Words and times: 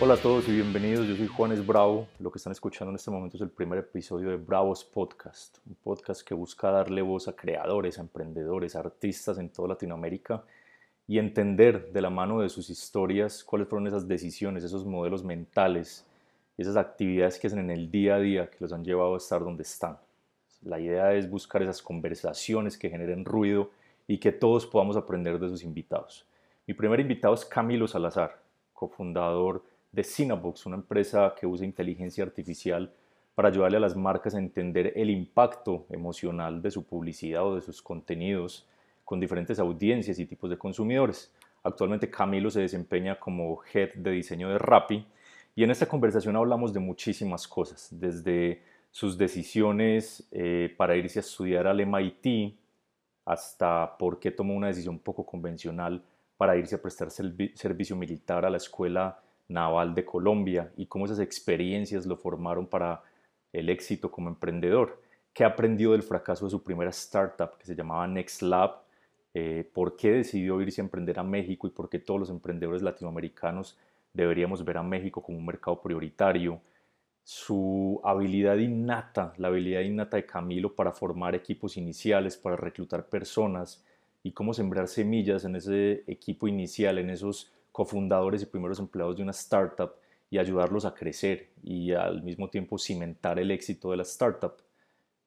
Hola 0.00 0.14
a 0.14 0.16
todos 0.16 0.48
y 0.48 0.52
bienvenidos. 0.52 1.08
Yo 1.08 1.16
soy 1.16 1.26
Juanes 1.26 1.66
Bravo. 1.66 2.06
Lo 2.20 2.30
que 2.30 2.38
están 2.38 2.52
escuchando 2.52 2.90
en 2.90 2.94
este 2.94 3.10
momento 3.10 3.36
es 3.36 3.40
el 3.40 3.50
primer 3.50 3.80
episodio 3.80 4.30
de 4.30 4.36
Bravos 4.36 4.84
Podcast, 4.84 5.58
un 5.66 5.74
podcast 5.74 6.22
que 6.22 6.34
busca 6.34 6.70
darle 6.70 7.02
voz 7.02 7.26
a 7.26 7.34
creadores, 7.34 7.98
a 7.98 8.02
emprendedores, 8.02 8.76
artistas 8.76 9.38
en 9.38 9.48
toda 9.48 9.70
Latinoamérica 9.70 10.44
y 11.08 11.18
entender 11.18 11.90
de 11.90 12.00
la 12.00 12.10
mano 12.10 12.38
de 12.38 12.48
sus 12.48 12.70
historias 12.70 13.42
cuáles 13.42 13.66
fueron 13.66 13.88
esas 13.88 14.06
decisiones, 14.06 14.62
esos 14.62 14.86
modelos 14.86 15.24
mentales, 15.24 16.06
esas 16.56 16.76
actividades 16.76 17.36
que 17.36 17.48
hacen 17.48 17.58
en 17.58 17.72
el 17.72 17.90
día 17.90 18.14
a 18.14 18.20
día 18.20 18.48
que 18.48 18.58
los 18.60 18.72
han 18.72 18.84
llevado 18.84 19.14
a 19.14 19.18
estar 19.18 19.42
donde 19.42 19.64
están. 19.64 19.98
La 20.62 20.78
idea 20.78 21.12
es 21.14 21.28
buscar 21.28 21.60
esas 21.60 21.82
conversaciones 21.82 22.78
que 22.78 22.88
generen 22.88 23.24
ruido 23.24 23.72
y 24.06 24.18
que 24.18 24.30
todos 24.30 24.64
podamos 24.64 24.96
aprender 24.96 25.40
de 25.40 25.48
sus 25.48 25.64
invitados. 25.64 26.24
Mi 26.68 26.74
primer 26.74 27.00
invitado 27.00 27.34
es 27.34 27.44
Camilo 27.44 27.88
Salazar, 27.88 28.38
cofundador 28.72 29.64
de 29.92 30.04
Cinebox, 30.04 30.66
una 30.66 30.76
empresa 30.76 31.34
que 31.38 31.46
usa 31.46 31.66
inteligencia 31.66 32.24
artificial 32.24 32.92
para 33.34 33.48
ayudarle 33.48 33.76
a 33.76 33.80
las 33.80 33.96
marcas 33.96 34.34
a 34.34 34.38
entender 34.38 34.92
el 34.96 35.10
impacto 35.10 35.86
emocional 35.90 36.60
de 36.60 36.70
su 36.70 36.84
publicidad 36.84 37.46
o 37.46 37.54
de 37.54 37.60
sus 37.60 37.80
contenidos 37.80 38.66
con 39.04 39.20
diferentes 39.20 39.58
audiencias 39.58 40.18
y 40.18 40.26
tipos 40.26 40.50
de 40.50 40.58
consumidores. 40.58 41.32
Actualmente 41.62 42.10
Camilo 42.10 42.50
se 42.50 42.60
desempeña 42.60 43.18
como 43.18 43.60
head 43.72 43.94
de 43.94 44.10
diseño 44.10 44.48
de 44.48 44.58
Rappi 44.58 45.06
y 45.54 45.64
en 45.64 45.70
esta 45.70 45.86
conversación 45.86 46.36
hablamos 46.36 46.72
de 46.72 46.80
muchísimas 46.80 47.48
cosas, 47.48 47.88
desde 47.90 48.62
sus 48.90 49.16
decisiones 49.16 50.26
eh, 50.30 50.74
para 50.76 50.96
irse 50.96 51.18
a 51.18 51.20
estudiar 51.20 51.66
al 51.66 51.84
MIT 51.86 52.54
hasta 53.24 53.96
por 53.98 54.18
qué 54.18 54.30
tomó 54.30 54.54
una 54.54 54.68
decisión 54.68 54.98
poco 54.98 55.24
convencional 55.24 56.02
para 56.36 56.56
irse 56.56 56.76
a 56.76 56.82
prestar 56.82 57.10
servicio 57.10 57.96
militar 57.96 58.44
a 58.44 58.50
la 58.50 58.56
escuela 58.56 59.20
Naval 59.48 59.94
de 59.94 60.04
Colombia 60.04 60.72
y 60.76 60.86
cómo 60.86 61.06
esas 61.06 61.20
experiencias 61.20 62.06
lo 62.06 62.16
formaron 62.16 62.66
para 62.66 63.02
el 63.52 63.70
éxito 63.70 64.10
como 64.10 64.28
emprendedor. 64.28 65.00
¿Qué 65.32 65.44
aprendió 65.44 65.92
del 65.92 66.02
fracaso 66.02 66.44
de 66.44 66.50
su 66.50 66.62
primera 66.62 66.90
startup 66.90 67.56
que 67.58 67.64
se 67.64 67.74
llamaba 67.74 68.06
Next 68.06 68.42
Lab? 68.42 68.82
Eh, 69.34 69.68
¿Por 69.72 69.96
qué 69.96 70.12
decidió 70.12 70.60
irse 70.60 70.80
a 70.80 70.84
emprender 70.84 71.18
a 71.18 71.22
México 71.22 71.66
y 71.66 71.70
por 71.70 71.88
qué 71.88 71.98
todos 71.98 72.20
los 72.20 72.30
emprendedores 72.30 72.82
latinoamericanos 72.82 73.78
deberíamos 74.12 74.64
ver 74.64 74.78
a 74.78 74.82
México 74.82 75.22
como 75.22 75.38
un 75.38 75.46
mercado 75.46 75.80
prioritario? 75.80 76.60
Su 77.22 78.00
habilidad 78.04 78.56
innata, 78.56 79.34
la 79.36 79.48
habilidad 79.48 79.82
innata 79.82 80.16
de 80.16 80.26
Camilo 80.26 80.74
para 80.74 80.92
formar 80.92 81.34
equipos 81.34 81.76
iniciales, 81.76 82.36
para 82.36 82.56
reclutar 82.56 83.06
personas 83.06 83.84
y 84.22 84.32
cómo 84.32 84.54
sembrar 84.54 84.88
semillas 84.88 85.44
en 85.44 85.56
ese 85.56 86.04
equipo 86.06 86.48
inicial, 86.48 86.98
en 86.98 87.10
esos 87.10 87.52
cofundadores 87.78 88.42
y 88.42 88.46
primeros 88.46 88.80
empleados 88.80 89.16
de 89.16 89.22
una 89.22 89.30
startup 89.30 89.92
y 90.28 90.38
ayudarlos 90.38 90.84
a 90.84 90.92
crecer 90.92 91.50
y 91.62 91.92
al 91.92 92.24
mismo 92.24 92.50
tiempo 92.50 92.76
cimentar 92.76 93.38
el 93.38 93.52
éxito 93.52 93.92
de 93.92 93.98
la 93.98 94.02
startup. 94.02 94.54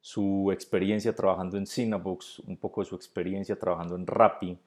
Su 0.01 0.51
experiencia 0.51 1.15
trabajando 1.15 1.55
en 1.55 1.65
Cinebox, 1.65 2.39
un 2.39 2.57
poco 2.57 2.81
de 2.81 2.87
su 2.87 2.95
experiencia 2.97 3.57
trabajando 3.57 3.95
en 3.95 4.05
Rappi 4.05 4.57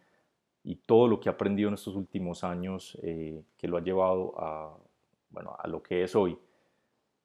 y 0.63 0.77
todo 0.77 1.09
lo 1.09 1.21
que 1.21 1.29
ha 1.29 1.33
aprendido 1.33 1.69
en 1.69 1.75
estos 1.75 1.95
últimos 1.95 2.43
años 2.43 2.99
eh, 3.03 3.43
que 3.59 3.69
lo 3.69 3.77
ha 3.77 3.83
llevado 3.83 4.33
a, 4.39 4.75
bueno, 5.29 5.55
a 5.59 5.69
lo 5.69 5.83
que 5.83 6.05
es 6.05 6.17
hoy. 6.17 6.39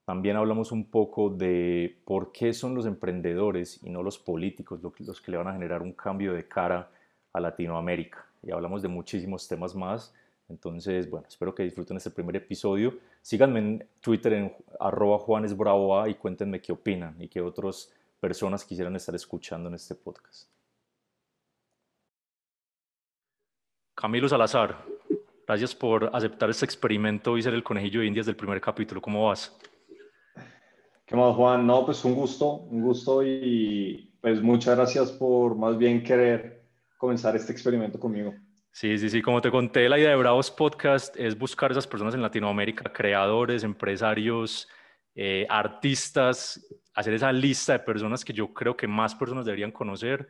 También 0.04 0.36
hablamos 0.36 0.74
un 0.74 0.90
poco 0.90 1.30
de 1.30 2.02
por 2.04 2.34
qué 2.34 2.52
son 2.52 2.76
los 2.76 2.86
emprendedores 2.86 3.82
y 3.82 3.90
no 3.92 4.04
los 4.04 4.20
políticos 4.20 4.82
los 4.84 5.22
que 5.22 5.32
le 5.32 5.38
van 5.38 5.48
a 5.48 5.54
generar 5.54 5.82
un 5.82 5.94
cambio 5.94 6.34
de 6.34 6.50
cara 6.50 6.92
a 7.32 7.40
Latinoamérica. 7.40 8.26
Y 8.44 8.52
hablamos 8.52 8.82
de 8.82 8.90
muchísimos 8.90 9.48
temas 9.48 9.74
más 9.74 10.14
entonces, 10.50 11.10
bueno, 11.10 11.28
espero 11.28 11.54
que 11.54 11.64
disfruten 11.64 11.98
este 11.98 12.10
primer 12.10 12.36
episodio. 12.36 12.98
Síganme 13.22 13.60
en 13.60 13.88
Twitter 14.02 14.34
en 14.34 14.56
arroba 14.80 15.20
juanesbravoa 15.20 16.10
y 16.10 16.16
cuéntenme 16.16 16.60
qué 16.60 16.72
opinan 16.72 17.16
y 17.22 17.28
qué 17.28 17.40
otras 17.40 17.94
personas 18.20 18.66
quisieran 18.66 18.96
estar 18.96 19.14
escuchando 19.14 19.70
en 19.70 19.76
este 19.76 19.96
podcast. 19.96 20.50
Camilo 23.96 24.28
Salazar, 24.28 24.86
gracias 25.46 25.76
por 25.76 26.10
aceptar 26.14 26.50
este 26.50 26.66
experimento 26.66 27.38
y 27.38 27.44
ser 27.44 27.54
el 27.54 27.64
conejillo 27.64 28.00
de 28.00 28.08
indias 28.08 28.26
del 28.26 28.36
primer 28.36 28.60
capítulo. 28.60 29.02
¿Cómo 29.02 29.28
vas? 29.28 29.56
¿Qué 31.06 31.16
más, 31.16 31.36
Juan? 31.36 31.68
No, 31.68 31.86
pues 31.86 32.04
un 32.06 32.16
gusto, 32.16 32.54
un 32.54 32.82
gusto 32.82 33.24
y 33.24 34.14
pues 34.22 34.42
muchas 34.42 34.76
gracias 34.76 35.12
por 35.12 35.56
más 35.56 35.78
bien 35.78 36.04
querer 36.04 36.64
comenzar 36.98 37.36
este 37.36 37.52
experimento 37.52 38.00
conmigo. 38.00 38.34
Sí, 38.72 38.98
sí, 38.98 39.10
sí, 39.10 39.22
como 39.22 39.42
te 39.42 39.52
conté, 39.52 39.90
la 39.90 39.98
idea 40.00 40.12
de 40.12 40.16
Bravos 40.16 40.52
Podcast 40.52 41.16
es 41.18 41.38
buscar 41.38 41.72
esas 41.72 41.88
personas 41.88 42.14
en 42.14 42.22
Latinoamérica, 42.22 42.94
creadores, 42.94 43.64
empresarios, 43.64 44.70
eh, 45.16 45.46
artistas, 45.50 46.66
hacer 46.94 47.14
esa 47.14 47.32
lista 47.32 47.74
de 47.74 47.80
personas 47.80 48.24
que 48.24 48.32
yo 48.32 48.54
creo 48.54 48.78
que 48.78 48.88
más 48.88 49.16
personas 49.16 49.46
deberían 49.46 49.72
conocer 49.72 50.30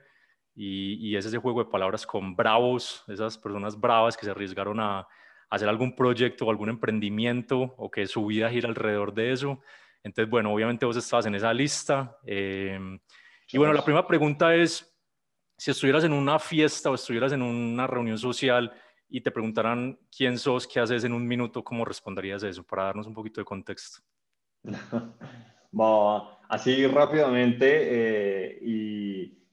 y, 0.56 0.96
y, 0.96 1.16
es 1.16 1.26
ese 1.26 1.38
juego 1.38 1.64
de 1.64 1.70
palabras 1.70 2.08
con 2.08 2.36
bravos, 2.36 3.04
esas 3.08 3.38
personas 3.38 3.80
bravas 3.80 4.18
que 4.18 4.26
se 4.26 4.32
arriesgaron 4.32 4.80
a, 4.80 5.08
hacer 5.50 5.68
algún 5.68 5.96
proyecto 5.96 6.46
o 6.46 6.52
algún 6.52 6.70
emprendimiento 6.70 7.60
o 7.78 7.90
que 7.90 8.06
su 8.06 8.26
vida 8.26 8.50
gira 8.50 8.70
alrededor 8.70 9.14
de 9.14 9.32
eso. 9.32 9.60
Entonces, 10.04 10.30
bueno, 10.30 10.54
obviamente 10.54 10.86
vos 10.86 10.96
estabas 10.96 11.26
en 11.26 11.36
esa 11.36 11.54
lista. 11.54 12.18
Eh, 12.26 12.80
y 13.52 13.58
bueno, 13.58 13.74
la 13.74 13.84
primera 13.84 14.06
pregunta 14.06 14.56
es, 14.56 14.89
si 15.60 15.72
estuvieras 15.72 16.06
en 16.06 16.14
una 16.14 16.40
fiesta 16.40 16.90
o 16.90 16.96
estuvieras 16.96 17.34
en 17.34 17.42
una 17.42 17.86
reunión 17.86 18.18
social 18.18 18.72
y 19.10 19.20
te 19.20 19.30
preguntaran 19.30 20.00
quién 20.16 20.38
sos, 20.38 20.66
qué 20.66 20.80
haces 20.80 21.04
en 21.04 21.12
un 21.12 21.28
minuto, 21.28 21.66
¿cómo 21.66 21.84
responderías 21.84 22.42
eso? 22.44 22.64
Para 22.64 22.86
darnos 22.86 23.08
un 23.08 23.14
poquito 23.14 23.42
de 23.42 23.46
contexto. 23.46 24.00
así 26.48 26.88
rápidamente 26.88 27.68
eh, 27.70 28.60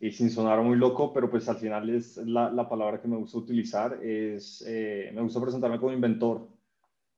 y, 0.00 0.10
sin 0.12 0.30
sonar 0.30 0.62
muy 0.62 0.76
loco, 0.76 1.12
pero 1.12 1.28
pues 1.28 1.48
al 1.48 1.56
final 1.56 1.90
es 1.90 2.16
la, 2.18 2.50
la 2.50 2.68
palabra 2.68 3.00
que 3.00 3.08
me 3.08 3.16
gusta 3.16 3.38
utilizar, 3.38 3.98
es, 4.00 4.64
eh, 4.64 5.10
me 5.12 5.22
gusta 5.22 5.40
presentarme 5.40 5.80
como 5.80 5.92
inventor. 5.92 6.48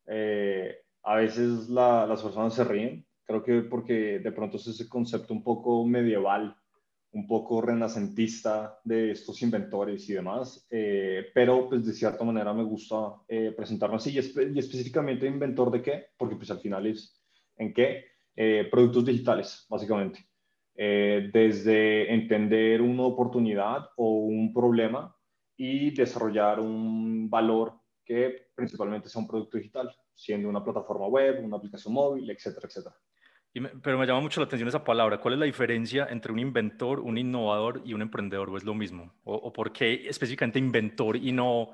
Eh, 0.07 0.75
a 1.03 1.17
veces 1.17 1.69
las 1.69 2.23
personas 2.23 2.55
se 2.55 2.65
ríen, 2.65 3.07
creo 3.27 3.45
que 3.45 3.61
porque 3.61 4.21
de 4.21 4.33
pronto 4.33 4.57
es 4.57 4.67
ese 4.67 4.89
concepto 4.89 5.35
un 5.35 5.45
poco 5.45 5.85
medieval 5.85 6.57
un 7.13 7.27
poco 7.27 7.61
renacentista 7.61 8.79
de 8.85 9.13
estos 9.13 9.41
inventores 9.43 10.09
y 10.11 10.15
demás, 10.15 10.67
eh, 10.71 11.27
pero 11.35 11.69
pues 11.69 11.87
de 11.87 11.93
cierta 11.93 12.25
manera 12.25 12.53
me 12.53 12.65
gusta 12.65 13.15
eh, 13.27 13.53
presentarme 13.57 13.97
así. 13.97 14.13
Y, 14.15 14.19
específicamente 14.19 15.27
inventor 15.27 15.71
de 15.71 15.83
qué, 15.83 16.07
porque 16.17 16.37
pues 16.37 16.51
al 16.51 16.61
final 16.61 16.87
es 16.87 17.21
en 17.57 17.73
qué, 17.73 18.05
eh, 18.37 18.69
productos 18.71 19.05
digitales, 19.07 19.67
básicamente. 19.69 20.25
desde 20.77 22.13
entender 22.15 22.81
una 22.81 23.03
oportunidad 23.03 23.91
o 23.97 24.21
un 24.27 24.53
problema 24.53 25.13
y 25.57 25.91
desarrollar 25.91 26.61
un 26.61 27.29
valor 27.29 27.75
que 28.05 28.51
principalmente 28.55 29.09
sea 29.09 29.21
un 29.23 29.29
producto 29.29 29.59
digital, 29.59 29.91
siendo 30.15 30.49
una 30.49 30.63
plataforma 30.63 31.09
web, 31.09 31.45
una 31.45 31.57
aplicación 31.57 31.95
móvil, 31.95 32.31
etcétera, 32.31 32.69
etcétera 32.69 32.97
pero 33.83 33.99
me 33.99 34.07
llama 34.07 34.21
mucho 34.21 34.41
la 34.41 34.47
atención 34.47 34.69
esa 34.69 34.85
palabra. 34.85 35.19
¿Cuál 35.19 35.35
es 35.35 35.41
la 35.41 35.47
diferencia 35.47 36.07
entre 36.11 36.33
un 36.33 36.39
inventor, 36.39 37.01
un 37.01 37.17
innovador 37.17 37.83
y 37.85 37.95
un 37.95 38.03
emprendedor? 38.03 38.51
¿O 38.51 38.57
es 38.57 38.65
lo 38.65 38.75
mismo? 38.75 39.13
¿O, 39.25 39.53
por 39.53 39.73
qué 39.73 40.07
específicamente 40.09 40.59
inventor 40.59 41.17
y 41.17 41.33
no, 41.33 41.71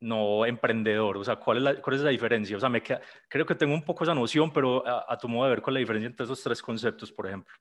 no 0.00 0.46
emprendedor? 0.46 1.18
O 1.18 1.24
sea, 1.24 1.36
¿cuál 1.36 1.58
es 1.58 1.62
la, 1.62 1.82
cuál 1.82 1.96
es 1.96 2.02
la 2.02 2.10
diferencia? 2.10 2.56
O 2.56 2.60
sea, 2.60 2.68
me 2.68 2.82
creo 2.82 3.46
que 3.46 3.54
tengo 3.54 3.74
un 3.74 3.84
poco 3.84 4.04
esa 4.04 4.14
noción, 4.14 4.52
pero 4.52 4.84
a, 4.86 5.16
tu 5.18 5.28
modo 5.28 5.44
de 5.44 5.50
ver, 5.50 5.62
¿cuál 5.62 5.76
es 5.76 5.80
la 5.80 5.80
diferencia 5.80 6.08
entre 6.08 6.24
esos 6.24 6.42
tres 6.42 6.62
conceptos, 6.62 7.10
por 7.12 7.26
ejemplo? 7.26 7.54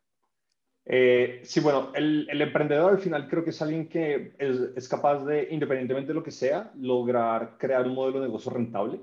Eh, 0.85 1.41
sí, 1.43 1.59
bueno, 1.59 1.91
el, 1.93 2.27
el, 2.31 2.41
emprendedor 2.41 2.93
al 2.93 2.99
final 2.99 3.27
creo 3.27 3.43
que 3.43 3.51
es 3.51 3.61
alguien 3.61 3.87
que 3.87 4.33
es, 4.39 4.71
es 4.75 4.89
capaz 4.89 5.23
de, 5.23 5.47
independientemente 5.51 6.07
de 6.07 6.13
lo 6.15 6.23
que 6.23 6.31
sea, 6.31 6.71
lograr 6.77 7.57
crear 7.59 7.85
un 7.85 7.94
modelo 7.94 8.21
de 8.21 8.27
negocio 8.27 8.51
rentable 8.51 9.00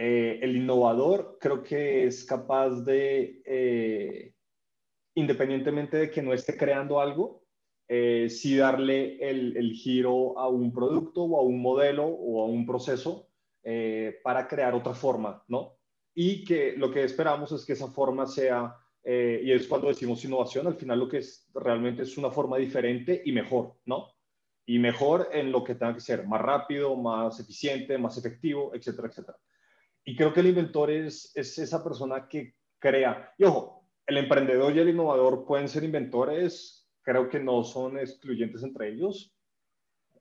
eh, 0.00 0.38
el 0.42 0.56
innovador 0.56 1.38
creo 1.40 1.64
que 1.64 2.06
es 2.06 2.24
capaz 2.24 2.84
de, 2.84 3.42
eh, 3.44 4.32
independientemente 5.16 5.96
de 5.96 6.08
que 6.08 6.22
no 6.22 6.32
esté 6.32 6.56
creando 6.56 7.00
algo, 7.00 7.42
eh, 7.88 8.28
sí 8.30 8.56
darle 8.56 9.18
el, 9.28 9.72
giro 9.72 10.38
a 10.38 10.46
un 10.46 10.72
producto 10.72 11.24
o 11.24 11.40
a 11.40 11.42
un 11.42 11.60
modelo 11.60 12.06
o 12.06 12.44
a 12.44 12.46
un 12.46 12.64
proceso 12.64 13.26
para 14.22 14.46
crear 14.46 14.74
otra 14.74 14.94
forma, 14.94 15.42
¿no? 15.48 15.76
Y 16.14 16.44
que 16.44 16.74
lo 16.76 16.90
que 16.90 17.02
esperamos 17.02 17.50
es 17.52 17.66
que 17.66 17.74
esa 17.74 17.88
forma 17.88 18.24
sea, 18.24 18.76
y 19.04 19.50
es 19.50 19.66
cuando 19.66 19.88
decimos 19.88 20.24
innovación, 20.24 20.68
al 20.68 20.76
final 20.76 21.00
lo 21.00 21.08
que 21.08 21.18
es 21.18 21.50
realmente 21.52 22.04
es 22.04 22.16
una 22.16 22.30
forma 22.30 22.56
diferente 22.56 23.20
y 23.24 23.32
mejor, 23.32 23.74
¿no? 23.84 24.14
Y 24.64 24.78
mejor 24.78 25.28
en 25.32 25.52
lo 25.52 25.64
que 25.64 25.74
tenga 25.74 25.94
que 25.94 26.00
ser, 26.00 26.26
más 26.26 26.40
rápido, 26.40 26.96
más 26.96 27.40
eficiente, 27.40 27.98
más 27.98 28.16
efectivo, 28.16 28.72
etcétera, 28.74 29.08
etcétera. 29.08 29.38
Y 30.08 30.16
creo 30.16 30.32
que 30.32 30.40
el 30.40 30.46
inventor 30.46 30.90
es, 30.90 31.36
es 31.36 31.58
esa 31.58 31.84
persona 31.84 32.26
que 32.26 32.54
crea. 32.78 33.34
Y 33.36 33.44
ojo, 33.44 33.90
el 34.06 34.16
emprendedor 34.16 34.74
y 34.74 34.78
el 34.78 34.88
innovador 34.88 35.44
pueden 35.44 35.68
ser 35.68 35.84
inventores, 35.84 36.88
creo 37.02 37.28
que 37.28 37.38
no 37.38 37.62
son 37.62 37.98
excluyentes 37.98 38.62
entre 38.62 38.88
ellos, 38.88 39.36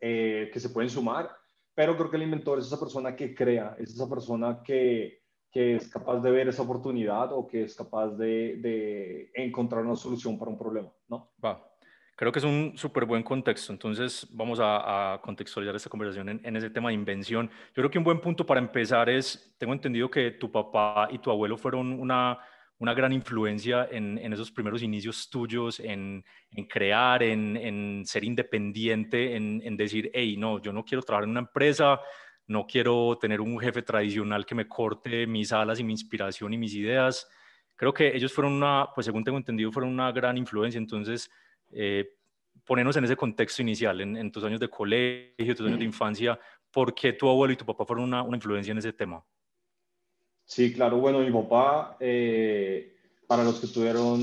eh, 0.02 0.50
que 0.52 0.60
se 0.60 0.72
pueden 0.72 0.90
sumar, 0.90 1.30
pero 1.74 1.96
creo 1.96 2.12
que 2.12 2.18
el 2.18 2.24
inventor 2.24 2.60
es 2.60 2.66
esa 2.66 2.78
persona 2.78 3.16
que 3.16 3.34
crea, 3.34 3.78
es 3.80 3.92
esa 3.92 4.10
persona 4.10 4.62
que, 4.62 5.22
que 5.50 5.78
es 5.78 5.88
capaz 5.88 6.20
de 6.20 6.32
ver 6.32 6.50
esa 6.50 6.64
oportunidad 6.64 7.32
o 7.32 7.48
que 7.48 7.64
es 7.64 7.74
capaz 7.74 8.10
de, 8.10 8.58
de 8.58 9.32
encontrar 9.36 9.86
una 9.86 9.96
solución 9.96 10.38
para 10.38 10.52
un 10.52 10.58
problema, 10.58 10.92
¿no? 11.08 11.32
Va. 11.42 11.66
Creo 12.18 12.34
que 12.34 12.40
es 12.40 12.46
un 12.46 12.74
súper 12.76 13.06
buen 13.06 13.24
contexto. 13.24 13.72
Entonces, 13.72 14.28
vamos 14.32 14.60
a, 14.60 15.14
a 15.14 15.22
contextualizar 15.22 15.76
esta 15.76 15.90
conversación 15.90 16.28
en, 16.28 16.42
en, 16.44 16.56
ese 16.58 16.70
tema 16.70 16.90
de 16.90 16.96
invención. 16.96 17.48
Yo 17.48 17.76
creo 17.76 17.90
que 17.90 17.98
un 17.98 18.04
buen 18.04 18.20
punto 18.20 18.46
para 18.46 18.60
empezar 18.60 19.10
es, 19.10 19.56
tengo 19.58 19.72
entendido 19.72 20.12
que 20.12 20.32
tu 20.32 20.52
papá 20.52 21.08
y 21.10 21.20
tu 21.20 21.32
abuelo 21.32 21.58
fueron 21.58 21.94
una 21.94 22.38
una 22.80 22.94
gran 22.94 23.12
influencia 23.12 23.88
en, 23.90 24.18
esos 24.32 24.52
primeros 24.52 24.84
inicios 24.84 25.30
tuyos, 25.30 25.80
en, 25.80 26.24
crear, 26.70 27.24
en, 27.24 28.04
ser 28.06 28.24
independiente, 28.24 29.36
en, 29.36 29.78
decir, 29.78 30.12
hey, 30.14 30.36
no, 30.38 30.62
yo 30.62 30.72
no 30.72 30.86
quiero 30.86 31.02
trabajar 31.02 31.24
en 31.24 31.32
una 31.32 31.40
empresa, 31.40 32.00
no 32.46 32.68
quiero 32.68 33.18
tener 33.20 33.42
un 33.42 33.60
jefe 33.60 33.82
tradicional 33.82 34.46
que 34.46 34.56
me 34.56 34.68
corte 34.68 35.26
mis 35.26 35.52
alas 35.52 35.80
y 35.80 35.84
mi 35.84 35.94
inspiración 35.94 36.54
y 36.54 36.58
mis 36.58 36.76
ideas. 36.76 37.28
Creo 37.76 37.94
que 37.94 38.16
ellos 38.16 38.32
fueron 38.32 38.54
una, 38.54 38.88
pues 38.94 39.06
según 39.06 39.24
tengo 39.24 39.38
entendido, 39.38 39.72
fueron 39.72 39.92
una 39.92 40.12
gran 40.12 40.38
influencia. 40.38 40.78
Entonces, 40.78 41.30
eh, 41.72 42.14
ponernos 42.66 42.96
en 42.98 43.06
ese 43.06 43.16
contexto 43.16 43.62
inicial, 43.62 44.02
en, 44.02 44.32
tus 44.32 44.44
años 44.44 44.60
de 44.60 44.70
colegio, 44.70 45.56
tus 45.56 45.68
años 45.68 45.80
de 45.80 45.86
infancia, 45.86 46.40
¿por 46.72 46.94
qué 46.94 47.14
tu 47.14 47.30
abuelo 47.30 47.54
y 47.54 47.58
tu 47.58 47.66
papá 47.66 47.86
fueron 47.86 48.14
una 48.14 48.36
influencia 48.36 48.72
en 48.72 48.78
ese 48.80 48.94
tema? 48.94 49.24
Sí, 50.48 50.74
claro. 50.74 50.98
Bueno, 50.98 51.20
mi 51.20 51.30
papá, 51.30 51.98
eh, 52.00 52.96
para 53.28 53.44
los 53.44 53.60
que 53.60 53.68
tuvieron 53.68 54.22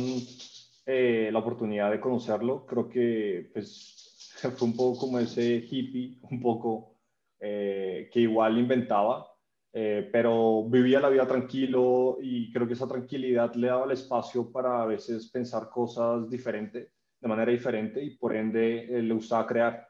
eh, 0.86 1.28
la 1.30 1.38
oportunidad 1.38 1.90
de 1.90 2.00
conocerlo, 2.00 2.64
creo 2.64 2.88
que 2.88 3.50
pues, 3.52 4.32
fue 4.56 4.68
un 4.68 4.74
poco 4.74 5.00
como 5.00 5.18
ese 5.18 5.56
hippie, 5.70 6.18
un 6.30 6.40
poco 6.40 6.96
eh, 7.38 8.08
que 8.10 8.20
igual 8.20 8.58
inventaba, 8.58 9.30
pero 9.70 10.64
vivía 10.68 11.00
la 11.00 11.08
vida 11.08 11.26
tranquilo 11.26 12.18
y 12.22 12.52
creo 12.52 12.64
que 12.64 12.74
esa 12.74 12.86
tranquilidad 12.86 13.52
le 13.56 13.66
daba 13.66 13.86
el 13.86 13.90
espacio 13.90 14.50
para 14.52 14.82
a 14.82 14.86
veces 14.86 15.28
pensar 15.30 15.68
cosas 15.68 16.30
diferentes, 16.30 16.88
de 17.24 17.28
manera 17.28 17.50
diferente 17.50 18.04
y 18.04 18.10
por 18.10 18.36
ende 18.36 18.86
le 19.02 19.14
gustaba 19.14 19.46
crear. 19.46 19.88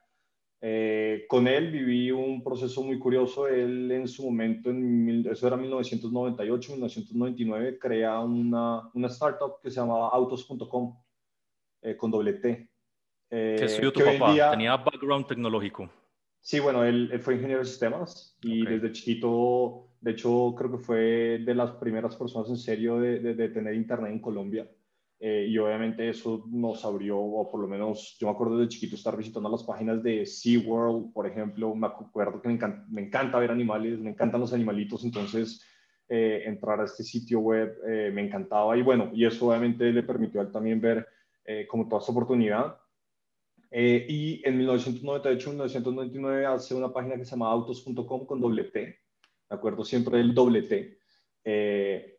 Eh, 0.60 1.26
con 1.28 1.48
él 1.48 1.72
viví 1.72 2.12
un 2.12 2.44
proceso 2.44 2.80
muy 2.84 2.96
curioso. 2.96 3.48
Él 3.48 3.90
en 3.90 4.06
su 4.06 4.24
momento, 4.24 4.70
en, 4.70 5.26
eso 5.28 5.48
era 5.48 5.56
1998, 5.56 6.72
1999, 6.72 7.78
crea 7.80 8.20
una, 8.20 8.88
una 8.94 9.08
startup 9.08 9.60
que 9.60 9.68
se 9.68 9.80
llamaba 9.80 10.10
autos.com 10.10 10.96
eh, 11.82 11.96
con 11.96 12.12
doble 12.12 12.34
T. 12.34 12.70
Eh, 13.30 13.56
¿Qué 13.58 13.64
estudió 13.64 13.92
tu 13.92 14.04
papá? 14.04 14.52
¿Tenía 14.52 14.76
background 14.76 15.26
tecnológico? 15.26 15.90
Sí, 16.40 16.60
bueno, 16.60 16.84
él, 16.84 17.18
fue 17.20 17.34
ingeniero 17.34 17.62
de 17.62 17.66
sistemas 17.66 18.38
y 18.42 18.64
desde 18.64 18.92
chiquito, 18.92 19.88
de 20.00 20.12
hecho, 20.12 20.54
creo 20.56 20.70
que 20.70 20.78
fue 20.78 21.38
de 21.44 21.54
las 21.54 21.72
primeras 21.72 22.14
personas 22.14 22.48
en 22.48 22.58
serio 22.58 23.00
de, 23.00 23.18
de 23.18 23.48
tener 23.48 23.74
internet 23.74 24.12
en 24.12 24.20
Colombia. 24.20 24.68
Eh, 25.26 25.46
y 25.48 25.56
obviamente 25.56 26.06
eso 26.06 26.44
nos 26.50 26.84
abrió, 26.84 27.18
o 27.18 27.50
por 27.50 27.58
lo 27.58 27.66
menos 27.66 28.14
yo 28.20 28.26
me 28.26 28.34
acuerdo 28.34 28.58
de 28.58 28.68
chiquito 28.68 28.94
estar 28.94 29.16
visitando 29.16 29.48
las 29.48 29.62
páginas 29.62 30.02
de 30.02 30.26
SeaWorld, 30.26 31.14
por 31.14 31.26
ejemplo, 31.26 31.74
me 31.74 31.86
acuerdo 31.86 32.42
que 32.42 32.48
me 32.90 33.00
encanta, 33.00 33.38
ver 33.38 33.50
animales, 33.50 33.98
me 34.00 34.10
encantan 34.10 34.42
los 34.42 34.52
animalitos, 34.52 35.02
entonces 35.02 35.64
eh, 36.10 36.42
entrar 36.44 36.78
a 36.78 36.84
este 36.84 37.02
sitio 37.04 37.40
web 37.40 37.74
eh, 37.88 38.10
me 38.12 38.20
encantaba 38.20 38.76
y 38.76 38.82
bueno, 38.82 39.12
y 39.14 39.24
eso 39.24 39.48
obviamente 39.48 39.90
le 39.90 40.02
permitió 40.02 40.42
a 40.42 40.44
él 40.44 40.52
también 40.52 40.78
ver 40.78 41.08
como 41.68 41.88
toda 41.88 42.00
esta 42.00 42.12
oportunidad. 42.12 42.76
y 43.70 44.46
en 44.46 44.60
1998-1999 44.60 46.54
hace 46.54 46.74
una 46.74 46.92
página 46.92 47.16
que 47.16 47.24
se 47.24 47.30
llama 47.30 47.50
autos.com 47.50 48.26
con 48.26 48.42
doble 48.42 48.64
T, 48.64 48.98
me 49.48 49.56
acuerdo 49.56 49.86
siempre 49.86 50.18
del 50.18 50.34
doble 50.34 50.64
T. 50.64 50.98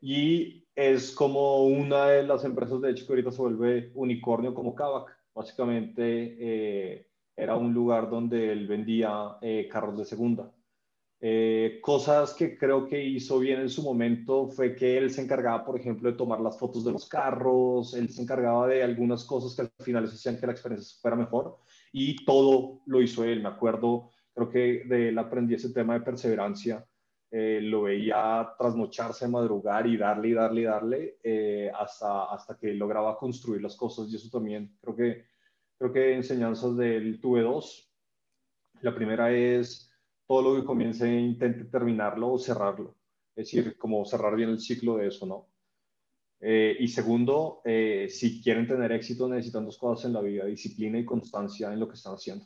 y 0.01 0.64
es 0.75 1.11
como 1.11 1.65
una 1.65 2.07
de 2.07 2.23
las 2.23 2.43
empresas, 2.43 2.81
de 2.81 2.91
hecho, 2.91 3.05
que 3.05 3.13
ahorita 3.13 3.31
se 3.31 3.41
vuelve 3.41 3.91
unicornio 3.95 4.53
como 4.53 4.75
Kavak. 4.75 5.17
Básicamente 5.33 6.35
eh, 6.39 7.07
era 7.35 7.55
un 7.55 7.73
lugar 7.73 8.09
donde 8.09 8.51
él 8.51 8.67
vendía 8.67 9.37
eh, 9.41 9.67
carros 9.71 9.97
de 9.97 10.05
segunda. 10.05 10.51
Eh, 11.21 11.79
cosas 11.81 12.33
que 12.33 12.57
creo 12.57 12.87
que 12.87 13.03
hizo 13.03 13.39
bien 13.39 13.61
en 13.61 13.69
su 13.69 13.81
momento 13.81 14.49
fue 14.49 14.75
que 14.75 14.97
él 14.97 15.09
se 15.11 15.21
encargaba, 15.21 15.65
por 15.65 15.79
ejemplo, 15.79 16.11
de 16.11 16.17
tomar 16.17 16.41
las 16.41 16.59
fotos 16.59 16.83
de 16.83 16.91
los 16.91 17.07
carros, 17.07 17.93
él 17.95 18.09
se 18.09 18.21
encargaba 18.21 18.67
de 18.67 18.83
algunas 18.83 19.23
cosas 19.23 19.55
que 19.55 19.61
al 19.61 19.83
final 19.83 20.03
hacían 20.05 20.37
que 20.37 20.45
la 20.45 20.51
experiencia 20.51 20.97
fuera 21.01 21.15
mejor 21.15 21.57
y 21.93 22.23
todo 22.25 22.81
lo 22.85 23.01
hizo 23.01 23.23
él. 23.23 23.41
Me 23.41 23.49
acuerdo, 23.49 24.11
creo 24.33 24.49
que 24.49 24.83
de 24.85 25.09
él 25.09 25.17
aprendí 25.17 25.55
ese 25.55 25.73
tema 25.73 25.93
de 25.93 26.01
perseverancia 26.01 26.85
eh, 27.37 27.59
lo 27.59 27.81
veía 27.81 28.49
trasnocharse, 28.57 29.27
madrugar 29.27 29.85
y 29.87 29.97
darle 29.97 30.29
y 30.29 30.33
darle 30.33 30.61
y 30.61 30.63
darle 30.63 31.17
eh, 31.21 31.69
hasta, 31.77 32.31
hasta 32.31 32.57
que 32.57 32.73
lograba 32.73 33.17
construir 33.17 33.61
las 33.61 33.75
cosas. 33.75 34.07
Y 34.09 34.15
eso 34.15 34.29
también 34.29 34.77
creo 34.79 34.95
que, 34.95 35.25
creo 35.77 35.91
que 35.91 36.13
enseñanzas 36.13 36.77
del 36.77 37.19
tuve 37.19 37.41
dos. 37.41 37.91
La 38.79 38.95
primera 38.95 39.33
es 39.33 39.91
todo 40.25 40.41
lo 40.43 40.61
que 40.61 40.65
comience, 40.65 41.11
intente 41.11 41.65
terminarlo 41.65 42.31
o 42.31 42.39
cerrarlo. 42.39 42.95
Es 43.35 43.51
decir, 43.51 43.77
como 43.77 44.05
cerrar 44.05 44.33
bien 44.37 44.51
el 44.51 44.61
ciclo 44.61 44.95
de 44.95 45.07
eso, 45.07 45.25
¿no? 45.25 45.49
Eh, 46.39 46.77
y 46.79 46.87
segundo, 46.87 47.61
si 47.65 48.41
quieren 48.41 48.65
tener 48.65 48.93
éxito 48.93 49.27
necesitan 49.27 49.65
dos 49.65 49.77
cosas 49.77 50.05
en 50.05 50.13
la 50.13 50.21
vida, 50.21 50.45
disciplina 50.45 50.97
y 50.99 51.03
constancia 51.03 51.73
en 51.73 51.81
lo 51.81 51.89
que 51.89 51.95
están 51.95 52.13
haciendo. 52.13 52.45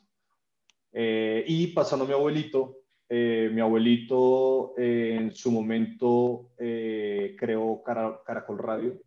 y 0.92 1.68
pasando 1.74 2.06
a 2.06 2.08
mi 2.08 2.14
abuelito, 2.16 2.79
eh, 3.12 3.50
mi 3.52 3.60
abuelito 3.60 4.76
eh, 4.78 5.18
en 5.20 5.36
su 5.36 5.52
momento 5.52 6.52
eh, 6.60 7.36
creó 7.38 7.82
Caracol 7.84 8.60
Radio, 8.60 9.02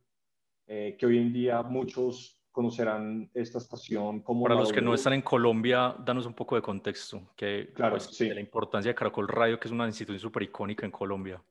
que 0.67 1.05
hoy 1.05 1.19
en 1.19 1.33
día 1.35 1.63
muchos 1.63 2.43
conocerán 2.51 3.31
esta 3.35 3.59
estación 3.59 4.23
como... 4.23 4.45
Para 4.45 4.55
los 4.55 4.73
que 4.73 4.81
no 4.81 4.95
están 4.95 5.13
en 5.13 5.21
Colombia, 5.21 5.95
danos 6.03 6.25
un 6.25 6.33
poco 6.33 6.57
de 6.57 6.63
contexto, 6.63 7.31
que, 7.37 7.73
claro, 7.75 7.97
pues, 7.97 8.19
de 8.19 8.35
la 8.35 8.41
importancia 8.41 8.91
de 8.91 8.95
Caracol 8.95 9.29
Radio, 9.29 9.61
que 9.61 9.69
es 9.69 9.73
una 9.73 9.87
institución 9.87 10.19
súper 10.19 10.45
icónica 10.45 10.87
en 10.87 10.93
Colombia. 10.93 11.43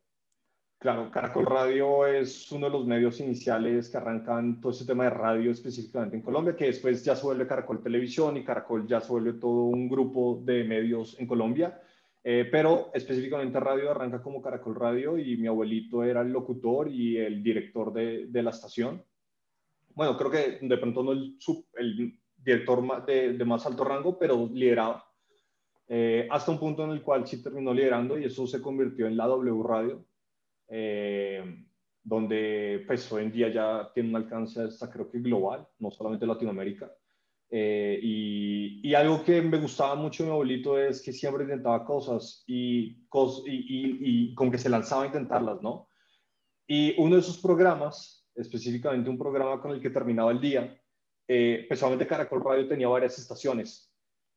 Claro, 0.80 1.12
Caracol 1.12 1.46
Radio 1.46 2.08
es 2.08 2.52
uno 2.52 2.66
de 2.66 2.72
los 2.72 2.88
medios 2.88 3.20
iniciales 3.20 3.90
que 3.90 3.98
arrancan 3.98 4.60
todo 4.60 4.72
ese 4.72 4.88
tema 4.88 5.04
de 5.04 5.12
radio 5.12 5.52
específicamente 5.52 6.16
en 6.16 6.24
Colombia, 6.24 6.56
que 6.56 6.66
después 6.66 7.06
ya 7.06 7.16
se 7.16 7.24
vuelve 7.24 7.46
Caracol 7.46 7.84
Televisión 7.84 8.36
y 8.38 8.44
Caracol 8.44 8.88
ya 8.88 9.00
se 9.00 9.12
vuelve 9.12 9.34
todo 9.34 9.66
un 9.66 9.88
grupo 9.88 10.42
de 10.44 10.64
medios 10.64 11.20
en 11.20 11.28
Colombia. 11.28 11.80
Eh, 12.24 12.48
pero 12.52 12.92
específicamente 12.94 13.60
radio 13.60 13.90
arranca 13.90 14.22
como 14.22 14.42
Caracol 14.42 14.76
Radio 14.76 15.18
y 15.18 15.38
mi 15.38 15.48
abuelito 15.48 16.04
era 16.04 16.22
el 16.22 16.32
locutor 16.32 16.88
y 16.88 17.18
el 17.18 17.42
director 17.42 17.92
de, 17.92 18.28
de 18.28 18.44
la 18.44 18.52
estación. 18.52 19.04
Bueno, 19.96 20.16
creo 20.18 20.30
que 20.30 20.60
de 20.62 20.78
pronto 20.78 21.04
no 21.04 21.14
el, 21.14 21.38
el 21.78 22.20
director 22.38 23.06
de, 23.06 23.34
de, 23.34 23.46
más 23.46 23.66
alto 23.66 23.84
rango, 23.84 24.18
pero 24.18 24.48
lideraba. 24.52 25.04
Eh, 25.88 26.28
hasta 26.32 26.52
un 26.52 26.60
punto 26.60 26.84
en 26.86 26.92
el 26.92 27.02
cual 27.02 27.28
sí 27.28 27.44
terminó 27.44 27.74
liderando 27.74 28.18
y 28.18 28.26
eso 28.26 28.48
se 28.48 28.62
convirtió 28.62 29.08
en 29.08 29.18
la 29.18 29.28
W 29.28 29.64
Radio, 29.64 30.06
eh, 30.70 31.66
donde 32.04 32.84
pues 32.88 33.12
hoy 33.12 33.24
en 33.24 33.32
día 33.32 33.50
ya 33.50 33.92
tiene 33.94 34.10
un 34.10 34.16
alcance 34.16 34.62
hasta 34.62 34.90
creo 34.90 35.10
que 35.10 35.20
global, 35.20 35.68
no 35.80 35.92
solamente 35.92 36.26
Latinoamérica. 36.26 36.90
Eh, 37.54 38.00
y, 38.02 38.94
algo 38.96 39.24
que 39.24 39.42
me 39.42 39.58
gustaba 39.58 39.96
mucho 39.96 40.24
de 40.24 40.30
mi 40.30 40.34
abuelito 40.34 40.80
es 40.80 41.02
que 41.02 41.12
siempre 41.12 41.44
intentaba 41.44 41.84
cosas 41.86 42.44
y, 42.48 43.06
como 43.10 44.52
que 44.52 44.58
se 44.58 44.70
lanzaba 44.70 45.04
a 45.04 45.08
intentarlas, 45.08 45.62
¿no? 45.62 45.90
Y 46.68 46.96
uno 46.98 47.16
de 47.16 47.22
esos 47.22 47.40
programas, 47.40 48.26
específicamente 48.36 49.10
un 49.10 49.18
programa 49.18 49.62
con 49.62 49.72
el 49.72 49.82
que 49.82 49.90
terminaba 49.90 50.32
el 50.32 50.40
día, 50.40 50.82
eh, 51.28 51.66
personalmente 51.68 52.08
Caracol 52.08 52.44
Radio 52.44 52.68
tenía 52.68 52.88
varias 52.88 53.20
estaciones. 53.20 53.94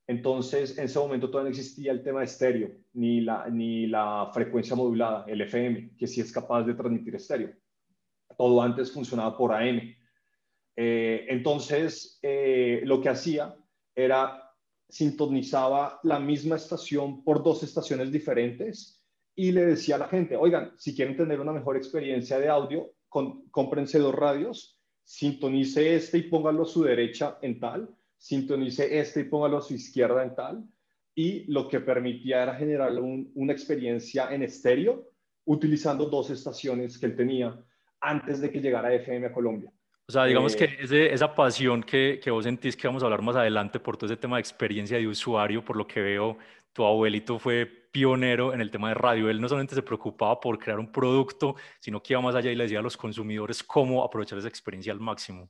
Entonces, 0.07 0.77
en 0.77 0.85
ese 0.85 0.99
momento 0.99 1.31
todavía 1.31 1.51
no 1.51 1.57
existía 1.57 1.93
el 1.93 2.03
tema 2.03 2.21
de 2.21 2.27
estéreo, 2.27 2.71
ni 2.93 3.21
la, 3.21 3.49
ni 3.49 3.87
la 3.87 4.31
frecuencia 4.35 4.77
modulada, 4.77 5.25
el 5.29 5.41
FM, 5.41 5.97
que 5.97 6.07
sí 6.07 6.21
es 6.21 6.33
capaz 6.33 6.65
de 6.65 6.75
transmitir 6.75 7.15
estéreo. 7.15 7.53
Todo 8.37 8.61
antes 8.61 8.93
funcionaba 8.93 9.37
por 9.37 9.53
AM. 9.53 9.95
Eh, 10.77 11.27
entonces, 11.29 12.19
eh, 12.23 12.81
lo 12.85 13.01
que 13.01 13.09
hacía 13.09 13.55
era 13.95 14.45
sintonizaba 14.89 16.01
la 16.03 16.19
misma 16.19 16.57
estación 16.57 17.25
por 17.25 17.43
dos 17.43 17.63
estaciones 17.63 18.13
diferentes 18.13 19.05
y 19.35 19.53
le 19.53 19.67
decía 19.67 19.97
a 19.97 19.99
la 19.99 20.09
gente, 20.09 20.37
oigan, 20.37 20.73
si 20.77 20.95
quieren 20.95 21.17
tener 21.17 21.41
una 21.41 21.53
mejor 21.53 21.77
experiencia 21.77 22.39
de 22.39 22.49
audio, 22.49 22.93
cómprense 23.09 23.99
dos 23.99 24.15
radios, 24.15 24.81
sintonice 25.03 25.97
este 25.97 26.19
y 26.19 26.23
póngalo 26.23 26.63
a 26.63 26.67
su 26.67 26.85
derecha 26.85 27.39
en 27.43 27.59
tal, 27.59 27.89
sintonice 28.17 28.99
este 28.99 29.21
y 29.21 29.25
póngalo 29.25 29.59
a 29.59 29.63
su 29.63 29.75
izquierda 29.75 30.23
en 30.23 30.35
tal, 30.35 30.65
y 31.15 31.45
lo 31.53 31.69
que 31.69 31.81
permitía 31.81 32.43
era 32.43 32.55
generar 32.55 32.93
una 33.01 33.53
experiencia 33.53 34.33
en 34.35 34.43
estéreo 34.43 35.11
utilizando 35.45 36.07
dos 36.07 36.31
estaciones 36.31 36.99
que 36.99 37.07
él 37.07 37.17
tenía 37.17 37.65
antes 38.01 38.41
de 38.41 38.51
que 38.51 38.61
llegara 38.61 38.95
FM 38.95 39.27
a 39.27 39.33
Colombia. 39.33 39.73
O 40.07 40.13
sea, 40.13 40.25
digamos 40.25 40.55
que 40.55 40.65
eh, 40.65 41.09
esa 41.13 41.35
pasión 41.35 41.83
que, 41.83 42.21
que 42.23 42.31
vos 42.31 42.45
sentís 42.45 42.77
que 42.77 42.87
vamos 42.87 43.03
a 43.03 43.07
hablar 43.07 43.23
más 43.23 43.37
adelante 43.37 43.81
por 43.81 43.97
todo 43.97 44.07
ese 44.07 44.21
tema 44.21 44.37
de 44.37 44.41
experiencia 44.41 44.99
de 44.99 45.07
usuario, 45.07 45.65
por 45.65 45.77
lo 45.77 45.87
que 45.87 46.01
veo, 46.01 46.37
tu 46.75 46.85
abuelito 46.85 47.39
fue 47.39 47.65
pionero 47.67 48.53
en 48.53 48.61
el 48.61 48.71
tema 48.71 48.89
de 48.89 48.95
radio. 48.95 49.31
Él 49.31 49.41
no 49.41 49.49
solamente 49.49 49.75
se 49.75 49.83
preocupaba 49.83 50.41
por 50.41 50.59
crear 50.59 50.79
un 50.79 50.91
producto, 50.91 51.55
sino 51.81 52.03
que 52.03 52.13
iba 52.13 52.21
más 52.21 52.35
allá 52.35 52.51
y 52.51 52.57
le 52.57 52.65
decía 52.65 52.81
a 52.81 52.83
los 52.83 52.97
consumidores 52.97 53.63
cómo 53.63 54.03
aprovechar 54.03 54.39
esa 54.39 54.49
experiencia 54.49 54.93
al 54.93 55.01
máximo. 55.01 55.49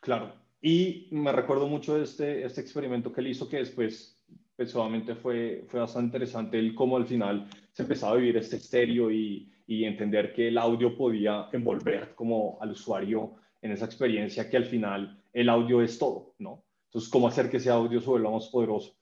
Claro. 0.00 0.32
Y 0.60 1.08
me 1.10 1.32
recuerdo 1.32 1.66
mucho 1.66 1.96
de 1.96 2.04
este, 2.04 2.44
este 2.44 2.60
experimento 2.60 3.12
que 3.12 3.20
él 3.20 3.28
hizo, 3.28 3.48
que 3.48 3.58
después 3.58 4.20
personalmente 4.54 5.14
fue, 5.14 5.64
fue 5.68 5.80
bastante 5.80 6.06
interesante, 6.06 6.58
el 6.58 6.74
cómo 6.74 6.96
al 6.96 7.06
final 7.06 7.48
se 7.72 7.82
empezaba 7.82 8.12
a 8.12 8.16
vivir 8.16 8.36
este 8.36 8.56
estéreo 8.56 9.10
y, 9.10 9.50
y 9.66 9.84
entender 9.84 10.32
que 10.32 10.48
el 10.48 10.58
audio 10.58 10.96
podía 10.96 11.48
envolver 11.52 12.14
como 12.14 12.58
al 12.60 12.72
usuario 12.72 13.36
en 13.62 13.72
esa 13.72 13.84
experiencia 13.84 14.48
que 14.48 14.56
al 14.56 14.64
final 14.64 15.22
el 15.32 15.48
audio 15.48 15.82
es 15.82 15.98
todo, 15.98 16.34
¿no? 16.38 16.64
Entonces, 16.86 17.10
¿cómo 17.10 17.28
hacer 17.28 17.50
que 17.50 17.58
ese 17.58 17.70
audio 17.70 18.00
se 18.00 18.08
vuelva 18.08 18.30
más 18.30 18.48
poderoso? 18.48 18.96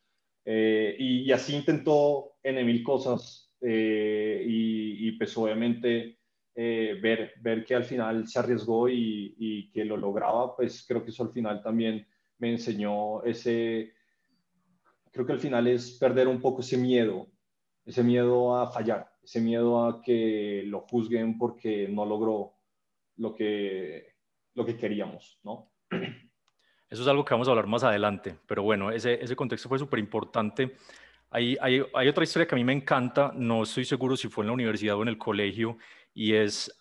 Eh, 0.44 0.96
y, 0.98 1.32
así 1.32 1.56
intentó 1.56 2.36
en 2.42 2.64
mil 2.64 2.82
cosas 2.82 3.52
eh, 3.60 4.44
y, 4.46 5.12
pues 5.12 5.36
obviamente 5.36 6.18
eh, 6.54 6.98
ver, 7.02 7.32
ver 7.40 7.64
que 7.64 7.74
al 7.74 7.84
final 7.84 8.26
se 8.28 8.38
arriesgó 8.38 8.88
y, 8.88 9.34
y, 9.38 9.70
que 9.70 9.84
lo 9.84 9.96
lograba, 9.96 10.54
pues 10.56 10.84
creo 10.86 11.04
que 11.04 11.10
eso 11.10 11.24
al 11.24 11.32
final 11.32 11.62
también 11.62 12.06
me 12.38 12.50
enseñó 12.50 13.22
ese, 13.24 13.92
creo 15.10 15.26
que 15.26 15.32
al 15.32 15.40
final 15.40 15.66
es 15.66 15.92
perder 15.92 16.28
un 16.28 16.40
poco 16.40 16.60
ese 16.60 16.76
miedo, 16.76 17.28
ese 17.84 18.02
miedo 18.02 18.56
a 18.56 18.70
fallar, 18.70 19.10
ese 19.22 19.40
miedo 19.40 19.84
a 19.84 20.02
que 20.02 20.62
lo 20.66 20.80
juzguen 20.82 21.38
porque 21.38 21.88
no 21.88 22.04
logró 22.04 22.54
lo 23.16 23.34
que 23.34 24.15
lo 24.56 24.64
que 24.64 24.76
queríamos, 24.76 25.38
¿no? 25.44 25.70
Eso 26.88 27.02
es 27.02 27.08
algo 27.08 27.24
que 27.24 27.34
vamos 27.34 27.46
a 27.46 27.50
hablar 27.50 27.66
más 27.66 27.84
adelante, 27.84 28.36
pero 28.46 28.62
bueno, 28.62 28.90
ese, 28.90 29.22
ese 29.22 29.36
contexto 29.36 29.68
fue 29.68 29.78
súper 29.78 29.98
importante. 29.98 30.76
Hay, 31.30 31.56
hay, 31.60 31.82
hay, 31.94 32.08
otra 32.08 32.24
historia 32.24 32.46
que 32.46 32.54
a 32.54 32.58
mí 32.58 32.64
me 32.64 32.72
encanta, 32.72 33.32
no 33.34 33.64
estoy 33.64 33.84
seguro 33.84 34.16
si 34.16 34.28
fue 34.28 34.44
en 34.44 34.48
la 34.48 34.54
universidad 34.54 34.96
o 34.96 35.02
en 35.02 35.08
el 35.08 35.18
colegio, 35.18 35.78
y 36.14 36.34
es, 36.34 36.72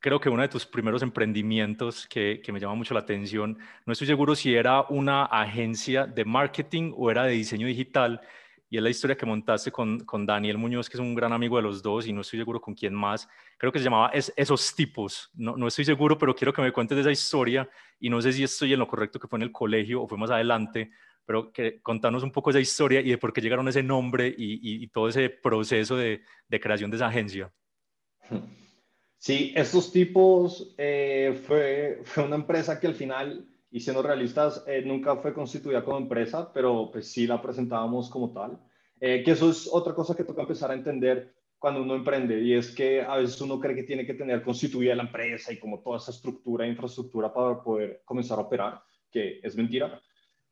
creo 0.00 0.18
que 0.20 0.30
uno 0.30 0.42
de 0.42 0.48
tus 0.48 0.66
primeros 0.66 1.02
emprendimientos 1.02 2.06
que, 2.08 2.40
que 2.42 2.50
me 2.50 2.58
llama 2.58 2.74
mucho 2.74 2.94
la 2.94 3.00
atención, 3.00 3.58
no 3.84 3.92
estoy 3.92 4.06
seguro 4.06 4.34
si 4.34 4.54
era 4.54 4.82
una 4.88 5.24
agencia 5.26 6.06
de 6.06 6.24
marketing 6.24 6.92
o 6.96 7.10
era 7.10 7.24
de 7.24 7.32
diseño 7.32 7.66
digital, 7.66 8.20
y 8.72 8.78
es 8.78 8.82
la 8.82 8.88
historia 8.88 9.18
que 9.18 9.26
montaste 9.26 9.70
con, 9.70 10.00
con, 10.06 10.24
Daniel 10.24 10.56
Muñoz, 10.56 10.88
que 10.88 10.96
es 10.96 11.00
un 11.00 11.14
gran 11.14 11.30
amigo 11.30 11.58
de 11.58 11.62
los 11.62 11.82
dos 11.82 12.06
y 12.06 12.12
no 12.14 12.22
estoy 12.22 12.38
seguro 12.38 12.58
con 12.58 12.74
quién 12.74 12.94
más. 12.94 13.28
Creo 13.58 13.70
que 13.70 13.78
se 13.78 13.84
llamaba 13.84 14.08
es, 14.14 14.32
Esos 14.34 14.74
Tipos. 14.74 15.30
No, 15.34 15.58
no 15.58 15.68
estoy 15.68 15.84
seguro, 15.84 16.16
pero 16.16 16.34
quiero 16.34 16.54
que 16.54 16.62
me 16.62 16.72
cuentes 16.72 16.96
de 16.96 17.02
esa 17.02 17.10
historia 17.10 17.68
y 18.00 18.08
no 18.08 18.22
sé 18.22 18.32
si 18.32 18.42
estoy 18.42 18.72
en 18.72 18.78
lo 18.78 18.88
correcto 18.88 19.20
que 19.20 19.28
fue 19.28 19.38
en 19.38 19.42
el 19.42 19.52
colegio 19.52 20.00
o 20.00 20.08
fue 20.08 20.16
más 20.16 20.30
adelante, 20.30 20.90
pero 21.26 21.52
que 21.52 21.82
contanos 21.82 22.22
un 22.22 22.32
poco 22.32 22.48
esa 22.48 22.60
historia 22.60 23.02
y 23.02 23.10
de 23.10 23.18
por 23.18 23.34
qué 23.34 23.42
llegaron 23.42 23.66
a 23.66 23.70
ese 23.70 23.82
nombre 23.82 24.26
y, 24.28 24.82
y, 24.82 24.88
todo 24.88 25.06
ese 25.06 25.28
proceso 25.28 25.94
de, 25.94 26.22
de, 26.48 26.58
creación 26.58 26.90
de 26.90 26.96
esa 26.96 27.08
agencia. 27.08 27.52
Sí, 29.18 29.52
estos 29.54 29.92
tipos 29.92 30.74
eh, 30.78 31.38
fue, 31.46 32.00
fue 32.04 32.24
una 32.24 32.36
empresa 32.36 32.80
que 32.80 32.86
al 32.86 32.94
final 32.94 33.51
y 33.72 33.80
siendo 33.80 34.02
realistas, 34.02 34.62
eh, 34.66 34.82
nunca 34.84 35.16
fue 35.16 35.32
constituida 35.32 35.82
como 35.82 35.96
empresa, 35.96 36.52
pero 36.52 36.90
pues 36.92 37.10
sí 37.10 37.26
la 37.26 37.40
presentábamos 37.40 38.10
como 38.10 38.30
tal. 38.30 38.58
Eh, 39.00 39.22
que 39.24 39.30
eso 39.30 39.50
es 39.50 39.68
otra 39.72 39.94
cosa 39.94 40.14
que 40.14 40.24
toca 40.24 40.42
empezar 40.42 40.70
a 40.70 40.74
entender 40.74 41.34
cuando 41.58 41.80
uno 41.82 41.94
emprende, 41.94 42.40
y 42.42 42.52
es 42.52 42.70
que 42.74 43.00
a 43.00 43.16
veces 43.16 43.40
uno 43.40 43.58
cree 43.58 43.74
que 43.74 43.84
tiene 43.84 44.04
que 44.04 44.14
tener 44.14 44.42
constituida 44.42 44.94
la 44.94 45.04
empresa 45.04 45.52
y 45.52 45.58
como 45.58 45.80
toda 45.80 45.96
esa 45.96 46.10
estructura 46.10 46.66
e 46.66 46.68
infraestructura 46.68 47.32
para 47.32 47.62
poder 47.62 48.02
comenzar 48.04 48.38
a 48.38 48.42
operar, 48.42 48.82
que 49.10 49.40
es 49.42 49.56
mentira. 49.56 49.98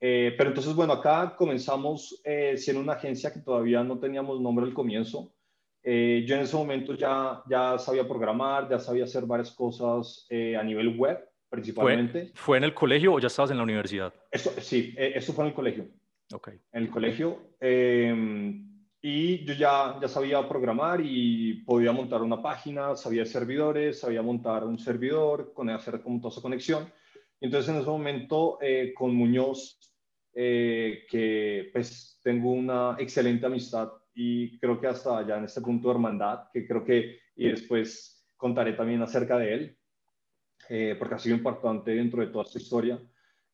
Eh, 0.00 0.34
pero 0.38 0.50
entonces, 0.50 0.74
bueno, 0.74 0.94
acá 0.94 1.34
comenzamos 1.36 2.22
siendo 2.56 2.80
una 2.80 2.94
agencia 2.94 3.32
que 3.32 3.40
todavía 3.40 3.84
no 3.84 3.98
teníamos 3.98 4.40
nombre 4.40 4.64
al 4.64 4.72
comienzo. 4.72 5.34
yo 5.82 6.34
en 6.36 6.40
ese 6.40 6.56
momento 6.56 6.94
ya, 6.94 7.42
ya 7.50 7.76
sabía 7.78 8.08
programar, 8.08 8.68
ya 8.70 8.78
sabía 8.78 9.04
hacer 9.04 9.26
varias 9.26 9.50
cosas 9.50 10.26
a 10.30 10.62
nivel 10.62 10.96
web, 10.96 11.29
principalmente. 11.50 12.30
¿Fue, 12.35 12.57
en 12.57 12.64
el 12.64 12.73
colegio 12.73 13.12
o 13.12 13.19
ya 13.19 13.26
estabas 13.26 13.50
en 13.50 13.59
la 13.59 13.64
universidad? 13.64 14.14
Eso, 14.30 14.52
sí, 14.61 14.95
eh, 14.97 15.12
eso 15.16 15.33
fue 15.33 15.45
en 15.45 15.49
el 15.49 15.54
colegio. 15.54 15.88
Ok. 16.33 16.49
En 16.73 16.83
el 16.85 16.90
colegio. 16.90 17.57
Em, 17.61 18.71
y 19.02 19.45
yo 19.45 19.54
ya, 19.54 19.99
ya 20.00 20.09
sabía 20.09 20.49
programar 20.49 21.00
y 21.02 21.64
podía 21.64 21.92
montar 21.92 22.23
una 22.23 22.40
página, 22.40 22.95
sabía 22.95 23.26
servidores, 23.26 23.99
sabía 23.99 24.23
montar 24.23 24.64
un 24.64 24.78
servidor, 24.78 25.52
con 25.52 25.69
hacer 25.71 26.00
como 26.02 26.21
toda 26.21 26.33
esa 26.33 26.42
conexión. 26.42 26.92
entonces 27.40 27.71
en 27.71 27.80
ese 27.80 27.90
momento 27.90 28.59
eh, 28.61 28.92
con 28.95 29.14
Muñoz, 29.14 29.78
eh, 30.35 31.07
que 31.11 31.71
pues 31.73 32.21
tengo 32.23 32.52
una 32.52 32.97
excelente 32.99 33.47
amistad 33.47 33.90
y 34.14 34.59
creo 34.59 34.80
que 34.80 34.87
hasta 34.87 35.26
ya 35.26 35.38
en 35.38 35.45
este 35.45 35.61
punto 35.61 35.88
de 35.88 35.95
hermandad, 35.95 36.45
que 36.52 36.66
creo 36.66 36.85
que 36.85 37.19
y 37.35 37.49
después 37.49 38.28
contaré 38.37 38.75
también 38.75 39.00
acerca 39.02 39.38
de 39.38 39.54
él, 39.54 39.78
eh, 40.72 40.94
porque 40.96 41.16
ha 41.16 41.18
sido 41.18 41.34
importante 41.34 41.90
dentro 41.90 42.20
de 42.20 42.28
toda 42.28 42.44
esta 42.44 42.60
historia, 42.60 42.96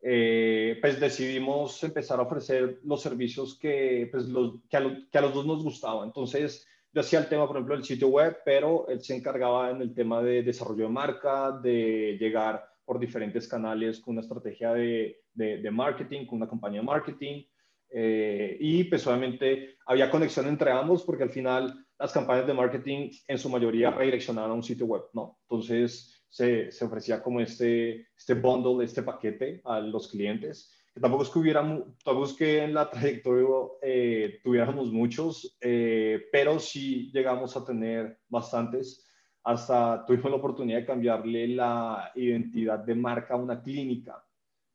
eh, 0.03 0.77
pues 0.83 1.01
decidimos 1.01 1.83
empezar 1.83 2.21
a 2.21 2.25
ofrecer 2.25 2.79
los 2.85 3.01
servicios 3.01 3.59
que, 3.59 4.07
pues 4.13 4.29
los, 4.29 4.57
que, 4.69 4.77
a 4.77 5.21
los 5.23 5.33
dos 5.33 5.47
nos 5.47 5.65
gustaban. 5.65 6.09
Entonces, 6.09 6.69
yo 6.93 7.01
hacía 7.01 7.21
el 7.21 7.29
tema, 7.31 7.47
por 7.47 7.57
ejemplo, 7.57 7.75
del 7.75 7.85
sitio 7.85 8.09
web, 8.09 8.37
pero 8.45 8.87
él 8.89 9.01
se 9.01 9.17
encargaba 9.17 9.71
en 9.71 9.81
el 9.81 9.95
tema 9.95 10.23
de 10.23 10.43
desarrollo 10.43 10.85
de 10.85 10.93
marca, 10.93 11.53
de 11.53 12.19
llegar 12.21 12.69
por 12.85 13.01
diferentes 13.01 13.49
canales 13.49 13.99
con 13.99 14.13
una 14.13 14.21
estrategia 14.21 14.75
de, 14.75 15.23
de, 15.33 15.71
marketing, 15.71 16.27
con 16.27 16.37
una 16.37 16.49
campaña 16.51 16.81
de 16.81 16.87
marketing. 16.87 17.45
Eh, 17.89 18.59
y 18.61 18.85
pues 18.85 19.07
obviamente 19.07 19.79
había 19.87 20.11
conexión 20.11 20.49
entre 20.49 20.71
ambos 20.71 21.03
porque 21.03 21.23
al 21.23 21.31
final 21.31 21.87
las 21.99 22.13
campañas 22.13 22.47
de 22.47 22.53
marketing 22.53 23.11
en 23.27 23.39
su 23.39 23.49
mayoría 23.49 23.91
redireccionaban 23.91 24.51
a 24.51 24.55
un 24.55 24.63
sitio 24.63 24.85
web, 24.85 25.05
¿no? 25.15 25.39
Entonces, 25.49 26.16
se, 26.29 26.71
se, 26.71 26.85
ofrecía 26.85 27.23
como 27.23 27.41
este, 27.41 28.09
este 28.17 28.35
bundle, 28.35 28.85
este 28.85 29.03
paquete 29.03 29.61
a 29.65 29.81
los 29.81 30.09
clientes. 30.09 30.73
Que 30.93 31.01
tampoco 31.01 31.25
es 31.25 31.31
que 31.31 31.39
hubiera, 31.39 31.63
tampoco 32.05 32.25
es 32.25 32.33
que 32.33 32.63
en 32.63 32.75
la 32.75 32.91
trayectoria 32.91 33.47
eh, 33.83 34.41
tuviéramos 34.43 34.91
muchos, 34.91 35.57
eh, 35.61 36.27
pero 36.33 36.59
sí 36.59 37.11
llegamos 37.13 37.57
a 37.57 37.65
tener 37.65 38.19
bastantes. 38.29 39.07
Hasta 39.45 40.05
tuvimos 40.07 40.31
la 40.31 40.39
oportunidad 40.39 40.79
de 40.79 40.87
cambiarle 40.87 41.49
la 41.49 42.11
identidad 42.15 42.81
de 42.81 42.95
marca 42.95 43.35
a 43.35 43.39
una 43.39 43.63
clínica, 43.63 44.25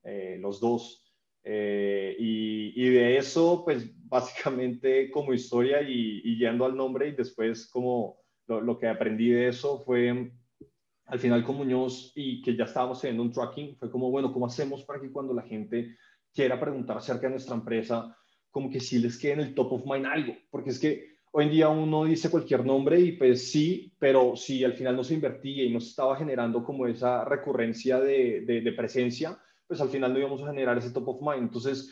eh, 0.03 0.37
los 0.39 0.59
dos. 0.59 0.99
Y, 1.43 2.73
y, 2.75 2.89
de 2.89 3.17
eso, 3.17 3.63
pues 3.65 3.89
básicamente 4.07 5.09
como 5.09 5.33
historia 5.33 5.81
y, 5.81 6.21
y 6.23 6.37
yendo 6.37 6.65
al 6.65 6.75
nombre 6.75 7.07
y 7.07 7.13
después 7.13 7.67
como 7.67 8.19
lo, 8.45 8.61
lo 8.61 8.77
que 8.77 8.87
aprendí 8.87 9.31
de 9.31 9.47
eso 9.47 9.79
fue 9.79 10.31
al 11.11 11.19
final 11.19 11.43
con 11.43 11.57
Muñoz 11.57 12.13
y 12.15 12.41
que 12.41 12.55
ya 12.55 12.63
estábamos 12.63 13.01
teniendo 13.01 13.23
un 13.23 13.33
tracking, 13.33 13.75
fue 13.75 13.91
como, 13.91 14.09
bueno, 14.09 14.31
¿cómo 14.31 14.45
hacemos 14.45 14.85
para 14.85 15.01
que 15.01 15.11
cuando 15.11 15.33
la 15.33 15.41
gente 15.41 15.97
quiera 16.33 16.57
preguntar 16.57 16.97
acerca 16.97 17.27
de 17.27 17.31
nuestra 17.31 17.53
empresa, 17.53 18.17
como 18.49 18.69
que 18.69 18.79
sí 18.79 18.97
les 18.97 19.19
quede 19.19 19.33
en 19.33 19.39
el 19.41 19.53
top 19.53 19.73
of 19.73 19.85
mind 19.85 20.05
algo? 20.05 20.33
Porque 20.49 20.69
es 20.69 20.79
que 20.79 21.17
hoy 21.33 21.45
en 21.45 21.51
día 21.51 21.67
uno 21.67 22.05
dice 22.05 22.29
cualquier 22.29 22.65
nombre 22.65 22.97
y 22.97 23.11
pues 23.11 23.51
sí, 23.51 23.93
pero 23.99 24.37
si 24.37 24.63
al 24.63 24.71
final 24.71 24.95
no 24.95 25.03
se 25.03 25.15
invertía 25.15 25.65
y 25.65 25.73
no 25.73 25.81
se 25.81 25.89
estaba 25.89 26.15
generando 26.15 26.63
como 26.63 26.87
esa 26.87 27.25
recurrencia 27.25 27.99
de, 27.99 28.45
de, 28.45 28.71
presencia, 28.71 29.37
pues 29.67 29.81
al 29.81 29.89
final 29.89 30.13
no 30.13 30.19
íbamos 30.19 30.41
a 30.41 30.47
generar 30.47 30.77
ese 30.77 30.91
top 30.91 31.09
of 31.09 31.21
mind. 31.21 31.43
Entonces, 31.43 31.89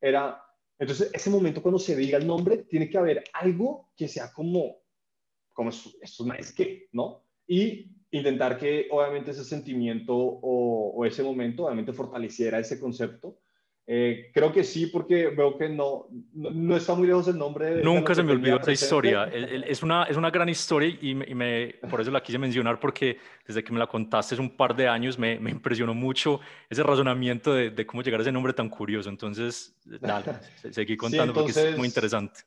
era, 0.00 0.40
entonces 0.78 1.10
ese 1.12 1.28
momento 1.28 1.60
cuando 1.60 1.80
se 1.80 1.96
diga 1.96 2.18
el 2.18 2.26
nombre, 2.26 2.58
tiene 2.58 2.88
que 2.88 2.98
haber 2.98 3.24
algo 3.32 3.90
que 3.96 4.06
sea 4.06 4.32
como, 4.32 4.76
como 5.52 5.70
estos 5.70 5.96
es 6.38 6.52
que, 6.52 6.86
¿no? 6.92 7.24
Y 7.48 7.99
intentar 8.12 8.58
que 8.58 8.88
obviamente 8.90 9.30
ese 9.30 9.44
sentimiento 9.44 10.14
o, 10.16 11.04
ese 11.04 11.22
momento 11.22 11.64
obviamente 11.64 11.92
fortaleciera 11.92 12.58
ese 12.58 12.78
concepto. 12.78 13.38
Eh, 13.92 14.30
creo 14.32 14.52
que 14.52 14.62
sí, 14.62 14.86
porque 14.86 15.28
veo 15.28 15.58
que 15.58 15.68
no, 15.68 16.06
no, 16.32 16.76
está 16.76 16.94
muy 16.94 17.08
lejos 17.08 17.26
el 17.26 17.36
nombre. 17.36 17.76
De, 17.76 17.82
Nunca 17.82 18.14
se 18.14 18.22
me 18.22 18.32
olvidó 18.32 18.60
esa 18.60 18.70
historia. 18.70 19.24
Es 19.24 19.82
una, 19.82 20.04
es 20.04 20.16
una 20.16 20.30
gran 20.30 20.48
historia 20.48 20.96
y, 21.00 21.14
me, 21.14 21.74
por 21.90 22.00
eso 22.00 22.10
la 22.12 22.22
quise 22.22 22.38
mencionar, 22.38 22.78
porque 22.78 23.16
desde 23.44 23.64
que 23.64 23.72
me 23.72 23.80
la 23.80 23.88
contaste 23.88 24.36
hace 24.36 24.42
un 24.42 24.56
par 24.56 24.76
de 24.76 24.86
años 24.86 25.18
me, 25.18 25.40
me 25.40 25.50
impresionó 25.50 25.92
mucho 25.92 26.40
ese 26.68 26.84
razonamiento 26.84 27.52
de, 27.52 27.70
de, 27.70 27.86
cómo 27.86 28.02
llegar 28.02 28.20
a 28.20 28.22
ese 28.22 28.30
nombre 28.30 28.52
tan 28.52 28.68
curioso. 28.68 29.08
Entonces, 29.08 29.76
dale, 29.84 30.34
seguí 30.70 30.96
contando 30.96 31.34
porque 31.34 31.50
es 31.50 31.76
muy 31.76 31.88
interesante. 31.88 32.42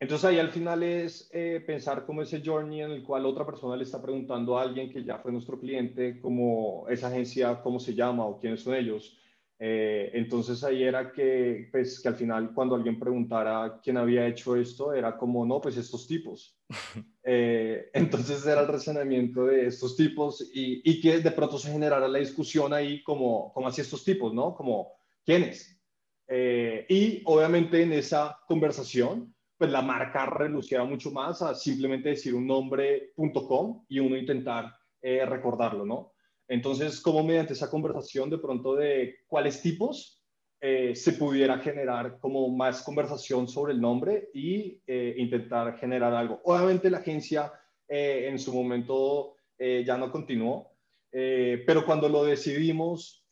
Entonces 0.00 0.24
ahí 0.24 0.38
al 0.38 0.50
final 0.50 0.82
es 0.82 1.28
eh, 1.30 1.62
pensar 1.66 2.06
como 2.06 2.22
ese 2.22 2.42
journey 2.42 2.80
en 2.80 2.90
el 2.90 3.02
cual 3.02 3.26
otra 3.26 3.44
persona 3.44 3.76
le 3.76 3.84
está 3.84 4.00
preguntando 4.00 4.58
a 4.58 4.62
alguien 4.62 4.90
que 4.90 5.04
ya 5.04 5.18
fue 5.18 5.30
nuestro 5.30 5.60
cliente, 5.60 6.18
como 6.20 6.88
esa 6.88 7.08
agencia, 7.08 7.60
cómo 7.62 7.78
se 7.78 7.94
llama 7.94 8.24
o 8.24 8.38
quiénes 8.38 8.62
son 8.62 8.74
ellos. 8.74 9.20
Eh, 9.62 10.10
entonces 10.14 10.64
ahí 10.64 10.84
era 10.84 11.12
que, 11.12 11.68
pues, 11.70 12.00
que 12.00 12.08
al 12.08 12.14
final 12.14 12.54
cuando 12.54 12.74
alguien 12.74 12.98
preguntara 12.98 13.78
quién 13.82 13.98
había 13.98 14.26
hecho 14.26 14.56
esto, 14.56 14.94
era 14.94 15.18
como, 15.18 15.44
no, 15.44 15.60
pues 15.60 15.76
estos 15.76 16.06
tipos. 16.06 16.58
Eh, 17.22 17.90
entonces 17.92 18.44
era 18.46 18.62
el 18.62 18.66
razonamiento 18.66 19.44
de 19.44 19.66
estos 19.66 19.94
tipos 19.94 20.40
y, 20.54 20.80
y, 20.90 21.02
que 21.02 21.18
de 21.18 21.30
pronto 21.30 21.58
se 21.58 21.70
generara 21.70 22.08
la 22.08 22.18
discusión 22.18 22.72
ahí 22.72 23.02
como, 23.02 23.52
como 23.52 23.68
así 23.68 23.82
estos 23.82 24.02
tipos, 24.02 24.32
¿no? 24.32 24.54
Como, 24.54 24.94
¿quiénes? 25.22 25.78
Eh, 26.26 26.86
y 26.88 27.20
obviamente 27.26 27.82
en 27.82 27.92
esa 27.92 28.38
conversación, 28.48 29.34
pues 29.60 29.70
la 29.70 29.82
marca 29.82 30.24
reluciera 30.24 30.84
mucho 30.84 31.10
más 31.10 31.42
a 31.42 31.54
simplemente 31.54 32.08
decir 32.08 32.34
un 32.34 32.46
nombre.com 32.46 33.84
y 33.90 33.98
uno 33.98 34.16
intentar 34.16 34.74
recordarlo, 35.02 35.84
¿no? 35.84 36.14
Entonces, 36.48 37.00
como 37.00 37.22
mediante 37.22 37.52
esa 37.52 37.70
conversación 37.70 38.30
de 38.30 38.38
pronto 38.38 38.74
de 38.74 39.18
cuáles 39.28 39.62
tipos 39.62 40.20
eh, 40.60 40.94
se 40.96 41.12
pudiera 41.12 41.58
generar 41.58 42.18
como 42.18 42.48
más 42.50 42.82
conversación 42.82 43.48
sobre 43.48 43.72
el 43.72 43.80
nombre 43.80 44.30
y 44.34 44.82
eh, 44.86 45.14
intentar 45.16 45.78
generar 45.78 46.12
algo. 46.12 46.40
Obviamente 46.44 46.90
la 46.90 46.98
agencia 46.98 47.52
eh, 47.88 48.26
en 48.28 48.38
su 48.38 48.52
momento 48.52 49.36
ya 49.84 49.98
no 49.98 50.10
continuó, 50.10 50.72
pero 51.10 51.84
cuando 51.84 52.08
lo 52.08 52.24
decidimos 52.24 53.26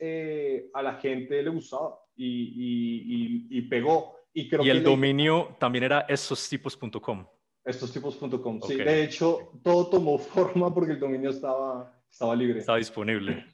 a 0.75 0.83
la 0.83 0.97
gente 1.01 1.43
le 1.43 1.49
gustaba 1.49 1.99
y, 2.15 3.63
pegó. 3.63 4.18
Y, 4.39 4.49
creo 4.49 4.65
y 4.65 4.71
el 4.71 4.85
dominio 4.85 5.57
también 5.59 5.85
era 5.85 6.01
esostipos.com. 6.09 7.27
Estostipos.com, 7.65 8.61
sí. 8.63 8.77
De 8.77 9.03
hecho, 9.03 9.51
todo 9.63 9.89
tomó 9.89 10.19
forma 10.35 10.73
porque 10.73 10.93
el 10.93 11.01
dominio 11.01 11.31
estaba 11.31 11.93
estaba 12.11 12.37
libre. 12.37 12.61
Estaba 12.61 12.79
disponible. 12.79 13.45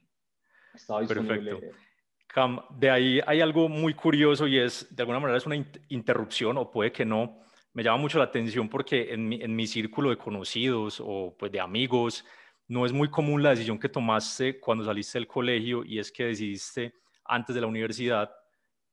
Estaba 0.75 1.01
disponible. 1.01 1.55
Perfecto. 1.55 1.77
Cam, 2.27 2.61
de 2.71 2.91
ahí 2.91 3.21
hay 3.27 3.41
algo 3.41 3.69
muy 3.69 3.95
curioso 3.95 4.47
y 4.47 4.59
es, 4.59 4.95
de 4.95 5.03
alguna 5.03 5.21
manera 5.21 5.39
es 5.39 5.47
una 5.47 5.57
interrupción 5.89 6.59
o 6.59 6.71
puede 6.71 6.93
que 6.93 7.05
no. 7.05 7.41
Me 7.73 7.83
llama 7.83 7.99
mucho 7.99 8.19
la 8.19 8.25
atención 8.25 8.69
porque 8.69 9.13
en 9.13 9.29
mi, 9.29 9.41
en 9.41 9.55
mi 9.57 9.67
círculo 9.67 10.11
de 10.11 10.17
conocidos 10.17 11.01
o 11.05 11.35
pues 11.39 11.51
de 11.51 11.61
amigos, 11.61 12.25
no 12.69 12.85
es 12.87 12.93
muy 12.93 13.09
común 13.09 13.43
la 13.43 13.51
decisión 13.51 13.79
que 13.79 13.89
tomaste 13.89 14.61
cuando 14.61 14.85
saliste 14.85 15.19
del 15.19 15.27
colegio 15.27 15.85
y 15.85 15.99
es 15.99 16.13
que 16.13 16.25
decidiste 16.25 16.95
antes 17.25 17.55
de 17.55 17.61
la 17.61 17.67
universidad, 17.67 18.31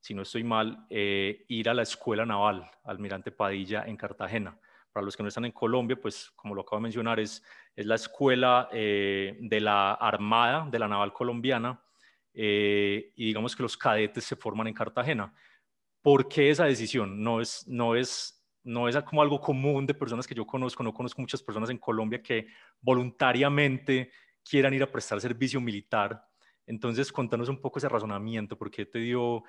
si 0.01 0.15
no 0.15 0.23
estoy 0.23 0.43
mal, 0.43 0.85
eh, 0.89 1.45
ir 1.47 1.69
a 1.69 1.75
la 1.75 1.83
Escuela 1.83 2.25
Naval 2.25 2.69
Almirante 2.83 3.31
Padilla 3.31 3.83
en 3.85 3.95
Cartagena. 3.95 4.59
Para 4.91 5.05
los 5.05 5.15
que 5.15 5.23
no 5.23 5.29
están 5.29 5.45
en 5.45 5.51
Colombia, 5.51 5.95
pues 6.01 6.31
como 6.35 6.55
lo 6.55 6.61
acabo 6.61 6.77
de 6.77 6.83
mencionar, 6.83 7.19
es, 7.19 7.43
es 7.75 7.85
la 7.85 7.95
escuela 7.95 8.67
eh, 8.73 9.37
de 9.39 9.61
la 9.61 9.93
Armada, 9.93 10.67
de 10.69 10.79
la 10.79 10.87
Naval 10.87 11.13
Colombiana, 11.13 11.81
eh, 12.33 13.13
y 13.15 13.27
digamos 13.27 13.55
que 13.55 13.63
los 13.63 13.77
cadetes 13.77 14.23
se 14.23 14.35
forman 14.35 14.67
en 14.67 14.73
Cartagena. 14.73 15.33
¿Por 16.01 16.27
qué 16.27 16.49
esa 16.49 16.65
decisión? 16.65 17.21
No 17.23 17.39
es, 17.39 17.67
no 17.67 17.95
es, 17.95 18.43
no 18.63 18.89
es 18.89 18.97
como 19.03 19.21
algo 19.21 19.39
común 19.39 19.85
de 19.85 19.93
personas 19.93 20.25
que 20.25 20.33
yo 20.33 20.47
conozco, 20.47 20.81
no 20.83 20.93
conozco 20.93 21.21
muchas 21.21 21.43
personas 21.43 21.69
en 21.69 21.77
Colombia 21.77 22.23
que 22.23 22.47
voluntariamente 22.81 24.11
quieran 24.43 24.73
ir 24.73 24.81
a 24.81 24.91
prestar 24.91 25.21
servicio 25.21 25.61
militar. 25.61 26.25
Entonces, 26.65 27.11
contanos 27.11 27.49
un 27.49 27.61
poco 27.61 27.79
ese 27.79 27.89
razonamiento, 27.89 28.57
¿por 28.57 28.71
qué 28.71 28.85
te 28.85 28.99
dio 28.99 29.43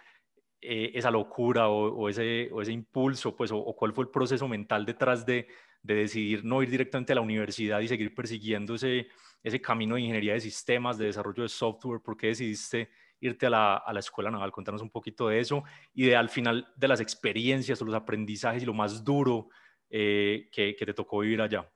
eh, 0.65 0.93
esa 0.95 1.11
locura 1.11 1.69
o, 1.69 2.09
ese, 2.09 2.49
o, 2.53 2.63
ese, 2.63 2.71
impulso, 2.71 3.35
pues, 3.35 3.51
o, 3.53 3.75
cuál 3.77 3.93
fue 3.93 4.05
el 4.05 4.11
proceso 4.11 4.47
mental 4.47 4.87
detrás 4.87 5.27
de, 5.27 5.49
de, 5.83 5.95
decidir 5.95 6.45
no 6.45 6.63
ir 6.63 6.71
directamente 6.71 7.11
a 7.13 7.17
la 7.17 7.21
universidad 7.21 7.81
y 7.81 7.89
seguir 7.89 8.15
persiguiendo 8.15 8.77
ese, 8.77 9.09
ese, 9.43 9.61
camino 9.61 9.97
de 9.97 10.03
ingeniería 10.03 10.35
de 10.35 10.41
sistemas, 10.41 10.99
de 10.99 11.07
desarrollo 11.07 11.43
de 11.43 11.49
software? 11.49 12.01
¿Por 12.01 12.17
qué 12.17 12.29
decidiste 12.29 12.91
irte 13.19 13.47
a 13.47 13.51
la, 13.51 13.77
a 13.77 13.93
la, 13.93 13.99
escuela 13.99 14.31
naval? 14.31 14.53
Contanos 14.53 14.83
un 14.83 14.91
poquito 14.91 15.27
de 15.27 15.41
eso 15.41 15.65
y 15.95 16.07
de 16.07 16.15
al 16.15 16.29
final 16.29 16.73
de 16.77 16.87
las 16.87 17.01
experiencias 17.01 17.83
o 17.83 17.85
los 17.85 17.97
aprendizajes 17.97 18.63
y 18.63 18.67
lo 18.67 18.73
más 18.73 19.03
duro 19.03 19.49
eh, 19.91 20.49
que, 20.53 20.77
que, 20.77 20.87
te 20.87 20.95
tocó 20.95 21.19
vivir 21.19 21.43
allá. 21.43 21.69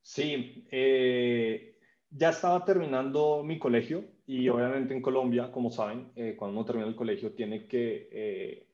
Sí, 0.00 0.68
eh, 0.70 1.71
ya 2.14 2.30
estaba 2.30 2.64
terminando 2.64 3.42
mi 3.42 3.58
colegio 3.58 4.04
y 4.26 4.48
obviamente 4.48 4.94
en 4.94 5.02
Colombia, 5.02 5.50
como 5.50 5.70
saben, 5.70 6.12
eh, 6.14 6.36
cuando 6.36 6.58
uno 6.58 6.66
termina 6.66 6.88
el 6.88 6.94
colegio 6.94 7.32
tiene 7.32 7.66
que 7.66 8.08
eh, 8.12 8.66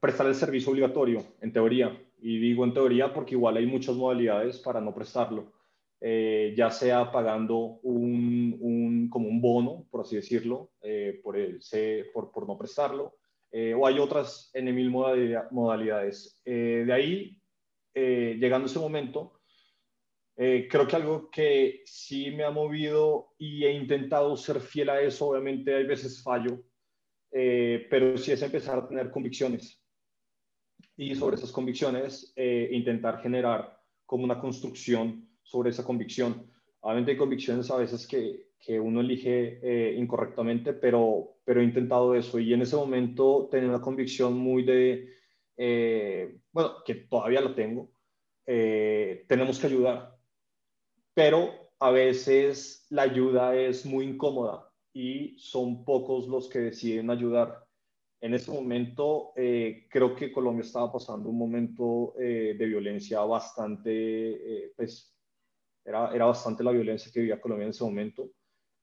prestar 0.00 0.26
el 0.26 0.34
servicio 0.34 0.72
obligatorio, 0.72 1.22
en 1.40 1.52
teoría. 1.52 1.96
Y 2.20 2.38
digo 2.38 2.64
en 2.64 2.74
teoría 2.74 3.12
porque 3.12 3.34
igual 3.34 3.56
hay 3.56 3.66
muchas 3.66 3.96
modalidades 3.96 4.58
para 4.58 4.80
no 4.80 4.94
prestarlo. 4.94 5.52
Eh, 6.00 6.52
ya 6.56 6.70
sea 6.70 7.12
pagando 7.12 7.78
un, 7.82 8.56
un, 8.60 9.08
como 9.08 9.28
un 9.28 9.40
bono, 9.40 9.86
por 9.88 10.00
así 10.00 10.16
decirlo, 10.16 10.70
por, 11.22 11.36
el, 11.36 11.60
por, 12.12 12.32
por 12.32 12.48
no 12.48 12.58
prestarlo, 12.58 13.14
o 13.76 13.86
hay 13.86 13.98
otras 14.00 14.50
en 14.54 14.74
mil 14.74 14.90
modalidades. 14.90 16.40
de 16.44 16.92
ahí, 16.92 17.38
llegando 17.94 18.66
ese 18.66 18.80
momento, 18.80 19.41
eh, 20.36 20.66
creo 20.70 20.86
que 20.86 20.96
algo 20.96 21.30
que 21.30 21.82
sí 21.84 22.30
me 22.30 22.44
ha 22.44 22.50
movido 22.50 23.34
y 23.38 23.64
he 23.64 23.72
intentado 23.72 24.36
ser 24.36 24.60
fiel 24.60 24.88
a 24.88 25.00
eso, 25.00 25.28
obviamente 25.28 25.74
hay 25.74 25.84
veces 25.84 26.22
fallo, 26.22 26.64
eh, 27.30 27.86
pero 27.90 28.16
sí 28.16 28.32
es 28.32 28.42
empezar 28.42 28.78
a 28.78 28.88
tener 28.88 29.10
convicciones. 29.10 29.80
Y 30.96 31.14
sobre 31.14 31.36
esas 31.36 31.52
convicciones, 31.52 32.32
eh, 32.36 32.68
intentar 32.72 33.20
generar 33.20 33.78
como 34.06 34.24
una 34.24 34.38
construcción 34.38 35.28
sobre 35.42 35.70
esa 35.70 35.84
convicción. 35.84 36.50
Obviamente 36.80 37.12
hay 37.12 37.16
convicciones 37.16 37.70
a 37.70 37.76
veces 37.76 38.06
que, 38.06 38.52
que 38.58 38.80
uno 38.80 39.00
elige 39.00 39.94
incorrectamente, 39.96 40.72
pero, 40.72 41.36
pero 41.44 41.60
he 41.60 41.64
intentado 41.64 42.14
eso. 42.14 42.38
Y 42.38 42.52
en 42.52 42.62
ese 42.62 42.76
momento 42.76 43.48
tenía 43.50 43.68
una 43.68 43.80
convicción 43.80 44.36
muy 44.36 44.64
de, 44.64 45.08
bueno, 46.52 46.74
que 46.84 46.94
todavía 46.94 47.40
la 47.40 47.54
tengo, 47.54 47.90
tenemos 48.44 49.58
que 49.58 49.66
ayudar 49.66 50.12
pero 51.14 51.70
a 51.78 51.90
veces 51.90 52.86
la 52.90 53.02
ayuda 53.02 53.56
es 53.56 53.84
muy 53.84 54.06
incómoda 54.06 54.70
y 54.92 55.36
son 55.38 55.84
pocos 55.84 56.28
los 56.28 56.48
que 56.48 56.60
deciden 56.60 57.10
ayudar. 57.10 57.66
En 58.20 58.34
ese 58.34 58.52
momento 58.52 59.32
eh, 59.36 59.88
creo 59.90 60.14
que 60.14 60.32
Colombia 60.32 60.62
estaba 60.62 60.92
pasando 60.92 61.28
un 61.28 61.38
momento 61.38 62.14
eh, 62.20 62.54
de 62.56 62.66
violencia 62.66 63.20
bastante, 63.20 63.90
eh, 63.90 64.72
pues 64.76 65.12
era, 65.84 66.14
era, 66.14 66.26
bastante 66.26 66.62
la 66.62 66.70
violencia 66.70 67.10
que 67.12 67.20
vivía 67.20 67.40
Colombia 67.40 67.64
en 67.64 67.70
ese 67.70 67.84
momento. 67.84 68.30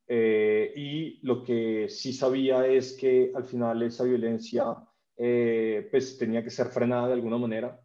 y 0.10 1.20
lo 1.26 1.44
que 1.44 1.88
sí 1.88 2.12
sabía 2.14 2.66
es 2.68 2.98
que 2.98 3.32
al 3.36 3.46
final 3.46 3.84
esa 3.84 4.04
violencia 4.04 4.76
pues 5.16 6.18
tenía 6.18 6.44
que 6.44 6.50
ser 6.50 6.68
frenada 6.68 7.08
de 7.08 7.14
alguna 7.14 7.38
manera 7.38 7.80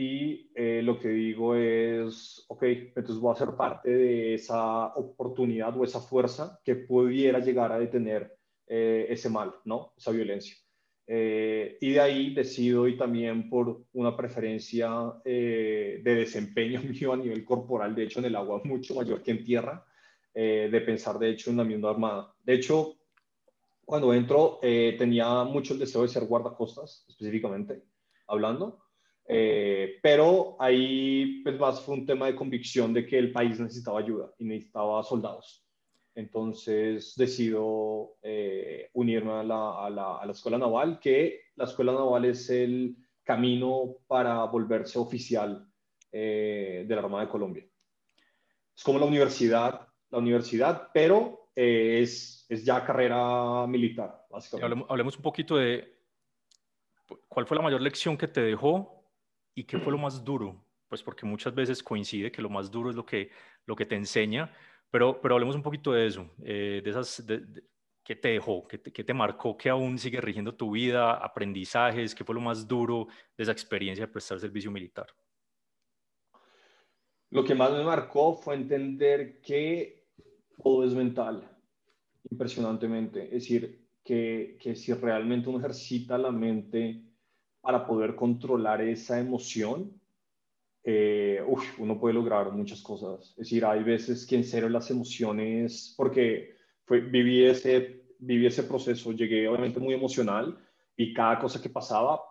y 0.00 0.52
eh, 0.54 0.80
lo 0.80 1.00
que 1.00 1.08
digo 1.08 1.56
es, 1.56 2.44
ok, 2.46 2.62
entonces 2.62 3.16
voy 3.16 3.32
a 3.34 3.38
ser 3.38 3.56
parte 3.56 3.90
de 3.90 4.34
esa 4.34 4.94
oportunidad 4.94 5.76
o 5.76 5.82
esa 5.82 5.98
fuerza 5.98 6.60
que 6.64 6.76
pudiera 6.76 7.40
llegar 7.40 7.72
a 7.72 7.80
detener 7.80 8.32
eh, 8.68 9.06
ese 9.10 9.28
mal, 9.28 9.52
¿no? 9.64 9.94
Esa 9.96 10.12
violencia. 10.12 10.54
Eh, 11.04 11.78
y 11.80 11.90
de 11.94 12.00
ahí 12.00 12.32
decido 12.32 12.86
y 12.86 12.96
también 12.96 13.50
por 13.50 13.86
una 13.92 14.16
preferencia 14.16 14.88
de 15.24 16.00
desempeño 16.04 16.80
mío 16.84 17.12
a 17.12 17.16
nivel 17.16 17.44
corporal, 17.44 17.92
de 17.96 18.04
hecho 18.04 18.20
en 18.20 18.26
el 18.26 18.36
agua 18.36 18.60
mucho 18.62 18.94
mayor 18.94 19.20
que 19.20 19.32
en 19.32 19.44
tierra, 19.44 19.84
de 20.32 20.82
pensar 20.86 21.18
de 21.18 21.30
hecho 21.30 21.50
en 21.50 21.56
la 21.56 21.64
misma 21.64 21.90
armada. 21.90 22.32
De 22.44 22.54
hecho, 22.54 22.94
cuando 23.84 24.14
entro 24.14 24.60
tenía 24.62 25.42
mucho 25.42 25.74
el 25.74 25.80
deseo 25.80 26.02
de 26.02 26.08
ser 26.08 26.24
guardacostas, 26.26 27.04
específicamente 27.08 27.82
hablando. 28.28 28.87
Eh, 29.30 29.98
pero 30.02 30.56
ahí 30.58 31.42
pues 31.42 31.58
más 31.58 31.82
fue 31.82 31.96
un 31.96 32.06
tema 32.06 32.26
de 32.26 32.34
convicción 32.34 32.94
de 32.94 33.06
que 33.06 33.18
el 33.18 33.30
país 33.30 33.60
necesitaba 33.60 34.00
ayuda 34.00 34.32
y 34.38 34.44
necesitaba 34.44 35.02
soldados. 35.02 35.66
Entonces 36.14 37.14
decido 37.14 38.16
eh, 38.22 38.88
unirme 38.94 39.32
a 39.32 39.42
la, 39.42 39.84
a, 39.84 39.90
la, 39.90 40.16
a 40.16 40.24
la, 40.24 40.32
Escuela 40.32 40.56
Naval, 40.56 40.98
que 40.98 41.42
la 41.56 41.64
Escuela 41.64 41.92
Naval 41.92 42.24
es 42.24 42.48
el 42.48 42.96
camino 43.22 43.96
para 44.06 44.44
volverse 44.44 44.98
oficial 44.98 45.68
eh, 46.10 46.86
de 46.88 46.94
la 46.94 47.02
Armada 47.02 47.26
de 47.26 47.30
Colombia. 47.30 47.66
Es 48.74 48.82
como 48.82 48.98
la 48.98 49.04
universidad, 49.04 49.88
la 50.08 50.18
universidad, 50.18 50.88
pero 50.94 51.50
es, 51.54 52.46
es, 52.48 52.64
ya 52.64 52.82
carrera 52.82 53.66
militar, 53.66 54.24
básicamente. 54.30 54.64
Hablemos, 54.64 54.90
hablemos 54.90 55.16
un 55.16 55.22
poquito 55.22 55.56
de 55.56 55.98
cuál 57.28 57.46
fue 57.46 57.56
la 57.56 57.62
mayor 57.62 57.82
lección 57.82 58.16
que 58.16 58.28
te 58.28 58.40
dejó 58.40 58.97
¿Y 59.54 59.64
qué 59.64 59.78
fue 59.78 59.92
lo 59.92 59.98
más 59.98 60.24
duro? 60.24 60.64
Pues 60.88 61.02
porque 61.02 61.26
muchas 61.26 61.54
veces 61.54 61.82
coincide 61.82 62.32
que 62.32 62.42
lo 62.42 62.48
más 62.48 62.70
duro 62.70 62.90
es 62.90 62.96
lo 62.96 63.04
que, 63.04 63.30
lo 63.66 63.76
que 63.76 63.86
te 63.86 63.94
enseña, 63.94 64.52
pero, 64.90 65.20
pero 65.20 65.34
hablemos 65.34 65.56
un 65.56 65.62
poquito 65.62 65.92
de 65.92 66.06
eso, 66.06 66.30
eh, 66.42 66.80
de 66.82 66.90
esas, 66.90 67.24
¿qué 68.02 68.16
te 68.16 68.28
dejó? 68.28 68.66
¿Qué 68.66 68.78
te, 68.78 68.90
¿Qué 68.90 69.04
te, 69.04 69.12
marcó? 69.12 69.56
¿Qué 69.56 69.68
aún 69.68 69.98
sigue 69.98 70.20
rigiendo 70.20 70.54
tu 70.54 70.70
vida? 70.70 71.12
¿Aprendizajes? 71.12 72.14
¿Qué 72.14 72.24
fue 72.24 72.34
lo 72.34 72.40
más 72.40 72.66
duro 72.66 73.06
de 73.36 73.42
esa 73.42 73.52
experiencia 73.52 74.06
de 74.06 74.12
prestar 74.12 74.40
servicio 74.40 74.70
militar? 74.70 75.06
Lo 77.30 77.44
que 77.44 77.54
más 77.54 77.70
me 77.72 77.84
marcó 77.84 78.34
fue 78.34 78.54
entender 78.54 79.42
que 79.42 80.06
todo 80.62 80.84
es 80.84 80.94
mental, 80.94 81.46
impresionantemente. 82.30 83.24
Es 83.24 83.42
decir, 83.42 83.86
que, 84.02 84.56
que 84.58 84.74
si 84.74 84.94
realmente 84.94 85.50
uno 85.50 85.58
ejercita 85.58 86.16
la 86.16 86.32
mente 86.32 87.02
para 87.60 87.86
poder 87.86 88.14
controlar 88.14 88.80
esa 88.80 89.18
emoción, 89.18 89.92
eh, 90.84 91.42
uno 91.78 91.98
puede 91.98 92.14
lograr 92.14 92.50
muchas 92.52 92.80
cosas. 92.80 93.30
Es 93.30 93.36
decir, 93.36 93.64
hay 93.64 93.82
veces 93.82 94.26
que 94.26 94.36
en 94.36 94.44
serio 94.44 94.68
las 94.68 94.90
emociones, 94.90 95.94
porque 95.96 96.54
fue, 96.84 97.00
viví, 97.00 97.44
ese, 97.44 98.04
viví 98.18 98.46
ese 98.46 98.62
proceso, 98.62 99.12
llegué 99.12 99.48
obviamente 99.48 99.80
muy 99.80 99.94
emocional 99.94 100.58
y 100.96 101.12
cada 101.12 101.38
cosa 101.38 101.60
que 101.60 101.68
pasaba 101.68 102.22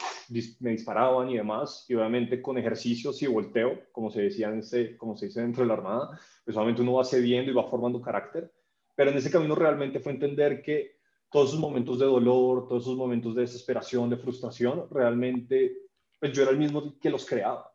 me 0.59 0.71
disparaban 0.71 1.29
y 1.29 1.37
demás, 1.37 1.85
y 1.87 1.95
obviamente 1.95 2.41
con 2.41 2.57
ejercicios 2.57 3.21
y 3.21 3.27
volteo, 3.27 3.79
como 3.91 4.09
se 4.11 4.23
decía 4.23 4.49
en 4.49 4.59
ese, 4.59 4.97
como 4.97 5.15
se 5.15 5.27
dice 5.27 5.41
dentro 5.41 5.63
de 5.63 5.67
la 5.67 5.75
Armada, 5.75 6.19
pues 6.43 6.57
obviamente 6.57 6.81
uno 6.81 6.93
va 6.93 7.05
cediendo 7.05 7.51
y 7.51 7.53
va 7.53 7.69
formando 7.69 8.01
carácter, 8.01 8.51
pero 8.95 9.11
en 9.11 9.17
ese 9.17 9.31
camino 9.31 9.55
realmente 9.55 9.99
fue 9.99 10.11
entender 10.11 10.61
que 10.61 10.96
todos 11.29 11.49
esos 11.49 11.59
momentos 11.59 11.99
de 11.99 12.05
dolor, 12.05 12.67
todos 12.67 12.83
esos 12.83 12.97
momentos 12.97 13.35
de 13.35 13.41
desesperación, 13.41 14.09
de 14.09 14.17
frustración, 14.17 14.87
realmente, 14.89 15.77
pues 16.19 16.31
yo 16.33 16.43
era 16.43 16.51
el 16.51 16.57
mismo 16.57 16.97
que 16.99 17.09
los 17.09 17.25
creaba 17.25 17.69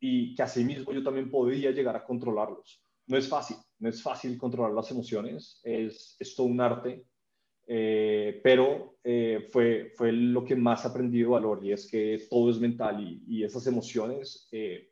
y 0.00 0.34
que 0.34 0.42
así 0.42 0.64
mismo 0.64 0.92
yo 0.92 1.02
también 1.02 1.30
podía 1.30 1.70
llegar 1.70 1.94
a 1.96 2.04
controlarlos. 2.04 2.82
No 3.06 3.16
es 3.16 3.28
fácil, 3.28 3.56
no 3.78 3.88
es 3.88 4.02
fácil 4.02 4.36
controlar 4.36 4.72
las 4.72 4.90
emociones, 4.90 5.60
es, 5.62 6.16
es 6.18 6.34
todo 6.34 6.46
un 6.46 6.60
arte, 6.60 7.06
eh, 7.66 8.40
pero 8.42 8.98
eh, 9.04 9.48
fue, 9.52 9.92
fue 9.96 10.10
lo 10.10 10.44
que 10.44 10.56
más 10.56 10.84
aprendí 10.84 11.20
de 11.20 11.26
valor 11.26 11.64
y 11.64 11.72
es 11.72 11.88
que 11.88 12.26
todo 12.28 12.50
es 12.50 12.58
mental 12.58 13.00
y, 13.00 13.22
y 13.28 13.44
esas 13.44 13.66
emociones, 13.68 14.48
eh, 14.50 14.90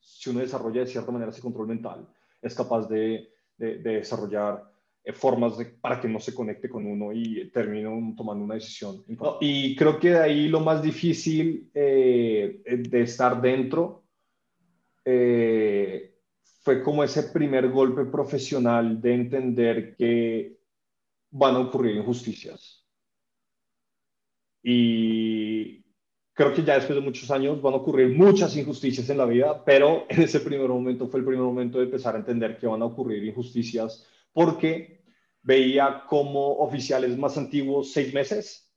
si 0.00 0.30
uno 0.30 0.40
desarrolla 0.40 0.80
de 0.80 0.86
cierta 0.88 1.12
manera 1.12 1.30
ese 1.30 1.40
control 1.40 1.68
mental, 1.68 2.08
es 2.42 2.54
capaz 2.54 2.88
de, 2.88 3.32
de, 3.56 3.78
de 3.78 3.90
desarrollar 3.94 4.72
formas 5.14 5.56
de, 5.56 5.66
para 5.66 6.00
que 6.00 6.08
no 6.08 6.20
se 6.20 6.34
conecte 6.34 6.68
con 6.68 6.86
uno 6.86 7.12
y 7.12 7.50
termino 7.50 8.14
tomando 8.16 8.44
una 8.44 8.54
decisión. 8.54 9.04
Y 9.40 9.74
creo 9.74 9.98
que 9.98 10.10
de 10.10 10.18
ahí 10.18 10.48
lo 10.48 10.60
más 10.60 10.82
difícil 10.82 11.70
eh, 11.72 12.60
de 12.64 13.00
estar 13.02 13.40
dentro 13.40 14.04
eh, 15.04 16.14
fue 16.62 16.82
como 16.82 17.02
ese 17.02 17.22
primer 17.24 17.70
golpe 17.70 18.04
profesional 18.04 19.00
de 19.00 19.14
entender 19.14 19.96
que 19.96 20.58
van 21.30 21.54
a 21.54 21.60
ocurrir 21.60 21.96
injusticias. 21.96 22.86
Y 24.62 25.82
creo 26.34 26.52
que 26.52 26.62
ya 26.62 26.74
después 26.74 26.96
de 26.98 27.04
muchos 27.04 27.30
años 27.30 27.62
van 27.62 27.72
a 27.72 27.78
ocurrir 27.78 28.14
muchas 28.14 28.54
injusticias 28.56 29.08
en 29.08 29.18
la 29.18 29.24
vida, 29.24 29.64
pero 29.64 30.04
en 30.08 30.22
ese 30.22 30.40
primer 30.40 30.68
momento 30.68 31.08
fue 31.08 31.20
el 31.20 31.26
primer 31.26 31.44
momento 31.44 31.78
de 31.78 31.84
empezar 31.84 32.14
a 32.14 32.18
entender 32.18 32.58
que 32.58 32.66
van 32.66 32.82
a 32.82 32.86
ocurrir 32.86 33.24
injusticias 33.24 34.06
porque 34.38 35.02
veía 35.42 36.04
como 36.06 36.58
oficiales 36.58 37.18
más 37.18 37.36
antiguos, 37.36 37.92
seis 37.92 38.14
meses, 38.14 38.70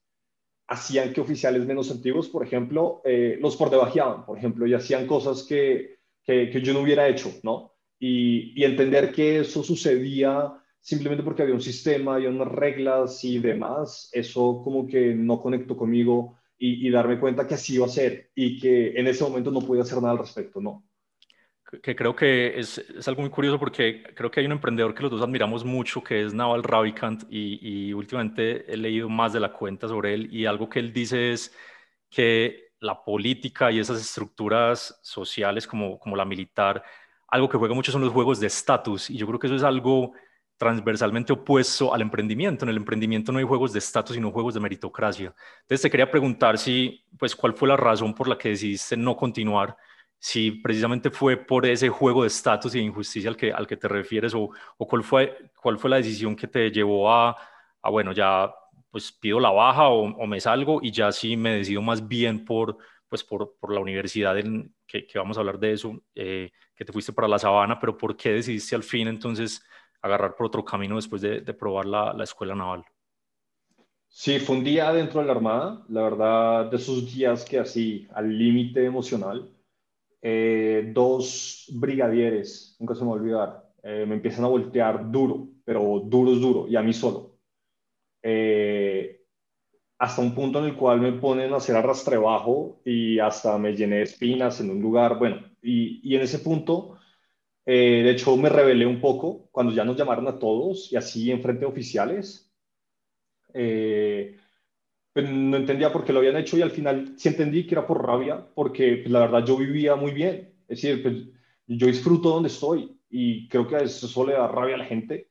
hacían 0.65 1.13
que 1.13 1.21
oficiales 1.21 1.67
menos 1.67 1.91
antiguos, 1.91 2.29
por 2.29 2.43
ejemplo, 2.43 3.03
eh, 3.05 3.37
los 3.39 3.55
por 3.57 3.69
debajeaban, 3.69 4.25
por 4.25 4.39
ejemplo, 4.39 4.65
y 4.65 4.73
hacían 4.73 5.05
cosas 5.05 5.43
que, 5.43 5.99
que, 6.23 6.61
yo 6.63 6.73
no 6.73 6.79
hubiera 6.79 7.07
hecho, 7.07 7.31
¿no? 7.43 7.75
Y, 7.99 8.59
y, 8.59 8.63
entender 8.63 9.11
que 9.11 9.41
eso 9.41 9.61
sucedía 9.61 10.51
simplemente 10.79 11.23
porque 11.23 11.43
había 11.43 11.53
un 11.53 11.61
sistema, 11.61 12.15
había 12.15 12.29
unas 12.29 12.47
reglas 12.47 13.23
y 13.23 13.37
demás, 13.37 14.09
eso 14.13 14.63
como 14.63 14.87
que 14.87 15.13
no 15.13 15.39
conectó 15.39 15.77
conmigo 15.77 16.39
y, 16.57 16.87
y 16.87 16.89
darme 16.89 17.19
cuenta 17.19 17.45
que 17.45 17.53
así 17.53 17.75
iba 17.75 17.85
a 17.85 17.89
ser 17.89 18.31
y 18.33 18.59
que 18.59 18.99
en 18.99 19.05
ese 19.05 19.23
momento 19.23 19.51
no 19.51 19.61
podía 19.61 19.83
hacer 19.83 20.01
nada 20.01 20.13
al 20.13 20.25
respecto, 20.25 20.59
¿no? 20.59 20.90
Que 21.81 21.95
creo 21.95 22.15
que 22.15 22.59
es, 22.59 22.77
es, 22.77 23.07
algo 23.07 23.21
muy 23.21 23.29
curioso 23.29 23.57
porque 23.57 24.03
creo 24.15 24.29
que 24.29 24.39
hay 24.39 24.45
un 24.45 24.51
emprendedor 24.53 24.93
que 24.93 25.03
los 25.03 25.11
dos 25.11 25.21
admiramos 25.21 25.63
mucho, 25.63 26.03
que 26.03 26.25
es 26.25 26.33
Naval 26.33 26.63
Ravikant, 26.63 27.23
y, 27.29 27.87
y, 27.89 27.93
últimamente 27.93 28.71
he 28.71 28.77
leído 28.77 29.07
más 29.09 29.33
de 29.33 29.39
la 29.39 29.53
cuenta 29.53 29.87
sobre 29.87 30.13
él, 30.13 30.29
y 30.33 30.45
algo 30.45 30.69
que 30.69 30.79
él 30.79 30.91
dice 30.91 31.31
es 31.31 31.55
que 32.09 32.71
la 32.79 33.03
política 33.03 33.71
y 33.71 33.79
esas 33.79 34.01
estructuras 34.01 34.99
sociales 35.01 35.67
como, 35.67 35.97
como 35.99 36.15
la 36.15 36.25
militar, 36.25 36.83
algo 37.27 37.47
que 37.47 37.57
juega 37.57 37.73
mucho 37.73 37.91
son 37.91 38.01
los 38.01 38.11
juegos 38.11 38.39
de 38.39 38.47
estatus, 38.47 39.09
y 39.09 39.17
yo 39.17 39.25
creo 39.27 39.39
que 39.39 39.47
eso 39.47 39.55
es 39.55 39.63
algo 39.63 40.13
transversalmente 40.57 41.33
opuesto 41.33 41.91
al 41.91 42.01
emprendimiento. 42.01 42.65
En 42.65 42.69
el 42.69 42.77
emprendimiento 42.77 43.31
no 43.31 43.39
hay 43.39 43.45
juegos 43.45 43.73
de 43.73 43.79
estatus, 43.79 44.15
sino 44.15 44.31
juegos 44.31 44.53
de 44.53 44.59
meritocracia. 44.59 45.33
Entonces 45.61 45.81
te 45.81 45.89
quería 45.89 46.11
preguntar 46.11 46.59
si, 46.59 47.03
pues, 47.17 47.35
cuál 47.35 47.53
fue 47.53 47.67
la 47.67 47.77
razón 47.77 48.13
por 48.13 48.27
la 48.27 48.37
que 48.37 48.49
decidiste 48.49 48.95
no 48.95 49.15
continuar 49.15 49.75
si 50.21 50.51
precisamente 50.51 51.09
fue 51.09 51.35
por 51.35 51.65
ese 51.65 51.89
juego 51.89 52.21
de 52.21 52.27
estatus 52.27 52.75
y 52.75 52.79
de 52.79 52.85
injusticia 52.85 53.27
al 53.29 53.35
que, 53.37 53.51
al 53.51 53.65
que 53.65 53.75
te 53.77 53.87
refieres 53.87 54.35
o, 54.35 54.51
o, 54.77 54.87
cuál, 54.87 55.03
fue, 55.03 55.51
cuál 55.59 55.79
fue 55.79 55.89
la 55.89 55.97
decisión 55.97 56.35
que 56.35 56.47
te 56.47 56.69
llevó 56.71 57.11
a, 57.11 57.35
a 57.81 57.89
bueno, 57.89 58.11
ya 58.13 58.53
pues 58.91 59.11
pido 59.11 59.39
la 59.39 59.49
baja 59.49 59.89
o, 59.89 60.03
o, 60.03 60.27
me 60.27 60.39
salgo 60.39 60.79
y 60.83 60.91
ya 60.91 61.11
sí 61.11 61.35
me 61.35 61.55
decido 61.57 61.81
más 61.81 62.07
bien 62.07 62.45
por, 62.45 62.77
pues 63.09 63.23
por, 63.23 63.57
por 63.59 63.73
la 63.73 63.79
universidad, 63.79 64.37
en, 64.37 64.75
que, 64.85 65.07
que, 65.07 65.17
vamos 65.17 65.37
a 65.37 65.39
hablar 65.39 65.57
de 65.59 65.73
eso, 65.73 66.03
eh, 66.13 66.51
que 66.75 66.85
te 66.85 66.93
fuiste 66.93 67.13
para 67.13 67.27
la 67.27 67.39
sabana, 67.39 67.79
pero 67.79 67.97
¿por 67.97 68.15
qué 68.15 68.33
decidiste 68.33 68.75
al 68.75 68.83
fin 68.83 69.07
entonces 69.07 69.63
agarrar 70.03 70.35
por 70.35 70.47
otro 70.47 70.63
camino 70.63 70.97
después 70.97 71.21
de, 71.23 71.41
de 71.41 71.53
probar 71.55 71.87
la, 71.87 72.13
la 72.13 72.23
escuela 72.25 72.53
naval? 72.53 72.85
Sí, 74.09 74.39
fue 74.39 74.57
un 74.57 74.63
día 74.63 74.91
dentro 74.93 75.21
de 75.21 75.25
la 75.27 75.31
Armada, 75.33 75.85
la 75.89 76.03
verdad, 76.03 76.69
de 76.69 76.77
esos 76.77 77.11
días 77.11 77.45
que 77.45 77.57
así, 77.59 78.07
al 78.13 78.37
límite 78.37 78.85
emocional, 78.85 79.49
eh, 80.21 80.91
dos 80.93 81.67
brigadieres, 81.73 82.75
nunca 82.79 82.95
se 82.95 83.01
me 83.01 83.07
va 83.07 83.13
a 83.13 83.19
olvidar, 83.19 83.73
eh, 83.83 84.05
me 84.07 84.15
empiezan 84.15 84.45
a 84.45 84.47
voltear 84.49 85.11
duro, 85.11 85.49
pero 85.65 86.01
duro 86.05 86.33
es 86.33 86.41
duro, 86.41 86.67
y 86.67 86.75
a 86.75 86.81
mí 86.81 86.93
solo. 86.93 87.37
Eh, 88.23 89.21
hasta 89.99 90.21
un 90.21 90.35
punto 90.35 90.59
en 90.59 90.65
el 90.65 90.75
cual 90.77 91.01
me 91.01 91.13
ponen 91.13 91.53
a 91.53 91.57
hacer 91.57 91.75
arrastrebajo 91.75 92.81
y 92.85 93.19
hasta 93.19 93.57
me 93.57 93.75
llené 93.75 93.97
de 93.97 94.03
espinas 94.03 94.61
en 94.61 94.71
un 94.71 94.81
lugar, 94.81 95.19
bueno, 95.19 95.37
y, 95.61 96.01
y 96.09 96.15
en 96.15 96.21
ese 96.23 96.39
punto, 96.39 96.97
de 97.65 98.09
hecho, 98.11 98.35
me 98.37 98.49
rebelé 98.49 98.85
un 98.85 99.01
poco 99.01 99.47
cuando 99.51 99.73
ya 99.73 99.83
nos 99.85 99.97
llamaron 99.97 100.27
a 100.27 100.39
todos 100.39 100.91
y 100.91 100.97
así 100.97 101.31
en 101.31 101.41
frente 101.41 101.61
de 101.61 101.65
oficiales. 101.67 102.51
Eh, 103.53 104.37
pues, 105.13 105.29
no 105.29 105.57
entendía 105.57 105.91
por 105.91 106.03
qué 106.05 106.13
lo 106.13 106.19
habían 106.19 106.37
hecho 106.37 106.57
y 106.57 106.61
al 106.61 106.71
final 106.71 107.13
sí 107.17 107.29
entendí 107.29 107.65
que 107.67 107.75
era 107.75 107.87
por 107.87 108.05
rabia, 108.05 108.45
porque 108.55 108.97
pues, 108.97 109.11
la 109.11 109.21
verdad 109.21 109.45
yo 109.45 109.57
vivía 109.57 109.95
muy 109.95 110.11
bien. 110.11 110.53
Es 110.67 110.81
decir, 110.81 111.01
pues, 111.03 111.15
yo 111.67 111.87
disfruto 111.87 112.29
donde 112.29 112.49
estoy 112.49 112.97
y 113.09 113.47
creo 113.49 113.67
que 113.67 113.77
eso 113.77 114.25
le 114.25 114.33
da 114.33 114.47
rabia 114.47 114.75
a 114.75 114.79
la 114.79 114.85
gente. 114.85 115.29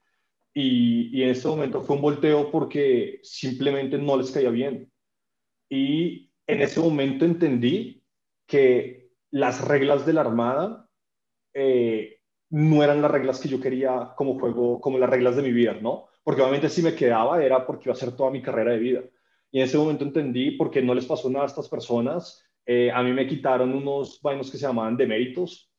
Y, 0.52 1.16
y 1.16 1.22
en 1.22 1.30
este 1.30 1.48
momento 1.48 1.82
fue 1.82 1.96
un 1.96 2.02
volteo 2.02 2.50
porque 2.50 3.20
simplemente 3.22 3.98
no 3.98 4.16
les 4.16 4.30
caía 4.30 4.50
bien. 4.50 4.90
Y 5.68 6.32
en 6.46 6.62
ese 6.62 6.80
momento 6.80 7.24
entendí 7.24 8.02
que 8.46 9.10
las 9.30 9.64
reglas 9.66 10.04
de 10.04 10.12
la 10.12 10.22
Armada 10.22 10.88
eh, 11.54 12.20
no 12.50 12.82
eran 12.82 13.00
las 13.00 13.10
reglas 13.10 13.40
que 13.40 13.48
yo 13.48 13.60
quería 13.60 14.12
como 14.16 14.38
juego, 14.38 14.80
como 14.80 14.98
las 14.98 15.10
reglas 15.10 15.36
de 15.36 15.42
mi 15.42 15.52
vida, 15.52 15.74
¿no? 15.80 16.08
Porque 16.22 16.42
obviamente 16.42 16.68
si 16.68 16.82
me 16.82 16.94
quedaba 16.94 17.42
era 17.42 17.66
porque 17.66 17.84
iba 17.88 17.92
a 17.92 17.96
ser 17.96 18.16
toda 18.16 18.30
mi 18.30 18.42
carrera 18.42 18.72
de 18.72 18.78
vida. 18.78 19.02
Y 19.50 19.58
en 19.58 19.64
ese 19.64 19.78
momento 19.78 20.04
entendí 20.04 20.52
por 20.52 20.70
qué 20.70 20.80
no 20.82 20.94
les 20.94 21.06
pasó 21.06 21.28
nada 21.28 21.44
a 21.44 21.48
estas 21.48 21.68
personas. 21.68 22.44
Eh, 22.64 22.90
a 22.90 23.02
mí 23.02 23.12
me 23.12 23.26
quitaron 23.26 23.74
unos 23.74 24.20
vainos 24.22 24.50
que 24.50 24.58
se 24.58 24.66
llamaban 24.66 24.96
deméritos. 24.96 25.70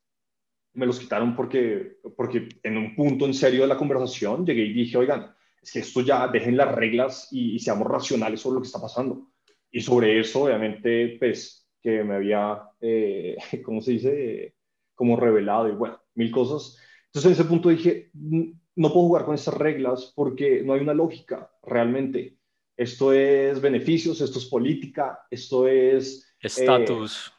Me 0.73 0.85
los 0.85 0.99
quitaron 0.99 1.35
porque, 1.35 1.97
porque 2.15 2.49
en 2.63 2.77
un 2.77 2.95
punto 2.95 3.25
en 3.25 3.33
serio 3.33 3.61
de 3.61 3.67
la 3.67 3.77
conversación 3.77 4.45
llegué 4.45 4.63
y 4.63 4.73
dije, 4.73 4.97
oigan, 4.97 5.33
es 5.61 5.71
que 5.71 5.79
esto 5.79 6.01
ya 6.01 6.27
dejen 6.27 6.57
las 6.57 6.73
reglas 6.73 7.27
y, 7.31 7.59
seamos 7.59 7.87
racionales 7.87 8.41
sobre 8.41 8.55
lo 8.55 8.61
que 8.61 8.67
está 8.67 8.81
pasando. 8.81 9.31
Y 9.71 9.79
sobre 9.81 10.19
eso, 10.19 10.43
obviamente, 10.43 11.15
pues, 11.19 11.69
que 11.81 12.03
me 12.03 12.15
había, 12.15 12.61
eh, 12.81 13.37
¿cómo 13.63 13.81
se 13.81 13.91
dice? 13.91 14.55
Como 14.95 15.15
revelado 15.15 15.69
y 15.69 15.71
bueno, 15.71 15.99
mil 16.15 16.31
cosas. 16.31 16.77
Entonces 17.05 17.25
en 17.25 17.33
ese 17.33 17.45
punto 17.45 17.69
dije, 17.69 18.11
no 18.13 18.93
puedo 18.93 19.07
jugar 19.07 19.25
con 19.25 19.35
esas 19.35 19.53
reglas 19.53 20.13
porque 20.15 20.63
no 20.63 20.73
hay 20.73 20.81
una 20.81 20.93
lógica 20.93 21.51
realmente 21.63 22.37
esto 22.77 23.13
es 23.13 23.61
beneficios, 23.61 24.21
esto 24.21 24.39
es 24.39 24.45
política, 24.45 25.19
esto 25.29 25.67
es... 25.67 26.35
Eh, 26.41 26.47
estatus. 26.47 27.31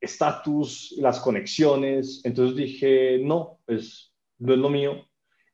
Estatus, 0.00 0.94
las 0.98 1.20
conexiones. 1.20 2.20
Entonces 2.24 2.56
dije, 2.56 3.20
no, 3.22 3.60
pues 3.66 4.12
no 4.38 4.52
es 4.54 4.58
lo 4.58 4.70
mío. 4.70 5.06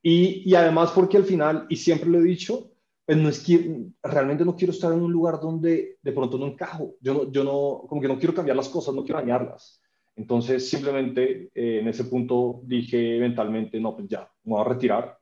Y, 0.02 0.48
y, 0.50 0.54
además 0.54 0.92
porque 0.94 1.16
al 1.16 1.24
final, 1.24 1.66
y 1.68 1.76
siempre 1.76 2.10
lo 2.10 2.20
he 2.20 2.24
dicho, 2.24 2.70
pues 3.06 3.18
no 3.18 3.28
es 3.28 3.40
que 3.40 3.86
realmente 4.02 4.44
no 4.44 4.56
quiero 4.56 4.72
estar 4.72 4.92
en 4.92 5.02
un 5.02 5.12
lugar 5.12 5.40
donde 5.40 5.98
de 6.00 6.12
pronto 6.12 6.38
no 6.38 6.46
encajo. 6.46 6.94
Yo 7.00 7.14
no, 7.14 7.32
yo 7.32 7.44
no 7.44 7.84
como 7.88 8.00
que 8.00 8.08
no 8.08 8.18
quiero 8.18 8.34
cambiar 8.34 8.56
las 8.56 8.68
cosas, 8.68 8.94
no 8.94 9.04
quiero 9.04 9.20
dañarlas. 9.20 9.82
Entonces 10.16 10.68
simplemente 10.68 11.50
eh, 11.54 11.80
en 11.80 11.88
ese 11.88 12.04
punto 12.04 12.60
dije 12.64 13.18
mentalmente, 13.18 13.80
no, 13.80 13.96
pues 13.96 14.08
ya, 14.08 14.30
me 14.44 14.52
voy 14.52 14.60
a 14.60 14.68
retirar. 14.68 15.18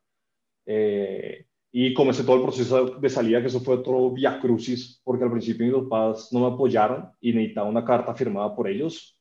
Eh, 0.66 1.46
y 1.73 1.95
comencé 1.95 2.23
todo 2.23 2.37
el 2.37 2.43
proceso 2.43 2.85
de 3.01 3.09
salida, 3.09 3.41
que 3.41 3.47
eso 3.47 3.61
fue 3.61 3.77
otro 3.77 4.11
via 4.11 4.39
crucis, 4.39 5.01
porque 5.03 5.25
al 5.25 5.31
principio 5.31 5.67
mis 5.67 5.89
papás 5.89 6.29
no 6.31 6.41
me 6.41 6.55
apoyaron 6.55 7.11
y 7.21 7.33
necesitaba 7.33 7.69
una 7.69 7.85
carta 7.85 8.15
firmada 8.15 8.55
por 8.55 8.69
ellos. 8.69 9.19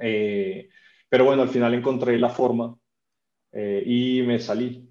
Eh, 0.00 0.68
pero 1.08 1.24
bueno, 1.24 1.42
al 1.42 1.48
final 1.48 1.74
encontré 1.74 2.16
la 2.16 2.28
forma 2.28 2.76
eh, 3.50 3.82
y 3.84 4.22
me 4.22 4.38
salí. 4.38 4.88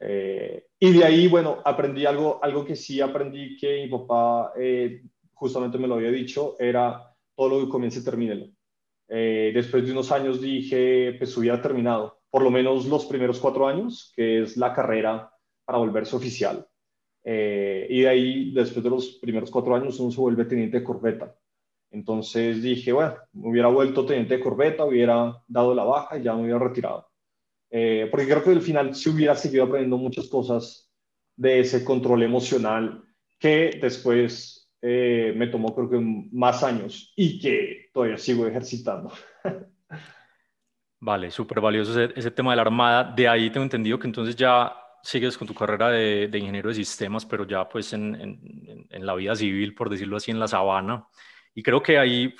Eh, 0.00 0.66
y 0.80 0.92
de 0.92 1.04
ahí, 1.04 1.28
bueno, 1.28 1.62
aprendí 1.64 2.04
algo, 2.04 2.42
algo 2.42 2.64
que 2.64 2.74
sí 2.74 3.00
aprendí 3.00 3.56
que 3.56 3.84
mi 3.84 3.88
papá 3.88 4.52
eh, 4.58 5.04
justamente 5.34 5.78
me 5.78 5.86
lo 5.86 5.94
había 5.94 6.10
dicho, 6.10 6.56
era 6.58 7.14
todo 7.36 7.48
lo 7.48 7.64
que 7.64 7.70
comience, 7.70 8.02
termínelo. 8.02 8.48
Eh, 9.08 9.52
después 9.54 9.86
de 9.86 9.92
unos 9.92 10.10
años 10.10 10.40
dije, 10.40 11.14
pues 11.16 11.36
hubiera 11.36 11.62
terminado, 11.62 12.20
por 12.28 12.42
lo 12.42 12.50
menos 12.50 12.86
los 12.86 13.06
primeros 13.06 13.38
cuatro 13.38 13.68
años, 13.68 14.12
que 14.16 14.42
es 14.42 14.56
la 14.56 14.74
carrera 14.74 15.30
para 15.66 15.78
volverse 15.78 16.16
oficial. 16.16 16.66
Eh, 17.22 17.86
y 17.90 18.02
de 18.02 18.08
ahí, 18.08 18.52
después 18.52 18.82
de 18.82 18.90
los 18.90 19.18
primeros 19.20 19.50
cuatro 19.50 19.74
años, 19.74 20.00
uno 20.00 20.10
se 20.10 20.20
vuelve 20.20 20.46
teniente 20.46 20.78
de 20.78 20.84
corbeta. 20.84 21.36
Entonces 21.90 22.62
dije, 22.62 22.92
bueno, 22.92 23.16
me 23.32 23.50
hubiera 23.50 23.68
vuelto 23.68 24.06
teniente 24.06 24.36
de 24.36 24.42
corbeta, 24.42 24.84
hubiera 24.84 25.42
dado 25.46 25.74
la 25.74 25.84
baja 25.84 26.18
y 26.18 26.22
ya 26.22 26.34
me 26.34 26.42
hubiera 26.42 26.60
retirado. 26.60 27.10
Eh, 27.70 28.08
porque 28.10 28.26
creo 28.26 28.42
que 28.44 28.50
al 28.50 28.62
final 28.62 28.94
sí 28.94 29.10
hubiera 29.10 29.34
seguido 29.34 29.64
aprendiendo 29.64 29.98
muchas 29.98 30.28
cosas 30.28 30.90
de 31.36 31.60
ese 31.60 31.84
control 31.84 32.22
emocional 32.22 33.02
que 33.38 33.78
después 33.80 34.70
eh, 34.80 35.34
me 35.36 35.48
tomó 35.48 35.74
creo 35.74 35.90
que 35.90 35.98
más 36.32 36.62
años 36.62 37.12
y 37.16 37.40
que 37.40 37.90
todavía 37.92 38.18
sigo 38.18 38.46
ejercitando. 38.46 39.12
Vale, 41.00 41.30
súper 41.30 41.60
valioso 41.60 42.00
ese, 42.00 42.30
tema 42.30 42.52
de 42.52 42.56
la 42.56 42.62
Armada. 42.62 43.04
De 43.14 43.28
ahí 43.28 43.50
tengo 43.50 43.64
entendido 43.64 43.98
que 43.98 44.06
entonces 44.06 44.34
ya 44.34 44.74
sigues 45.06 45.38
con 45.38 45.46
tu 45.46 45.54
carrera 45.54 45.90
de, 45.90 46.38
ingeniero 46.38 46.68
de 46.68 46.74
sistemas, 46.74 47.24
pero 47.24 47.46
ya 47.46 47.68
pues 47.68 47.92
en, 47.92 48.86
en, 48.90 49.06
la 49.06 49.14
vida 49.14 49.36
civil, 49.36 49.72
por 49.72 49.88
decirlo 49.88 50.16
así, 50.16 50.32
en 50.32 50.40
la 50.40 50.48
sabana. 50.48 51.06
Y 51.54 51.62
creo 51.62 51.80
que 51.80 51.96
ahí 51.96 52.34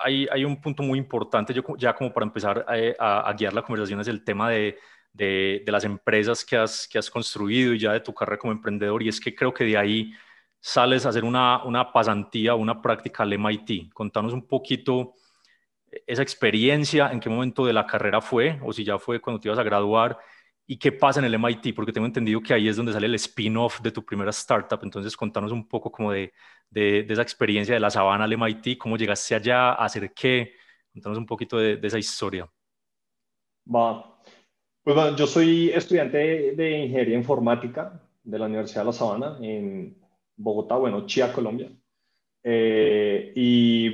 hay, 0.00 0.26
hay, 0.30 0.44
un 0.44 0.60
punto 0.60 0.82
muy 0.82 0.98
importante, 0.98 1.54
yo, 1.54 1.62
ya 1.78 1.94
como 1.94 2.12
para 2.12 2.26
empezar 2.26 2.66
eh, 2.74 2.96
a, 2.98 3.32
guiar 3.38 3.52
la 3.52 3.62
conversación, 3.62 4.00
es 4.00 4.08
el 4.08 4.24
tema 4.24 4.50
de, 4.50 4.76
de, 5.12 5.62
las 5.68 5.84
empresas 5.84 6.44
que 6.44 6.56
has, 6.56 6.88
que 6.88 6.98
has 6.98 7.08
construido 7.08 7.74
y 7.74 7.78
ya 7.78 7.92
de 7.92 8.00
tu 8.00 8.12
carrera 8.12 8.38
como 8.38 8.52
emprendedor. 8.52 9.02
Y 9.04 9.08
es 9.08 9.20
que 9.20 9.32
creo 9.32 9.54
que 9.54 9.64
de 9.64 9.76
ahí 9.76 10.12
sales 10.60 11.06
a 11.06 11.10
hacer 11.10 11.22
una, 11.24 11.62
una 11.64 11.92
pasantía, 11.92 12.56
una 12.56 12.82
práctica 12.82 13.22
al 13.22 13.32
MIT. 13.34 13.92
Contanos 13.92 14.32
un 14.32 14.48
poquito 14.48 15.14
eh, 15.92 16.02
esa 16.08 16.22
experiencia, 16.22 17.12
en 17.12 17.20
qué 17.20 17.30
momento 17.30 17.64
de 17.64 17.72
la 17.72 17.86
carrera 17.86 18.20
fue, 18.20 18.58
o 18.64 18.72
si 18.72 18.84
ya 18.84 18.98
fue 18.98 19.20
cuando 19.20 19.40
te 19.40 19.48
ibas 19.48 19.60
a 19.60 19.62
graduar, 19.62 20.18
y 20.70 20.76
qué 20.76 20.92
pasa 20.92 21.18
en 21.18 21.26
el 21.26 21.34
MIT, 21.34 21.74
porque 21.74 21.92
tengo 21.92 22.06
entendido 22.06 22.40
que 22.40 22.54
ahí 22.54 22.68
es 22.68 22.76
donde 22.76 22.92
sale 22.92 23.06
el 23.06 23.16
spin-off 23.16 23.80
de 23.80 23.90
tu 23.90 24.04
primera 24.04 24.30
startup. 24.30 24.78
Entonces, 24.84 25.16
contanos 25.16 25.50
un 25.50 25.66
poco 25.66 25.90
como 25.90 26.12
de, 26.12 26.32
de, 26.70 27.04
esa 27.08 27.22
experiencia 27.22 27.74
de 27.74 27.80
la 27.80 27.90
sabana 27.90 28.22
al 28.22 28.32
MIT, 28.34 28.78
cómo 28.78 28.96
llegaste 28.96 29.34
allá, 29.34 29.72
hacer 29.72 30.12
qué. 30.14 30.52
Contanos 30.92 31.18
un 31.18 31.26
poquito 31.26 31.58
de, 31.58 31.80
esa 31.82 31.98
historia. 31.98 32.48
Va. 33.66 34.22
Pues 34.84 34.94
bueno, 34.94 35.16
yo 35.16 35.26
soy 35.26 35.70
estudiante 35.70 36.18
de 36.54 36.78
ingeniería 36.84 37.18
informática 37.18 38.00
de 38.22 38.38
la 38.38 38.46
Universidad 38.46 38.82
de 38.82 38.86
La 38.86 38.92
Sabana 38.92 39.38
en 39.42 39.98
Bogotá, 40.36 40.76
bueno, 40.76 41.04
Chía, 41.04 41.32
Colombia. 41.32 41.68
Eh, 42.44 43.32
y, 43.34 43.86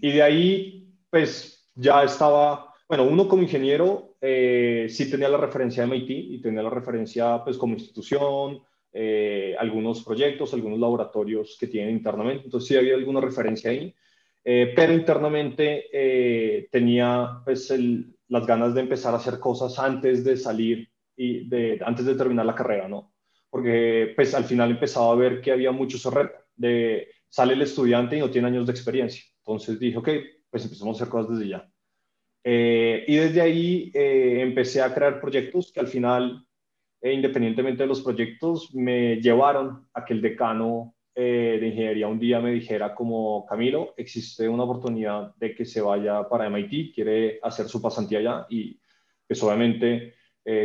y 0.00 0.10
de 0.10 0.22
ahí, 0.22 0.90
pues 1.10 1.70
ya 1.74 2.02
estaba, 2.02 2.72
bueno, 2.88 3.04
uno 3.04 3.28
como 3.28 3.42
ingeniero 3.42 4.13
eh, 4.26 4.86
sí 4.88 5.10
tenía 5.10 5.28
la 5.28 5.36
referencia 5.36 5.82
de 5.82 5.94
MIT 5.94 6.10
y 6.10 6.40
tenía 6.40 6.62
la 6.62 6.70
referencia 6.70 7.44
pues 7.44 7.58
como 7.58 7.74
institución, 7.74 8.62
eh, 8.90 9.54
algunos 9.58 10.02
proyectos, 10.02 10.54
algunos 10.54 10.78
laboratorios 10.78 11.58
que 11.60 11.66
tienen 11.66 11.96
internamente, 11.96 12.44
entonces 12.46 12.68
sí 12.68 12.74
había 12.74 12.94
alguna 12.94 13.20
referencia 13.20 13.70
ahí, 13.70 13.94
eh, 14.42 14.72
pero 14.74 14.94
internamente 14.94 16.68
tenía 16.70 17.42
pues 17.44 17.70
las 18.28 18.46
ganas 18.46 18.74
de 18.74 18.80
empezar 18.80 19.12
a 19.12 19.18
hacer 19.18 19.38
cosas 19.38 19.78
antes 19.78 20.24
de 20.24 20.38
salir 20.38 20.88
y 21.14 21.46
de, 21.46 21.80
antes 21.84 22.06
de 22.06 22.14
terminar 22.14 22.46
la 22.46 22.54
carrera, 22.54 22.88
¿no? 22.88 23.12
Porque 23.50 24.14
pues 24.16 24.34
al 24.34 24.44
final 24.44 24.70
empezaba 24.70 25.12
a 25.12 25.16
ver 25.16 25.42
que 25.42 25.52
había 25.52 25.70
muchos 25.70 26.02
retos 26.12 26.40
de 26.56 27.08
sale 27.28 27.52
el 27.52 27.60
estudiante 27.60 28.16
y 28.16 28.20
no 28.20 28.30
tiene 28.30 28.48
años 28.48 28.64
de 28.66 28.72
experiencia, 28.72 29.22
entonces 29.40 29.78
dije, 29.78 29.98
ok, 29.98 30.08
pues 30.48 30.64
empezamos 30.64 30.98
a 30.98 31.02
hacer 31.02 31.12
cosas 31.12 31.36
desde 31.36 31.50
ya. 31.50 31.73
Eh, 32.46 33.04
y 33.08 33.16
desde 33.16 33.40
ahí 33.40 33.90
eh, 33.94 34.40
empecé 34.42 34.82
a 34.82 34.94
crear 34.94 35.18
proyectos 35.18 35.72
que 35.72 35.80
al 35.80 35.88
final, 35.88 36.46
eh, 37.00 37.12
independientemente 37.14 37.84
de 37.84 37.88
los 37.88 38.02
proyectos, 38.02 38.74
me 38.74 39.16
llevaron 39.16 39.88
a 39.94 40.04
que 40.04 40.12
el 40.14 40.20
decano 40.20 40.94
de 41.16 41.60
ingeniería 41.64 42.08
un 42.08 42.18
día 42.18 42.40
me 42.40 42.50
dijera 42.50 42.92
como, 42.92 43.46
Camilo, 43.46 43.94
existe 43.96 44.48
una 44.48 44.64
oportunidad 44.64 45.32
de 45.36 45.54
que 45.54 45.64
se 45.64 45.80
vaya 45.80 46.28
para 46.28 46.46
MIT, 46.48 46.92
quiere 46.92 47.38
hacer 47.40 47.68
su 47.68 47.80
pasantía 47.80 48.18
allá 48.18 48.46
y 48.50 48.80
pues 49.24 49.40
obviamente 49.44 50.14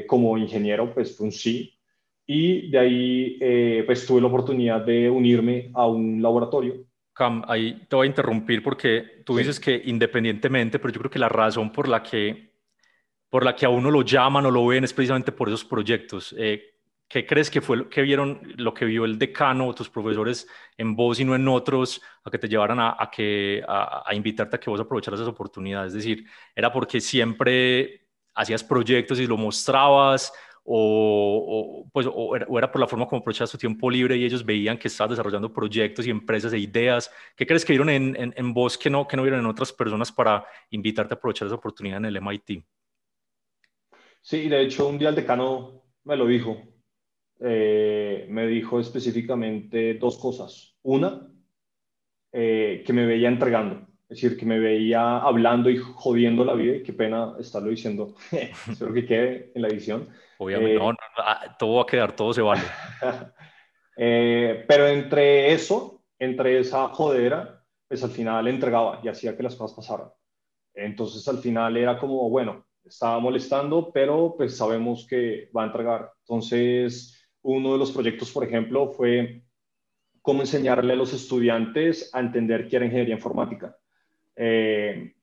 como 0.08 0.40
ingeniero 0.40 0.92
pues 0.92 1.16
fue 1.16 1.28
un 1.28 1.32
sí. 1.32 1.78
Y 2.26 2.72
de 2.72 2.80
ahí 2.80 3.84
pues 3.86 4.08
tuve 4.08 4.22
la 4.22 4.28
oportunidad 4.28 4.84
de 4.84 5.08
unirme 5.08 5.70
a 5.76 5.86
un 5.86 6.20
laboratorio 6.20 6.89
Cam, 7.20 7.44
ahí 7.50 7.86
te 7.90 7.98
voy 7.98 8.08
a 8.08 8.10
interrumpir 8.10 8.64
porque 8.64 9.24
tú 9.26 9.36
dices 9.36 9.60
que 9.60 9.82
independientemente, 9.84 10.80
pero 10.80 10.94
yo 10.94 11.00
creo 11.02 11.12
que 11.12 11.20
la 11.20 11.28
razón 11.28 11.70
por 11.70 11.90
la 11.90 12.02
que, 12.02 12.54
por 13.30 13.44
la 13.44 13.54
que 13.54 13.66
a 13.66 13.70
uno 13.70 13.92
lo 13.92 14.04
llaman 14.04 14.46
o 14.46 14.52
lo 14.52 14.66
ven 14.66 14.86
es 14.86 14.94
precisamente 14.94 15.34
por 15.34 15.50
esos 15.50 15.66
proyectos. 15.66 16.34
Eh, 16.38 16.78
¿Qué 17.10 17.26
crees 17.26 17.52
que 17.52 17.60
fue 17.60 17.76
lo 17.76 17.90
que 17.90 18.04
vieron, 18.04 18.40
lo 18.56 18.74
que 18.74 18.86
vio 18.86 19.04
el 19.04 19.20
decano 19.20 19.68
o 19.68 19.76
tus 19.76 19.90
profesores 19.90 20.48
en 20.78 20.96
vos 20.96 21.20
y 21.20 21.26
no 21.26 21.36
en 21.36 21.46
otros, 21.50 22.02
a 22.24 22.32
que 22.32 22.38
te 22.38 22.48
llevaran 22.48 22.80
a, 22.80 22.96
a 22.98 23.12
que, 23.12 23.62
a, 23.68 24.04
a, 24.08 24.16
invitarte 24.16 24.56
a 24.56 24.60
que 24.62 24.70
vos 24.70 24.80
aprovecharas 24.80 25.20
esas 25.20 25.34
oportunidades? 25.34 25.90
Es 25.90 26.06
decir, 26.06 26.26
¿era 26.56 26.72
porque 26.72 27.02
siempre 27.02 28.08
hacías 28.34 28.64
proyectos 28.64 29.20
y 29.20 29.28
lo 29.28 29.36
mostrabas 29.36 30.32
o, 30.72 31.90
pues, 31.92 32.08
o, 32.08 32.36
era, 32.36 32.72
por 32.72 32.80
la 32.80 32.88
forma 32.88 33.08
como 33.08 33.22
aprovechabas 33.22 33.52
tu 33.52 33.58
tiempo 33.58 33.90
libre 33.90 34.16
y 34.16 34.24
ellos 34.24 34.46
veían 34.46 34.78
que 34.78 34.88
estabas 34.88 35.10
desarrollando 35.10 35.52
proyectos 35.52 36.06
y 36.06 36.12
empresas 36.12 36.54
e 36.54 36.60
ideas. 36.60 37.12
¿Qué 37.36 37.48
crees 37.48 37.66
que 37.66 37.74
vieron 37.74 37.90
en, 37.90 38.16
en, 38.16 38.54
vos 38.54 38.78
que 38.78 38.88
no, 38.88 39.08
que 39.08 39.18
no 39.18 39.24
vieron 39.24 39.40
en 39.40 39.48
otras 39.48 39.74
personas 39.74 40.12
para 40.12 40.46
invitarte 40.70 41.16
a 41.16 41.18
aprovechar 41.18 41.48
esa 41.48 41.56
oportunidad 41.56 41.98
en 41.98 42.06
el 42.06 42.18
MIT? 42.18 42.64
Sí, 44.22 44.48
de 44.48 44.62
hecho 44.62 44.88
un 44.88 45.00
día 45.00 45.10
el 45.10 45.16
decano 45.16 45.82
me 46.04 46.16
lo 46.16 46.28
dijo. 46.28 46.62
Eh, 47.40 48.28
me 48.30 48.46
dijo 48.46 48.80
específicamente 48.80 49.96
dos 49.96 50.20
cosas. 50.20 50.78
Una, 50.84 51.32
eh, 52.32 52.84
que 52.86 52.94
me 52.94 53.08
veía 53.08 53.28
entregando. 53.28 53.88
Es 54.10 54.20
decir, 54.20 54.38
que 54.38 54.46
me 54.46 54.58
veía 54.58 55.20
hablando 55.20 55.70
y 55.70 55.78
jodiendo 55.78 56.44
la 56.44 56.56
vida, 56.56 56.78
y 56.78 56.84
qué 56.84 56.94
pena 56.94 57.36
estarlo 57.40 57.70
diciendo, 57.70 58.16
espero 58.32 58.92
que 58.92 59.06
quede 59.06 59.52
en 59.54 59.62
la 59.62 59.68
edición. 59.68 60.10
Obviamente, 60.40 60.76
eh, 60.76 60.80
no, 60.80 60.96
ah, 61.18 61.56
todo 61.60 61.76
va 61.76 61.84
a 61.84 61.86
quedar, 61.86 62.16
todo 62.16 62.34
se 62.34 62.42
vale. 62.42 62.62
Eh, 64.02 64.64
pero 64.66 64.88
entre 64.88 65.52
eso, 65.52 66.06
entre 66.18 66.58
esa 66.58 66.88
jodera, 66.88 67.66
pues 67.86 68.02
al 68.02 68.12
final 68.12 68.48
entregaba 68.48 69.02
y 69.04 69.10
hacía 69.10 69.36
que 69.36 69.44
las 69.44 69.58
cosas 69.58 69.76
pasaran. 69.76 70.08
Entonces 70.74 71.28
al 71.28 71.40
final 71.40 71.76
era 71.76 71.98
como, 71.98 72.30
bueno, 72.30 72.66
estaba 72.86 73.20
molestando, 73.20 73.92
pero 73.92 74.36
pues 74.38 74.56
sabemos 74.56 75.06
que 75.06 75.50
va 75.56 75.64
a 75.64 75.66
entregar. 75.66 76.14
Entonces, 76.22 77.22
uno 77.42 77.74
de 77.74 77.78
los 77.78 77.92
proyectos, 77.92 78.32
por 78.32 78.46
ejemplo, 78.46 78.90
fue 78.92 79.44
cómo 80.22 80.42
enseñarle 80.42 80.94
a 80.94 80.96
los 80.96 81.14
estudiantes 81.14 82.10
a 82.14 82.22
entender 82.22 82.68
qué 82.70 82.78
era 82.78 82.86
ingeniería 82.86 83.16
informática. 83.16 83.76
Eh, 84.42 85.14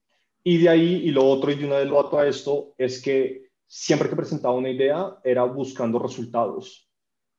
y 0.44 0.59
de 0.59 0.68
ahí, 0.68 1.00
y 1.05 1.11
lo 1.11 1.24
otro, 1.24 1.50
y 1.50 1.57
de 1.57 1.66
una 1.66 1.79
vez 1.79 1.88
lo 1.88 1.98
ato 1.98 2.18
a 2.18 2.29
esto, 2.29 2.74
es 2.76 3.02
que 3.02 3.46
siempre 3.66 4.09
que 4.09 4.14
presentaba 4.14 4.55
una 4.55 4.70
idea 4.70 5.16
era 5.24 5.42
buscando 5.44 5.98
resultados 5.98 6.88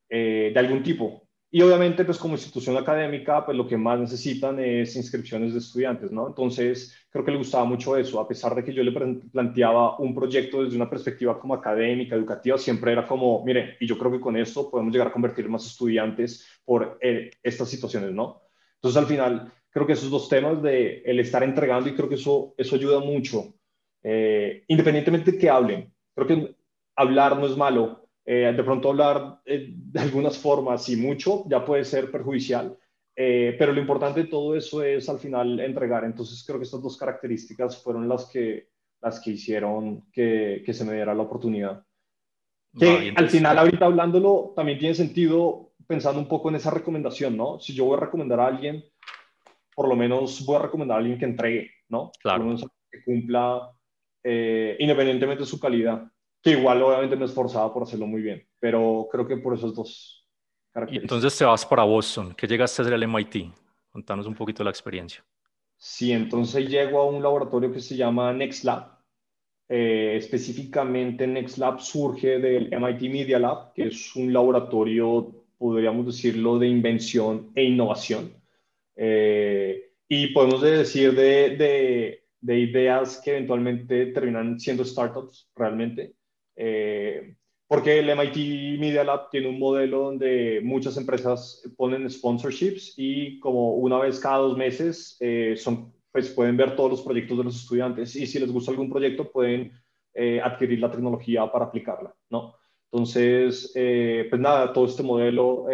eh, 0.10 0.52
de 0.54 0.60
algún 0.60 0.84
tipo. 0.84 1.28
Y 1.50 1.62
obviamente, 1.62 2.04
pues 2.04 2.18
como 2.18 2.34
institución 2.34 2.76
académica, 2.76 3.46
pues 3.46 3.56
lo 3.56 3.68
que 3.68 3.78
más 3.78 4.00
necesitan 4.00 4.60
es 4.60 4.96
inscripciones 4.98 5.54
de 5.54 5.60
estudiantes, 5.60 6.12
¿no? 6.12 6.28
Entonces, 6.28 6.94
creo 7.10 7.24
que 7.24 7.32
le 7.32 7.38
gustaba 7.38 7.64
mucho 7.64 7.96
eso, 7.96 8.20
a 8.20 8.28
pesar 8.28 8.54
de 8.56 8.66
que 8.66 8.74
yo 8.74 8.84
le 8.84 8.92
planteaba 9.32 9.98
un 10.00 10.14
proyecto 10.14 10.64
desde 10.64 10.76
una 10.76 10.90
perspectiva 10.90 11.40
como 11.40 11.54
académica, 11.54 12.16
educativa, 12.16 12.58
siempre 12.58 12.92
era 12.92 13.08
como, 13.08 13.46
mire, 13.46 13.78
y 13.80 13.88
yo 13.88 13.98
creo 13.98 14.12
que 14.12 14.20
con 14.20 14.36
esto 14.36 14.70
podemos 14.70 14.92
llegar 14.92 15.08
a 15.08 15.14
convertir 15.14 15.48
más 15.48 15.66
estudiantes 15.66 16.46
por 16.66 16.98
eh, 17.02 17.30
estas 17.42 17.70
situaciones, 17.70 18.12
¿no? 18.12 18.42
Entonces, 18.76 18.98
al 19.02 19.08
final, 19.08 19.54
creo 19.78 19.86
que 19.86 19.94
esos 19.94 20.10
dos 20.10 20.28
temas 20.28 20.60
de 20.64 21.04
el 21.06 21.20
estar 21.20 21.44
entregando 21.44 21.88
y 21.88 21.94
creo 21.94 22.10
que 22.10 22.16
eso, 22.16 22.56
eso 22.58 22.76
ayuda 22.76 23.00
mucho, 23.00 23.54
eh, 24.02 24.64
independientemente 24.70 25.34
de 25.34 25.38
que 25.38 25.52
hablen, 25.52 25.94
creo 26.16 26.26
que 26.26 26.56
hablar 26.96 27.38
no 27.38 27.46
es 27.46 27.56
malo. 27.56 28.10
Eh, 28.26 28.52
de 28.52 28.64
pronto 28.64 28.90
hablar 28.90 29.40
eh, 29.46 29.68
de 29.70 30.00
algunas 30.02 30.38
formas 30.38 30.90
y 30.90 30.96
mucho 30.98 31.46
ya 31.48 31.64
puede 31.64 31.86
ser 31.86 32.12
perjudicial, 32.12 32.76
eh, 33.16 33.56
pero 33.58 33.72
lo 33.72 33.80
importante 33.80 34.24
de 34.24 34.30
todo 34.30 34.56
eso 34.56 34.82
es 34.84 35.08
al 35.10 35.20
final 35.20 35.60
entregar. 35.60 36.04
Entonces 36.04 36.44
creo 36.44 36.58
que 36.58 36.66
estas 36.66 36.82
dos 36.82 36.98
características 36.98 37.82
fueron 37.82 38.10
las 38.10 38.26
que, 38.26 38.70
las 39.00 39.20
que 39.20 39.32
hicieron 39.32 40.10
que, 40.12 40.64
que 40.66 40.74
se 40.74 40.86
me 40.86 40.94
diera 40.94 41.14
la 41.14 41.22
oportunidad. 41.22 41.86
Que 42.78 43.14
al 43.16 43.30
final, 43.30 43.60
ahorita 43.60 43.86
hablándolo, 43.86 44.54
también 44.56 44.80
tiene 44.80 44.96
sentido 44.96 45.72
pensando 45.86 46.20
un 46.20 46.28
poco 46.28 46.50
en 46.50 46.56
esa 46.56 46.72
recomendación, 46.72 47.38
¿no? 47.38 47.60
Si 47.60 47.74
yo 47.74 47.86
voy 47.86 47.98
a 47.98 48.02
recomendar 48.02 48.40
a 48.40 48.48
alguien, 48.48 48.84
por 49.78 49.88
lo 49.88 49.96
menos 49.96 50.44
voy 50.44 50.56
a 50.56 50.64
recomendar 50.64 50.96
a 50.96 51.00
alguien 51.02 51.20
que 51.20 51.26
entregue, 51.26 51.70
¿no? 51.90 52.12
Claro. 52.20 52.40
Por 52.40 52.48
lo 52.48 52.56
menos 52.56 52.72
que 52.90 53.04
cumpla 53.04 53.70
eh, 54.24 54.76
independientemente 54.80 55.44
de 55.44 55.46
su 55.46 55.60
calidad, 55.60 56.12
que 56.42 56.50
igual 56.50 56.82
obviamente 56.82 57.16
me 57.16 57.26
esforzaba 57.26 57.72
por 57.72 57.84
hacerlo 57.84 58.08
muy 58.08 58.24
bien. 58.24 58.44
pero 58.60 59.08
creo 59.12 59.28
que 59.28 59.38
por 59.38 59.54
esos 59.54 59.76
dos 59.76 60.18
y 60.90 60.98
entonces 60.98 61.36
te 61.36 61.44
vas 61.44 61.66
para 61.66 61.84
Boston. 61.84 62.36
¿Qué 62.36 62.46
llegaste 62.46 62.82
a 62.82 62.86
hacer 62.86 62.94
al 62.94 63.02
MIT? 63.02 63.52
Contanos 63.90 64.28
un 64.28 64.36
poquito 64.36 64.64
la 64.64 64.70
experiencia. 64.70 65.26
Sí, 65.76 66.12
entonces 66.12 66.70
llego 66.70 67.02
a 67.02 67.06
un 67.06 67.24
laboratorio 67.24 67.72
que 67.72 67.80
se 67.80 67.96
llama 67.96 68.32
NextLab. 68.32 68.98
Eh, 69.70 70.16
específicamente 70.18 71.26
NextLab 71.26 71.80
surge 71.80 72.38
del 72.38 72.72
MIT 72.72 73.12
Media 73.12 73.40
Lab, 73.40 73.74
que 73.74 73.88
es 73.88 74.16
un 74.16 74.32
laboratorio, 74.32 75.46
podríamos 75.58 76.06
decirlo, 76.06 76.60
de 76.60 76.68
invención 76.68 77.52
e 77.56 77.64
innovación. 77.64 78.37
Eh, 78.98 79.92
y 80.08 80.28
podemos 80.34 80.62
decir 80.62 81.14
de, 81.16 82.22
de, 82.42 82.60
ideas 82.60 83.22
que 83.24 83.32
eventualmente 83.32 84.08
terminan 84.08 84.60
siendo 84.60 84.84
startups 84.84 85.50
realmente. 85.56 86.14
Eh, 86.56 87.36
porque 87.68 88.00
el 88.00 88.10
MIT 88.10 88.80
Media 88.80 89.04
Lab 89.04 89.30
tiene 89.30 89.50
un 89.50 89.60
modelo 89.60 90.04
donde 90.04 90.62
muchas 90.64 90.96
empresas 90.96 91.62
ponen 91.76 92.10
sponsorships 92.10 92.94
y 92.96 93.40
como 93.40 93.74
una 93.76 94.00
vez 94.00 94.20
cada 94.20 94.38
dos 94.38 94.58
meses 94.58 95.18
eh, 95.20 95.56
son, 95.58 95.94
pues 96.12 96.30
pueden 96.30 96.56
ver 96.56 96.76
todos 96.78 96.92
los 96.92 97.02
proyectos 97.02 97.38
de 97.38 97.44
los 97.44 97.58
estudiantes 97.58 98.16
y 98.16 98.26
si 98.26 98.40
les 98.40 98.52
gusta 98.52 98.72
algún 98.72 98.90
proyecto 98.90 99.30
pueden 99.30 99.74
eh, 100.14 100.40
adquirir 100.42 100.80
la 100.80 100.90
tecnología 100.90 101.52
para 101.52 101.66
aplicarla, 101.66 102.16
¿no? 102.30 102.56
Entonces, 102.90 103.74
eh, 103.76 104.28
pues 104.30 104.42
nada, 104.42 104.72
todo 104.72 104.86
este 104.86 105.04
modelo 105.04 105.66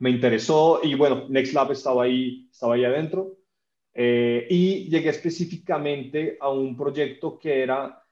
me 0.00 0.10
interesó 0.10 0.80
y 0.82 0.94
bueno, 0.94 1.26
Next 1.28 1.54
Lab 1.54 1.72
estaba 1.72 2.04
ahí, 2.04 2.48
estaba 2.50 2.74
ahí 2.74 2.84
adentro 2.84 3.36
y 3.94 4.88
llegué 4.88 5.10
específicamente 5.10 6.36
a 6.40 6.48
un 6.50 6.76
proyecto 6.76 7.38
que 7.38 7.62
era 7.62 8.02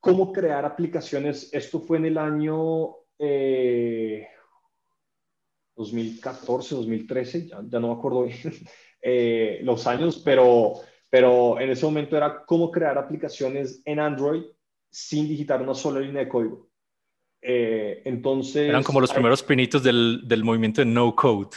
cómo 0.00 0.32
crear 0.32 0.64
aplicaciones. 0.64 1.52
Esto 1.52 1.80
fue 1.80 1.98
en 1.98 2.06
el 2.06 2.18
año 2.18 2.96
2014, 5.78 6.74
2013, 6.74 7.46
ya, 7.46 7.62
no 7.62 7.88
me 7.88 7.94
acuerdo 7.94 8.24
bien 8.24 8.36
eh, 9.00 9.60
los 9.62 9.86
años, 9.86 10.20
pero, 10.24 10.74
pero 11.08 11.58
en 11.60 11.70
ese 11.70 11.86
momento 11.86 12.16
era 12.16 12.44
cómo 12.44 12.70
crear 12.70 12.98
aplicaciones 12.98 13.80
en 13.84 14.00
Android 14.00 14.42
sin 14.90 15.28
digitar 15.28 15.62
una 15.62 15.74
sola 15.74 16.00
línea 16.00 16.24
de 16.24 16.28
código. 16.28 16.67
Eh, 17.40 18.02
entonces... 18.04 18.68
Eran 18.68 18.82
como 18.82 19.00
los 19.00 19.12
primeros 19.12 19.42
pinitos 19.42 19.82
del, 19.82 20.22
del 20.26 20.44
movimiento 20.44 20.80
de 20.80 20.86
no 20.86 21.14
code. 21.14 21.56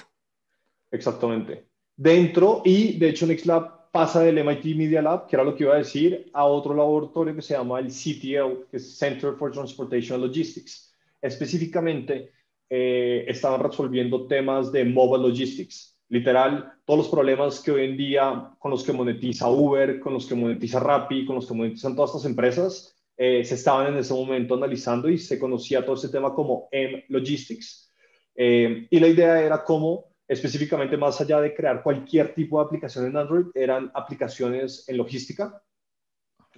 Exactamente. 0.92 1.66
Dentro, 1.96 2.62
y 2.66 2.98
de 2.98 3.10
hecho 3.10 3.26
NextLab 3.26 3.92
pasa 3.92 4.22
del 4.22 4.38
MIT 4.38 4.76
Media 4.76 5.02
Lab, 5.02 5.28
que 5.28 5.36
era 5.36 5.44
lo 5.44 5.56
que 5.56 5.64
iba 5.64 5.76
a 5.76 5.80
decir, 5.80 6.30
a 6.34 6.46
otro 6.46 6.74
laboratorio 6.74 7.36
que 7.36 7.42
se 7.42 7.54
llama 7.54 7.80
el 7.80 7.88
CTL, 7.88 8.70
que 8.70 8.78
es 8.78 8.98
Center 8.98 9.34
for 9.34 9.52
Transportation 9.52 10.16
and 10.16 10.26
Logistics. 10.26 10.94
Específicamente, 11.22 12.32
eh, 12.70 13.26
estaban 13.28 13.60
resolviendo 13.60 14.28
temas 14.28 14.72
de 14.72 14.86
mobile 14.86 15.28
logistics. 15.28 15.98
Literal, 16.08 16.72
todos 16.86 17.00
los 17.00 17.10
problemas 17.10 17.60
que 17.60 17.72
hoy 17.72 17.84
en 17.84 17.98
día 17.98 18.52
con 18.60 18.72
los 18.72 18.84
que 18.84 18.94
monetiza 18.94 19.50
Uber, 19.50 20.00
con 20.00 20.14
los 20.14 20.26
que 20.26 20.36
monetiza 20.36 20.80
Rappi, 20.80 21.26
con 21.26 21.36
los 21.36 21.48
que 21.48 21.54
monetizan 21.54 21.96
todas 21.96 22.12
estas 22.12 22.26
empresas, 22.26 22.96
eh, 23.24 23.46
se 23.46 23.54
estaban 23.54 23.94
en 23.94 24.00
ese 24.00 24.16
momento 24.16 24.56
analizando 24.56 25.08
y 25.08 25.20
se 25.20 25.38
conocía 25.38 25.86
todo 25.86 25.94
ese 25.94 26.10
tema 26.10 26.34
como 26.34 26.68
M 26.72 27.06
Logistics. 27.10 27.94
Eh, 28.34 28.88
y 28.90 29.00
la 29.00 29.08
idea 29.08 29.40
era 29.44 29.64
cómo 29.64 30.16
específicamente 30.28 30.98
más 30.98 31.22
allá 31.22 31.40
de 31.40 31.54
crear 31.54 31.84
cualquier 31.84 32.34
tipo 32.34 32.58
de 32.58 32.66
aplicación 32.66 33.06
en 33.06 33.18
Android, 33.18 33.46
eran 33.54 33.92
aplicaciones 33.94 34.90
en 34.90 34.98
logística, 34.98 35.62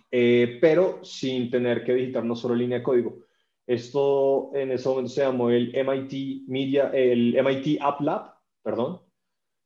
eh, 0.10 0.58
pero 0.62 1.04
sin 1.04 1.52
tener 1.52 1.84
que 1.84 1.96
digitar 1.96 2.24
una 2.24 2.36
sola 2.36 2.56
línea 2.56 2.78
de 2.78 2.84
código. 2.84 3.26
Esto 3.68 4.52
en 4.54 4.72
ese 4.72 4.88
momento 4.88 5.12
se 5.12 5.22
llamó 5.22 5.50
el 5.50 5.76
MIT 5.76 6.48
Media, 6.48 6.92
el 6.94 7.36
MIT 7.36 7.82
App 7.82 8.00
Lab, 8.00 8.36
perdón, 8.62 9.02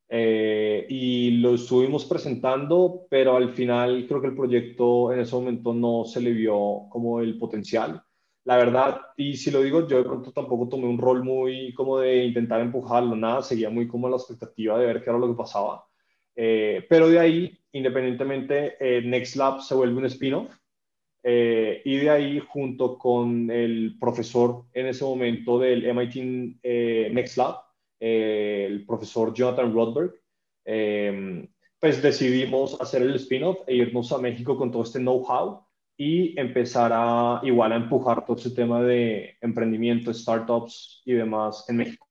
eh, 0.10 0.86
y 0.90 1.32
lo 1.40 1.56
estuvimos 1.56 2.06
presentando, 2.06 3.08
pero 3.10 3.36
al 3.36 3.50
final 3.54 4.06
creo 4.08 4.22
que 4.22 4.28
el 4.28 4.36
proyecto 4.36 5.12
en 5.14 5.20
ese 5.20 5.36
momento 5.36 5.74
no 5.74 6.06
se 6.06 6.22
le 6.22 6.32
vio 6.32 6.88
como 6.90 7.20
el 7.22 7.38
potencial 7.38 8.02
la 8.48 8.56
verdad, 8.56 9.02
y 9.18 9.36
si 9.36 9.52
lo 9.52 9.62
digo, 9.62 9.86
yo 9.90 9.98
de 9.98 10.06
pronto 10.06 10.32
tampoco 10.32 10.70
tomé 10.70 10.86
un 10.86 10.98
rol 10.98 11.22
muy 11.22 11.74
como 11.74 12.00
de 12.00 12.24
intentar 12.24 12.62
empujarlo, 12.62 13.14
nada, 13.14 13.42
seguía 13.44 13.70
muy 13.70 13.90
como 13.90 14.08
la 14.08 14.16
expectativa 14.16 14.80
de 14.80 14.86
ver 14.86 15.04
qué 15.04 15.10
era 15.10 15.20
lo 15.20 15.28
que 15.28 15.38
pasaba. 15.38 15.86
Eh, 16.34 16.86
pero 16.90 17.10
de 17.10 17.20
ahí, 17.20 17.60
independientemente, 17.74 18.78
eh, 18.80 19.02
Next 19.02 19.36
Lab 19.36 19.60
se 19.62 19.76
vuelve 19.76 19.98
un 19.98 20.06
spin-off. 20.06 20.50
Eh, 21.24 21.82
y 21.84 21.98
de 21.98 22.10
ahí, 22.10 22.40
junto 22.40 22.98
con 22.98 23.52
el 23.52 23.98
profesor 24.00 24.64
en 24.74 24.88
ese 24.88 25.04
momento 25.04 25.60
del 25.60 25.84
MIT 25.84 26.16
Next 27.12 27.36
Lab, 27.36 27.58
el 28.00 28.86
profesor 28.86 29.34
Jonathan 29.34 29.74
Rodberg, 29.74 30.14
pues 31.80 32.02
decidimos 32.02 32.80
hacer 32.82 33.02
el 33.02 33.16
spin-off 33.16 33.60
e 33.68 33.76
irnos 33.76 34.12
a 34.12 34.18
México 34.18 34.58
con 34.58 34.72
todo 34.72 34.84
este 34.84 35.00
know-how 35.00 35.68
y 35.98 36.40
empezar 36.40 36.92
a 36.94 37.42
igual 37.44 37.72
a 37.72 37.76
empujar 37.76 38.24
todo 38.26 38.38
ese 38.38 38.52
tema 38.52 38.82
de 38.82 39.36
emprendimiento, 39.42 40.14
startups 40.14 41.02
y 41.06 41.14
demás 41.14 41.66
en 41.68 41.78
México. 41.78 42.08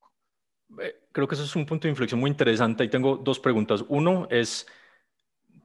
Eh, 0.80 0.94
creo 1.12 1.28
que 1.28 1.36
eso 1.36 1.44
es 1.44 1.54
un 1.54 1.64
punto 1.64 1.86
de 1.86 1.90
inflexión 1.90 2.20
muy 2.20 2.30
interesante. 2.30 2.84
Y 2.84 2.88
tengo 2.88 3.16
dos 3.16 3.38
preguntas. 3.38 3.84
Uno 3.88 4.26
es, 4.30 4.66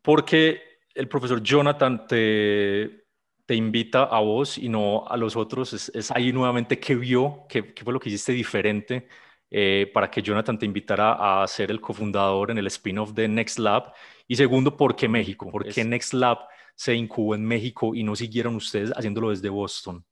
¿por 0.04 0.24
qué 0.24 0.62
el 0.94 1.08
profesor 1.08 1.42
Jonathan 1.42 2.06
te, 2.06 3.06
te 3.48 3.56
invita 3.56 4.04
a 4.04 4.20
vos 4.20 4.60
y 4.60 4.70
no 4.70 5.06
a 5.08 5.18
los 5.18 5.36
otros? 5.36 5.74
¿Es, 5.74 6.12
ahí 6.12 6.32
nuevamente 6.32 6.80
qué 6.80 6.96
vio? 6.96 7.46
¿Qué, 7.50 7.74
¿Qué, 7.74 7.84
fue 7.84 7.94
lo 7.94 8.00
que 8.00 8.10
hiciste 8.10 8.34
diferente 8.34 9.08
eh, 9.52 9.92
para 9.94 10.10
que 10.10 10.24
Jonathan 10.24 10.58
te 10.58 10.66
invitara 10.66 11.44
a 11.44 11.48
ser 11.48 11.70
el 11.70 11.80
cofundador 11.80 12.50
en 12.50 12.58
el 12.58 12.68
spin-off 12.68 13.12
de 13.12 13.28
Next 13.28 13.60
Lab? 13.60 13.94
Y 14.28 14.36
segundo, 14.36 14.76
¿por 14.76 14.96
qué 14.96 15.08
México? 15.08 15.52
¿Por 15.52 15.66
qué 15.66 15.84
Next 15.84 16.14
Lab 16.14 16.40
se 16.74 16.96
incubó 16.96 17.36
en 17.36 17.46
México 17.46 17.94
y 17.94 18.04
no 18.04 18.16
siguieron 18.16 18.56
ustedes 18.56 18.92
haciéndolo 18.96 19.30
desde 19.30 19.50
Boston? 19.50 20.04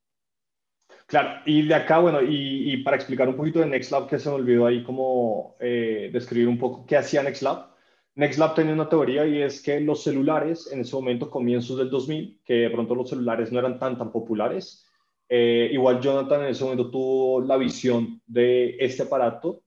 Claro, 1.09 1.41
y 1.47 1.63
de 1.63 1.73
acá, 1.73 1.97
bueno, 1.97 2.19
y, 2.21 2.77
para 2.83 2.95
explicar 2.95 3.27
un 3.27 3.35
poquito 3.35 3.59
de 3.59 3.65
NextLab, 3.65 4.07
que 4.07 4.19
se 4.19 4.29
me 4.29 4.35
olvidó 4.35 4.67
ahí 4.67 4.83
como 4.83 5.55
eh, 5.59 6.11
describir 6.13 6.47
un 6.47 6.59
poco 6.59 6.85
qué 6.85 6.97
hacía 6.97 7.23
NextLab. 7.23 7.65
NextLab 8.13 8.53
tenía 8.53 8.73
una 8.73 8.89
teoría 8.89 9.25
y 9.25 9.41
es 9.41 9.59
que 9.63 9.79
los 9.79 10.03
celulares, 10.03 10.69
en 10.71 10.81
ese 10.81 10.95
momento, 10.95 11.31
comienzos 11.31 11.79
del 11.79 11.89
2000, 11.89 12.41
que 12.45 12.53
de 12.53 12.69
pronto 12.69 12.93
los 12.93 13.09
celulares 13.09 13.51
no 13.51 13.57
eran 13.57 13.79
tan, 13.79 13.97
tan 13.97 14.11
populares, 14.11 14.85
eh, 15.29 15.69
igual 15.71 16.01
Jonathan 16.01 16.41
en 16.41 16.49
ese 16.49 16.63
momento 16.63 16.89
tuvo 16.89 17.41
la 17.41 17.55
visión 17.55 18.19
de 18.25 18.75
este 18.79 19.03
aparato 19.03 19.61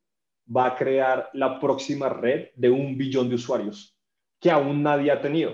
va 0.55 0.66
a 0.66 0.77
crear 0.77 1.31
la 1.35 1.61
próxima 1.61 2.09
red 2.09 2.48
de 2.57 2.68
un 2.68 2.98
billón 2.98 3.29
de 3.29 3.37
usuarios 3.37 3.96
que 4.40 4.51
aún 4.51 4.83
nadie 4.83 5.12
ha 5.12 5.20
tenido. 5.20 5.53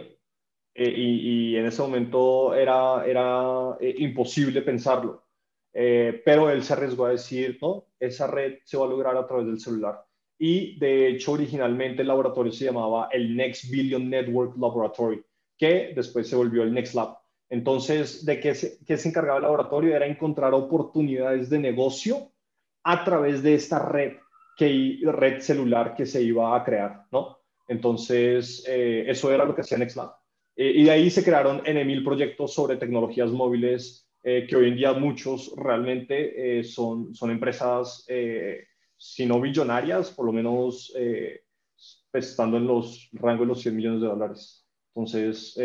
Eh, 0.74 0.94
y, 0.96 1.56
en 1.56 1.66
ese 1.66 1.82
momento 1.82 2.54
era, 2.54 3.04
era 3.06 3.76
eh, 3.80 3.94
imposible 3.98 4.62
pensarlo. 4.62 5.24
Pero 5.70 6.50
él 6.50 6.64
se 6.64 6.72
arriesgó 6.72 7.04
a 7.06 7.10
decir, 7.10 7.58
no, 7.62 7.86
esa 8.00 8.26
red 8.26 8.58
se 8.64 8.76
va 8.76 8.86
a 8.86 8.88
lograr 8.88 9.16
a 9.16 9.26
través 9.26 9.46
del 9.46 9.60
celular. 9.60 10.02
Y 10.38 10.78
de 10.78 11.08
hecho, 11.08 11.32
originalmente 11.32 12.02
el 12.02 12.08
laboratorio 12.08 12.50
se 12.50 12.64
llamaba 12.64 13.08
el 13.12 13.36
Next 13.36 13.70
Billion 13.70 14.08
Network 14.08 14.56
Laboratory, 14.56 15.22
que 15.56 15.92
después 15.94 16.28
se 16.28 16.36
volvió 16.36 16.62
el 16.62 16.72
Next 16.72 16.94
Lab. 16.94 17.17
Entonces, 17.50 18.24
¿de 18.24 18.40
qué 18.40 18.54
se, 18.54 18.78
qué 18.84 18.96
se 18.96 19.08
encargaba 19.08 19.38
el 19.38 19.44
laboratorio? 19.44 19.94
Era 19.94 20.06
encontrar 20.06 20.52
oportunidades 20.54 21.48
de 21.48 21.58
negocio 21.58 22.32
a 22.84 23.04
través 23.04 23.42
de 23.42 23.54
esta 23.54 23.78
red, 23.78 24.16
que, 24.56 24.98
red 25.04 25.40
celular 25.40 25.94
que 25.94 26.06
se 26.06 26.22
iba 26.22 26.56
a 26.56 26.64
crear, 26.64 27.04
¿no? 27.10 27.38
Entonces, 27.68 28.64
eso 28.66 29.32
era 29.32 29.44
lo 29.44 29.54
que 29.54 29.60
hacía 29.60 29.76
Next 29.78 29.96
Lab. 29.96 30.18
Eh, 30.58 30.72
y 30.74 30.84
de 30.84 30.90
ahí 30.90 31.08
se 31.08 31.22
crearon 31.22 31.62
N 31.64 31.84
mil 31.84 32.02
proyectos 32.02 32.52
sobre 32.52 32.76
tecnologías 32.76 33.30
móviles, 33.30 34.10
eh, 34.24 34.44
que 34.48 34.56
hoy 34.56 34.66
en 34.66 34.76
día 34.76 34.92
muchos 34.92 35.54
realmente 35.56 36.58
eh, 36.58 36.64
son, 36.64 37.14
son 37.14 37.30
empresas, 37.30 38.04
si 38.96 39.24
no 39.24 39.40
billonarias, 39.40 40.10
por 40.10 40.26
lo 40.26 40.32
menos 40.32 40.92
pues, 42.10 42.30
estando 42.30 42.56
en 42.56 42.66
los 42.66 43.08
rangos 43.12 43.46
de 43.46 43.46
los 43.46 43.60
100 43.60 43.76
millones 43.76 44.00
de 44.00 44.08
dólares. 44.08 44.66
Entonces, 44.92 45.56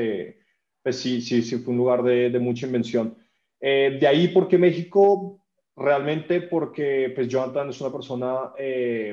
pues 0.84 1.00
sí, 1.00 1.22
sí, 1.22 1.42
sí 1.42 1.58
fue 1.58 1.72
un 1.72 1.78
lugar 1.78 2.04
de, 2.04 2.30
de 2.30 2.40
mucha 2.40 2.68
invención. 2.68 3.18
de 3.60 4.08
ahí, 4.08 4.28
porque 4.28 4.58
México? 4.58 5.40
Realmente 5.76 6.42
porque 6.42 7.12
pues 7.16 7.28
Jonathan 7.28 7.70
es 7.70 7.82
una 7.82 7.92
persona 7.92 8.52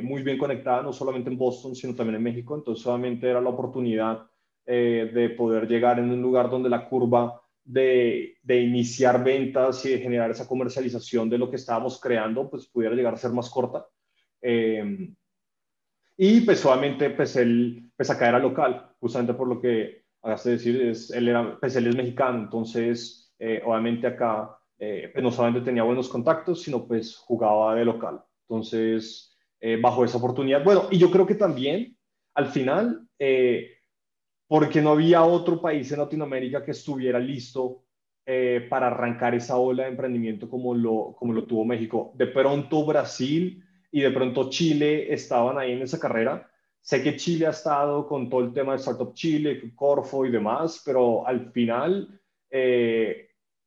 muy 0.02 0.22
bien 0.22 0.36
conectada, 0.36 0.82
no 0.82 0.92
solamente 0.92 1.30
en 1.30 1.38
Boston, 1.38 1.74
sino 1.74 1.94
también 1.94 2.16
en 2.16 2.22
México, 2.22 2.54
entonces 2.54 2.82
solamente 2.82 3.30
era 3.30 3.40
la 3.40 3.48
oportunidad 3.48 4.26
eh, 4.72 5.10
de 5.12 5.30
poder 5.30 5.66
llegar 5.66 5.98
en 5.98 6.12
un 6.12 6.22
lugar 6.22 6.48
donde 6.48 6.68
la 6.68 6.88
curva 6.88 7.42
de, 7.64 8.36
iniciar 8.46 9.24
ventas 9.24 9.84
y 9.84 9.90
de 9.90 9.98
generar 9.98 10.30
esa 10.30 10.46
comercialización 10.46 11.28
de 11.28 11.38
lo 11.38 11.50
que 11.50 11.56
estábamos 11.56 12.00
creando, 12.00 12.48
pues 12.48 12.68
pudiera 12.68 12.94
llegar 12.94 13.14
a 13.14 13.16
ser 13.16 13.32
más 13.32 13.50
corta. 13.50 13.86
Eh, 14.40 15.12
y 16.16 16.40
pues 16.42 16.64
obviamente, 16.64 17.10
pues 17.10 17.36
pues 17.96 18.10
acá 18.10 18.28
era 18.28 18.38
local, 18.38 18.92
justamente 19.00 19.34
por 19.34 19.48
lo 19.48 19.60
que 19.60 19.99
hagaste 20.22 20.50
decir, 20.50 20.80
es, 20.82 21.10
él, 21.10 21.28
era, 21.28 21.58
pues 21.58 21.76
él 21.76 21.86
es 21.86 21.96
mexicano, 21.96 22.40
entonces 22.40 23.32
eh, 23.38 23.62
obviamente 23.64 24.06
acá 24.06 24.60
eh, 24.82 25.10
pues 25.12 25.22
no 25.22 25.30
solamente 25.30 25.60
tenía 25.60 25.82
buenos 25.82 26.08
contactos, 26.08 26.62
sino 26.62 26.86
pues 26.86 27.14
jugaba 27.18 27.74
de 27.74 27.84
local. 27.84 28.22
Entonces, 28.48 29.36
eh, 29.60 29.78
bajo 29.78 30.06
esa 30.06 30.16
oportunidad, 30.16 30.64
bueno, 30.64 30.88
y 30.90 30.96
yo 30.96 31.10
creo 31.10 31.26
que 31.26 31.34
también, 31.34 31.98
al 32.34 32.46
final, 32.46 33.06
eh, 33.18 33.72
porque 34.48 34.80
no 34.80 34.92
había 34.92 35.22
otro 35.22 35.60
país 35.60 35.92
en 35.92 35.98
Latinoamérica 35.98 36.64
que 36.64 36.70
estuviera 36.72 37.18
listo 37.18 37.84
para 38.68 38.86
arrancar 38.86 39.34
esa 39.34 39.56
ola 39.56 39.82
de 39.82 39.88
emprendimiento 39.88 40.48
como 40.48 40.72
lo, 40.72 41.16
como 41.18 41.32
lo 41.32 41.46
tuvo 41.46 41.64
México. 41.64 42.12
De 42.14 42.28
pronto 42.28 42.86
Brasil 42.86 43.60
y 43.90 44.02
de 44.02 44.10
pronto 44.12 44.48
Chile 44.50 45.12
estaban 45.12 45.58
ahí 45.58 45.72
en 45.72 45.82
esa 45.82 45.98
carrera. 45.98 46.48
Sé 46.80 47.02
que 47.02 47.16
Chile 47.16 47.46
ha 47.46 47.50
estado 47.50 48.06
con 48.06 48.28
todo 48.28 48.40
el 48.40 48.52
tema 48.52 48.72
de 48.72 48.78
Startup 48.78 49.14
Chile, 49.14 49.72
Corfo 49.74 50.24
y 50.26 50.30
demás, 50.30 50.82
pero 50.84 51.26
al 51.26 51.52
final 51.52 52.20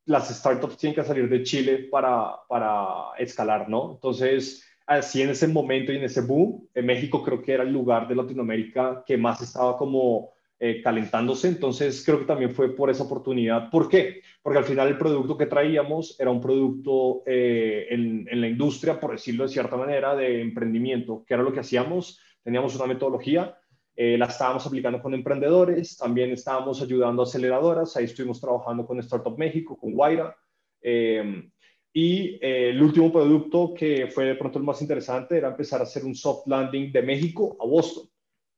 las 0.06 0.30
startups 0.30 0.78
tienen 0.78 0.96
que 0.96 1.04
salir 1.04 1.30
de 1.30 1.44
Chile 1.44 1.88
para, 1.90 2.32
para 2.48 3.16
escalar, 3.18 3.70
¿no? 3.70 3.94
Entonces, 3.94 4.68
así 4.86 5.22
en 5.22 5.30
ese 5.30 5.48
momento 5.48 5.92
y 5.92 5.98
en 5.98 6.04
ese 6.04 6.22
boom, 6.22 6.68
en 6.74 6.86
México 6.86 7.24
creo 7.24 7.42
que 7.42 7.54
era 7.54 7.64
el 7.64 7.72
lugar 7.72 8.08
de 8.08 8.16
Latinoamérica 8.16 9.04
que 9.06 9.18
más 9.18 9.42
estaba 9.42 9.78
como 9.78 10.32
eh, 10.60 10.82
calentándose, 10.82 11.48
entonces 11.48 12.04
creo 12.06 12.20
que 12.20 12.26
también 12.26 12.52
fue 12.52 12.76
por 12.76 12.90
esa 12.90 13.04
oportunidad. 13.04 13.70
¿Por 13.70 13.90
qué? 13.90 14.22
Porque 14.42 14.60
al 14.60 14.66
final 14.66 14.88
el 14.88 14.98
producto 14.98 15.38
que 15.38 15.46
traíamos 15.46 16.18
era 16.20 16.32
un 16.32 16.42
producto 16.42 17.24
eh, 17.26 17.88
en, 17.90 18.28
en 18.30 18.42
la 18.42 18.48
industria, 18.48 19.00
por 19.00 19.12
decirlo 19.12 19.44
de 19.44 19.50
cierta 19.50 19.78
manera, 19.78 20.16
de 20.16 20.42
emprendimiento, 20.42 21.24
que 21.26 21.34
era 21.34 21.44
lo 21.44 21.54
que 21.54 21.62
hacíamos, 21.62 22.20
teníamos 22.44 22.76
una 22.76 22.86
metodología 22.86 23.58
eh, 23.96 24.18
la 24.18 24.26
estábamos 24.26 24.66
aplicando 24.66 25.02
con 25.02 25.14
emprendedores, 25.14 25.98
también 25.98 26.32
estábamos 26.32 26.82
ayudando 26.82 27.22
a 27.22 27.26
aceleradoras, 27.26 27.96
ahí 27.96 28.06
estuvimos 28.06 28.42
trabajando 28.42 28.88
con 28.88 29.00
Startup 29.00 29.38
México, 29.38 29.78
con 29.78 29.94
Guaira. 29.94 30.36
Eh, 30.82 31.50
y 31.94 32.40
eh, 32.42 32.70
el 32.72 32.82
último 32.82 33.12
producto 33.12 33.72
que 33.72 34.08
fue 34.08 34.26
de 34.26 34.36
pronto 34.36 34.58
el 34.58 34.66
más 34.66 34.82
interesante 34.82 35.38
era 35.38 35.50
empezar 35.50 35.80
a 35.80 35.84
hacer 35.84 36.04
un 36.06 36.16
soft 36.16 36.48
landing 36.48 36.92
de 36.92 37.04
México 37.04 37.56
a 37.60 37.68
Boston, 37.68 38.10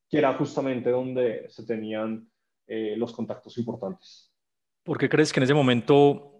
que 0.08 0.18
era 0.18 0.32
justamente 0.34 0.90
donde 0.90 1.46
se 1.50 1.66
tenían 1.66 2.28
los 2.68 3.12
contactos 3.12 3.56
importantes. 3.58 4.34
¿Por 4.82 4.98
qué 4.98 5.08
crees 5.08 5.32
que 5.32 5.38
en 5.38 5.44
ese 5.44 5.54
momento 5.54 6.35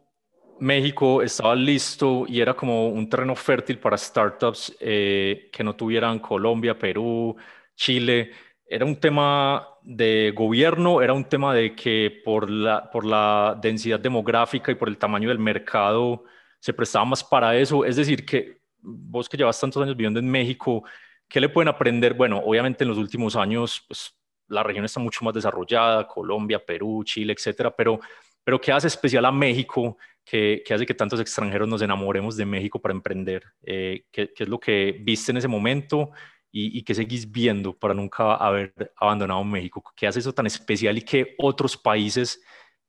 México 0.61 1.23
estaba 1.23 1.55
listo 1.55 2.25
y 2.29 2.41
era 2.41 2.55
como 2.55 2.89
un 2.89 3.09
terreno 3.09 3.35
fértil 3.37 3.79
para 3.79 3.97
startups 3.97 4.77
que 4.79 5.63
no 5.65 5.75
tuvieran 5.75 6.19
Colombia, 6.19 6.79
Perú, 6.79 7.37
Chile? 7.75 8.33
era 8.69 8.85
un 8.85 8.97
tema 8.97 9.69
de 9.83 10.33
gobierno, 10.35 11.01
era 11.01 11.13
un 11.13 11.25
tema 11.25 11.55
de 11.55 11.75
que 11.75 12.21
por 12.25 12.51
la, 12.51 12.91
por 12.91 13.05
la 13.05 13.57
densidad 13.61 14.01
demográfica 14.01 14.73
y 14.73 14.75
por 14.75 14.89
el 14.89 14.99
tamaño 14.99 15.29
del 15.29 15.39
mercado 15.39 16.25
se 16.59 16.73
prestaba 16.73 17.05
más 17.05 17.23
para 17.23 17.57
eso. 17.57 17.85
Es 17.85 17.97
decir, 17.97 18.27
que 18.27 18.61
vos 18.79 19.29
que 19.29 19.37
llevas 19.37 19.61
tantos 19.61 19.83
años 19.83 19.97
viviendo 19.97 20.19
en 20.19 20.29
México, 20.29 20.85
¿qué 21.29 21.41
le 21.41 21.49
pueden 21.49 21.69
aprender? 21.69 22.15
Bueno, 22.15 22.39
obviamente 22.45 22.83
en 22.83 22.89
los 22.91 22.99
últimos 22.99 23.37
años 23.37 23.85
pues, 23.87 24.13
la 24.49 24.63
región 24.63 24.85
está 24.85 24.99
mucho 25.01 25.25
más 25.25 25.35
desarrollada, 25.35 26.07
Colombia, 26.07 26.65
Perú, 26.65 27.05
Chile, 27.05 27.33
etcétera, 27.35 27.75
pero, 27.75 28.01
pero 28.43 28.61
¿qué 28.61 28.73
hace 28.73 28.89
especial 28.89 29.25
a 29.27 29.33
México? 29.33 29.97
¿Qué, 30.29 30.63
hace 30.71 30.85
que 30.85 30.95
tantos 30.95 31.21
extranjeros 31.21 31.69
nos 31.69 31.81
enamoremos 31.81 32.37
de 32.37 32.45
México 32.45 32.81
para 32.81 32.93
emprender? 32.93 33.45
Eh, 33.63 34.05
¿qué, 34.11 34.33
¿Qué 34.35 34.43
es 34.43 34.49
lo 34.49 34.59
que 34.59 34.99
viste 35.01 35.31
en 35.31 35.39
ese 35.39 35.49
momento? 35.49 36.11
y, 36.59 36.83
qué 36.83 36.95
seguís 36.95 37.31
viendo 37.31 37.77
para 37.77 37.93
nunca 37.93 38.35
haber 38.37 38.73
abandonado 38.97 39.45
México? 39.45 39.83
¿Qué 39.95 40.07
hace 40.07 40.21
eso 40.21 40.33
tan 40.33 40.47
especial 40.47 40.97
y 40.97 41.03
qué 41.03 41.35
otros 41.39 41.77
países, 41.77 42.43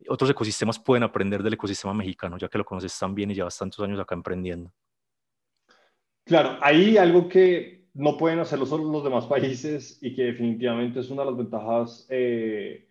otros 0.08 0.30
ecosistemas 0.30 0.80
pueden 0.80 1.04
aprender 1.04 1.44
del 1.44 1.54
ecosistema 1.54 1.94
mexicano, 1.94 2.38
ya 2.38 2.48
que 2.48 2.58
lo 2.58 2.64
conoces 2.64 2.98
tan 2.98 3.14
bien 3.14 3.32
y 3.32 3.36
llevas 3.36 3.58
tantos 3.58 3.84
años 3.84 4.00
acá 4.00 4.16
emprendiendo? 4.16 4.72
Claro, 6.24 6.58
hay 6.62 6.98
algo 6.98 7.28
que 7.28 7.90
no 7.94 8.18
pueden 8.18 8.40
hacerlo 8.40 8.66
solo 8.66 8.90
los 8.90 9.04
demás 9.04 9.26
países 9.26 10.00
y 10.02 10.16
que 10.16 10.24
definitivamente 10.24 11.02
es 11.02 11.10
una 11.10 11.24
de 11.24 11.32
las 11.32 11.38
ventajas 11.38 12.08
eh, 12.10 12.90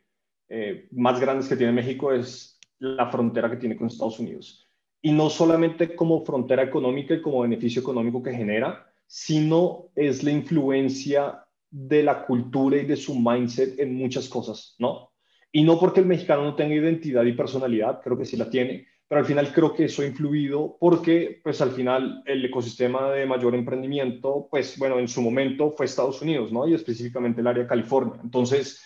eh, 0.48 0.88
más 0.92 1.18
grandes 1.20 1.48
que 1.48 1.56
tiene 1.56 1.72
México, 1.72 2.12
es 2.12 2.55
la 2.78 3.08
frontera 3.10 3.50
que 3.50 3.56
tiene 3.56 3.76
con 3.76 3.86
Estados 3.86 4.18
Unidos. 4.18 4.66
Y 5.02 5.12
no 5.12 5.30
solamente 5.30 5.94
como 5.94 6.24
frontera 6.24 6.62
económica 6.62 7.14
y 7.14 7.22
como 7.22 7.42
beneficio 7.42 7.80
económico 7.80 8.22
que 8.22 8.32
genera, 8.32 8.86
sino 9.06 9.88
es 9.94 10.22
la 10.22 10.32
influencia 10.32 11.44
de 11.70 12.02
la 12.02 12.24
cultura 12.26 12.78
y 12.78 12.86
de 12.86 12.96
su 12.96 13.18
mindset 13.18 13.78
en 13.78 13.94
muchas 13.94 14.28
cosas, 14.28 14.74
¿no? 14.78 15.12
Y 15.52 15.62
no 15.62 15.78
porque 15.78 16.00
el 16.00 16.06
mexicano 16.06 16.42
no 16.42 16.54
tenga 16.54 16.74
identidad 16.74 17.24
y 17.24 17.32
personalidad, 17.32 18.00
creo 18.02 18.18
que 18.18 18.24
sí 18.24 18.36
la 18.36 18.50
tiene, 18.50 18.86
pero 19.08 19.20
al 19.20 19.26
final 19.26 19.52
creo 19.52 19.72
que 19.72 19.84
eso 19.84 20.02
ha 20.02 20.06
influido 20.06 20.76
porque, 20.80 21.40
pues 21.42 21.60
al 21.60 21.70
final, 21.70 22.22
el 22.26 22.44
ecosistema 22.44 23.10
de 23.12 23.26
mayor 23.26 23.54
emprendimiento, 23.54 24.48
pues 24.50 24.76
bueno, 24.78 24.98
en 24.98 25.06
su 25.06 25.22
momento 25.22 25.72
fue 25.76 25.86
Estados 25.86 26.20
Unidos, 26.22 26.52
¿no? 26.52 26.66
Y 26.66 26.74
específicamente 26.74 27.40
el 27.40 27.46
área 27.46 27.62
de 27.62 27.68
California. 27.68 28.20
Entonces, 28.22 28.82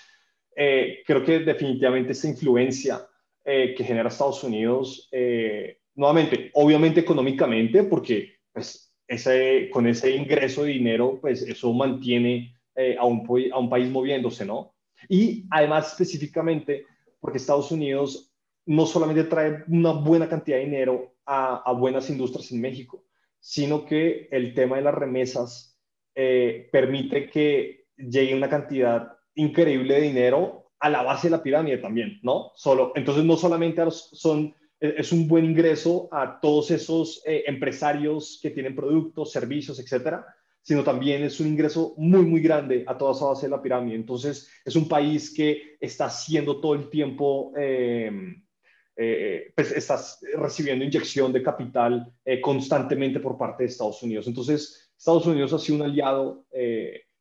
eh, 0.55 1.03
creo 1.07 1.25
que 1.25 1.39
definitivamente 1.41 2.13
esa 2.13 2.29
influencia 2.29 3.01
eh, 3.45 3.75
que 3.77 3.85
genera 3.85 4.09
Estados 4.09 4.43
Unidos, 4.45 5.09
eh, 5.13 5.79
nuevamente, 5.95 6.51
obviamente 6.55 7.01
económicamente, 7.01 7.85
porque 7.85 8.35
pues 8.53 8.95
ese, 9.07 9.71
con 9.73 9.87
ese 9.87 10.15
ingreso 10.15 10.65
de 10.65 10.71
dinero, 10.71 11.19
pues 11.21 11.43
eso 11.43 11.73
mantiene 11.73 12.57
eh, 12.75 12.97
a, 12.99 13.05
un, 13.05 13.27
a 13.53 13.59
un 13.59 13.69
país 13.69 13.91
moviéndose, 13.91 14.45
¿no? 14.45 14.75
Y 15.09 15.47
además 15.51 15.89
específicamente 15.89 16.87
porque 17.21 17.39
Estados 17.39 17.71
Unidos 17.71 18.33
no 18.67 18.87
solamente 18.87 19.25
trae 19.25 19.65
una 19.69 19.93
buena 19.93 20.29
cantidad 20.29 20.57
de 20.57 20.65
dinero 20.65 21.15
a, 21.27 21.73
buenas 21.73 22.11
industrias 22.11 22.51
en 22.51 22.61
México, 22.61 23.05
sino 23.39 23.85
que 23.85 24.29
el 24.33 24.55
tema 24.55 24.77
de 24.77 24.83
las 24.83 24.95
remesas 24.95 25.79
eh, 26.15 26.69
permite 26.73 27.31
que 27.31 27.87
llegue 27.97 28.35
una 28.35 28.49
cantidad 28.49 29.17
increíble 29.35 29.95
de 29.95 30.01
dinero 30.01 30.60
a 30.81 30.91
la 30.91 31.03
base 31.03 31.29
de 31.29 31.37
la 31.37 31.43
pirámide 31.43 31.79
también, 31.79 32.19
¿no? 32.23 32.53
Solo, 32.57 32.93
entonces 32.97 33.25
no 33.25 33.37
solamente 33.37 33.83
son 33.91 34.55
es 34.81 35.13
un 35.13 35.29
buen 35.29 35.45
ingreso 35.45 36.09
a 36.11 36.41
todos 36.41 36.71
esos 36.71 37.23
eh, 37.27 37.45
empresarios 37.47 38.41
que 38.43 38.51
tienen 38.51 38.75
productos, 38.75 39.31
servicios, 39.31 39.79
etcétera, 39.79 40.27
sino 40.63 40.83
también 40.83 41.23
es 41.23 41.39
un 41.39 41.49
ingreso 41.49 41.95
muy, 41.99 42.23
muy 42.23 42.41
grande 42.41 42.85
a 42.87 42.97
toda 42.97 43.13
esa 43.13 43.27
base 43.27 43.47
de 43.47 43.51
la 43.51 43.63
pirámide. 43.63 43.97
Entonces, 43.97 44.51
es 44.65 44.75
un 44.77 44.89
país 44.89 45.35
que 45.35 45.77
está 45.81 46.07
haciendo 46.07 46.61
todo 46.61 46.75
el 46.75 46.89
tiempo, 46.89 47.53
em, 47.57 48.43
eh, 48.97 49.53
pues 49.55 49.73
estás 49.73 50.19
recibiendo 50.35 50.85
inyección 50.85 51.33
de 51.33 51.43
capital 51.43 52.11
eh, 52.25 52.41
constantemente 52.41 53.21
por 53.21 53.37
parte 53.37 53.65
de 53.65 53.69
Estados 53.69 54.03
Unidos. 54.03 54.27
Entonces, 54.29 54.93
Estados 54.97 55.27
Unidos 55.27 55.53
ha 55.53 55.59
sido 55.59 55.77
un 55.77 55.91
aliado 55.91 56.47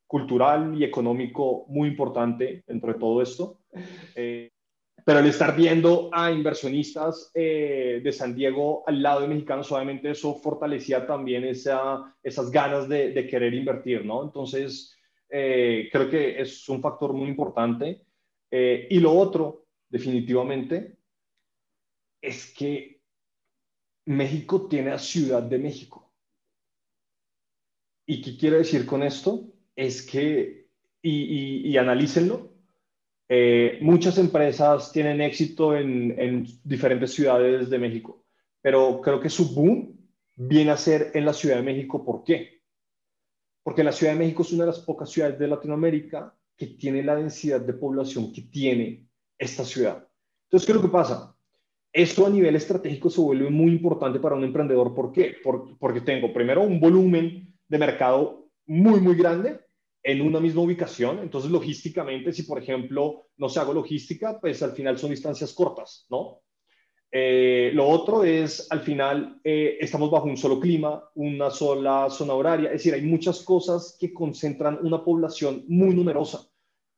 cultural 0.09 0.73
y 0.75 0.83
económico 0.83 1.65
muy 1.69 1.87
importante 1.89 2.63
dentro 2.67 2.91
de 2.91 2.99
todo 2.99 3.21
esto. 3.21 3.61
Pero 5.09 5.21
el 5.21 5.25
estar 5.25 5.55
viendo 5.55 6.09
a 6.11 6.31
inversionistas 6.31 7.31
eh, 7.33 7.99
de 8.03 8.11
San 8.11 8.35
Diego 8.35 8.83
al 8.85 9.01
lado 9.01 9.21
de 9.21 9.27
mexicanos, 9.27 9.71
obviamente 9.71 10.11
eso 10.11 10.35
fortalecía 10.35 11.07
también 11.07 11.45
esa, 11.45 12.15
esas 12.21 12.51
ganas 12.51 12.87
de, 12.87 13.11
de, 13.11 13.27
querer 13.27 13.53
invertir, 13.55 14.05
¿no? 14.05 14.23
Entonces, 14.23 14.95
eh, 15.29 15.89
creo 15.91 16.09
que 16.09 16.39
es 16.39 16.67
un 16.69 16.81
factor 16.81 17.13
muy 17.13 17.27
importante. 17.27 18.05
Eh, 18.51 18.87
y 18.89 18.99
lo 18.99 19.13
otro, 19.13 19.65
definitivamente, 19.89 20.97
es 22.21 22.53
que 22.53 23.01
México 24.05 24.67
tiene 24.67 24.91
a 24.91 24.99
Ciudad 24.99 25.41
de 25.41 25.57
México. 25.57 26.13
¿Y 28.05 28.21
qué 28.21 28.37
quiero 28.37 28.57
decir 28.57 28.85
con 28.85 29.03
esto? 29.03 29.43
Es 29.79 30.01
que, 30.01 30.67
y, 31.01 31.09
y, 31.09 31.67
y 31.69 31.77
analícenlo, 31.77 32.49
eh, 33.31 33.77
muchas 33.81 34.17
empresas 34.17 34.91
tienen 34.91 35.21
éxito 35.21 35.73
en, 35.73 36.45
diferentes 36.65 37.13
ciudades 37.13 37.69
de 37.69 37.79
México, 37.79 38.25
pero 38.59 38.99
creo 38.99 39.21
que 39.21 39.29
su 39.29 39.55
boom 39.55 39.95
viene 40.35 40.71
a 40.71 40.77
ser 40.77 41.11
en 41.13 41.23
la 41.23 41.31
Ciudad 41.33 41.55
de 41.55 41.61
México. 41.61 42.03
¿Por 42.03 42.25
qué? 42.25 42.61
Porque 43.63 43.85
la 43.85 43.93
Ciudad 43.93 44.11
de 44.11 44.19
México 44.19 44.41
es 44.41 44.51
una 44.51 44.63
de 44.63 44.71
las 44.71 44.79
pocas 44.79 45.09
ciudades 45.11 45.39
de 45.39 45.47
Latinoamérica 45.47 46.35
que 46.57 46.67
tiene 46.67 47.01
la 47.01 47.15
densidad 47.15 47.61
de 47.61 47.73
población 47.73 48.33
que 48.33 48.41
tiene 48.41 49.07
esta 49.37 49.63
ciudad. 49.63 50.05
Entonces, 50.45 50.65
¿qué 50.65 50.73
es 50.73 50.75
lo 50.75 50.81
que 50.81 50.91
pasa? 50.91 51.33
Esto 51.93 52.25
a 52.25 52.29
nivel 52.29 52.57
estratégico 52.57 53.09
se 53.09 53.21
vuelve 53.21 53.49
muy 53.49 53.71
importante 53.71 54.19
para 54.19 54.35
un 54.35 54.43
emprendedor. 54.43 54.93
¿Por 54.93 55.13
qué? 55.13 55.37
porque 55.79 56.01
tengo 56.01 56.33
primero 56.33 56.63
un 56.63 56.81
volumen 56.81 57.55
de 57.67 57.77
mercado 57.77 58.49
muy, 58.65 58.99
muy 58.99 59.15
grande 59.15 59.68
en 60.03 60.21
una 60.21 60.39
misma 60.39 60.61
ubicación. 60.61 61.19
Entonces, 61.19 61.51
logísticamente, 61.51 62.33
si 62.33 62.43
por 62.43 62.61
ejemplo 62.61 63.27
no 63.37 63.49
se 63.49 63.59
hago 63.59 63.73
logística, 63.73 64.39
pues 64.39 64.61
al 64.63 64.71
final 64.71 64.97
son 64.97 65.11
distancias 65.11 65.53
cortas, 65.53 66.05
¿no? 66.09 66.41
Eh, 67.11 67.71
lo 67.73 67.87
otro 67.87 68.23
es, 68.23 68.67
al 68.71 68.81
final, 68.81 69.39
eh, 69.43 69.77
estamos 69.79 70.11
bajo 70.11 70.25
un 70.25 70.37
solo 70.37 70.59
clima, 70.59 71.03
una 71.15 71.49
sola 71.49 72.07
zona 72.09 72.33
horaria, 72.33 72.67
es 72.67 72.73
decir, 72.73 72.93
hay 72.93 73.01
muchas 73.01 73.41
cosas 73.41 73.97
que 73.99 74.13
concentran 74.13 74.77
una 74.83 75.03
población 75.03 75.65
muy 75.67 75.95
numerosa, 75.95 76.47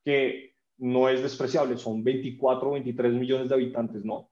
que 0.04 0.56
no 0.80 1.08
es 1.08 1.22
despreciable, 1.22 1.78
son 1.78 2.04
24 2.04 2.70
o 2.70 2.74
23 2.74 3.14
millones 3.14 3.48
de 3.48 3.56
habitantes, 3.56 4.04
¿no? 4.04 4.32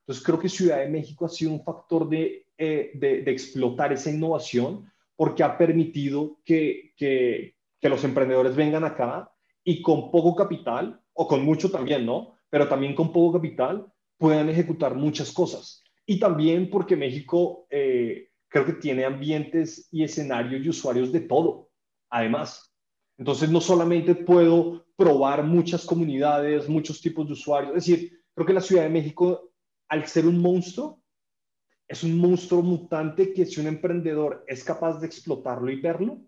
Entonces 0.00 0.24
creo 0.24 0.40
que 0.40 0.48
Ciudad 0.48 0.78
de 0.78 0.88
México 0.88 1.26
ha 1.26 1.28
sido 1.28 1.52
un 1.52 1.62
factor 1.62 2.08
de, 2.08 2.46
eh, 2.58 2.90
de, 2.94 3.30
explotar 3.30 3.92
esa 3.92 4.10
innovación 4.10 4.90
porque 5.14 5.44
ha 5.44 5.56
permitido 5.56 6.40
que, 6.44 6.92
que, 6.96 7.54
que 7.80 7.88
los 7.88 8.04
emprendedores 8.04 8.56
vengan 8.56 8.84
acá 8.84 9.32
y 9.64 9.82
con 9.82 10.10
poco 10.10 10.34
capital, 10.34 11.00
o 11.12 11.26
con 11.26 11.44
mucho 11.44 11.70
también, 11.70 12.06
¿no? 12.06 12.36
Pero 12.48 12.68
también 12.68 12.94
con 12.94 13.12
poco 13.12 13.38
capital 13.38 13.86
puedan 14.18 14.48
ejecutar 14.48 14.94
muchas 14.94 15.32
cosas. 15.32 15.82
Y 16.06 16.18
también 16.18 16.70
porque 16.70 16.96
México 16.96 17.66
eh, 17.70 18.30
creo 18.48 18.64
que 18.64 18.74
tiene 18.74 19.04
ambientes 19.04 19.88
y 19.92 20.02
escenarios 20.02 20.64
y 20.64 20.68
usuarios 20.68 21.12
de 21.12 21.20
todo, 21.20 21.70
además. 22.10 22.72
Entonces, 23.18 23.50
no 23.50 23.60
solamente 23.60 24.14
puedo 24.14 24.86
probar 24.96 25.44
muchas 25.44 25.84
comunidades, 25.84 26.68
muchos 26.68 27.00
tipos 27.00 27.26
de 27.26 27.34
usuarios, 27.34 27.76
es 27.76 27.86
decir, 27.86 28.22
creo 28.34 28.46
que 28.46 28.52
la 28.52 28.60
Ciudad 28.60 28.82
de 28.82 28.88
México 28.88 29.50
al 29.90 30.06
ser 30.06 30.26
un 30.26 30.40
monstruo, 30.40 31.02
es 31.86 32.04
un 32.04 32.16
monstruo 32.16 32.62
mutante 32.62 33.34
que 33.34 33.44
si 33.44 33.60
un 33.60 33.66
emprendedor 33.66 34.44
es 34.46 34.62
capaz 34.62 35.00
de 35.00 35.06
explotarlo 35.08 35.70
y 35.70 35.80
verlo, 35.80 36.22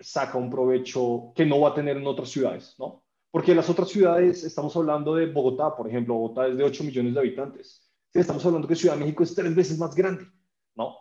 saca 0.00 0.38
un 0.38 0.50
provecho 0.50 1.32
que 1.34 1.46
no 1.46 1.60
va 1.60 1.70
a 1.70 1.74
tener 1.74 1.96
en 1.96 2.06
otras 2.06 2.30
ciudades, 2.30 2.74
¿no? 2.78 3.04
Porque 3.30 3.54
las 3.54 3.68
otras 3.68 3.88
ciudades, 3.88 4.44
estamos 4.44 4.74
hablando 4.76 5.14
de 5.14 5.26
Bogotá, 5.26 5.76
por 5.76 5.88
ejemplo, 5.88 6.14
Bogotá 6.14 6.46
es 6.46 6.56
de 6.56 6.64
8 6.64 6.84
millones 6.84 7.14
de 7.14 7.20
habitantes. 7.20 7.90
Estamos 8.14 8.44
hablando 8.46 8.66
que 8.66 8.74
Ciudad 8.74 8.94
de 8.94 9.00
México 9.00 9.22
es 9.22 9.34
tres 9.34 9.54
veces 9.54 9.78
más 9.78 9.94
grande, 9.94 10.24
¿no? 10.74 10.96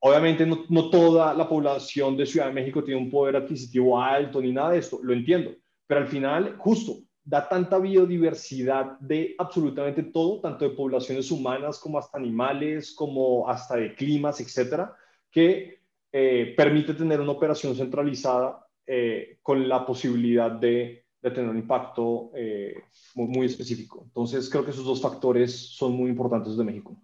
Obviamente 0.00 0.46
no, 0.46 0.64
no 0.68 0.90
toda 0.90 1.34
la 1.34 1.48
población 1.48 2.16
de 2.16 2.26
Ciudad 2.26 2.46
de 2.46 2.54
México 2.54 2.82
tiene 2.82 3.00
un 3.00 3.10
poder 3.10 3.36
adquisitivo 3.36 4.00
alto 4.00 4.40
ni 4.40 4.52
nada 4.52 4.70
de 4.70 4.78
esto, 4.78 4.98
lo 5.02 5.12
entiendo, 5.12 5.52
pero 5.86 6.00
al 6.00 6.08
final, 6.08 6.56
justo, 6.58 7.00
da 7.24 7.48
tanta 7.48 7.78
biodiversidad 7.78 8.98
de 9.00 9.34
absolutamente 9.38 10.02
todo, 10.04 10.40
tanto 10.40 10.68
de 10.68 10.74
poblaciones 10.74 11.30
humanas 11.30 11.78
como 11.78 11.98
hasta 11.98 12.18
animales, 12.18 12.94
como 12.94 13.48
hasta 13.48 13.76
de 13.76 13.94
climas, 13.94 14.40
etcétera, 14.40 14.94
que 15.30 15.83
eh, 16.16 16.54
permite 16.56 16.94
tener 16.94 17.20
una 17.20 17.32
operación 17.32 17.74
centralizada 17.74 18.64
eh, 18.86 19.38
con 19.42 19.68
la 19.68 19.84
posibilidad 19.84 20.50
de, 20.50 21.06
tener 21.20 21.48
un 21.48 21.56
impacto 21.56 22.30
eh, 22.36 22.74
muy, 23.14 23.46
específico. 23.46 24.02
Entonces, 24.04 24.48
creo 24.50 24.64
que 24.64 24.70
esos 24.70 24.84
dos 24.84 25.00
factores 25.00 25.74
son 25.74 25.92
muy 25.92 26.10
importantes 26.10 26.56
de 26.56 26.62
México. 26.62 26.96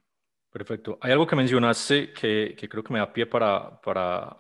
Perfecto. 0.53 0.99
Hay 1.01 1.13
algo 1.13 1.27
que 1.27 1.37
mencionaste 1.37 2.13
que, 2.13 2.55
creo 2.57 2.85
que 2.85 2.93
me 2.93 2.99
da 2.99 3.13
pie 3.13 3.27
para, 3.27 3.81
para, 3.81 4.37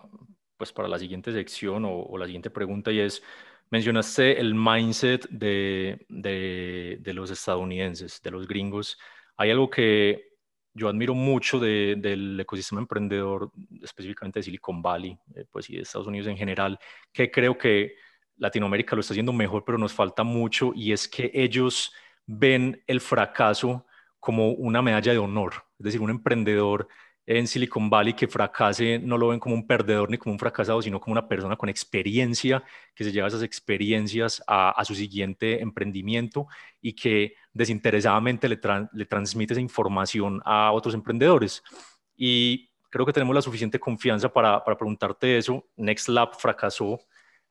pues 0.56 0.72
para 0.72 0.86
la 0.86 0.98
siguiente 0.98 1.32
sección 1.32 1.84
o, 1.84 2.02
o 2.02 2.18
la 2.18 2.26
siguiente 2.26 2.50
pregunta 2.50 2.92
y 2.92 3.00
es 3.00 3.22
Mencionaste 3.70 4.40
el 4.40 4.52
mindset 4.56 5.28
de, 5.30 6.04
de, 6.08 7.14
los 7.14 7.30
estadounidenses, 7.30 8.20
de 8.20 8.32
los 8.32 8.48
gringos. 8.48 8.98
Hay 9.36 9.52
algo 9.52 9.70
que 9.70 10.29
yo 10.72 10.88
admiro 10.88 11.14
mucho 11.14 11.58
del 11.58 12.38
ecosistema 12.38 12.80
emprendedor, 12.80 13.50
específicamente 13.82 14.38
de 14.38 14.44
Silicon 14.44 14.80
Valley, 14.82 15.18
eh, 15.34 15.44
pues 15.50 15.68
y 15.70 15.76
de 15.76 15.82
Estados 15.82 16.06
Unidos 16.06 16.28
en 16.28 16.36
general, 16.36 16.78
que 17.12 17.30
creo 17.30 17.58
que 17.58 17.94
Latinoamérica 18.36 18.94
lo 18.94 19.00
está 19.00 19.12
haciendo 19.12 19.32
mejor, 19.32 19.64
pero 19.64 19.78
nos 19.78 19.92
falta 19.92 20.22
mucho, 20.22 20.72
y 20.74 20.92
es 20.92 21.08
que 21.08 21.30
ellos 21.34 21.92
ven 22.26 22.82
el 22.86 23.00
fracaso 23.00 23.86
como 24.18 24.52
una 24.52 24.82
medalla 24.82 25.12
de 25.12 25.18
honor. 25.18 25.54
Es 25.78 25.84
decir, 25.84 26.00
un 26.00 26.10
emprendedor 26.10 26.88
en 27.26 27.46
Silicon 27.46 27.88
Valley 27.88 28.14
que 28.14 28.26
fracase 28.26 28.98
no 28.98 29.16
lo 29.16 29.28
ven 29.28 29.38
como 29.38 29.54
un 29.54 29.66
perdedor 29.66 30.10
ni 30.10 30.18
como 30.18 30.32
un 30.32 30.38
fracasado, 30.38 30.82
sino 30.82 31.00
como 31.00 31.12
una 31.12 31.28
persona 31.28 31.56
con 31.56 31.68
experiencia 31.68 32.62
que 32.94 33.04
se 33.04 33.12
lleva 33.12 33.28
esas 33.28 33.42
experiencias 33.42 34.42
a, 34.46 34.82
su 34.84 34.94
siguiente 34.94 35.60
emprendimiento 35.60 36.48
y 36.80 36.94
que 36.94 37.34
desinteresadamente 37.52 38.48
le, 38.48 38.56
transmite 39.06 39.54
esa 39.54 39.60
información 39.60 40.40
a 40.44 40.72
otros 40.72 40.94
emprendedores. 40.94 41.62
Y 42.16 42.70
creo 42.90 43.06
que 43.06 43.12
tenemos 43.12 43.34
la 43.34 43.42
suficiente 43.42 43.78
confianza 43.78 44.32
para, 44.32 44.64
para 44.64 44.76
preguntarte 44.76 45.38
eso. 45.38 45.68
Next 45.76 46.08
Lab 46.08 46.34
fracasó. 46.36 46.98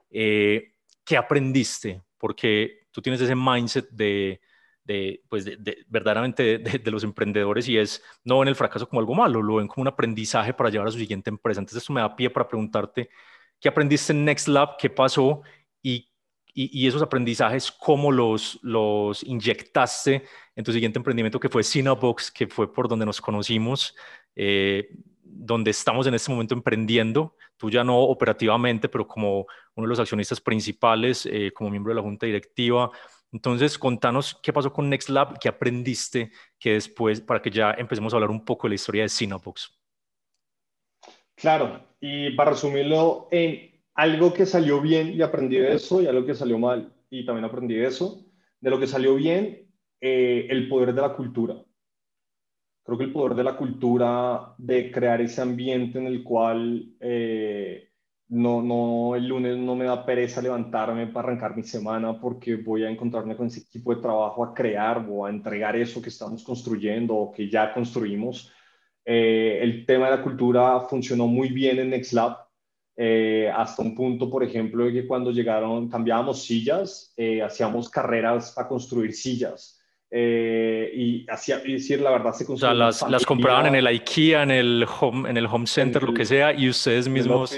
Eh, 0.09 0.74
¿Qué 1.05 1.15
aprendiste? 1.15 2.01
Porque 2.17 2.88
tú 2.91 3.01
tienes 3.01 3.22
ese 3.22 3.36
mindset 3.36 3.89
de 3.91 4.41
de, 4.90 5.22
pues 5.30 5.46
de, 5.46 5.86
verdaderamente 5.88 6.58
de, 6.58 6.92
los 6.92 7.04
emprendedores 7.04 7.70
y 7.70 7.78
es 7.78 8.04
no 8.24 8.40
ven 8.40 8.48
el 8.48 8.56
fracaso 8.56 8.90
como 8.90 9.00
algo 9.00 9.14
malo, 9.14 9.44
lo 9.44 9.58
ven 9.58 9.68
como 9.68 9.84
un 9.84 9.88
aprendizaje 9.88 10.52
para 10.52 10.72
llevar 10.72 10.88
a 10.88 10.92
su 10.92 10.98
siguiente 10.98 11.30
empresa. 11.30 11.60
Entonces 11.60 11.84
esto 11.84 11.94
me 11.94 12.02
da 12.02 12.16
pie 12.16 12.32
para 12.32 12.48
preguntarte, 12.48 13.12
¿qué 13.60 13.70
aprendiste 13.70 14.14
en 14.14 14.26
Next 14.26 14.48
Lab? 14.48 14.78
¿Qué 14.80 14.90
pasó? 14.90 15.44
Y, 15.84 16.10
y, 16.56 16.88
esos 16.88 17.04
aprendizajes, 17.04 17.72
¿cómo 17.72 18.12
los, 18.12 18.60
los 18.64 19.24
inyectaste 19.24 20.24
en 20.56 20.64
tu 20.64 20.74
siguiente 20.74 20.98
emprendimiento 20.98 21.40
que 21.40 21.50
fue 21.50 21.64
Cinebox, 21.64 22.32
que 22.32 22.48
fue 22.48 22.74
por 22.74 22.88
donde 22.88 23.06
nos 23.06 23.22
conocimos? 23.22 23.96
Eh, 24.36 24.90
donde 25.22 25.70
estamos 25.70 26.08
en 26.08 26.16
este 26.16 26.32
momento 26.32 26.56
emprendiendo, 26.56 27.36
tú 27.58 27.70
ya 27.70 27.84
no 27.84 28.00
operativamente, 28.00 28.90
pero 28.90 29.08
como 29.08 29.46
uno 29.76 29.86
de 29.86 29.88
los 29.88 30.00
accionistas 30.00 30.42
principales, 30.42 31.28
eh, 31.28 31.52
como 31.54 31.70
miembro 31.70 31.92
de 31.92 31.98
la 31.98 32.02
junta 32.02 32.26
directiva, 32.26 32.90
entonces, 33.32 33.78
contanos 33.78 34.40
qué 34.42 34.52
pasó 34.52 34.74
con 34.74 34.90
NextLab, 34.90 35.40
qué 35.40 35.50
aprendiste, 35.50 36.32
que 36.60 36.74
después, 36.74 37.22
para 37.22 37.42
que 37.42 37.52
ya 37.52 37.72
empecemos 37.72 38.14
a 38.14 38.18
hablar 38.18 38.32
un 38.32 38.44
poco 38.44 38.68
de 38.68 38.70
la 38.70 38.76
historia 38.76 39.04
de 39.04 39.10
Cinebox. 39.10 39.80
Claro, 41.36 41.82
y 42.00 42.32
para 42.32 42.52
resumirlo 42.52 43.28
en 43.32 43.82
algo 43.94 44.34
que 44.34 44.46
salió 44.46 44.82
bien 44.82 45.14
y 45.14 45.22
aprendí 45.22 45.58
de 45.58 45.76
eso, 45.76 46.02
y 46.02 46.08
algo 46.08 46.26
que 46.26 46.36
salió 46.36 46.58
mal 46.58 46.94
y 47.10 47.26
también 47.26 47.46
aprendí 47.46 47.76
de 47.76 47.88
eso. 47.88 48.26
De 48.60 48.70
lo 48.70 48.80
que 48.80 48.88
salió 48.88 49.16
bien, 49.16 49.70
eh, 50.02 50.48
el 50.50 50.68
poder 50.68 50.94
de 50.94 51.02
la 51.02 51.14
cultura. 51.14 51.56
Creo 52.84 52.98
que 52.98 53.04
el 53.06 53.14
poder 53.14 53.36
de 53.36 53.44
la 53.44 53.56
cultura, 53.56 54.56
de 54.58 54.92
crear 54.92 55.22
ese 55.22 55.42
ambiente 55.42 56.00
en 56.00 56.08
el 56.08 56.24
cual 56.24 56.96
eh, 57.00 57.89
no, 58.30 58.62
no, 58.62 59.16
el 59.16 59.28
lunes 59.28 59.58
no 59.58 59.76
me 59.76 59.86
da 59.86 60.06
pereza 60.06 60.42
levantarme 60.42 61.08
para 61.08 61.30
arrancar 61.30 61.56
mi 61.56 61.64
semana 61.64 62.20
porque 62.20 62.56
voy 62.58 62.84
a 62.84 62.90
encontrarme 62.90 63.36
con 63.36 63.48
ese 63.48 63.62
equipo 63.62 63.94
de 63.94 64.02
trabajo 64.02 64.44
a 64.44 64.54
crear 64.54 65.06
o 65.10 65.26
a 65.26 65.30
entregar 65.32 65.76
eso 65.76 66.02
que 66.02 66.10
estamos 66.10 66.44
construyendo 66.44 67.16
o 67.16 67.32
que 67.32 67.50
ya 67.50 67.74
construimos. 67.74 68.52
Eh, 69.04 69.60
el 69.62 69.86
tema 69.86 70.06
de 70.10 70.18
la 70.18 70.24
cultura 70.24 70.82
funcionó 70.82 71.26
muy 71.28 71.50
bien 71.50 71.80
en 71.80 71.90
NextLab, 71.90 72.38
eh, 72.96 73.50
hasta 73.56 73.82
un 73.82 73.96
punto, 73.96 74.30
por 74.30 74.44
ejemplo, 74.44 74.86
de 74.86 74.94
que 74.94 75.08
cuando 75.08 75.32
llegaron, 75.32 75.90
cambiábamos 75.90 76.44
sillas, 76.44 77.14
eh, 77.18 77.42
hacíamos 77.42 77.90
carreras 77.90 78.52
para 78.52 78.68
construir 78.68 79.14
sillas. 79.14 79.79
Eh, 80.12 80.91
y 80.95 81.30
hacía, 81.30 81.60
decir, 81.60 82.01
la 82.01 82.12
verdad, 82.12 82.34
se 82.34 82.51
O 82.51 82.57
sea, 82.57 82.74
las, 82.74 83.07
las, 83.07 83.26
compraban 83.26 83.68
en 83.68 83.76
el 83.76 83.86
IKEA, 83.86 84.41
en 84.41 84.51
el 84.51 84.86
home, 84.99 85.30
en 85.30 85.38
el 85.38 85.45
home 85.45 85.68
center, 85.68 86.01
lo 86.01 86.14
que 86.14 86.26
sea, 86.26 86.53
y 86.53 86.70
ustedes 86.70 87.07
mismos... 87.07 87.57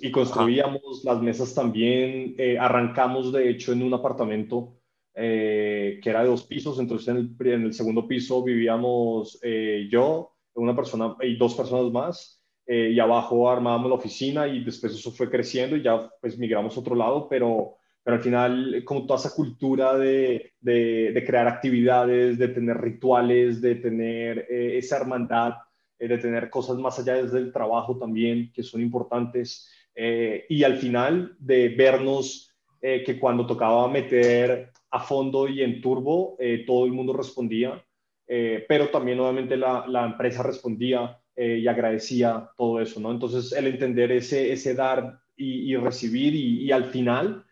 Y 0.00 0.10
construíamos 0.10 1.02
las 1.04 1.20
mesas 1.20 1.54
también. 1.54 2.34
Eh, 2.38 2.58
arrancamos, 2.58 3.32
de 3.32 3.50
hecho, 3.50 3.72
en 3.72 3.82
un 3.82 3.92
apartamento 3.94 4.80
eh, 5.14 6.00
que 6.02 6.10
era 6.10 6.22
de 6.22 6.28
dos 6.28 6.44
pisos, 6.44 6.78
entonces 6.80 7.08
en 7.08 7.16
el, 7.16 7.52
en 7.52 7.62
el 7.64 7.74
segundo 7.74 8.08
piso 8.08 8.42
vivíamos 8.42 9.40
yo, 9.88 10.32
una 10.54 10.74
persona 10.74 11.14
y 11.20 11.36
dos 11.36 11.54
personas 11.54 11.92
más, 11.92 12.42
y 12.66 12.98
abajo 12.98 13.48
armábamos 13.48 13.90
la 13.90 13.96
oficina 13.96 14.48
y 14.48 14.64
después 14.64 14.94
eso 14.94 15.12
fue 15.12 15.30
creciendo 15.30 15.76
y 15.76 15.82
ya 15.82 16.10
pues 16.20 16.38
migramos 16.38 16.76
a 16.76 16.80
otro 16.80 16.94
lado, 16.96 17.28
pero 17.28 17.76
pero 18.04 18.18
al 18.18 18.22
final 18.22 18.82
como 18.84 19.06
toda 19.06 19.18
esa 19.18 19.34
cultura 19.34 19.96
de, 19.96 20.52
de, 20.60 21.24
crear 21.26 21.48
actividades, 21.48 22.38
de 22.38 22.48
tener 22.48 22.76
rituales, 22.76 23.62
de 23.62 23.76
tener 23.76 24.46
eh, 24.50 24.76
esa 24.76 24.98
hermandad, 24.98 25.54
eh, 25.98 26.06
de 26.06 26.18
tener 26.18 26.50
cosas 26.50 26.76
más 26.76 26.98
allá 26.98 27.14
desde 27.14 27.38
el 27.38 27.50
trabajo 27.50 27.98
también, 27.98 28.52
que 28.52 28.62
son 28.62 28.82
importantes, 28.82 29.70
eh, 29.94 30.44
y 30.50 30.62
al 30.64 30.76
final 30.76 31.34
de 31.38 31.70
vernos 31.70 32.50
que 32.82 33.18
cuando 33.18 33.46
tocaba 33.46 33.88
meter 33.88 34.70
a 34.90 35.00
fondo 35.00 35.48
y 35.48 35.62
en 35.62 35.80
turbo, 35.80 36.36
todo 36.66 36.84
el 36.84 36.92
mundo 36.92 37.14
respondía, 37.14 37.82
pero 38.26 38.90
también 38.90 39.18
obviamente 39.20 39.56
la, 39.56 39.86
la 39.88 40.04
empresa 40.04 40.42
respondía 40.42 41.18
y 41.34 41.66
agradecía 41.66 42.50
todo 42.58 42.82
eso, 42.82 43.00
¿no? 43.00 43.10
Entonces 43.10 43.52
el 43.52 43.68
entender 43.68 44.12
ese, 44.12 44.52
ese 44.52 44.74
dar 44.74 45.18
y, 45.34 45.74
recibir 45.76 46.34
y, 46.34 46.64
y 46.64 46.72
al 46.72 46.84
final 46.84 47.46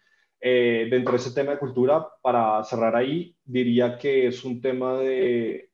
eh, 0.45 0.89
dentro 0.91 1.13
de 1.13 1.19
ese 1.19 1.31
tema 1.31 1.53
de 1.53 1.61
cultura, 1.61 2.05
para 2.21 2.65
cerrar 2.65 2.97
ahí, 2.97 3.37
diría 3.45 3.97
que 3.97 4.27
es 4.27 4.45
un 4.45 4.61
tema 4.61 4.99
de 4.99 5.71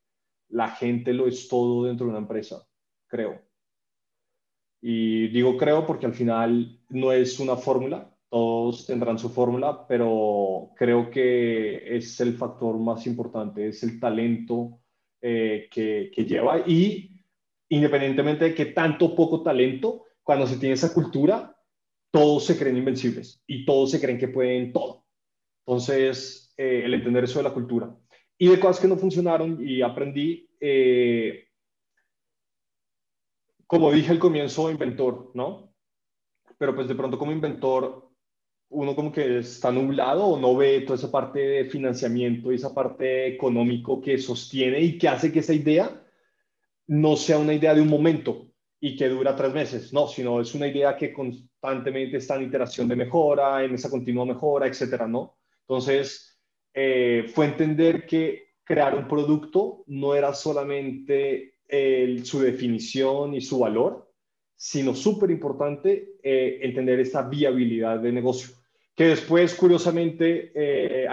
la 0.49 0.69
gente 0.69 1.11
lo 1.11 1.27
es 1.27 1.47
todo 1.47 1.85
dentro 1.85 2.05
de 2.05 2.11
una 2.11 2.19
empresa, 2.19 2.67
creo. 3.07 3.41
Y 4.79 5.29
digo 5.29 5.57
creo 5.57 5.87
porque 5.87 6.05
al 6.05 6.13
final 6.13 6.79
no 6.89 7.11
es 7.11 7.39
una 7.39 7.55
fórmula, 7.55 8.15
todos 8.29 8.85
tendrán 8.85 9.17
su 9.17 9.29
fórmula, 9.29 9.87
pero 9.87 10.69
creo 10.75 11.09
que 11.09 11.97
es 11.97 12.19
el 12.19 12.35
factor 12.35 12.77
más 12.77 13.07
importante, 13.07 13.69
es 13.69 13.81
el 13.81 13.99
talento 13.99 14.81
eh, 15.19 15.67
que, 15.71 16.11
que 16.13 16.25
lleva 16.25 16.59
y 16.59 17.09
independientemente 17.69 18.45
de 18.45 18.53
que 18.53 18.67
tanto 18.67 19.15
poco 19.15 19.41
talento, 19.41 20.03
cuando 20.21 20.45
se 20.45 20.57
tiene 20.57 20.75
esa 20.75 20.93
cultura, 20.93 21.58
todos 22.11 22.45
se 22.45 22.57
creen 22.57 22.77
invencibles 22.77 23.41
y 23.47 23.65
todos 23.65 23.91
se 23.91 23.99
creen 23.99 24.17
que 24.17 24.27
pueden 24.27 24.73
todo. 24.73 25.05
Entonces, 25.65 26.53
eh, 26.57 26.81
el 26.85 26.93
entender 26.93 27.23
eso 27.23 27.39
de 27.39 27.43
la 27.43 27.53
cultura. 27.53 27.95
Y 28.37 28.47
de 28.47 28.59
cosas 28.59 28.79
que 28.79 28.87
no 28.87 28.97
funcionaron 28.97 29.59
y 29.61 29.81
aprendí, 29.81 30.49
eh, 30.59 31.47
como 33.67 33.91
dije 33.91 34.11
al 34.11 34.19
comienzo, 34.19 34.71
inventor, 34.71 35.31
¿no? 35.35 35.73
Pero 36.57 36.73
pues 36.73 36.87
de 36.87 36.95
pronto 36.95 37.19
como 37.19 37.31
inventor, 37.31 38.09
uno 38.69 38.95
como 38.95 39.11
que 39.11 39.39
está 39.39 39.71
nublado 39.71 40.25
o 40.25 40.39
no 40.39 40.55
ve 40.55 40.81
toda 40.81 40.95
esa 40.95 41.11
parte 41.11 41.39
de 41.39 41.65
financiamiento 41.65 42.51
y 42.51 42.55
esa 42.55 42.73
parte 42.73 43.27
económico 43.27 44.01
que 44.01 44.17
sostiene 44.17 44.79
y 44.79 44.97
que 44.97 45.07
hace 45.07 45.31
que 45.31 45.39
esa 45.39 45.53
idea 45.53 46.03
no 46.87 47.15
sea 47.15 47.37
una 47.37 47.53
idea 47.53 47.73
de 47.73 47.81
un 47.81 47.89
momento 47.89 48.47
y 48.79 48.95
que 48.95 49.09
dura 49.09 49.35
tres 49.35 49.53
meses, 49.53 49.93
no, 49.93 50.07
sino 50.07 50.39
es 50.39 50.55
una 50.55 50.67
idea 50.67 50.95
que 50.95 51.13
constantemente 51.59 52.17
está 52.17 52.35
en 52.35 52.43
iteración 52.43 52.87
de 52.87 52.95
mejora, 52.95 53.63
en 53.63 53.75
esa 53.75 53.89
continua 53.89 54.25
mejora, 54.25 54.67
etcétera, 54.67 55.07
¿no? 55.07 55.37
Entonces, 55.61 56.39
eh, 56.73 57.29
fue 57.33 57.45
entender 57.45 58.05
que 58.05 58.53
crear 58.63 58.95
un 58.95 59.07
producto 59.07 59.83
no 59.87 60.15
era 60.15 60.33
solamente 60.33 61.55
su 62.23 62.39
definición 62.39 63.35
y 63.35 63.41
su 63.41 63.59
valor, 63.59 64.11
sino 64.55 64.95
súper 64.95 65.29
importante 65.29 66.15
eh, 66.23 66.59
entender 66.63 66.99
esta 66.99 67.21
viabilidad 67.21 67.99
de 67.99 68.11
negocio. 68.11 68.55
Que 68.95 69.09
después, 69.09 69.53
curiosamente, 69.53 70.51
eh, 70.55 71.07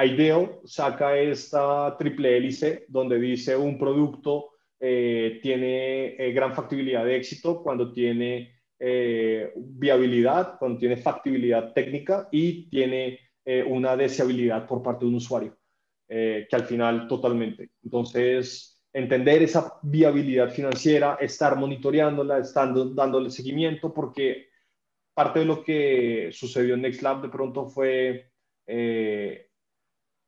saca 0.64 1.18
esta 1.18 1.94
triple 1.99 2.36
hélice 2.36 2.86
donde 2.88 3.18
dice 3.18 3.55
un 3.55 3.78
producto 3.78 4.57
eh, 4.78 5.38
tiene 5.42 6.16
eh, 6.16 6.32
gran 6.32 6.55
factibilidad 6.55 7.05
de 7.05 7.16
éxito 7.16 7.62
cuando 7.62 7.92
tiene 7.92 8.55
eh, 8.79 9.53
viabilidad, 9.57 10.59
cuando 10.59 10.79
tiene 10.79 10.97
factibilidad 10.97 11.72
técnica 11.72 12.29
y 12.31 12.68
tiene 12.68 13.20
una 13.68 13.97
deseabilidad 13.97 14.66
por 14.66 14.83
parte 14.83 15.05
de 15.05 15.09
un 15.09 15.14
usuario, 15.14 15.57
que 16.09 16.49
al 16.51 16.64
final 16.64 17.07
totalmente. 17.07 17.70
Entonces, 17.85 18.83
entender 18.93 19.41
esa 19.45 19.79
viabilidad 19.85 20.51
financiera, 20.51 21.16
estar 21.20 21.57
monitoreándola, 21.57 22.39
estando 22.39 22.87
dándole 22.87 23.31
seguimiento, 23.31 23.95
porque 23.95 24.49
parte 25.14 25.39
de 25.39 25.45
lo 25.45 25.62
que 25.62 26.31
sucedió 26.33 26.74
en 26.74 26.83
NextLab 26.83 27.22
de 27.22 27.29
pronto 27.29 27.68
fue 27.68 28.33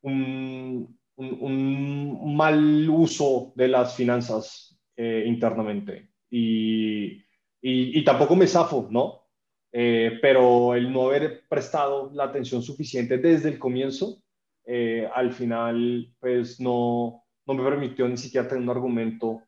un, 0.02 0.98
mal 2.36 2.88
uso 2.88 3.52
de 3.56 3.68
las 3.68 3.94
finanzas 3.94 4.78
eh, 4.96 5.24
internamente. 5.26 6.10
Y, 6.30 7.22
y, 7.60 8.04
tampoco 8.04 8.36
me 8.36 8.46
zafo, 8.46 8.88
¿no? 8.90 9.22
Eh, 9.72 10.18
pero 10.22 10.74
el 10.74 10.92
no 10.92 11.08
haber 11.08 11.46
prestado 11.48 12.10
la 12.14 12.24
atención 12.24 12.62
suficiente 12.62 13.18
desde 13.18 13.50
el 13.50 13.58
comienzo, 13.58 14.22
eh, 14.64 15.08
al 15.14 15.32
final, 15.32 16.14
pues 16.20 16.60
no, 16.60 17.24
no 17.46 17.54
me 17.54 17.64
permitió 17.64 18.08
ni 18.08 18.16
siquiera 18.16 18.48
tener 18.48 18.62
un 18.62 18.70
argumento 18.70 19.42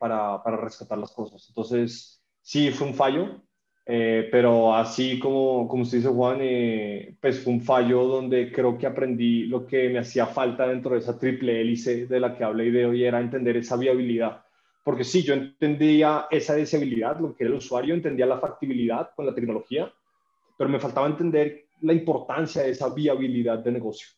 para, 0.00 0.42
para 0.42 0.56
rescatar 0.56 0.98
las 0.98 1.12
cosas. 1.12 1.46
Entonces, 1.48 2.20
sí, 2.42 2.72
fue 2.72 2.88
un 2.88 2.94
fallo, 2.94 3.44
eh, 3.86 4.28
pero 4.32 4.74
así 4.74 5.18
como, 5.18 5.68
como 5.68 5.82
usted 5.82 5.98
dice, 5.98 6.08
Juan, 6.08 6.38
eh, 6.40 7.16
pues 7.20 7.40
fue 7.40 7.52
un 7.52 7.60
fallo 7.60 8.04
donde 8.04 8.50
creo 8.50 8.78
que 8.78 8.86
aprendí 8.86 9.44
lo 9.44 9.66
que 9.66 9.90
me 9.90 9.98
hacía 9.98 10.26
falta 10.26 10.66
dentro 10.66 10.92
de 10.94 11.00
esa 11.00 11.18
triple 11.18 11.60
hélice 11.60 12.06
de 12.06 12.20
la 12.20 12.34
que 12.34 12.44
hablé 12.44 12.70
de 12.70 12.86
hoy, 12.86 13.04
era 13.04 13.20
entender 13.20 13.56
esa 13.58 13.76
viabilidad. 13.76 14.43
Porque 14.84 15.02
sí, 15.02 15.22
yo 15.22 15.34
entendía 15.34 16.28
esa 16.30 16.54
deseabilidad, 16.54 17.18
lo 17.18 17.34
que 17.34 17.44
era 17.44 17.52
el 17.52 17.58
usuario, 17.58 17.94
entendía 17.94 18.26
la 18.26 18.38
factibilidad 18.38 19.10
con 19.16 19.26
la 19.26 19.34
tecnología, 19.34 19.92
pero 20.56 20.70
me 20.70 20.78
faltaba 20.78 21.08
entender 21.08 21.64
la 21.80 21.92
importancia 21.92 22.62
de 22.62 22.70
esa 22.70 22.94
viabilidad 22.94 23.58
de 23.58 23.72
negocio. 23.72 24.08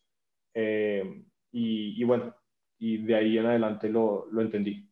Eh, 0.53 1.25
y, 1.53 2.01
y, 2.01 2.05
bueno, 2.05 2.35
y 2.79 2.99
de 2.99 3.14
ahí 3.14 3.39
en 3.39 3.47
adelante 3.47 3.89
lo, 3.89 4.27
lo 4.31 4.43
entendí. 4.43 4.87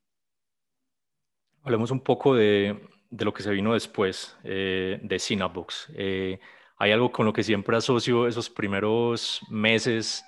Hablemos 1.63 1.91
un 1.91 2.01
poco 2.01 2.35
de, 2.35 2.79
de 3.11 3.25
lo 3.25 3.33
que 3.33 3.43
se 3.43 3.51
vino 3.51 3.75
después 3.75 4.37
eh, 4.43 4.99
de 5.03 5.19
Cinebox. 5.19 5.91
Eh, 5.95 6.39
hay 6.77 6.93
algo 6.93 7.13
con 7.13 7.27
lo 7.27 7.33
que 7.33 7.45
siempre 7.45 7.77
asocio 7.77 8.27
esos 8.27 8.51
primeros 8.51 9.41
meses, 9.49 10.25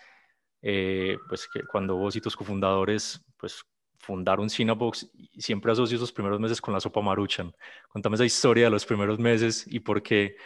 eh, 0.62 1.16
pues 1.28 1.49
que 1.53 1.62
cuando 1.64 1.97
vos 1.97 2.14
y 2.16 2.20
tus 2.20 2.36
cofundadores 2.36 3.24
pues, 3.36 3.64
fundaron 3.99 4.51
Cinebox, 4.51 5.11
siempre 5.36 5.72
asocio 5.72 5.97
esos 5.97 6.12
primeros 6.12 6.40
meses 6.40 6.61
con 6.61 6.74
la 6.74 6.80
sopa 6.80 7.01
maruchan. 7.01 7.55
Contame 7.88 8.16
esa 8.16 8.24
historia 8.24 8.64
de 8.64 8.70
los 8.70 8.86
primeros 8.86 9.18
meses 9.18 9.66
y 9.68 9.80
por 9.80 10.03
qué, 10.03 10.36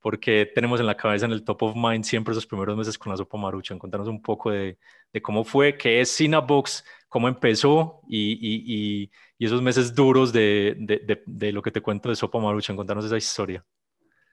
porque 0.00 0.50
tenemos 0.54 0.80
en 0.80 0.86
la 0.86 0.96
cabeza, 0.96 1.26
en 1.26 1.32
el 1.32 1.44
top 1.44 1.62
of 1.62 1.76
mind, 1.76 2.04
siempre 2.04 2.32
esos 2.32 2.46
primeros 2.46 2.76
meses 2.76 2.98
con 2.98 3.10
la 3.10 3.16
sopa 3.16 3.38
maruchan. 3.38 3.78
Contanos 3.78 4.08
un 4.08 4.22
poco 4.22 4.50
de, 4.50 4.78
de 5.12 5.22
cómo 5.22 5.44
fue, 5.44 5.76
qué 5.76 6.00
es 6.00 6.16
Cinebox, 6.16 6.84
cómo 7.08 7.28
empezó 7.28 8.00
y, 8.08 8.32
y, 8.32 9.04
y 9.04 9.10
y 9.38 9.46
esos 9.46 9.62
meses 9.62 9.94
duros 9.94 10.32
de, 10.32 10.76
de, 10.78 11.22
de, 11.26 11.52
lo 11.52 11.62
que 11.62 11.70
te 11.70 11.80
cuento 11.80 12.08
de 12.08 12.16
Sopa 12.16 12.38
Maruchan. 12.38 12.76
Contanos 12.76 13.04
esa 13.04 13.16
historia. 13.16 13.64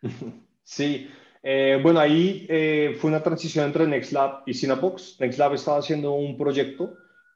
Sí, 0.65 1.09
eh, 1.43 1.77
bueno, 1.83 1.99
ahí 1.99 2.45
eh, 2.47 2.95
fue 2.97 3.09
una 3.09 3.21
transición 3.21 3.65
entre 3.65 3.85
NextLab 3.85 4.43
y 4.45 4.53
Cinepox. 4.53 5.17
NextLab 5.19 5.55
estaba 5.55 5.79
haciendo 5.79 6.13
un 6.13 6.37
proyecto 6.37 6.95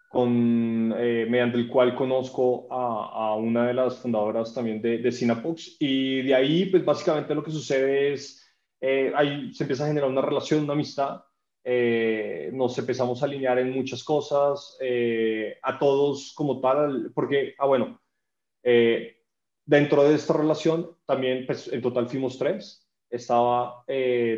con, 0.10 0.93
eh, 0.97 1.28
mediante 1.30 1.58
el 1.58 1.68
cual 1.68 1.95
conozco 1.95 2.68
a, 2.72 3.30
a, 3.30 3.36
una 3.36 3.68
de 3.68 3.74
las 3.74 3.97
fundadoras 3.97 4.53
también 4.53 4.82
de, 4.82 4.99
de 4.99 5.12
Cinepox 5.12 5.78
y 5.80 6.22
de 6.24 6.36
ahí, 6.36 6.66
pues 6.68 6.86
básicamente 6.86 7.36
lo 7.36 7.43
que 7.43 7.51
sucede 7.51 8.14
es, 8.14 8.43
ahí 9.16 9.53
se 9.53 9.64
empieza 9.64 9.84
a 9.84 9.88
generar 9.88 10.10
una 10.10 10.22
relación, 10.22 10.64
una 10.64 10.74
amistad 10.74 11.22
eh, 11.70 12.49
nos 12.53 12.78
empezamos 12.78 13.22
a 13.22 13.26
alinear 13.26 13.60
en 13.60 13.74
muchas 13.74 14.01
cosas, 14.01 14.78
eh, 14.80 15.58
a 15.62 15.78
todos 15.78 16.32
como 16.34 16.62
tal, 16.62 17.12
porque, 17.14 17.55
ah, 17.58 17.66
bueno, 17.66 17.99
eh, 18.64 19.18
dentro 19.66 20.05
de 20.05 20.16
esta 20.16 20.32
relación 20.32 20.95
también, 21.05 21.45
pues 21.45 21.68
en 21.68 21.82
total 21.82 22.08
fuimos 22.08 22.38
tres, 22.38 22.88
estaba 23.10 23.84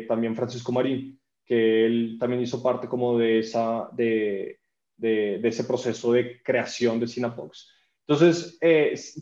también 0.08 0.34
Francisco 0.34 0.72
Marín, 0.72 1.20
que 1.46 1.86
él 1.86 2.16
también 2.18 2.42
hizo 2.42 2.60
parte 2.64 2.88
como 2.88 3.16
de, 3.16 3.38
esa, 3.38 3.88
de, 3.92 4.59
de, 5.00 5.38
de 5.38 5.48
ese 5.48 5.64
proceso 5.64 6.12
de 6.12 6.42
creación 6.42 7.00
de 7.00 7.08
Sinapox. 7.08 7.68
Entonces, 8.06 8.58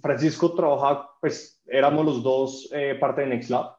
Francisco 0.00 0.54
trabajaba, 0.54 1.10
pues 1.20 1.60
éramos 1.66 2.06
los 2.06 2.22
dos 2.22 2.70
parte 2.98 3.20
de 3.20 3.26
NextLab, 3.26 3.78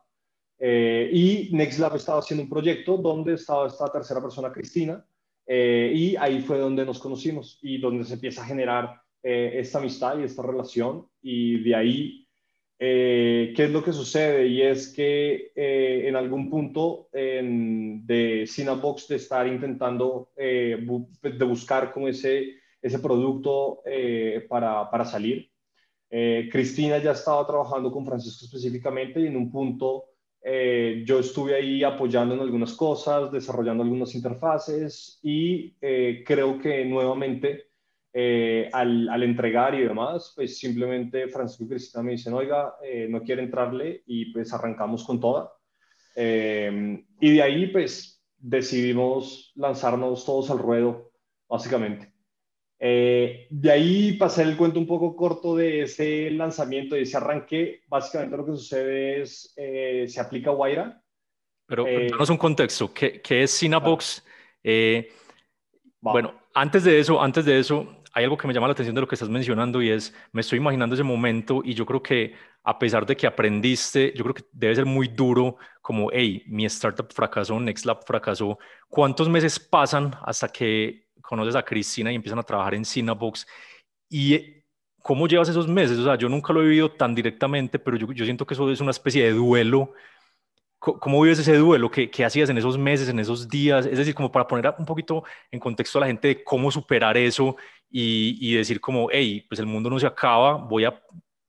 eh, 0.60 1.10
y 1.14 1.50
NextLab 1.56 1.96
estaba 1.96 2.20
haciendo 2.20 2.44
un 2.44 2.50
proyecto 2.50 2.98
donde 2.98 3.36
estaba 3.36 3.68
esta 3.68 3.90
tercera 3.90 4.22
persona, 4.22 4.52
Cristina, 4.52 5.06
eh, 5.48 5.92
y 5.96 6.16
ahí 6.18 6.42
fue 6.42 6.60
donde 6.60 6.86
nos 6.86 7.00
conocimos 7.00 7.58
y 7.62 7.80
donde 7.80 8.04
se 8.04 8.16
empieza 8.16 8.44
a 8.44 8.46
generar 8.46 9.02
eh, 9.24 9.54
esta 9.56 9.80
amistad 9.80 10.20
y 10.20 10.24
esta 10.24 10.44
relación. 10.44 11.08
Y 11.22 11.64
de 11.64 11.76
ahí, 11.76 12.28
¿qué 12.80 13.54
es 13.58 13.70
lo 13.72 13.84
que 13.84 13.92
sucede? 13.92 14.48
Y 14.48 14.62
es 14.62 14.88
que 14.94 15.52
en 15.56 16.16
algún 16.16 16.50
punto 16.50 17.10
de 17.12 18.46
Cinebox 18.48 19.08
de 19.10 19.16
estar 19.18 19.46
intentando 19.48 20.32
de 20.36 21.46
buscar 21.46 21.92
como 21.92 22.08
ese, 22.08 22.56
ese 22.82 23.00
producto 23.00 23.84
para, 24.48 24.90
para 24.90 25.06
salir, 25.06 25.52
Cristina 26.10 26.98
ya 27.00 27.12
estaba 27.12 27.46
trabajando 27.46 27.92
con 27.92 28.06
Francisco 28.06 28.46
específicamente 28.46 29.20
y 29.20 29.28
en 29.28 29.36
un 29.36 29.52
punto 29.52 30.10
eh, 30.42 31.04
yo 31.06 31.20
estuve 31.20 31.56
ahí 31.56 31.84
apoyando 31.84 32.34
en 32.34 32.42
algunas 32.42 32.74
cosas, 32.74 33.32
desarrollando 33.32 33.84
algunas 33.84 34.16
interfaces 34.16 35.20
y 35.22 35.76
eh, 35.82 36.24
creo 36.26 36.60
que 36.60 36.86
nuevamente 36.86 37.69
eh, 38.14 38.70
al, 38.74 39.08
al, 39.10 39.24
entregar 39.24 39.76
y 39.76 39.84
demás, 39.84 40.34
pues 40.36 40.58
simplemente 40.58 41.28
Francisco 41.28 41.66
y 41.66 41.70
Cristina 41.70 42.04
me 42.04 42.12
dicen, 42.12 42.34
oiga, 42.34 42.74
no 43.10 43.22
quiere 43.24 43.44
entrarle 43.44 44.04
y 44.06 44.32
pues 44.32 44.54
arrancamos 44.54 45.04
con 45.04 45.20
toda. 45.20 45.52
y 46.16 47.32
de 47.34 47.42
ahí 47.42 47.68
pues 47.68 48.24
decidimos 48.38 49.52
lanzarnos 49.56 50.26
todos 50.26 50.50
al 50.50 50.60
ruedo, 50.60 51.12
básicamente. 51.48 52.14
Eh, 52.82 53.48
de 53.50 53.72
ahí 53.72 54.14
pasé 54.14 54.44
el 54.44 54.56
cuento 54.56 54.80
un 54.80 54.88
poco 54.88 55.16
corto 55.16 55.56
de 55.56 55.82
ese 55.82 56.32
lanzamiento, 56.32 56.96
de 56.96 57.02
ese 57.02 57.18
arranque. 57.18 57.82
Básicamente 57.88 58.38
lo 58.38 58.46
que 58.46 58.52
sucede 58.54 59.22
es, 59.22 59.54
eh, 59.58 60.06
se 60.08 60.20
aplica 60.22 60.52
Waira. 60.52 61.02
Pero 61.66 61.86
eh, 61.86 62.10
un 62.30 62.38
contexto, 62.38 62.92
¿qué, 62.94 63.22
qué 63.22 63.44
es 63.44 63.60
Cinabox? 63.60 64.26
Eh, 64.64 65.12
bueno, 66.00 66.34
antes 66.54 66.84
de 66.86 67.00
eso, 67.00 67.22
antes 67.22 67.46
de 67.46 67.60
eso, 67.60 67.99
hay 68.14 68.24
algo 68.24 68.38
que 68.38 68.48
me 68.48 68.54
llama 68.54 68.68
la 68.68 68.74
atención 68.74 68.96
de 68.96 69.02
lo 69.02 69.08
que 69.08 69.16
estás 69.16 69.30
mencionando 69.30 69.82
y 69.82 69.90
es, 69.90 70.14
me 70.32 70.42
estoy 70.42 70.58
imaginando 70.58 70.96
ese 70.96 71.04
momento 71.04 71.62
y 71.64 71.74
yo 71.74 71.86
creo 71.86 72.02
que 72.02 72.36
a 72.64 72.78
pesar 72.78 73.06
de 73.06 73.16
que 73.16 73.28
aprendiste, 73.28 74.14
yo 74.16 74.24
creo 74.24 74.36
que 74.36 74.44
debe 74.52 74.76
ser 74.76 74.86
muy 74.86 75.08
duro 75.08 75.58
como, 75.82 76.10
hey, 76.12 76.44
mi 76.48 76.66
startup 76.66 77.12
fracasó, 77.14 77.60
NextLab 77.60 78.06
fracasó. 78.06 78.58
¿Cuántos 78.88 79.30
meses 79.30 79.60
pasan 79.60 80.16
hasta 80.24 80.50
que 80.50 81.10
conoces 81.30 81.56
a 81.56 81.64
Cristina 81.64 82.12
y 82.12 82.16
empiezan 82.16 82.40
a 82.40 82.44
trabajar 82.44 82.74
en 82.74 82.84
Cinebox. 82.84 83.46
¿Y 84.10 84.34
eh, 84.34 84.66
cómo 85.04 85.28
llevas 85.28 85.50
esos 85.50 85.68
meses? 85.68 86.00
O 86.00 86.04
sea, 86.04 86.16
yo 86.16 86.28
nunca 86.28 86.52
lo 86.54 86.62
he 86.62 86.66
vivido 86.66 86.92
tan 86.92 87.14
directamente, 87.14 87.78
pero 87.78 87.98
yo, 87.98 88.12
yo 88.12 88.26
siento 88.26 88.46
que 88.48 88.56
eso 88.56 88.72
es 88.72 88.82
una 88.82 88.92
especie 88.92 89.24
de 89.24 89.34
duelo 89.34 89.94
¿Cómo 90.80 91.22
vives 91.22 91.40
ese 91.40 91.58
duelo? 91.58 91.92
¿Qué, 91.92 92.10
¿Qué, 92.10 92.24
hacías 92.24 92.50
en 92.50 92.58
esos 92.58 92.78
meses, 92.78 93.10
en 93.10 93.20
esos 93.20 93.50
días? 93.50 93.86
Es 93.86 93.98
decir, 93.98 94.16
como 94.16 94.32
para 94.32 94.48
poner 94.48 94.74
un 94.78 94.86
poquito 94.86 95.24
en 95.52 95.60
contexto 95.60 95.98
a 95.98 96.02
la 96.02 96.08
gente 96.08 96.30
de 96.30 96.44
cómo 96.44 96.72
superar 96.72 97.18
eso 97.18 97.58
y, 97.90 98.38
y 98.40 98.56
decir 98.56 98.80
como, 98.80 99.10
hey, 99.12 99.46
pues 99.48 99.60
el 99.60 99.66
mundo 99.66 99.90
no 99.90 100.00
se 100.00 100.08
acaba, 100.08 100.54
voy 100.56 100.86
a, 100.86 101.02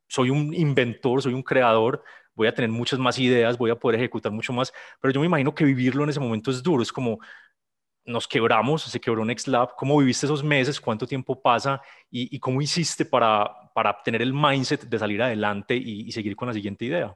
soy 0.09 0.31
un 0.31 0.55
inventor, 0.55 1.23
soy 1.23 1.35
un 1.35 1.43
creador, 1.43 2.03
voy 2.35 2.49
a 2.49 2.55
tener 2.55 2.71
muchas 2.71 2.99
más 2.99 3.19
ideas, 3.19 3.59
voy 3.59 3.71
a 3.71 3.79
poder 3.79 4.01
ejecutar 4.01 4.33
mucho 4.33 4.53
más, 4.53 4.73
pero 5.01 5.13
yo 5.13 5.21
me 5.21 5.27
imagino 5.27 5.55
que 5.55 5.65
vivirlo 5.65 6.05
en 6.05 6.11
ese 6.11 6.21
momento 6.21 6.51
es 6.51 6.63
duro, 6.63 6.83
es 6.83 6.93
como 6.93 7.19
nos 8.05 8.27
quebramos, 8.27 8.83
se 8.83 9.01
quebró 9.01 9.25
Nextlab, 9.25 9.75
¿cómo 9.77 9.99
viviste 9.99 10.27
esos 10.27 10.43
meses? 10.43 10.81
¿Cuánto 10.81 11.07
tiempo 11.07 11.41
pasa? 11.41 11.81
¿Y, 12.11 12.35
y 12.35 12.39
cómo 12.41 12.61
hiciste 12.63 13.05
para, 13.05 13.51
para 13.75 14.03
tener 14.03 14.23
el 14.23 14.33
mindset 14.33 14.83
de 14.83 14.99
salir 14.99 15.23
adelante 15.23 15.77
y, 15.77 16.09
y 16.09 16.13
seguir 16.13 16.35
con 16.35 16.49
la 16.49 16.55
siguiente 16.55 16.87
idea? 16.87 17.15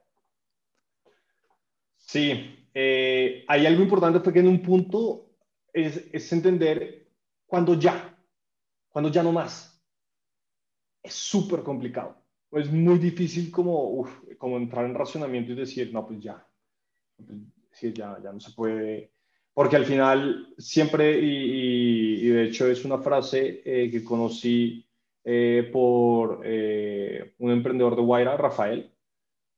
Sí, 1.97 2.68
eh, 2.75 3.45
hay 3.49 3.66
algo 3.66 3.83
importante 3.83 4.20
porque 4.20 4.41
en 4.41 4.49
un 4.49 4.61
punto 4.61 5.31
es, 5.72 6.09
es 6.12 6.33
entender 6.33 7.09
cuando 7.47 7.75
ya, 7.75 8.14
cuando 8.95 9.11
ya 9.11 9.24
no 9.24 9.32
más. 9.32 9.84
Es 11.03 11.14
súper 11.14 11.64
complicado. 11.64 12.16
Es 12.53 12.70
muy 12.70 12.99
difícil 13.01 13.51
como, 13.51 13.90
uf, 13.90 14.09
como 14.38 14.57
entrar 14.57 14.84
en 14.84 14.95
racionamiento 14.95 15.51
y 15.51 15.57
decir, 15.57 15.92
no, 15.92 16.07
pues 16.07 16.20
ya, 16.20 16.47
pues, 17.16 17.92
ya, 17.92 18.16
ya 18.22 18.32
no 18.32 18.38
se 18.38 18.53
puede. 18.53 19.11
Porque 19.53 19.74
al 19.74 19.84
final 19.84 20.55
siempre, 20.57 21.18
y, 21.18 22.24
y, 22.24 22.28
de 22.28 22.45
hecho 22.45 22.68
es 22.68 22.84
una 22.84 22.99
frase 22.99 23.62
eh, 23.64 23.90
que 23.90 24.05
conocí 24.05 24.88
eh, 25.24 25.68
por 25.72 26.42
eh, 26.45 27.34
un 27.38 27.51
emprendedor 27.51 27.97
de 27.97 28.03
Guaira, 28.03 28.36
Rafael, 28.36 28.92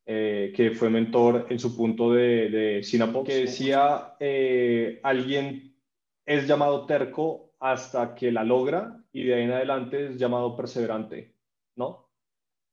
eh, 0.07 0.51
que 0.57 0.71
fue 0.71 0.89
mentor 0.89 1.47
en 1.51 1.59
su 1.59 1.77
punto 1.77 2.11
de, 2.15 2.49
de 2.49 2.83
Sinapox, 2.83 3.29
que 3.29 3.41
decía, 3.41 4.15
eh, 4.19 4.99
alguien 5.03 5.77
es 6.25 6.47
llamado 6.47 6.87
terco 6.87 7.46
hasta 7.73 8.15
que 8.15 8.31
la 8.33 8.45
logra 8.45 9.03
y 9.13 9.25
de 9.25 9.35
ahí 9.35 9.43
en 9.43 9.53
adelante 9.53 10.07
es 10.07 10.19
llamado 10.19 10.57
perseverante, 10.57 11.35
¿no? 11.77 12.09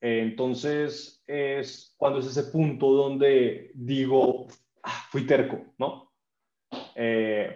Eh, 0.01 0.19
entonces 0.21 1.23
es 1.27 1.93
cuando 1.97 2.19
es 2.19 2.27
ese 2.27 2.51
punto 2.51 2.91
donde 2.91 3.71
digo, 3.75 4.47
ah, 4.83 5.05
fui 5.09 5.25
terco, 5.25 5.73
¿no? 5.77 6.11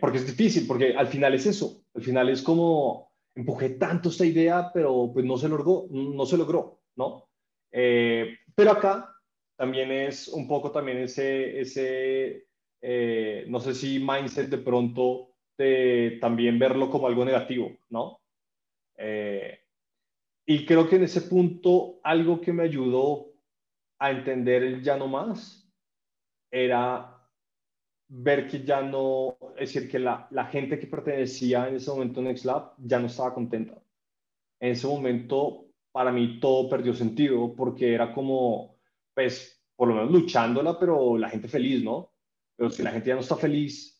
porque 0.02 0.18
es 0.18 0.26
difícil, 0.26 0.66
porque 0.68 0.96
al 0.96 1.08
final 1.08 1.36
es 1.36 1.46
eso, 1.46 1.84
al 1.94 2.02
final 2.02 2.30
es 2.30 2.42
como 2.42 3.12
empujé 3.36 3.70
tanto 3.70 4.10
esta 4.10 4.26
idea, 4.26 4.72
pero 4.74 5.12
pues 5.14 5.26
no 5.26 5.38
se 5.38 5.48
logró, 5.48 5.86
no 5.92 6.26
se 6.26 6.38
logró, 6.38 6.82
¿no? 6.96 7.30
pero 7.72 8.72
acá 8.72 9.16
también 9.58 9.92
es 9.92 10.28
un 10.28 10.48
poco 10.48 10.72
también 10.72 11.00
ese, 11.00 11.60
ese 11.60 12.48
eh, 12.82 13.46
no 13.48 13.60
sé 13.60 13.74
si 13.74 14.00
mindset 14.00 14.50
de 14.50 14.60
pronto 14.60 15.27
de 15.58 16.18
también 16.22 16.60
verlo 16.60 16.90
como 16.90 17.08
algo 17.08 17.26
negativo, 17.26 17.72
¿no? 17.90 18.20
Eh, 18.98 19.60
y 20.46 20.66
creo 20.66 20.88
que 20.88 20.96
en 20.96 21.04
ese 21.04 21.22
punto 21.22 22.00
algo 22.04 22.40
que 22.42 22.54
me 22.54 22.64
ayudó 22.64 23.34
a 24.00 24.12
entender 24.12 24.64
el 24.64 24.84
ya 24.84 24.98
no 24.98 25.08
más 25.08 25.70
era 26.52 27.18
ver 28.10 28.48
que 28.48 28.64
ya 28.64 28.82
no, 28.82 29.38
es 29.58 29.74
decir, 29.74 29.90
que 29.90 30.00
la, 30.00 30.28
la 30.32 30.46
gente 30.46 30.80
que 30.80 30.88
pertenecía 30.88 31.68
en 31.68 31.76
ese 31.76 31.92
momento 31.92 32.22
a 32.22 32.24
NextLab 32.24 32.74
ya 32.78 33.00
no 33.00 33.08
estaba 33.08 33.34
contenta. 33.34 33.82
En 34.60 34.72
ese 34.72 34.88
momento, 34.88 35.66
para 35.92 36.12
mí 36.12 36.40
todo 36.40 36.70
perdió 36.70 36.94
sentido 36.94 37.54
porque 37.56 37.94
era 37.94 38.14
como, 38.14 38.78
pues, 39.14 39.62
por 39.76 39.90
lo 39.90 39.96
menos 39.96 40.12
luchándola, 40.12 40.80
pero 40.80 41.18
la 41.18 41.30
gente 41.30 41.48
feliz, 41.48 41.84
¿no? 41.84 42.12
Pero 42.56 42.70
si 42.70 42.82
la 42.82 42.92
gente 42.92 43.10
ya 43.10 43.16
no 43.16 43.22
está 43.22 43.36
feliz, 43.36 43.97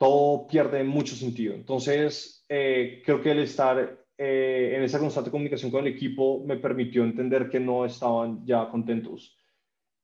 todo 0.00 0.46
pierde 0.46 0.82
mucho 0.82 1.14
sentido. 1.14 1.54
Entonces, 1.54 2.42
eh, 2.48 3.02
creo 3.04 3.20
que 3.20 3.32
el 3.32 3.40
estar 3.40 4.02
eh, 4.16 4.72
en 4.74 4.82
esa 4.82 4.98
constante 4.98 5.30
comunicación 5.30 5.70
con 5.70 5.86
el 5.86 5.92
equipo 5.92 6.42
me 6.46 6.56
permitió 6.56 7.04
entender 7.04 7.50
que 7.50 7.60
no 7.60 7.84
estaban 7.84 8.42
ya 8.46 8.70
contentos. 8.70 9.36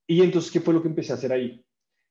Y 0.06 0.20
entonces, 0.22 0.52
¿qué 0.52 0.60
fue 0.60 0.74
lo 0.74 0.82
que 0.82 0.88
empecé 0.88 1.12
a 1.12 1.14
hacer 1.14 1.32
ahí? 1.32 1.64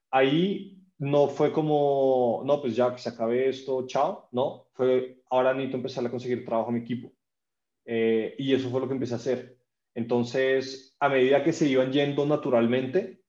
Ahí 0.09 0.81
no 0.97 1.27
fue 1.27 1.53
como, 1.53 2.41
no, 2.43 2.59
pues 2.59 2.75
ya 2.75 2.91
que 2.91 2.97
se 2.97 3.09
acabe 3.09 3.49
esto, 3.49 3.85
chao, 3.85 4.29
no, 4.31 4.65
fue, 4.73 5.21
ahora 5.29 5.53
necesito 5.53 5.77
empezar 5.77 6.05
a 6.07 6.09
conseguir 6.09 6.43
trabajo 6.43 6.69
a 6.69 6.73
mi 6.73 6.79
equipo. 6.79 7.13
Eh, 7.85 8.33
y 8.39 8.55
eso 8.55 8.71
fue 8.71 8.81
lo 8.81 8.87
que 8.87 8.95
empecé 8.95 9.13
a 9.13 9.17
hacer. 9.17 9.59
Entonces, 9.93 10.97
a 10.99 11.07
medida 11.07 11.43
que 11.43 11.53
se 11.53 11.69
iban 11.69 11.91
yendo 11.91 12.25
naturalmente, 12.25 13.21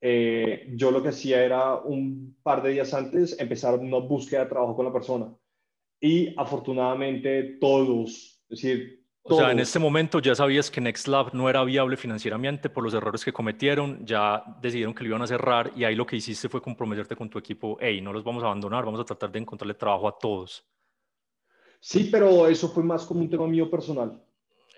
eh, 0.00 0.68
yo 0.74 0.90
lo 0.90 1.02
que 1.02 1.10
hacía 1.10 1.42
era 1.42 1.76
un 1.76 2.36
par 2.42 2.62
de 2.62 2.70
días 2.70 2.94
antes 2.94 3.38
empezar 3.38 3.78
una 3.78 3.98
búsqueda 3.98 4.44
de 4.44 4.50
trabajo 4.50 4.76
con 4.76 4.86
la 4.86 4.92
persona. 4.92 5.34
Y 6.00 6.34
afortunadamente 6.38 7.58
todos, 7.60 8.42
es 8.48 8.62
decir, 8.62 9.00
o 9.22 9.36
sea, 9.36 9.52
en 9.52 9.58
este 9.58 9.78
momento 9.78 10.18
ya 10.18 10.34
sabías 10.34 10.70
que 10.70 10.80
NextLab 10.80 11.34
no 11.34 11.50
era 11.50 11.62
viable 11.62 11.96
financieramente 11.96 12.70
por 12.70 12.82
los 12.82 12.94
errores 12.94 13.24
que 13.24 13.32
cometieron, 13.32 14.04
ya 14.04 14.42
decidieron 14.62 14.94
que 14.94 15.04
lo 15.04 15.10
iban 15.10 15.22
a 15.22 15.26
cerrar 15.26 15.72
y 15.76 15.84
ahí 15.84 15.94
lo 15.94 16.06
que 16.06 16.16
hiciste 16.16 16.48
fue 16.48 16.62
comprometerte 16.62 17.14
con 17.14 17.28
tu 17.28 17.38
equipo, 17.38 17.76
hey, 17.80 18.00
no 18.00 18.12
los 18.12 18.24
vamos 18.24 18.42
a 18.42 18.46
abandonar, 18.46 18.84
vamos 18.84 19.00
a 19.00 19.04
tratar 19.04 19.30
de 19.30 19.40
encontrarle 19.40 19.74
trabajo 19.74 20.08
a 20.08 20.18
todos. 20.18 20.66
Sí, 21.80 22.08
pero 22.10 22.46
eso 22.46 22.68
fue 22.70 22.82
más 22.82 23.04
como 23.04 23.20
un 23.20 23.30
tema 23.30 23.46
mío 23.46 23.70
personal. 23.70 24.22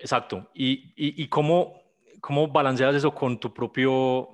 Exacto. 0.01 0.49
¿Y, 0.55 0.93
y, 0.97 1.29
cómo, 1.29 1.81
cómo 2.21 2.49
balanceas 2.49 2.95
eso 2.95 3.15
con 3.15 3.39
tu 3.39 3.55
propio, 3.55 4.29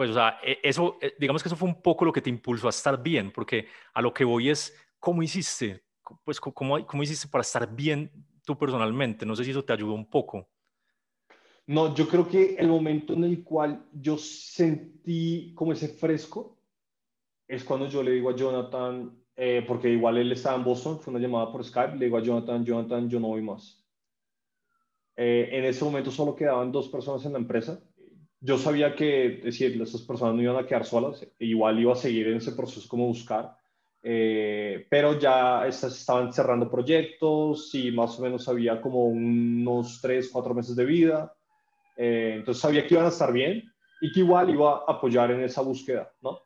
pues, 0.00 0.12
o 0.12 0.14
sea, 0.14 0.38
e, 0.42 0.58
eso, 0.62 0.96
e, 1.02 1.12
digamos 1.18 1.42
que 1.42 1.50
eso 1.50 1.56
fue 1.56 1.68
un 1.68 1.82
poco 1.82 2.06
lo 2.06 2.12
que 2.14 2.22
te 2.22 2.30
impulsó 2.30 2.68
a 2.68 2.70
estar 2.70 3.02
bien, 3.02 3.30
porque 3.30 3.66
a 3.92 4.00
lo 4.00 4.14
que 4.14 4.24
voy 4.24 4.48
es, 4.48 4.74
¿cómo 4.98 5.22
hiciste? 5.22 5.84
Pues, 6.24 6.40
¿cómo, 6.40 6.86
cómo 6.86 7.02
hiciste 7.02 7.28
para 7.28 7.42
estar 7.42 7.70
bien 7.76 8.10
tú 8.46 8.56
personalmente? 8.56 9.26
No 9.26 9.36
sé 9.36 9.44
si 9.44 9.50
eso 9.50 9.62
te 9.62 9.74
ayudó 9.74 9.92
un 9.92 10.08
poco. 10.08 10.48
No, 11.66 11.94
yo 11.94 12.08
creo 12.08 12.26
que 12.26 12.54
el 12.54 12.68
momento 12.68 13.12
en 13.12 13.24
el 13.24 13.44
cual 13.44 13.84
yo 13.92 14.16
sentí 14.16 15.52
como 15.54 15.74
ese 15.74 15.88
fresco 15.88 16.56
es 17.46 17.62
cuando 17.62 17.86
yo 17.86 18.02
le 18.02 18.12
digo 18.12 18.30
a 18.30 18.34
Jonathan, 18.34 19.22
eh, 19.36 19.62
porque 19.68 19.90
igual 19.90 20.16
él 20.16 20.32
estaba 20.32 20.56
en 20.56 20.64
Boston, 20.64 20.98
fue 20.98 21.12
una 21.12 21.20
llamada 21.22 21.52
por 21.52 21.62
Skype, 21.62 21.98
le 21.98 22.06
digo 22.06 22.16
a 22.16 22.22
Jonathan, 22.22 22.64
Jonathan, 22.64 23.10
yo 23.10 23.20
no 23.20 23.28
voy 23.28 23.42
más 23.42 23.80
eh, 25.22 25.50
en 25.52 25.66
ese 25.66 25.84
momento 25.84 26.10
solo 26.10 26.34
quedaban 26.34 26.72
dos 26.72 26.88
personas 26.88 27.22
en 27.26 27.32
la 27.32 27.38
empresa. 27.38 27.78
Yo 28.42 28.56
sabía 28.56 28.94
que, 28.94 29.40
decir, 29.44 29.80
esas 29.82 30.00
personas 30.02 30.34
no 30.34 30.42
iban 30.42 30.56
a 30.56 30.66
quedar 30.66 30.86
solas, 30.86 31.26
igual 31.38 31.78
iba 31.78 31.92
a 31.92 31.96
seguir 31.96 32.28
en 32.28 32.38
ese 32.38 32.52
proceso 32.52 32.88
como 32.88 33.06
buscar, 33.06 33.54
eh, 34.02 34.86
pero 34.88 35.18
ya 35.18 35.66
estas 35.66 35.98
estaban 35.98 36.32
cerrando 36.32 36.70
proyectos 36.70 37.74
y 37.74 37.92
más 37.92 38.18
o 38.18 38.22
menos 38.22 38.48
había 38.48 38.80
como 38.80 39.04
unos 39.04 40.00
tres, 40.00 40.30
cuatro 40.32 40.54
meses 40.54 40.74
de 40.74 40.86
vida. 40.86 41.34
Eh, 41.96 42.36
entonces 42.36 42.62
sabía 42.62 42.86
que 42.86 42.94
iban 42.94 43.04
a 43.04 43.10
estar 43.10 43.30
bien 43.30 43.70
y 44.00 44.10
que 44.10 44.20
igual 44.20 44.48
iba 44.48 44.78
a 44.78 44.84
apoyar 44.92 45.30
en 45.32 45.42
esa 45.42 45.60
búsqueda, 45.60 46.10
¿no? 46.22 46.40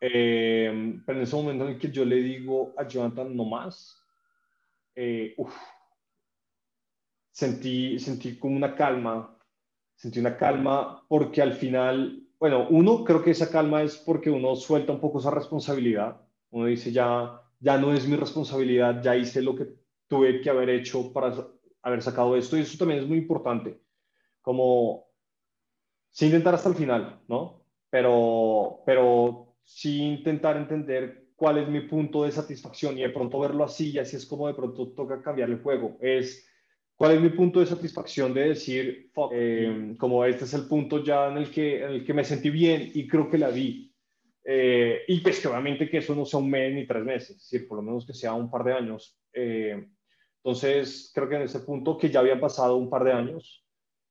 pero 0.00 0.72
en 0.72 1.20
ese 1.20 1.36
momento 1.36 1.62
en 1.62 1.74
el 1.74 1.78
que 1.78 1.88
yo 1.88 2.04
le 2.04 2.16
digo 2.16 2.74
a 2.76 2.88
Jonathan 2.88 3.36
no 3.36 3.44
más, 3.44 4.02
uff, 5.36 5.54
sentí, 7.30 8.00
sentí 8.00 8.36
como 8.36 8.56
una 8.56 8.74
calma, 8.74 9.38
sentí 10.02 10.18
una 10.18 10.36
calma 10.36 11.04
porque 11.06 11.40
al 11.40 11.52
final, 11.52 12.26
bueno, 12.40 12.66
uno, 12.70 13.04
creo 13.04 13.22
que 13.22 13.30
esa 13.30 13.48
calma 13.48 13.84
es 13.84 13.96
porque 13.98 14.30
uno 14.30 14.56
suelta 14.56 14.92
un 14.92 14.98
poco 14.98 15.20
esa 15.20 15.30
responsabilidad, 15.30 16.20
uno 16.50 16.66
dice 16.66 16.90
ya, 16.90 17.40
ya 17.60 17.78
no 17.78 17.94
es 17.94 18.08
mi 18.08 18.16
responsabilidad, 18.16 19.00
ya 19.00 19.14
hice 19.14 19.40
lo 19.40 19.54
que 19.54 19.68
tuve 20.08 20.40
que 20.40 20.50
haber 20.50 20.70
hecho 20.70 21.12
para 21.12 21.32
haber 21.82 22.02
sacado 22.02 22.36
esto 22.36 22.56
y 22.56 22.62
eso 22.62 22.76
también 22.76 23.00
es 23.00 23.06
muy 23.06 23.18
importante, 23.18 23.80
como 24.40 25.06
sin 26.10 26.26
intentar 26.26 26.56
hasta 26.56 26.70
el 26.70 26.74
final, 26.74 27.20
¿no? 27.28 27.62
Pero, 27.88 28.82
pero 28.84 29.54
sí 29.62 30.02
intentar 30.02 30.56
entender 30.56 31.28
cuál 31.36 31.58
es 31.58 31.68
mi 31.68 31.82
punto 31.82 32.24
de 32.24 32.32
satisfacción 32.32 32.98
y 32.98 33.02
de 33.02 33.10
pronto 33.10 33.38
verlo 33.38 33.62
así 33.62 33.92
y 33.92 34.00
así 34.00 34.16
es 34.16 34.26
como 34.26 34.48
de 34.48 34.54
pronto 34.54 34.88
toca 34.88 35.22
cambiar 35.22 35.48
el 35.48 35.62
juego. 35.62 35.96
Es 36.00 36.44
¿Cuál 37.02 37.16
es 37.16 37.20
mi 37.20 37.30
punto 37.30 37.58
de 37.58 37.66
satisfacción 37.66 38.32
de 38.32 38.50
decir, 38.50 39.10
eh, 39.32 39.96
como 39.98 40.24
este 40.24 40.44
es 40.44 40.54
el 40.54 40.68
punto 40.68 41.02
ya 41.02 41.26
en 41.26 41.38
el, 41.38 41.50
que, 41.50 41.82
en 41.82 41.90
el 41.90 42.04
que 42.04 42.14
me 42.14 42.22
sentí 42.22 42.48
bien 42.48 42.92
y 42.94 43.08
creo 43.08 43.28
que 43.28 43.38
la 43.38 43.48
vi? 43.48 43.92
Eh, 44.44 45.00
y 45.08 45.18
pues 45.18 45.40
que 45.40 45.48
obviamente 45.48 45.90
que 45.90 45.98
eso 45.98 46.14
no 46.14 46.24
sea 46.24 46.38
un 46.38 46.48
mes 46.48 46.72
ni 46.72 46.86
tres 46.86 47.02
meses, 47.04 47.30
es 47.30 47.50
decir, 47.50 47.66
por 47.66 47.78
lo 47.78 47.82
menos 47.82 48.06
que 48.06 48.14
sea 48.14 48.34
un 48.34 48.48
par 48.48 48.62
de 48.62 48.74
años. 48.74 49.18
Eh, 49.32 49.84
entonces, 50.36 51.10
creo 51.12 51.28
que 51.28 51.34
en 51.34 51.42
ese 51.42 51.58
punto 51.58 51.98
que 51.98 52.08
ya 52.08 52.20
había 52.20 52.38
pasado 52.38 52.76
un 52.76 52.88
par 52.88 53.02
de 53.02 53.12
años, 53.14 53.66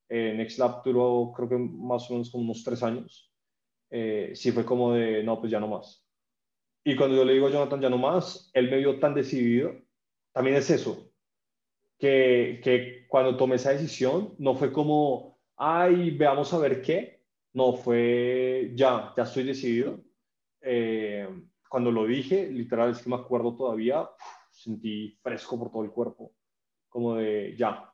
eh, 0.09 0.33
NextLab 0.35 0.83
duró 0.83 1.31
creo 1.33 1.47
que 1.47 1.57
más 1.57 2.09
o 2.09 2.15
menos 2.15 2.29
como 2.29 2.43
unos 2.43 2.61
tres 2.61 2.83
años, 2.83 3.31
sí 4.33 4.51
fue 4.51 4.65
como 4.65 4.95
de, 4.95 5.23
no, 5.23 5.39
pues 5.39 5.49
ya 5.49 5.61
no 5.61 5.69
más. 5.69 6.05
Y 6.83 6.97
cuando 6.97 7.15
yo 7.15 7.23
le 7.23 7.35
digo 7.35 7.47
a 7.47 7.51
Jonathan, 7.51 7.79
ya 7.79 7.89
no 7.89 7.97
más, 7.97 8.51
él 8.53 8.69
me 8.69 8.79
vio 8.79 8.99
tan 8.99 9.13
decidido, 9.13 9.71
también 10.33 10.57
es 10.57 10.69
eso, 10.69 11.10
que, 12.01 12.59
que 12.63 13.05
cuando 13.07 13.37
tomé 13.37 13.57
esa 13.57 13.71
decisión 13.71 14.33
no 14.39 14.55
fue 14.55 14.73
como, 14.73 15.39
ay, 15.55 16.09
veamos 16.17 16.51
a 16.51 16.57
ver 16.57 16.81
qué, 16.81 17.21
No, 17.53 17.73
fue 17.73 18.71
ya, 18.73 19.13
ya 19.15 19.23
estoy 19.23 19.43
decidido. 19.43 20.03
Eh, 20.61 21.27
cuando 21.69 21.91
lo 21.91 22.07
dije, 22.07 22.49
literal 22.49 22.91
es 22.91 23.03
que 23.03 23.09
me 23.09 23.17
acuerdo 23.17 23.55
todavía, 23.55 24.09
sentí 24.51 25.19
fresco 25.21 25.59
por 25.59 25.71
todo 25.71 25.83
el 25.83 25.91
cuerpo, 25.91 26.33
como 26.89 27.15
de 27.15 27.55
ya, 27.55 27.93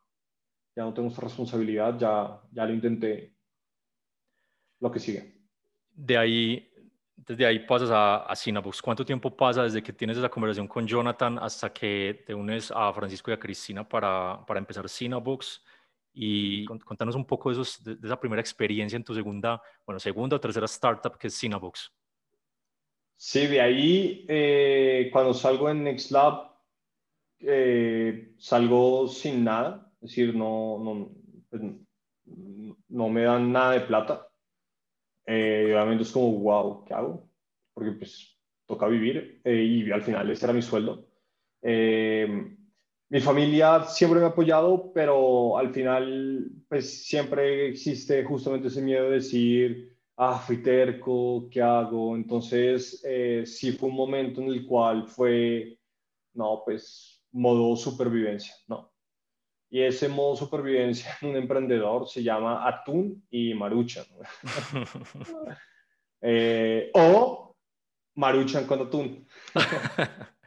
ya 0.74 0.84
no 0.84 0.94
tengo 0.94 1.10
esta 1.10 1.22
responsabilidad, 1.24 2.00
ya, 2.00 2.42
ya 2.52 2.66
lo 2.66 2.74
intenté, 2.74 3.36
lo 4.80 4.90
que 4.90 5.00
sigue. 5.00 5.42
De 5.92 6.18
ahí, 6.18 6.67
desde 7.18 7.46
ahí 7.46 7.60
pasas 7.60 7.90
a, 7.92 8.32
a 8.32 8.36
¿Cuánto 8.84 9.04
tiempo 9.04 9.36
pasa 9.36 9.64
desde 9.64 9.82
que 9.82 9.92
tienes 9.92 10.18
esa 10.18 10.30
conversación 10.30 10.68
con 10.68 10.86
Jonathan 10.88 11.40
hasta 11.40 11.74
que 11.74 12.24
te 12.26 12.34
unes 12.34 12.72
a 12.74 12.94
Francisco 12.94 13.32
y 13.32 13.34
a 13.34 13.40
Cristina 13.40 13.88
para, 13.88 14.46
para 14.46 14.60
empezar 14.60 14.88
Cinabooks? 14.88 15.64
Y 16.14 16.66
contanos 16.66 17.16
un 17.16 17.26
poco 17.26 17.50
de, 17.50 17.54
esos, 17.54 17.84
de, 17.84 17.98
esa 18.04 18.20
primera 18.20 18.42
experiencia 18.42 18.96
en 18.96 19.04
tu 19.04 19.14
segunda, 19.14 19.62
bueno, 19.86 20.00
segunda 20.00 20.36
o 20.36 20.40
tercera 20.40 20.66
startup 20.66 21.18
que 21.18 21.28
es 21.28 21.40
Cinabooks. 21.40 21.92
Sí, 23.16 23.48
de 23.48 23.62
ahí, 23.62 24.26
eh, 24.28 25.10
cuando 25.12 25.34
salgo 25.34 25.70
en 25.70 25.84
NextLab, 25.84 26.52
eh, 27.40 28.34
salgo 28.38 29.08
sin 29.08 29.44
nada, 29.44 29.92
es 30.02 30.10
decir, 30.10 30.36
no, 30.36 30.80
no, 30.80 31.12
pues, 31.50 31.62
no 32.90 33.10
me 33.10 33.24
dan 33.24 33.52
nada 33.52 33.74
de 33.74 33.82
plata. 33.82 34.28
Eh, 35.28 35.72
obviamente 35.74 36.04
es 36.04 36.12
como, 36.12 36.32
wow, 36.40 36.86
¿qué 36.86 36.94
hago? 36.94 37.30
Porque 37.74 37.92
pues 37.92 38.40
toca 38.66 38.88
vivir 38.88 39.42
eh, 39.44 39.64
y 39.64 39.92
al 39.92 40.02
final 40.02 40.32
ese 40.32 40.46
era 40.46 40.54
mi 40.54 40.62
sueldo. 40.62 41.06
Eh, 41.62 42.58
mi 43.10 43.22
familia 43.22 43.84
siempre 43.86 44.20
me 44.20 44.26
ha 44.26 44.30
apoyado, 44.30 44.92
pero 44.94 45.58
al 45.58 45.74
final, 45.74 46.50
pues 46.68 47.06
siempre 47.06 47.70
existe 47.70 48.24
justamente 48.24 48.68
ese 48.68 48.82
miedo 48.82 49.06
de 49.06 49.16
decir, 49.16 49.98
ah, 50.18 50.38
fui 50.40 50.62
terco, 50.62 51.48
¿qué 51.50 51.62
hago? 51.62 52.16
Entonces, 52.16 53.02
eh, 53.06 53.44
sí 53.46 53.72
fue 53.74 53.90
un 53.90 53.96
momento 53.96 54.42
en 54.42 54.48
el 54.50 54.66
cual 54.66 55.08
fue, 55.08 55.80
no, 56.34 56.64
pues, 56.66 57.24
modo 57.32 57.76
supervivencia, 57.78 58.54
¿no? 58.68 58.92
Y 59.70 59.82
ese 59.82 60.08
modo 60.08 60.36
supervivencia 60.36 61.18
en 61.22 61.30
un 61.30 61.36
emprendedor 61.38 62.08
se 62.08 62.24
llama 62.24 62.68
atún 62.68 63.26
y 63.30 63.54
maruchan. 63.54 64.06
eh, 66.22 66.90
o 66.94 67.56
maruchan 68.16 68.66
con 68.66 68.82
atún. 68.82 69.28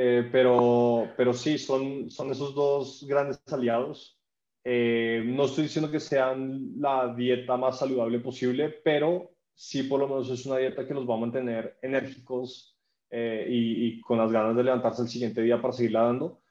Eh, 0.00 0.28
pero, 0.30 1.08
pero 1.16 1.32
sí, 1.32 1.58
son, 1.58 2.08
son 2.08 2.30
esos 2.30 2.54
dos 2.54 3.04
grandes 3.08 3.42
aliados. 3.50 4.16
Eh, 4.62 5.24
no 5.26 5.46
estoy 5.46 5.64
diciendo 5.64 5.90
que 5.90 5.98
sean 5.98 6.72
la 6.78 7.14
dieta 7.16 7.56
más 7.56 7.80
saludable 7.80 8.20
posible, 8.20 8.68
pero 8.84 9.32
sí 9.54 9.82
por 9.82 9.98
lo 9.98 10.06
menos 10.06 10.30
es 10.30 10.46
una 10.46 10.58
dieta 10.58 10.86
que 10.86 10.94
los 10.94 11.08
va 11.08 11.14
a 11.14 11.18
mantener 11.18 11.78
enérgicos 11.82 12.78
eh, 13.10 13.46
y, 13.48 14.00
con 14.02 14.18
las 14.18 14.30
ganas 14.30 14.54
de 14.54 14.62
levantarse 14.62 15.02
el 15.02 15.08
siguiente 15.08 15.42
día 15.42 15.60
para 15.60 15.72
seguirla 15.72 16.02
dando. 16.02 16.42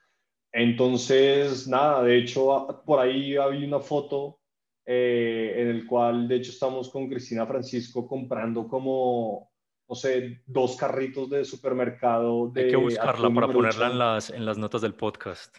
Entonces, 0.58 1.68
nada, 1.68 2.04
de 2.04 2.18
hecho, 2.18 2.82
por 2.86 3.00
ahí 3.00 3.36
había 3.38 3.68
una 3.68 3.80
foto 3.80 4.40
en 4.86 5.68
el 5.68 5.86
cual, 5.86 6.28
de 6.28 6.38
hecho, 6.38 6.52
estamos 6.52 6.90
con 6.90 7.08
Cristina 7.08 7.46
Francisco 7.46 8.08
comprando 8.08 8.68
como 8.68 9.52
no 9.88 9.96
sé, 9.96 10.42
dos 10.46 10.76
carritos 10.76 11.30
de 11.30 11.46
supermercado. 11.46 12.50
De 12.50 12.66
Hay 12.66 12.70
que 12.70 12.76
buscarla 12.76 13.30
para 13.34 13.48
ponerla 13.48 13.88
en 13.88 13.98
las, 13.98 14.30
en 14.30 14.46
las 14.46 14.58
notas 14.58 14.82
del 14.82 14.94
podcast. 14.94 15.58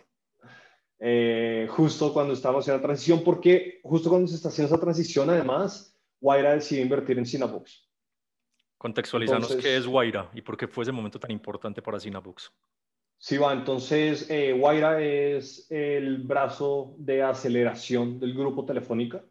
Eh, 1.01 1.67
justo 1.71 2.13
cuando 2.13 2.35
estamos 2.35 2.67
en 2.69 2.75
la 2.75 2.83
transición, 2.83 3.23
porque 3.25 3.81
justo 3.85 4.11
cuando 4.11 4.29
se 4.29 4.35
está 4.35 4.49
haciendo 4.49 4.75
esa 4.75 4.83
transición, 4.83 5.31
además, 5.31 5.97
Guaira 6.21 6.55
decidió 6.55 6.83
invertir 6.83 7.19
en 7.19 7.25
Cinabooks. 7.25 7.89
Contextualizanos 8.77 9.57
qué 9.57 9.77
es 9.77 9.87
Guaira 9.87 10.31
y 10.35 10.43
por 10.43 10.57
qué 10.57 10.69
fue 10.69 10.83
ese 10.83 10.93
momento 10.93 11.19
tan 11.19 11.31
importante 11.31 11.81
para 11.81 11.99
Cinabooks. 11.99 12.53
Sí, 13.21 13.37
va, 13.37 13.53
entonces 13.53 14.31
eh, 14.31 14.53
Guaira 14.53 15.03
es 15.03 15.67
el 15.71 16.19
brazo 16.19 16.95
de 16.99 17.23
aceleración 17.23 18.21
del 18.21 18.33
grupo 18.33 18.65
Telefónica. 18.65 19.25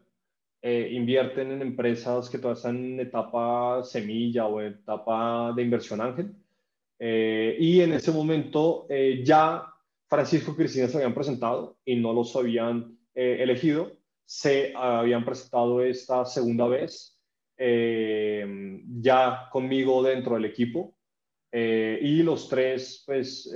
Eh, 0.60 0.90
invierten 0.92 1.52
en 1.52 1.62
empresas 1.62 2.28
que 2.28 2.38
todavía 2.38 2.58
están 2.58 2.76
en 2.76 3.00
etapa 3.00 3.82
semilla 3.84 4.46
o 4.46 4.60
etapa 4.60 5.52
de 5.56 5.62
inversión 5.62 6.02
ángel. 6.02 6.34
Eh, 6.98 7.56
y 7.58 7.80
en 7.80 7.92
ese 7.94 8.12
momento 8.12 8.86
ya 9.24 9.64
Francisco 10.06 10.52
y 10.52 10.56
Cristina 10.56 10.88
se 10.88 10.98
habían 10.98 11.14
presentado 11.14 11.78
y 11.84 11.96
no 11.96 12.12
los 12.12 12.36
habían 12.36 12.98
elegido. 13.14 13.92
Se 14.26 14.74
habían 14.76 15.24
presentado 15.24 15.82
esta 15.82 16.26
segunda 16.26 16.66
vez 16.68 17.18
ya 17.56 19.48
conmigo 19.50 20.02
dentro 20.02 20.34
del 20.34 20.44
equipo. 20.44 20.97
Y 21.52 22.22
los 22.22 22.48
tres, 22.48 23.02
pues, 23.06 23.50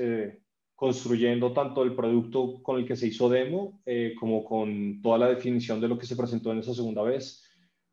construyendo 0.83 1.53
tanto 1.53 1.85
el 1.85 1.95
producto 1.95 2.61
con 2.61 2.81
el 2.81 2.85
que 2.85 2.97
se 2.97 3.07
hizo 3.07 3.29
demo 3.29 3.81
eh, 3.87 4.15
como 4.19 4.43
con 4.43 5.01
toda 5.01 5.17
la 5.17 5.29
definición 5.29 5.81
de 5.81 5.87
lo 5.87 5.97
que 5.97 6.07
se 6.07 6.17
presentó 6.17 6.51
en 6.51 6.59
esa 6.59 6.75
segunda 6.75 7.05
vez. 7.05 7.41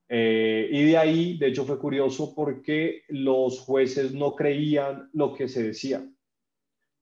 Eh, 0.08 0.68
y 0.72 0.86
de 0.86 0.98
ahí, 0.98 1.38
de 1.38 1.50
hecho, 1.50 1.66
fue 1.66 1.78
curioso 1.78 2.34
porque 2.34 3.04
los 3.10 3.60
jueces 3.60 4.12
no 4.12 4.34
creían 4.34 5.08
lo 5.14 5.36
que 5.36 5.48
se 5.48 5.62
decía, 5.62 6.04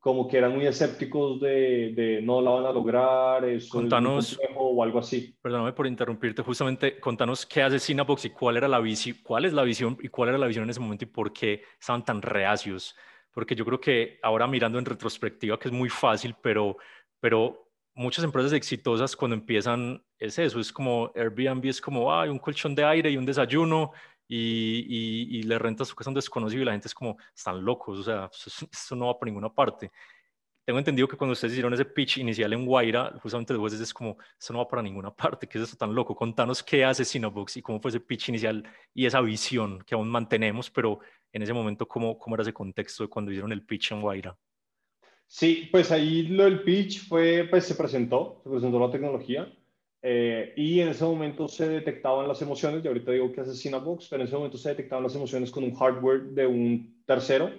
como 0.08 0.26
que 0.26 0.38
eran 0.38 0.56
muy 0.56 0.66
escépticos 0.66 1.42
de, 1.42 2.22
no 2.24 2.40
la 2.40 2.52
van 2.52 2.66
a 2.66 2.72
lograr, 2.72 3.44
es 3.44 3.68
contanos, 3.68 4.40
o 4.56 4.82
algo 4.82 5.00
así. 5.00 5.36
Perdóname 5.42 5.74
por 5.74 5.86
interrumpirte, 5.86 6.42
justamente 6.44 6.98
contanos 6.98 7.46
qué 7.46 7.62
hace 7.62 7.78
Cinebox 7.78 8.24
y 8.24 8.30
cuál 8.30 8.56
era 8.56 8.70
la 8.70 8.80
visión, 8.80 9.18
cuál 9.22 9.44
es 9.44 9.52
la 9.52 9.64
visión 9.64 9.98
y 10.02 10.08
cuál 10.08 10.30
era 10.30 10.38
la 10.38 10.48
visión 10.48 10.64
en 10.64 10.70
ese 10.70 10.80
momento 10.80 11.04
y 11.04 11.10
por 11.10 11.34
qué 11.34 11.62
estaban 11.78 12.06
tan 12.06 12.22
reacios 12.22 12.96
porque 13.34 13.54
yo 13.54 13.66
creo 13.66 13.82
que 13.82 14.18
ahora 14.24 14.48
mirando 14.48 14.80
en 14.80 14.86
retrospectiva, 14.86 15.60
que 15.60 15.68
es 15.68 15.74
muy 15.74 15.90
fácil, 15.90 16.36
pero, 16.42 16.78
pero 17.20 17.70
muchas 17.94 18.24
empresas 18.24 18.54
exitosas 18.54 19.14
cuando 19.14 19.36
empiezan 19.36 20.02
es 20.18 20.40
eso, 20.40 20.62
es 20.62 20.72
como 20.72 21.12
Airbnb 21.14 21.66
es 21.66 21.82
como, 21.82 22.14
hay 22.14 22.30
un 22.30 22.40
colchón 22.40 22.74
de 22.76 22.86
aire 22.86 23.10
y 23.10 23.18
un 23.18 23.26
desayuno 23.26 23.92
y, 24.28 25.40
y, 25.40 25.44
le 25.44 25.58
renta 25.58 25.86
su 25.86 25.96
casa 25.96 26.10
a 26.10 26.12
un 26.12 26.16
desconocido 26.16 26.62
y 26.62 26.66
la 26.66 26.74
gente 26.74 26.88
es 26.88 26.94
como, 26.94 27.18
están 27.36 27.64
locos, 27.64 28.00
o 28.00 28.04
sea, 28.04 28.30
eso, 28.34 28.96
no 28.96 29.08
va 29.08 29.18
por 29.18 29.28
ninguna 29.28 29.50
parte. 29.50 29.92
Tengo 30.66 30.80
entendido 30.80 31.08
que 31.08 31.16
cuando 31.16 31.32
ustedes 31.32 31.54
hicieron 31.54 31.74
ese 31.74 31.86
pitch 31.86 32.18
inicial 32.18 32.52
en 32.52 32.66
Guaira, 32.66 33.18
justamente 33.22 33.54
después 33.54 33.74
es 33.74 33.94
como, 33.94 34.18
eso 34.38 34.52
no 34.52 34.60
va 34.60 34.68
para 34.68 34.82
ninguna 34.82 35.12
parte, 35.16 35.48
¿qué 35.48 35.58
es 35.58 35.64
eso 35.64 35.78
tan 35.78 35.96
loco? 35.96 36.14
Contanos 36.14 36.62
qué 36.62 36.84
hace 36.84 37.06
Cinebox 37.06 37.58
y 37.58 37.62
cómo 37.62 37.80
fue 37.80 37.90
ese 37.90 38.02
pitch 38.02 38.30
inicial 38.30 38.64
y 38.94 39.06
esa 39.06 39.22
visión 39.22 39.82
que 39.86 39.96
aún 39.96 40.10
mantenemos, 40.10 40.70
pero 40.70 41.00
en 41.32 41.42
ese 41.42 41.54
momento, 41.54 41.88
¿cómo, 41.88 42.18
cómo 42.18 42.36
era 42.36 42.42
ese 42.42 42.54
contexto 42.54 43.04
de 43.04 43.10
cuando 43.10 43.32
hicieron 43.32 43.52
el 43.54 43.64
pitch 43.64 43.92
en 43.94 44.02
Guaira? 44.02 44.38
Sí, 45.26 45.70
pues 45.72 45.92
ahí 45.92 46.24
lo 46.24 46.46
del 46.46 46.64
pitch 46.64 47.08
fue, 47.08 47.48
pues 47.50 47.66
se 47.66 47.76
presentó, 47.76 48.42
se 48.44 48.50
presentó 48.50 48.80
la 48.80 48.92
tecnología 48.92 49.57
eh, 50.02 50.54
y 50.56 50.80
en 50.80 50.90
ese 50.90 51.04
momento 51.04 51.48
se 51.48 51.68
detectaban 51.68 52.28
las 52.28 52.42
emociones, 52.42 52.84
y 52.84 52.88
ahorita 52.88 53.12
digo 53.12 53.32
que 53.32 53.42
hace 53.42 53.56
Cinebox, 53.56 54.08
pero 54.10 54.22
en 54.22 54.28
ese 54.28 54.36
momento 54.36 54.58
se 54.58 54.70
detectaban 54.70 55.04
las 55.04 55.16
emociones 55.16 55.52
con 55.52 55.64
un 55.64 55.74
hardware 55.74 56.24
de 56.24 56.48
un 56.48 57.04
tercero 57.06 57.52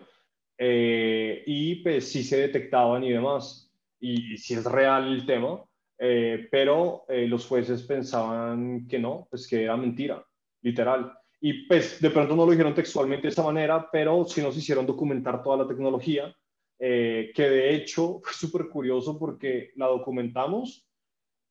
eh, 0.56 1.42
y 1.46 1.76
pues 1.76 2.10
sí 2.10 2.22
se 2.22 2.38
detectaban 2.38 3.04
y 3.04 3.12
demás, 3.12 3.72
y, 4.00 4.32
y 4.32 4.34
es 4.34 4.64
real 4.64 5.12
el 5.12 5.26
tema, 5.26 5.64
eh, 5.98 6.46
pero 6.50 7.04
los 7.08 7.46
jueces 7.46 7.82
pensaban 7.82 8.86
que 8.86 8.98
no, 8.98 9.26
pues 9.30 9.46
que 9.48 9.64
era 9.64 9.76
mentira, 9.76 10.24
literal. 10.62 11.12
Y 11.40 11.66
pues 11.66 12.00
de 12.00 12.10
pronto 12.10 12.34
no 12.34 12.44
lo 12.44 12.50
dijeron 12.50 12.74
textualmente 12.74 13.28
de 13.28 13.32
esa 13.32 13.44
manera, 13.44 13.88
pero 13.92 14.24
sí 14.24 14.42
nos 14.42 14.56
hicieron 14.56 14.86
documentar 14.86 15.42
toda 15.42 15.58
la 15.58 15.68
tecnología, 15.68 16.34
eh, 16.80 17.32
que 17.34 17.48
de 17.48 17.74
hecho 17.74 18.20
fue 18.22 18.32
súper 18.32 18.68
curioso 18.68 19.18
porque 19.18 19.70
la 19.76 19.86
documentamos 19.86 20.87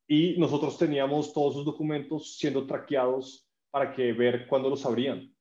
y 0.08 0.36
nosotros 0.38 0.76
teníamos 0.78 1.32
todos 1.32 1.54
esos 1.54 1.66
documentos 1.66 2.36
siendo 2.36 2.66
traqueados 2.66 3.46
para 3.70 3.92
que 3.92 4.12
ver 4.12 4.48
cuándo 4.48 4.70
los 4.70 4.84
abrían. 4.84 5.32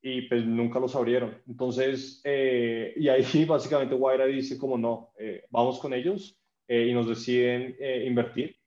Y 0.00 0.22
pues 0.22 0.44
nunca 0.44 0.78
los 0.78 0.94
abrieron. 0.94 1.42
Entonces, 1.48 2.20
eh, 2.22 2.92
y 2.96 3.08
ahí 3.08 3.44
básicamente 3.48 3.96
Guaira 3.96 4.26
dice 4.26 4.56
como 4.56 4.78
no, 4.78 5.10
eh, 5.18 5.44
vamos 5.50 5.80
con 5.80 5.92
ellos 5.92 6.38
y 6.68 6.92
nos 6.92 7.08
deciden 7.08 7.76
invertir. 8.04 8.58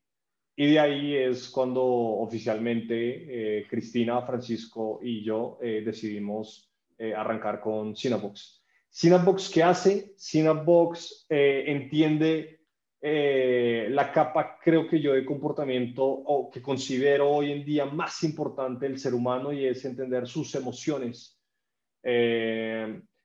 Y 0.55 0.74
de 0.74 0.80
ahí 0.80 1.15
es 1.15 1.49
cuando 1.49 1.84
oficialmente 1.84 3.59
eh, 3.59 3.67
Cristina, 3.67 4.22
Francisco 4.22 4.99
y 5.01 5.24
yo 5.24 5.57
eh, 5.61 5.82
decidimos 5.84 6.72
eh, 6.99 7.15
arrancar 7.15 7.61
con 7.61 7.95
Cinebox. 7.95 8.61
Cinebox, 8.93 9.49
¿qué 9.49 9.63
hace? 9.63 10.13
Cinebox 10.19 11.26
entiende 11.30 12.61
la 13.02 14.12
capa, 14.12 14.60
creo 14.64 14.88
que 14.88 15.02
yo, 15.02 15.14
de 15.14 15.26
comportamiento 15.26 16.04
o 16.06 16.49
que 16.52 16.62
considero 16.62 17.30
hoy 17.30 17.52
en 17.52 17.66
día 17.66 17.86
más 17.86 18.24
importante 18.24 18.88
del 18.88 18.99
ser 18.99 19.14
humano 19.14 19.52
y 19.52 19.66
es 19.66 19.84
entender 19.86 20.28
sus 20.28 20.54
emociones. 20.56 21.39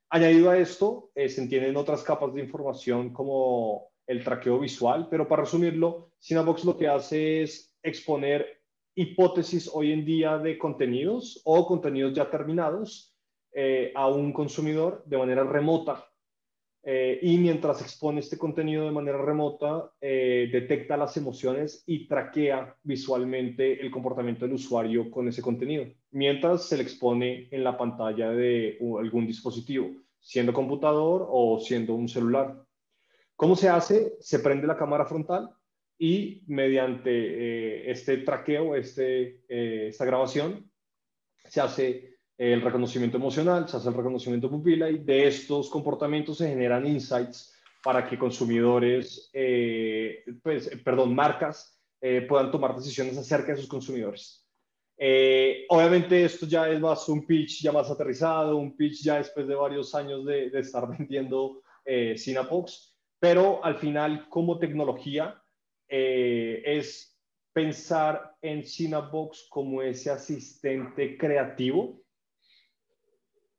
añadido 0.09 0.51
a 0.51 0.59
esto, 0.59 1.11
se 1.14 1.41
entienden 1.41 1.77
otras 1.77 2.03
capas 2.03 2.33
de 2.33 2.43
información 2.43 3.12
como 3.12 3.91
el 4.07 4.22
traqueo 4.22 4.59
visual, 4.59 5.09
pero 5.11 5.27
para 5.27 5.43
resumirlo, 5.43 6.12
Cinebox 6.22 6.64
lo 6.64 6.77
que 6.77 6.89
hace 6.89 7.43
es 7.43 7.77
exponer 7.83 8.62
hipótesis 8.95 9.70
hoy 9.72 9.93
en 9.93 10.05
día 10.05 10.39
de 10.39 10.57
contenidos 10.57 11.41
o 11.45 11.66
contenidos 11.66 12.14
ya 12.14 12.31
terminados 12.31 13.14
eh, 13.53 13.93
a 13.95 14.09
un 14.09 14.33
consumidor 14.33 15.05
de 15.05 15.18
manera 15.18 15.45
remota. 15.45 16.09
Eh, 16.89 17.18
y 17.20 17.37
mientras 17.39 17.82
expone 17.82 18.20
este 18.20 18.39
contenido 18.39 18.84
de 18.84 18.93
manera 18.93 19.18
remota, 19.18 19.91
eh, 20.01 20.49
detecta 20.53 20.97
las 20.97 21.16
emociones 21.16 21.82
y 21.84 22.07
traquea 22.07 22.76
visualmente 22.84 23.80
el 23.82 23.91
comportamiento 23.91 24.45
del 24.45 24.55
usuario 24.55 25.11
con 25.11 25.26
ese 25.26 25.43
contenido, 25.43 25.84
mientras 26.12 26.68
se 26.68 26.76
le 26.76 26.84
expone 26.84 27.49
en 27.51 27.64
la 27.64 27.76
pantalla 27.76 28.30
de 28.30 28.78
algún 29.01 29.26
dispositivo, 29.26 29.97
siendo 30.20 30.53
computador 30.53 31.26
o 31.28 31.59
siendo 31.59 31.93
un 31.97 32.09
celular. 32.09 32.64
¿Cómo 33.34 33.57
se 33.57 33.68
hace? 33.68 34.12
Se 34.20 34.39
prende 34.39 34.68
la 34.68 34.76
cámara 34.76 35.07
frontal 35.07 35.51
y 35.99 36.45
mediante 36.47 37.91
este 37.91 38.18
traqueo, 38.18 38.76
este, 38.76 39.41
esta 39.89 40.05
grabación, 40.05 40.70
se 41.49 41.61
hace 41.61 42.16
el 42.39 42.61
reconocimiento 42.61 43.16
emocional, 43.16 43.68
se 43.68 43.76
hace 43.76 43.89
el 43.89 43.95
reconocimiento 43.95 44.51
pupila 44.51 44.91
y 44.91 44.99
de 44.99 45.26
estos 45.26 45.70
comportamientos 45.70 46.39
se 46.39 46.49
generan 46.49 46.87
insights 46.87 47.55
para 47.82 48.07
que 48.07 48.18
consumidores, 48.18 49.30
eh, 49.32 50.24
pues, 50.43 50.68
perdón, 50.84 51.14
marcas 51.14 51.76
eh, 52.01 52.22
puedan 52.22 52.51
tomar 52.51 52.76
decisiones 52.76 53.16
acerca 53.16 53.53
de 53.53 53.59
sus 53.59 53.68
consumidores. 53.68 54.47
Eh, 54.99 55.66
obviamente 55.68 56.24
esto 56.24 56.47
ya 56.47 56.68
es 56.68 56.80
más 56.80 57.09
un 57.09 57.26
pitch 57.26 57.62
ya 57.62 57.72
más 57.72 57.91
aterrizado, 57.91 58.57
un 58.57 58.76
pitch 58.76 59.03
ya 59.03 59.16
después 59.16 59.47
de 59.47 59.55
varios 59.55 59.95
años 59.95 60.24
de, 60.24 60.51
de 60.51 60.61
estar 60.61 60.87
vendiendo 60.99 61.62
eh, 61.84 62.16
Sinapox, 62.16 62.97
pero 63.18 63.64
al 63.64 63.76
final 63.78 64.28
como 64.28 64.59
tecnología 64.59 65.43
es 65.89 67.16
pensar 67.53 68.37
en 68.43 68.64
Sinabox 68.64 69.47
como 69.49 69.80
ese 69.80 70.11
asistente 70.11 71.16
creativo 71.16 72.03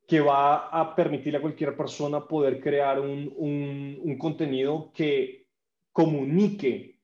que 0.08 0.20
va 0.22 0.68
a 0.68 0.96
permitir 0.96 1.36
a 1.36 1.40
cualquier 1.40 1.76
persona 1.76 2.26
poder 2.26 2.62
crear 2.62 2.98
un, 2.98 3.30
un, 3.36 4.16
contenido 4.16 4.90
que 4.94 5.46
comunique 5.92 6.98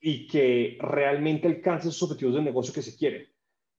y 0.00 0.26
que 0.26 0.78
realmente 0.80 1.46
alcance 1.46 1.90
esos 1.90 2.02
objetivos 2.04 2.36
de 2.36 2.40
negocio 2.40 2.72
que 2.72 2.80
se 2.80 2.96
quieren. 2.96 3.28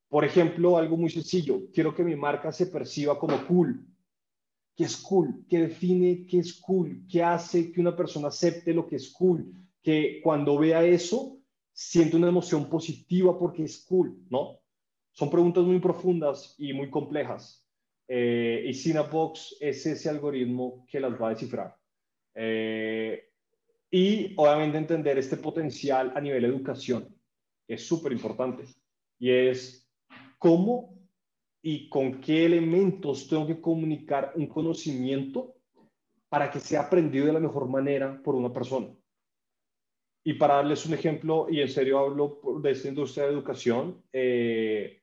Por 0.08 0.24
ejemplo, 0.24 0.78
algo 0.78 0.96
muy 0.96 1.10
sencillo, 1.10 1.72
quiero 1.74 1.92
que 1.92 2.04
mi 2.04 2.14
marca 2.14 2.52
se 2.52 2.66
perciba 2.66 3.18
como 3.18 3.44
cool. 3.48 3.84
¿Qué 4.76 4.84
es 4.84 4.96
cool? 4.96 5.44
¿Qué 5.48 5.58
define 5.58 6.24
qué 6.24 6.38
es 6.38 6.60
cool? 6.60 7.04
¿Qué 7.10 7.20
hace 7.20 7.72
que 7.72 7.80
una 7.80 7.96
persona 7.96 8.28
acepte 8.28 8.72
lo 8.72 8.86
que 8.86 8.94
es 8.94 9.10
cool? 9.12 9.52
Que 9.82 10.20
cuando 10.22 10.56
vea 10.56 10.84
eso, 10.84 11.40
siente 11.72 12.16
una 12.16 12.28
emoción 12.28 12.70
positiva 12.70 13.36
porque 13.36 13.64
es 13.64 13.84
cool, 13.84 14.24
¿no? 14.30 14.60
Son 15.10 15.28
preguntas 15.28 15.64
muy 15.64 15.80
profundas 15.80 16.54
y 16.58 16.72
muy 16.72 16.88
complejas 16.90 17.61
eh, 18.08 18.64
y 18.66 18.74
Sinabox 18.74 19.56
es 19.60 19.86
ese 19.86 20.08
algoritmo 20.08 20.84
que 20.88 21.00
las 21.00 21.20
va 21.20 21.28
a 21.28 21.30
descifrar. 21.30 21.76
Eh, 22.34 23.28
y 23.90 24.34
obviamente 24.36 24.78
entender 24.78 25.18
este 25.18 25.36
potencial 25.36 26.12
a 26.14 26.20
nivel 26.20 26.44
educación 26.44 27.14
es 27.68 27.86
súper 27.86 28.12
importante. 28.12 28.64
Y 29.18 29.30
es 29.30 29.88
cómo 30.38 30.98
y 31.62 31.88
con 31.88 32.20
qué 32.20 32.46
elementos 32.46 33.28
tengo 33.28 33.46
que 33.46 33.60
comunicar 33.60 34.32
un 34.34 34.46
conocimiento 34.46 35.54
para 36.28 36.50
que 36.50 36.58
sea 36.58 36.82
aprendido 36.82 37.26
de 37.26 37.34
la 37.34 37.40
mejor 37.40 37.68
manera 37.68 38.20
por 38.22 38.34
una 38.34 38.52
persona. 38.52 38.88
Y 40.24 40.34
para 40.34 40.54
darles 40.54 40.86
un 40.86 40.94
ejemplo, 40.94 41.46
y 41.50 41.60
en 41.60 41.68
serio 41.68 41.98
hablo 41.98 42.40
de 42.62 42.70
esta 42.70 42.88
industria 42.88 43.24
de 43.26 43.32
educación, 43.32 44.02
eh, 44.12 45.01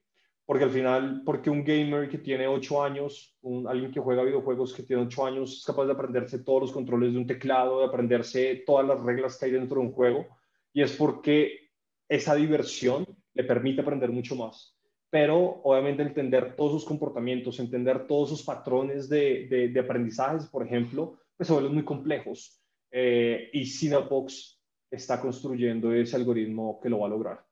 porque 0.50 0.64
al 0.64 0.72
final, 0.72 1.22
porque 1.24 1.52
un 1.52 1.64
gamer 1.64 2.10
que 2.10 2.18
tiene 2.18 2.48
8 2.48 2.84
años, 2.84 3.38
un, 3.44 3.68
alguien 3.68 3.92
que 3.92 4.00
juega 4.00 4.24
videojuegos 4.24 4.74
que 4.74 4.82
tiene 4.82 5.04
8 5.04 5.26
años, 5.28 5.60
es 5.60 5.64
capaz 5.64 5.86
de 5.86 5.92
aprenderse 5.92 6.40
todos 6.40 6.62
los 6.62 6.72
controles 6.72 7.14
de 7.14 7.20
un 7.20 7.28
teclado, 7.28 7.82
de 7.82 7.86
aprenderse 7.86 8.64
todas 8.66 8.88
las 8.88 9.00
reglas 9.00 9.38
que 9.38 9.46
hay 9.46 9.52
dentro 9.52 9.80
de 9.80 9.86
un 9.86 9.94
juego, 9.94 10.26
y 10.74 10.82
es 10.82 10.94
porque 10.94 11.70
esa 12.10 12.34
diversión 12.34 13.06
le 13.36 13.44
permite 13.44 13.82
aprender 13.82 14.10
mucho 14.12 14.36
más. 14.36 14.76
Pero 15.12 15.62
obviamente 15.64 16.02
entender 16.02 16.56
todos 16.56 16.72
sus 16.72 16.86
comportamientos, 16.86 17.60
entender 17.60 18.08
todos 18.08 18.30
sus 18.30 18.42
patrones 18.42 19.08
de, 19.08 19.46
de, 19.52 19.68
de 19.68 19.80
aprendizajes, 19.80 20.48
por 20.48 20.66
ejemplo, 20.66 21.20
pues 21.38 21.46
se 21.46 21.54
vuelven 21.54 21.76
muy 21.76 21.86
complejos. 21.86 22.60
Eh, 22.90 23.52
y 23.54 23.68
Cinebox 23.68 24.60
está 24.90 25.22
construyendo 25.22 25.94
ese 25.94 26.16
algoritmo 26.16 26.80
que 26.82 26.90
lo 26.90 27.02
va 27.02 27.06
a 27.06 27.12
lograr. 27.12 27.46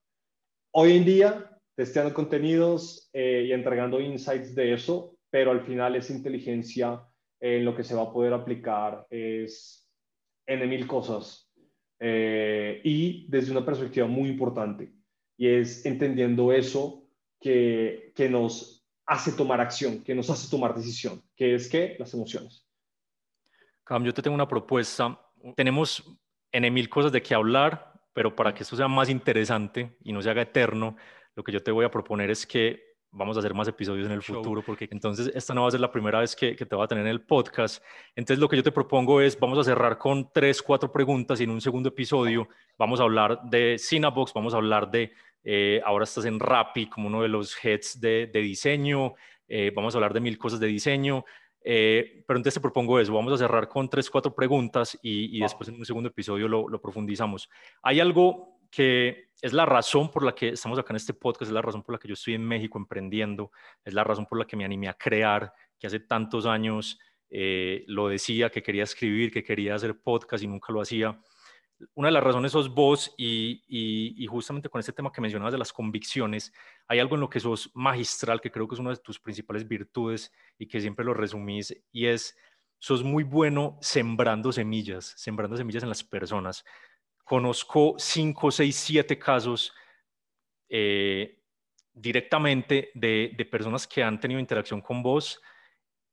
Hoy 0.71 0.97
en 0.97 1.05
día, 1.05 1.56
testeando 1.77 2.11
contenidos 2.11 3.07
eh, 3.13 3.45
y 3.47 3.51
entregando 3.51 4.01
insights 4.01 4.55
de 4.55 4.73
eso, 4.73 5.15
pero 5.29 5.51
al 5.51 5.61
final 5.61 5.95
esa 5.95 6.11
inteligencia 6.11 7.03
en 7.39 7.63
lo 7.63 7.75
que 7.75 7.83
se 7.83 7.93
va 7.93 8.01
a 8.01 8.11
poder 8.11 8.33
aplicar 8.33 9.05
es 9.11 9.87
en 10.47 10.67
mil 10.67 10.87
cosas 10.87 11.53
eh, 11.99 12.81
y 12.83 13.27
desde 13.29 13.51
una 13.51 13.63
perspectiva 13.63 14.07
muy 14.07 14.29
importante 14.29 14.91
y 15.37 15.47
es 15.49 15.85
entendiendo 15.85 16.51
eso 16.51 17.07
que, 17.39 18.11
que 18.15 18.27
nos 18.27 18.83
hace 19.05 19.33
tomar 19.33 19.61
acción, 19.61 20.03
que 20.03 20.15
nos 20.15 20.31
hace 20.31 20.49
tomar 20.49 20.73
decisión, 20.73 21.21
que 21.35 21.53
es 21.53 21.69
que 21.69 21.95
las 21.99 22.11
emociones. 22.11 22.67
Cam, 23.83 24.03
yo 24.03 24.15
te 24.15 24.23
tengo 24.23 24.33
una 24.33 24.47
propuesta. 24.47 25.21
Tenemos 25.55 26.03
en 26.51 26.73
mil 26.73 26.89
cosas 26.89 27.11
de 27.11 27.21
qué 27.21 27.35
hablar, 27.35 27.93
pero 28.13 28.35
para 28.35 28.51
que 28.51 28.63
esto 28.63 28.75
sea 28.75 28.87
más 28.87 29.09
interesante 29.09 29.95
y 30.03 30.11
no 30.11 30.23
se 30.23 30.31
haga 30.31 30.41
eterno, 30.41 30.97
lo 31.37 31.43
que 31.43 31.51
yo 31.51 31.61
te 31.61 31.69
voy 31.69 31.85
a 31.85 31.91
proponer 31.91 32.31
es 32.31 32.47
que 32.47 32.97
vamos 33.11 33.37
a 33.37 33.41
hacer 33.41 33.53
más 33.53 33.67
episodios 33.67 34.07
en 34.07 34.11
el 34.11 34.23
futuro, 34.23 34.63
porque 34.63 34.87
entonces 34.89 35.31
esta 35.35 35.53
no 35.53 35.61
va 35.61 35.67
a 35.67 35.71
ser 35.71 35.79
la 35.79 35.91
primera 35.91 36.19
vez 36.19 36.35
que, 36.35 36.55
te 36.55 36.75
va 36.75 36.85
a 36.85 36.87
tener 36.87 37.05
en 37.05 37.11
el 37.11 37.21
podcast. 37.21 37.83
Entonces 38.15 38.39
lo 38.39 38.49
que 38.49 38.57
yo 38.57 38.63
te 38.63 38.71
propongo 38.71 39.21
es, 39.21 39.39
vamos 39.39 39.59
a 39.59 39.63
cerrar 39.63 39.99
con 39.99 40.31
tres, 40.33 40.63
cuatro 40.63 40.91
preguntas 40.91 41.39
y 41.39 41.43
en 41.43 41.51
un 41.51 41.61
segundo 41.61 41.89
episodio 41.89 42.49
vamos 42.75 42.99
a 42.99 43.03
hablar 43.03 43.39
de 43.43 43.77
Cinebox, 43.79 44.33
vamos 44.33 44.55
a 44.55 44.57
hablar 44.57 44.89
de, 44.89 45.11
eh, 45.43 45.79
ahora 45.85 46.05
estás 46.05 46.25
en 46.25 46.39
Rappi 46.39 46.89
como 46.89 47.07
uno 47.07 47.21
de 47.21 47.27
los 47.27 47.55
heads 47.63 48.01
de, 48.01 48.31
diseño, 48.33 49.13
eh, 49.47 49.71
vamos 49.75 49.93
a 49.93 49.99
hablar 49.99 50.15
de 50.15 50.21
mil 50.21 50.39
cosas 50.39 50.59
de 50.59 50.65
diseño. 50.65 51.23
Eh, 51.69 52.23
pero 52.25 52.39
entonces 52.39 52.55
te 52.55 52.61
propongo 52.61 52.99
eso, 52.99 53.13
vamos 53.13 53.33
a 53.33 53.37
cerrar 53.37 53.67
con 53.67 53.89
tres, 53.89 54.09
cuatro 54.09 54.33
preguntas 54.33 54.97
y, 55.03 55.39
después 55.39 55.69
en 55.69 55.75
un 55.75 55.85
segundo 55.85 56.09
episodio 56.09 56.47
lo, 56.47 56.67
lo 56.67 56.81
profundizamos. 56.81 57.47
Hay 57.83 57.99
algo 57.99 58.57
que 58.71 59.26
es 59.41 59.53
la 59.53 59.65
razón 59.65 60.09
por 60.09 60.23
la 60.23 60.33
que 60.33 60.49
estamos 60.49 60.79
acá 60.79 60.93
en 60.93 60.97
este 60.97 61.13
podcast, 61.13 61.49
es 61.49 61.53
la 61.53 61.61
razón 61.61 61.83
por 61.83 61.93
la 61.93 61.99
que 61.99 62.07
yo 62.07 62.15
estoy 62.15 62.33
en 62.33 62.45
México 62.45 62.77
emprendiendo, 62.77 63.51
es 63.83 63.93
la 63.93 64.03
razón 64.03 64.25
por 64.25 64.39
la 64.39 64.45
que 64.45 64.55
me 64.55 64.65
animé 64.65 64.87
a 64.87 64.93
crear, 64.95 65.53
que 65.77 65.87
hace 65.87 65.99
tantos 65.99 66.45
años 66.45 66.99
eh, 67.29 67.83
lo 67.87 68.07
decía, 68.07 68.49
que 68.49 68.63
quería 68.63 68.83
escribir, 68.83 69.31
que 69.31 69.43
quería 69.43 69.75
hacer 69.75 69.99
podcast 70.01 70.43
y 70.43 70.47
nunca 70.47 70.73
lo 70.73 70.81
hacía. 70.81 71.19
Una 71.93 72.07
de 72.07 72.13
las 72.13 72.23
razones 72.23 72.53
sos 72.53 72.73
vos 72.73 73.13
y, 73.17 74.25
justamente 74.27 74.69
con 74.69 74.79
este 74.79 74.93
tema 74.93 75.11
que 75.11 75.21
mencionabas 75.21 75.53
de 75.53 75.59
las 75.59 75.71
convicciones, 75.71 76.51
hay 76.87 76.97
algo 76.97 77.15
en 77.15 77.21
lo 77.21 77.29
que 77.29 77.39
sos 77.39 77.69
magistral, 77.75 78.41
que 78.41 78.49
creo 78.49 78.67
que 78.67 78.73
es 78.73 78.79
una 78.79 78.89
de 78.89 78.97
tus 78.97 79.19
principales 79.19 79.67
virtudes 79.67 80.33
y 80.57 80.67
que 80.67 80.81
siempre 80.81 81.05
lo 81.05 81.13
resumís, 81.13 81.75
y 81.91 82.07
es, 82.07 82.35
sos 82.79 83.03
muy 83.03 83.23
bueno 83.23 83.77
sembrando 83.81 84.51
semillas, 84.51 85.13
sembrando 85.17 85.55
semillas 85.55 85.83
en 85.83 85.89
las 85.89 86.03
personas 86.03 86.65
conozco 87.27 87.95
cinco, 87.97 88.51
seis, 88.51 88.77
siete 88.77 89.19
casos 89.19 89.73
eh, 90.69 91.43
directamente 91.93 92.89
de, 92.93 93.47
personas 93.51 93.85
que 93.85 94.01
han 94.01 94.17
tenido 94.17 94.39
interacción 94.39 94.79
con 94.79 95.03
vos 95.03 95.41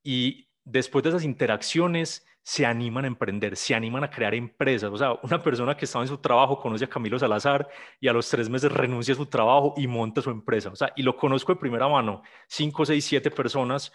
y 0.02 0.48
después 0.64 1.04
de 1.04 1.10
esas 1.10 1.22
interacciones 1.22 2.26
se 2.42 2.66
animan 2.66 3.04
a 3.04 3.08
emprender, 3.08 3.56
se 3.56 3.76
animan 3.76 4.02
a 4.02 4.10
crear 4.10 4.34
empresas. 4.34 4.90
O 4.90 4.96
sea, 4.96 5.12
una 5.22 5.40
persona 5.40 5.76
que 5.76 5.84
estaba 5.84 6.02
en 6.02 6.08
su 6.08 6.18
trabajo 6.18 6.58
conoce 6.58 6.84
a 6.84 6.88
Camilo 6.88 7.16
Salazar 7.16 7.68
y 8.00 8.08
a 8.08 8.12
los 8.12 8.28
tres 8.28 8.50
meses 8.50 8.72
renuncia 8.72 9.14
a 9.14 9.16
su 9.16 9.26
trabajo 9.26 9.74
y 9.76 9.86
monta 9.86 10.20
su 10.20 10.30
empresa. 10.30 10.70
O 10.70 10.76
sea, 10.76 10.92
y 10.96 11.04
lo 11.04 11.16
conozco 11.16 11.54
de 11.54 11.60
primera 11.60 11.86
mano, 11.86 12.22
cinco, 12.48 12.84
seis, 12.84 13.04
siete 13.04 13.30
personas. 13.30 13.92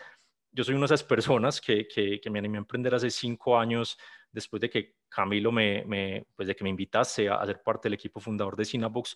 Yo 0.51 0.63
soy 0.63 0.75
una 0.75 0.81
de 0.81 0.95
esas 0.95 1.03
personas 1.03 1.61
que, 1.61 1.87
que, 1.87 2.29
me 2.29 2.39
animé 2.39 2.57
a 2.57 2.59
emprender 2.59 2.95
hace 2.95 3.09
cinco 3.09 3.57
años 3.57 3.97
después 4.31 4.59
de 4.61 4.69
que 4.69 4.95
Camilo 5.09 5.51
me, 5.51 6.25
pues 6.35 6.47
de 6.47 6.55
que 6.55 6.63
me 6.63 6.69
invitase 6.69 7.29
a, 7.29 7.45
ser 7.45 7.61
parte 7.61 7.87
del 7.87 7.93
equipo 7.93 8.19
fundador 8.19 8.55
de 8.55 8.65
Cinabox. 8.65 9.15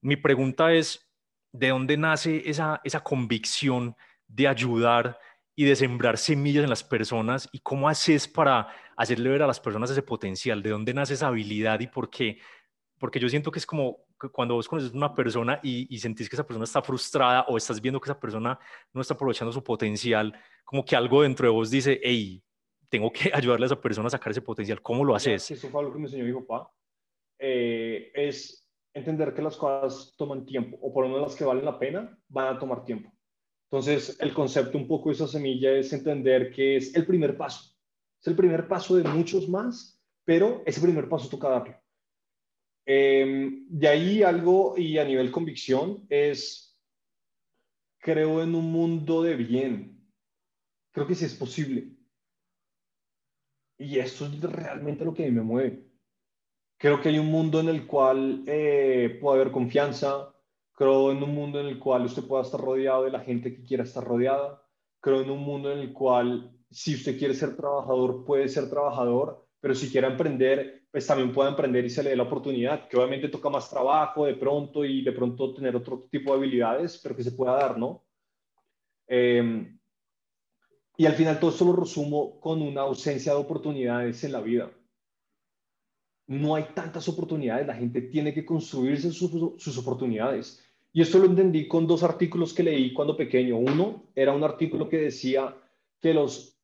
Mi 0.00 0.16
pregunta 0.16 0.72
es, 0.72 1.08
¿de 1.52 1.68
dónde 1.68 1.96
nace 1.96 2.48
esa, 2.48 2.80
esa 2.84 3.02
convicción 3.02 3.96
de 4.26 4.48
ayudar 4.48 5.18
y 5.56 5.64
de 5.64 5.76
sembrar 5.76 6.18
semillas 6.18 6.64
en 6.64 6.70
las 6.70 6.84
personas? 6.84 7.48
¿Y 7.52 7.60
cómo 7.60 7.88
haces 7.88 8.28
para 8.28 8.68
hacerle 8.96 9.30
ver 9.30 9.42
a 9.42 9.46
las 9.46 9.60
personas 9.60 9.90
ese 9.90 10.02
potencial? 10.02 10.62
¿De 10.62 10.70
dónde 10.70 10.94
nace 10.94 11.14
esa 11.14 11.28
habilidad 11.28 11.80
y 11.80 11.86
por 11.86 12.10
qué? 12.10 12.38
Porque 12.98 13.20
yo 13.20 13.28
siento 13.28 13.50
que 13.50 13.58
es 13.58 13.66
como 13.66 14.04
cuando 14.32 14.54
vos 14.54 14.68
conoces 14.68 14.92
a 14.92 14.96
una 14.96 15.14
persona 15.14 15.60
y, 15.62 15.94
y, 15.94 15.98
sentís 15.98 16.28
que 16.28 16.36
esa 16.36 16.46
persona 16.46 16.64
está 16.64 16.82
frustrada 16.82 17.44
o 17.48 17.56
estás 17.56 17.80
viendo 17.80 18.00
que 18.00 18.10
esa 18.10 18.18
persona 18.18 18.58
no 18.92 19.00
está 19.00 19.14
aprovechando 19.14 19.52
su 19.52 19.62
potencial, 19.62 20.32
como 20.64 20.84
que 20.84 20.96
algo 20.96 21.22
dentro 21.22 21.46
de 21.46 21.52
vos 21.52 21.70
dice, 21.70 22.00
hey, 22.02 22.42
tengo 22.88 23.12
que 23.12 23.30
ayudarle 23.34 23.64
a 23.64 23.66
esa 23.66 23.80
persona 23.80 24.06
a 24.06 24.10
sacar 24.10 24.30
ese 24.30 24.42
potencial. 24.42 24.80
¿Cómo 24.80 25.04
lo 25.04 25.14
haces? 25.14 25.50
Eso 25.50 25.68
fue 25.68 25.80
algo 25.80 25.92
que 25.92 25.98
me 25.98 26.04
enseñó 26.06 26.24
mi 26.24 26.32
papá. 26.32 26.70
Eh, 27.38 28.12
es 28.14 28.70
entender 28.94 29.34
que 29.34 29.42
las 29.42 29.56
cosas 29.56 30.14
toman 30.16 30.46
tiempo, 30.46 30.78
o 30.80 30.92
por 30.92 31.04
lo 31.04 31.10
menos 31.10 31.28
las 31.28 31.36
que 31.36 31.44
valen 31.44 31.64
la 31.64 31.78
pena 31.78 32.16
van 32.28 32.54
a 32.54 32.58
tomar 32.58 32.84
tiempo. 32.84 33.12
Entonces, 33.70 34.16
el 34.20 34.32
concepto 34.32 34.78
un 34.78 34.86
poco 34.86 35.08
de 35.08 35.16
esa 35.16 35.26
semilla 35.26 35.72
es 35.72 35.92
entender 35.92 36.52
que 36.52 36.76
es 36.76 36.94
el 36.94 37.04
primer 37.04 37.36
paso. 37.36 37.74
Es 38.20 38.28
el 38.28 38.36
primer 38.36 38.68
paso 38.68 38.96
de 38.96 39.02
muchos 39.02 39.48
más, 39.48 40.00
pero 40.24 40.62
ese 40.64 40.80
primer 40.80 41.08
paso 41.08 41.28
toca 41.28 41.48
darlo. 41.48 41.74
Eh, 42.86 43.50
de 43.68 43.88
ahí 43.88 44.22
algo, 44.22 44.74
y 44.76 44.98
a 44.98 45.04
nivel 45.04 45.30
convicción, 45.30 46.06
es, 46.08 46.78
creo 47.98 48.42
en 48.42 48.54
un 48.54 48.70
mundo 48.70 49.22
de 49.22 49.36
bien. 49.36 49.94
Creo 50.92 51.06
que 51.06 51.14
sí 51.14 51.24
es 51.24 51.34
posible. 51.34 51.88
Y 53.78 53.98
esto 53.98 54.26
es 54.26 54.40
realmente 54.40 55.04
lo 55.04 55.14
que 55.14 55.30
me 55.30 55.42
mueve. 55.42 55.90
Creo 56.78 57.00
que 57.00 57.08
hay 57.08 57.18
un 57.18 57.26
mundo 57.26 57.60
en 57.60 57.68
el 57.68 57.86
cual 57.86 58.44
eh, 58.46 59.18
puede 59.20 59.40
haber 59.40 59.52
confianza. 59.52 60.34
Creo 60.72 61.12
en 61.12 61.22
un 61.22 61.34
mundo 61.34 61.60
en 61.60 61.66
el 61.66 61.78
cual 61.78 62.04
usted 62.04 62.24
pueda 62.24 62.42
estar 62.42 62.60
rodeado 62.60 63.04
de 63.04 63.10
la 63.10 63.20
gente 63.20 63.54
que 63.54 63.64
quiera 63.64 63.84
estar 63.84 64.04
rodeada. 64.04 64.62
Creo 65.00 65.22
en 65.22 65.30
un 65.30 65.40
mundo 65.40 65.72
en 65.72 65.78
el 65.78 65.92
cual, 65.92 66.56
si 66.70 66.94
usted 66.94 67.18
quiere 67.18 67.34
ser 67.34 67.56
trabajador, 67.56 68.24
puede 68.24 68.48
ser 68.48 68.68
trabajador, 68.70 69.43
pero 69.64 69.74
si 69.74 69.88
quiere 69.88 70.08
emprender, 70.08 70.88
pues 70.90 71.06
también 71.06 71.32
puede 71.32 71.48
emprender 71.48 71.86
y 71.86 71.88
se 71.88 72.02
le 72.02 72.10
dé 72.10 72.16
la 72.16 72.24
oportunidad, 72.24 72.86
que 72.86 72.98
obviamente 72.98 73.30
toca 73.30 73.48
más 73.48 73.70
trabajo 73.70 74.26
de 74.26 74.34
pronto 74.34 74.84
y 74.84 75.02
de 75.02 75.12
pronto 75.12 75.54
tener 75.54 75.74
otro 75.74 76.06
tipo 76.10 76.32
de 76.32 76.36
habilidades, 76.36 77.00
pero 77.02 77.16
que 77.16 77.24
se 77.24 77.32
pueda 77.32 77.52
dar, 77.52 77.78
¿no? 77.78 78.04
Eh, 79.06 79.74
y 80.98 81.06
al 81.06 81.14
final 81.14 81.40
todo 81.40 81.50
esto 81.50 81.64
lo 81.64 81.76
resumo 81.76 82.38
con 82.40 82.60
una 82.60 82.82
ausencia 82.82 83.32
de 83.32 83.38
oportunidades 83.38 84.22
en 84.22 84.32
la 84.32 84.42
vida. 84.42 84.70
No 86.26 86.56
hay 86.56 86.64
tantas 86.74 87.08
oportunidades, 87.08 87.66
la 87.66 87.74
gente 87.74 88.02
tiene 88.02 88.34
que 88.34 88.44
construirse 88.44 89.12
sus, 89.12 89.78
oportunidades. 89.78 90.62
Y 90.92 91.00
esto 91.00 91.18
lo 91.18 91.24
entendí 91.24 91.68
con 91.68 91.86
dos 91.86 92.02
artículos 92.02 92.52
que 92.52 92.64
leí 92.64 92.92
cuando 92.92 93.16
pequeño. 93.16 93.56
Uno 93.56 94.10
era 94.14 94.34
un 94.34 94.44
artículo 94.44 94.90
que 94.90 94.98
decía 94.98 95.56
que 96.02 96.12
los 96.12 96.54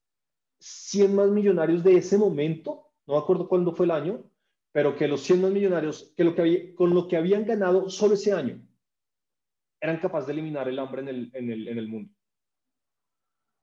100 0.61 1.14
más 1.14 1.30
millonarios 1.30 1.82
de 1.82 1.96
ese 1.96 2.18
momento, 2.18 2.89
no 3.11 3.17
me 3.17 3.23
acuerdo 3.23 3.49
cuándo 3.49 3.73
fue 3.73 3.87
el 3.87 3.91
año, 3.91 4.23
pero 4.71 4.95
que 4.95 5.09
los 5.09 5.23
100 5.23 5.43
más 5.43 5.51
millonarios, 5.51 6.13
que, 6.17 6.23
lo 6.23 6.33
que 6.33 6.75
con 6.77 6.95
lo 6.95 7.09
que 7.09 7.17
habían 7.17 7.45
ganado 7.45 7.91
solo 7.91 8.15
ese 8.15 8.33
año, 8.33 8.65
eran 9.81 9.99
capaces 9.99 10.29
de 10.29 10.35
eliminar 10.35 10.69
el 10.69 10.79
hambre 10.79 11.03
en 11.03 11.51
el, 11.51 11.89
mundo. 11.89 12.13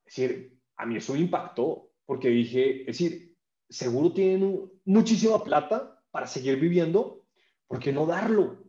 Es 0.04 0.16
decir, 0.16 0.58
a 0.76 0.84
mí 0.84 0.96
eso 0.96 1.14
me 1.14 1.20
impactó 1.20 1.92
porque 2.04 2.28
dije, 2.28 2.80
es 2.82 2.98
decir, 2.98 3.36
seguro 3.70 4.12
tienen 4.12 4.70
muchísima 4.84 5.42
plata 5.42 5.98
para 6.10 6.26
seguir 6.26 6.60
viviendo, 6.60 7.24
¿por 7.66 7.78
qué 7.78 7.90
no 7.90 8.04
darlo? 8.04 8.64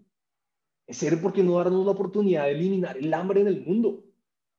Es 0.87 0.97
ser, 0.97 1.21
¿por 1.21 1.33
qué 1.33 1.43
no 1.43 1.57
darnos 1.57 1.85
la 1.85 1.91
oportunidad 1.91 2.45
de 2.45 2.51
eliminar 2.51 2.97
el 2.97 3.13
hambre 3.13 3.41
en 3.41 3.47
el 3.47 3.65
mundo? 3.65 4.05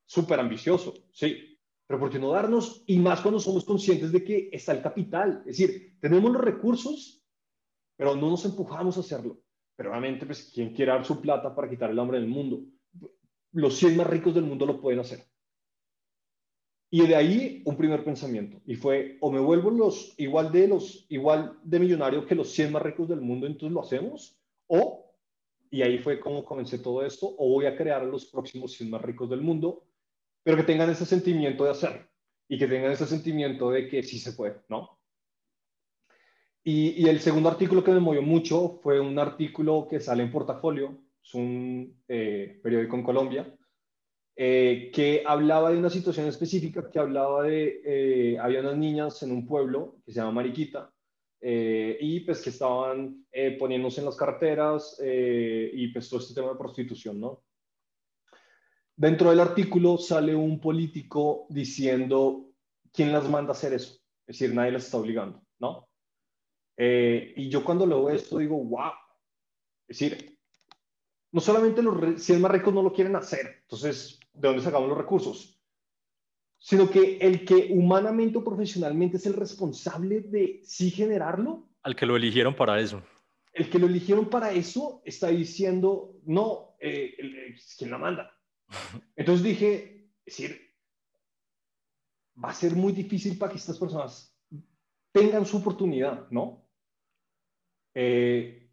Súper 0.05 0.39
ambicioso, 0.39 0.95
sí, 1.13 1.59
pero 1.91 1.99
¿por 1.99 2.11
qué 2.11 2.19
no 2.19 2.31
darnos? 2.31 2.85
Y 2.87 2.99
más 2.99 3.21
cuando 3.21 3.41
somos 3.41 3.65
conscientes 3.65 4.13
de 4.13 4.23
que 4.23 4.49
está 4.53 4.73
el 4.73 4.83
capital, 4.83 5.43
es 5.47 5.59
decir, 5.59 5.90
tenemos 6.01 6.33
los 6.33 6.43
recursos, 6.43 7.23
pero 7.97 8.17
no 8.17 8.31
nos 8.31 8.45
empujamos 8.45 8.97
a 8.97 9.01
hacerlo. 9.01 9.41
Pero 9.77 9.91
obviamente, 9.91 10.27
pues, 10.27 10.51
¿quién 10.55 10.75
quiere 10.75 10.93
dar 10.93 11.05
su 11.05 11.21
plata 11.21 11.55
para 11.55 11.69
quitar 11.69 11.91
el 11.91 11.99
hambre 11.99 12.19
en 12.19 12.25
el 12.25 12.31
mundo? 12.31 12.63
Los 13.53 13.77
100 13.77 13.97
más 13.97 14.07
ricos 14.07 14.35
del 14.35 14.45
mundo 14.45 14.67
lo 14.67 14.81
pueden 14.81 15.01
hacer. 15.01 15.25
Y 16.93 17.07
de 17.07 17.15
ahí 17.15 17.63
un 17.65 17.77
primer 17.77 18.03
pensamiento, 18.03 18.61
y 18.67 18.75
fue, 18.75 19.17
o 19.21 19.31
me 19.31 19.39
vuelvo 19.39 19.71
los, 19.71 20.13
igual, 20.19 20.51
de 20.51 20.67
los, 20.67 21.07
igual 21.09 21.57
de 21.63 21.79
millonario 21.79 22.27
que 22.27 22.35
los 22.35 22.51
100 22.51 22.73
más 22.73 22.83
ricos 22.83 23.09
del 23.09 23.21
mundo, 23.21 23.47
entonces 23.47 23.73
lo 23.73 23.81
hacemos, 23.81 24.37
o, 24.67 25.15
y 25.71 25.83
ahí 25.83 25.99
fue 25.99 26.19
como 26.19 26.45
comencé 26.45 26.81
todo 26.81 27.07
esto, 27.07 27.33
o 27.39 27.49
voy 27.49 27.67
a 27.67 27.77
crear 27.77 28.05
los 28.05 28.27
próximos 28.27 28.73
100 28.73 28.91
más 28.91 29.03
ricos 29.03 29.31
del 29.31 29.41
mundo, 29.41 29.87
pero 30.43 30.57
que 30.57 30.65
tengan 30.65 30.91
ese 30.91 31.07
sentimiento 31.07 31.63
de 31.63 31.71
hacer, 31.71 32.11
y 32.49 32.59
que 32.59 32.67
tengan 32.67 32.91
ese 32.91 33.07
sentimiento 33.07 33.71
de 33.71 33.89
que 33.89 34.03
sí 34.03 34.19
se 34.19 34.33
puede, 34.33 34.61
¿no? 34.69 35.00
Y, 36.63 37.09
el 37.09 37.21
segundo 37.21 37.49
artículo 37.49 37.83
que 37.83 37.93
me 37.93 38.01
movió 38.01 38.23
mucho 38.23 38.81
fue 38.83 39.01
un 39.01 39.19
artículo 39.19 39.87
que 39.89 40.01
sale 40.01 40.23
en 40.23 40.31
Portafolio, 40.31 40.99
es 41.23 41.35
un 41.35 42.03
eh, 42.09 42.61
periódico 42.63 42.97
en 42.97 43.03
Colombia, 43.03 43.59
eh, 44.43 44.91
que 44.95 45.23
hablaba 45.27 45.71
de 45.71 45.77
una 45.77 45.91
situación 45.91 46.27
específica, 46.27 46.91
que 46.91 46.99
hablaba 46.99 47.43
de, 47.43 47.83
eh, 47.85 48.39
había 48.39 48.61
unas 48.61 48.79
niñas 48.79 49.23
en 49.23 49.33
un 49.33 49.47
pueblo 49.47 49.99
que 50.03 50.13
se 50.13 50.21
llama 50.21 50.33
Mariquita, 50.33 50.91
eh, 51.43 51.99
y 52.01 52.21
pues 52.21 52.41
que 52.41 52.49
estaban 52.49 53.27
poniéndose 53.59 54.01
en 54.01 54.07
las 54.07 54.17
carreteras 54.17 54.99
y 54.99 55.89
pues 55.89 56.09
todo 56.09 56.21
este 56.21 56.33
tema 56.33 56.53
de 56.53 56.59
prostitución, 56.59 57.21
¿no? 57.21 57.43
Dentro 58.97 59.29
del 59.29 59.41
artículo 59.41 59.99
sale 59.99 60.35
un 60.35 60.59
político 60.59 61.47
diciendo 61.51 62.51
quién 62.95 63.13
las 63.13 63.29
manda 63.29 63.51
a 63.51 63.53
hacer 63.53 63.75
eso, 63.75 64.01
es 64.27 64.39
decir, 64.39 64.55
nadie 64.55 64.73
las 64.73 64.87
está 64.87 64.97
obligando, 64.97 65.43
¿no? 65.59 65.90
Y 66.77 67.49
yo 67.49 67.63
cuando 67.63 67.87
leo 67.87 68.09
esto 68.11 68.39
digo, 68.39 68.57
wow, 68.57 68.93
es 69.87 69.99
decir, 69.99 70.39
no 71.33 71.41
solamente 71.41 71.83
los 71.83 72.23
100 72.23 72.41
más 72.41 72.51
ricos 72.51 72.73
no 72.75 72.83
lo 72.83 72.93
quieren 72.93 73.17
hacer, 73.17 73.59
entonces 73.63 74.19
de 74.33 74.49
dónde 74.49 74.63
sacamos 74.63 74.89
los 74.89 74.99
recursos, 74.99 75.61
sino 76.59 76.91
que 76.91 77.19
el 77.19 77.45
que 77.45 77.69
humanamente 77.71 78.39
o 78.39 78.45
profesionalmente 78.45 79.17
es 79.17 79.27
el 79.27 79.35
responsable 79.35 80.21
de 80.21 80.61
sí 80.65 80.91
generarlo. 80.91 81.69
Al 81.83 81.97
que 81.97 82.07
lo 82.07 82.17
eligieron 82.17 82.55
para 82.55 82.79
eso. 82.81 83.03
El 83.53 83.71
que 83.71 83.79
lo 83.79 83.87
eligieron 83.87 84.29
para 84.29 84.53
eso 84.53 85.03
está 85.05 85.29
diciendo, 85.29 86.21
no, 86.25 86.77
eh, 86.79 87.15
eh 87.19 87.57
¿quién 87.79 87.91
la 87.91 87.99
manda? 87.99 88.31
Entonces 89.17 89.43
dije, 89.45 90.11
es 90.25 90.37
decir, 90.37 90.71
va 92.43 92.51
a 92.51 92.55
ser 92.55 92.75
muy 92.77 92.93
difícil 92.93 93.39
para 93.39 93.53
que 93.53 93.59
estas 93.59 93.79
personas 93.79 94.37
tengan 95.13 95.47
su 95.47 95.59
oportunidad, 95.59 96.29
¿no? 96.31 96.65
Eh, 97.95 98.69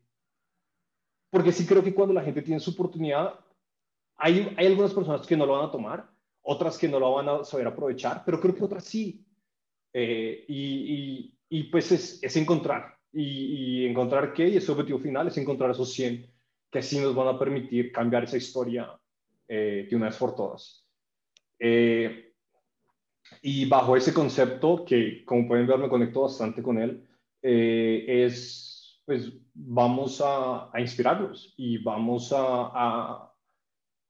porque 1.29 1.51
sí 1.51 1.65
creo 1.65 1.83
que 1.83 1.93
cuando 1.93 2.13
la 2.13 2.23
gente 2.23 2.41
tiene 2.41 2.59
su 2.59 2.71
oportunidad, 2.71 3.39
hay, 4.17 4.55
algunas 4.57 4.93
personas 4.93 5.25
que 5.25 5.37
no 5.37 5.45
lo 5.45 5.53
van 5.53 5.69
a 5.69 5.71
tomar, 5.71 6.09
otras 6.41 6.77
que 6.77 6.87
no 6.87 6.99
lo 6.99 7.13
van 7.13 7.29
a 7.29 7.43
saber 7.43 7.67
aprovechar, 7.67 8.23
pero 8.25 8.39
creo 8.39 8.55
que 8.55 8.63
otras 8.63 8.83
sí. 8.83 9.25
Eh, 9.93 10.45
y, 10.47 11.63
pues 11.71 11.91
es, 11.91 12.35
encontrar. 12.35 12.97
Y, 13.11 13.85
encontrar 13.85 14.33
qué, 14.33 14.47
y 14.47 14.57
ese 14.57 14.71
objetivo 14.71 14.99
final 14.99 15.27
es 15.27 15.37
encontrar 15.37 15.71
esos 15.71 15.91
100 15.93 16.31
que 16.69 16.81
sí 16.81 16.99
nos 16.99 17.15
van 17.15 17.27
a 17.29 17.39
permitir 17.39 17.91
cambiar 17.91 18.25
esa 18.25 18.37
historia 18.37 18.99
eh, 19.47 19.87
de 19.89 19.95
una 19.95 20.07
vez 20.07 20.17
por 20.17 20.35
todas. 20.35 20.85
Eh, 21.59 22.26
y 23.41 23.65
bajo 23.65 23.95
ese 23.95 24.13
concepto, 24.13 24.83
que 24.85 25.23
como 25.25 25.47
pueden 25.47 25.67
ver 25.67 25.77
me 25.77 25.89
conecto 25.89 26.21
bastante 26.21 26.61
con 26.61 26.77
él, 26.77 27.07
es, 27.41 29.01
pues 29.05 29.31
vamos 29.53 30.21
a, 30.25 30.69
inspirarlos 30.77 31.53
y 31.57 31.77
vamos 31.77 32.33
a 32.35 33.31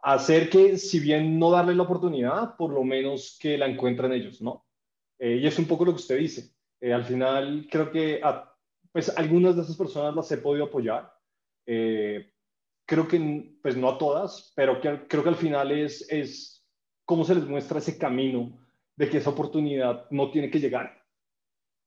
hacer 0.02 0.50
que, 0.50 0.78
si 0.78 1.00
bien 1.00 1.38
no 1.38 1.52
darle 1.52 1.76
la 1.76 1.84
oportunidad, 1.84 2.56
por 2.56 2.72
lo 2.72 2.84
menos 2.84 3.38
que 3.42 3.58
la 3.58 3.68
encuentren 3.68 4.14
ellos, 4.14 4.42
¿no? 4.42 4.66
Eh, 5.20 5.40
y 5.42 5.48
es 5.48 5.58
un 5.60 5.66
poco 5.66 5.86
lo 5.86 5.92
que 5.92 6.02
usted 6.02 6.18
dice. 6.18 6.54
Eh, 6.80 6.94
al 6.94 7.04
final, 7.04 7.68
creo 7.70 7.92
que 7.92 8.22
a, 8.24 8.54
pues 8.92 9.10
algunas 9.18 9.56
de 9.56 9.64
esas 9.64 9.76
personas 9.76 10.16
las 10.16 10.32
he 10.32 10.38
podido 10.38 10.66
apoyar. 10.66 11.12
Eh, 11.66 12.32
creo 12.86 13.08
que, 13.08 13.58
pues 13.62 13.76
no 13.76 13.90
a 13.90 13.98
todas, 13.98 14.54
pero 14.56 14.80
creo 14.80 15.24
que 15.24 15.30
al 15.30 15.36
final 15.36 15.72
es, 15.72 16.08
es 16.10 16.66
cómo 17.06 17.24
se 17.24 17.36
les 17.36 17.46
muestra 17.46 17.80
ese 17.80 17.98
camino 17.98 18.58
de 18.98 19.10
que 19.10 19.18
esa 19.18 19.30
oportunidad 19.30 20.10
no 20.12 20.32
tiene 20.32 20.50
que 20.50 20.60
llegar. 20.60 21.06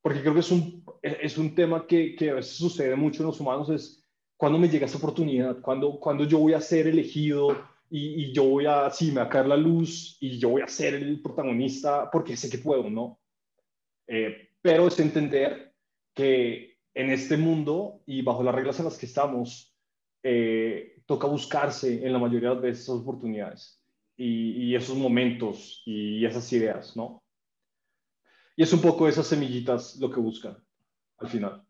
Porque 0.01 0.21
creo 0.21 0.33
que 0.33 0.41
es 0.41 0.51
un, 0.51 0.85
es 1.03 1.37
un 1.37 1.55
tema 1.55 1.87
que, 1.87 2.15
que 2.17 2.31
a 2.31 2.35
veces 2.35 2.57
sucede 2.57 2.97
mucho 2.97 3.23
en 3.23 3.27
los 3.27 3.41
humanos, 3.41 3.69
es 3.69 4.03
cuando 4.37 4.59
me 4.59 4.69
llega 4.69 4.87
esa 4.87 4.97
oportunidad, 4.97 5.61
cuando, 5.61 6.01
cuando 6.01 6.25
yo 6.25 6.39
voy 6.39 6.55
a 6.55 6.61
ser 6.61 6.87
elegido, 6.87 7.69
y, 7.93 8.33
yo 8.33 8.45
voy 8.45 8.67
a, 8.67 8.89
sí, 8.91 9.09
me 9.11 9.21
va 9.21 9.25
a 9.25 9.29
caer 9.29 9.49
la 9.49 9.57
luz 9.57 10.17
y 10.21 10.39
yo 10.39 10.51
voy 10.51 10.63
a 10.63 10.69
ser 10.69 10.95
el 10.95 11.21
protagonista 11.21 12.09
porque 12.09 12.37
sé 12.37 12.49
que 12.49 12.59
puedo, 12.59 12.89
¿no? 12.89 13.21
Eh, 14.07 14.51
pero 14.63 14.87
es 14.87 14.99
entender 15.01 15.75
que 16.15 16.79
en 16.95 17.11
este 17.11 17.37
mundo 17.37 18.03
y 18.07 18.23
bajo 18.23 18.45
las 18.45 18.55
reglas 18.55 18.79
en 18.79 18.85
las 18.85 18.97
que 18.97 19.07
estamos, 19.07 19.77
eh, 20.23 21.03
toca 21.05 21.27
buscarse 21.27 22.07
en 22.07 22.13
la 22.13 22.21
mayoría 22.21 22.55
de 22.55 22.71
esas 22.71 22.91
oportunidades 22.91 23.80
y, 24.21 24.67
y, 24.67 24.77
esos 24.77 24.97
momentos 24.97 25.83
y 25.87 26.25
esas 26.27 26.53
ideas, 26.53 26.95
¿no? 26.95 27.23
Y 28.55 28.63
es 28.63 28.73
un 28.75 28.83
poco 28.83 29.09
esas 29.09 29.27
semillitas 29.27 29.97
lo 29.97 30.11
que 30.11 30.21
buscan 30.21 30.63
al 31.17 31.29
final, 31.29 31.65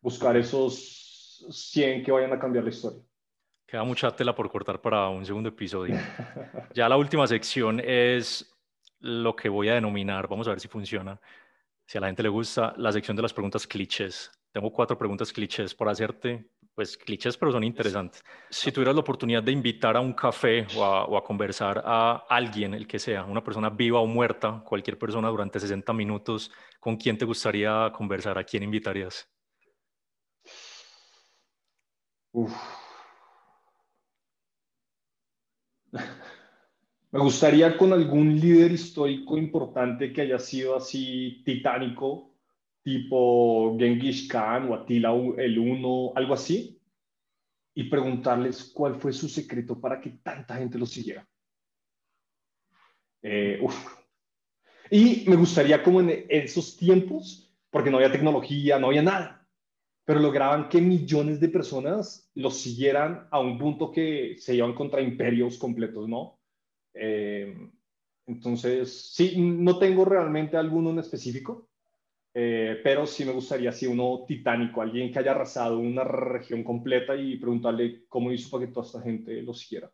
buscar 0.00 0.34
esos 0.38 1.46
100 1.50 2.02
que 2.02 2.10
vayan 2.10 2.32
a 2.32 2.38
cambiar 2.38 2.64
la 2.64 2.70
historia. 2.70 3.02
Queda 3.66 3.84
mucha 3.84 4.10
tela 4.16 4.34
por 4.34 4.50
cortar 4.50 4.80
para 4.80 5.08
un 5.08 5.26
segundo 5.26 5.50
episodio. 5.50 5.96
Ya 6.74 6.88
la 6.88 6.96
última 6.96 7.26
sección 7.26 7.80
es 7.84 8.50
lo 9.00 9.36
que 9.36 9.50
voy 9.50 9.68
a 9.68 9.74
denominar, 9.74 10.26
vamos 10.26 10.46
a 10.46 10.52
ver 10.52 10.60
si 10.60 10.68
funciona, 10.68 11.20
si 11.84 11.98
a 11.98 12.00
la 12.00 12.06
gente 12.06 12.22
le 12.22 12.30
gusta, 12.30 12.72
la 12.78 12.90
sección 12.92 13.14
de 13.14 13.22
las 13.22 13.34
preguntas 13.34 13.66
clichés. 13.66 14.30
tengo 14.52 14.72
cuatro 14.72 14.96
preguntas 14.96 15.30
clichés 15.30 15.74
por 15.74 15.90
hacerte, 15.90 16.48
pues 16.74 16.96
clichés, 16.96 17.36
pero 17.36 17.52
son 17.52 17.64
interesantes. 17.64 18.24
Si 18.50 18.72
tuvieras 18.72 18.94
la 18.94 19.00
oportunidad 19.02 19.42
de 19.42 19.52
invitar 19.52 19.96
a 19.96 20.00
un 20.00 20.12
café 20.12 20.66
o 20.76 20.84
a, 20.84 21.04
o 21.04 21.16
a, 21.16 21.24
conversar 21.24 21.82
a 21.84 22.24
alguien, 22.28 22.74
el 22.74 22.86
que 22.86 22.98
sea, 22.98 23.24
una 23.24 23.44
persona 23.44 23.70
viva 23.70 24.00
o 24.00 24.06
muerta, 24.06 24.62
cualquier 24.64 24.98
persona 24.98 25.28
durante 25.28 25.60
60 25.60 25.92
minutos, 25.92 26.50
¿con 26.80 26.96
quién 26.96 27.18
te 27.18 27.24
gustaría 27.24 27.90
conversar? 27.92 28.38
¿A 28.38 28.44
quién 28.44 28.62
invitarías? 28.62 29.28
Uf. 32.32 32.52
Me 37.12 37.20
gustaría 37.20 37.76
con 37.76 37.92
algún 37.92 38.40
líder 38.40 38.72
histórico 38.72 39.36
importante 39.36 40.12
que 40.14 40.22
haya 40.22 40.38
sido 40.38 40.74
así 40.74 41.42
titánico, 41.44 42.31
tipo 42.82 43.76
Genghis 43.78 44.28
Khan 44.28 44.70
o 44.70 44.74
Attila 44.74 45.12
el 45.38 45.58
Uno, 45.58 46.12
algo 46.14 46.34
así, 46.34 46.80
y 47.74 47.84
preguntarles 47.84 48.64
cuál 48.74 48.96
fue 48.96 49.12
su 49.12 49.28
secreto 49.28 49.80
para 49.80 50.00
que 50.00 50.10
tanta 50.22 50.56
gente 50.56 50.78
lo 50.78 50.86
siguiera. 50.86 51.26
Eh, 53.22 53.60
y 54.90 55.24
me 55.28 55.36
gustaría 55.36 55.82
como 55.82 56.00
en 56.00 56.26
esos 56.28 56.76
tiempos, 56.76 57.50
porque 57.70 57.90
no 57.90 57.96
había 57.96 58.12
tecnología, 58.12 58.78
no 58.78 58.88
había 58.88 59.02
nada, 59.02 59.48
pero 60.04 60.20
lograban 60.20 60.68
que 60.68 60.80
millones 60.80 61.40
de 61.40 61.48
personas 61.48 62.30
los 62.34 62.58
siguieran 62.58 63.28
a 63.30 63.38
un 63.38 63.56
punto 63.56 63.90
que 63.90 64.36
se 64.38 64.54
iban 64.54 64.74
contra 64.74 65.00
imperios 65.00 65.56
completos, 65.56 66.08
¿no? 66.08 66.40
Eh, 66.92 67.70
entonces, 68.26 69.12
sí, 69.14 69.34
no 69.38 69.78
tengo 69.78 70.04
realmente 70.04 70.56
alguno 70.56 70.90
en 70.90 70.98
específico, 70.98 71.70
eh, 72.34 72.80
pero 72.82 73.06
sí 73.06 73.24
me 73.24 73.32
gustaría, 73.32 73.72
si 73.72 73.86
uno 73.86 74.24
titánico, 74.26 74.80
alguien 74.80 75.12
que 75.12 75.18
haya 75.18 75.32
arrasado 75.32 75.78
una 75.78 76.04
región 76.04 76.64
completa 76.64 77.14
y 77.14 77.36
preguntarle 77.36 78.04
cómo 78.08 78.32
hizo 78.32 78.50
para 78.50 78.66
que 78.66 78.72
toda 78.72 78.86
esta 78.86 79.02
gente 79.02 79.42
lo 79.42 79.52
siguiera. 79.52 79.90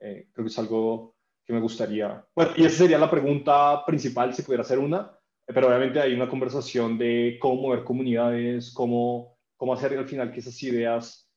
Eh, 0.00 0.28
creo 0.32 0.44
que 0.44 0.50
es 0.50 0.58
algo 0.58 1.16
que 1.44 1.52
me 1.52 1.60
gustaría. 1.60 2.24
Bueno, 2.34 2.52
y 2.56 2.64
esa 2.64 2.78
sería 2.78 2.98
la 2.98 3.10
pregunta 3.10 3.84
principal, 3.86 4.34
si 4.34 4.42
pudiera 4.42 4.62
hacer 4.62 4.78
una, 4.78 5.16
pero 5.46 5.68
obviamente 5.68 6.00
hay 6.00 6.14
una 6.14 6.28
conversación 6.28 6.98
de 6.98 7.38
cómo 7.40 7.62
mover 7.62 7.84
comunidades, 7.84 8.72
cómo, 8.72 9.38
cómo 9.56 9.74
hacer 9.74 9.96
al 9.96 10.08
final 10.08 10.32
que 10.32 10.40
esas 10.40 10.62
ideas 10.62 11.28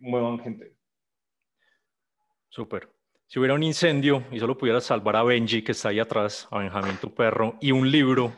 muevan 0.00 0.38
gente. 0.40 0.74
Súper 2.48 2.88
si 3.30 3.38
hubiera 3.38 3.54
un 3.54 3.62
incendio 3.62 4.24
y 4.32 4.40
solo 4.40 4.58
pudieras 4.58 4.82
salvar 4.82 5.14
a 5.14 5.22
Benji, 5.22 5.62
que 5.62 5.70
está 5.70 5.90
ahí 5.90 6.00
atrás, 6.00 6.48
a 6.50 6.58
Benjamín, 6.58 6.96
tu 7.00 7.14
perro, 7.14 7.54
y 7.60 7.70
un 7.70 7.88
libro, 7.88 8.32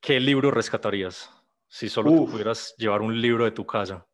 ¿qué 0.00 0.20
libro 0.20 0.50
rescatarías? 0.50 1.30
Si 1.68 1.88
solo 1.88 2.10
pudieras 2.26 2.74
llevar 2.76 3.02
un 3.02 3.20
libro 3.20 3.44
de 3.44 3.52
tu 3.52 3.64
casa. 3.64 4.06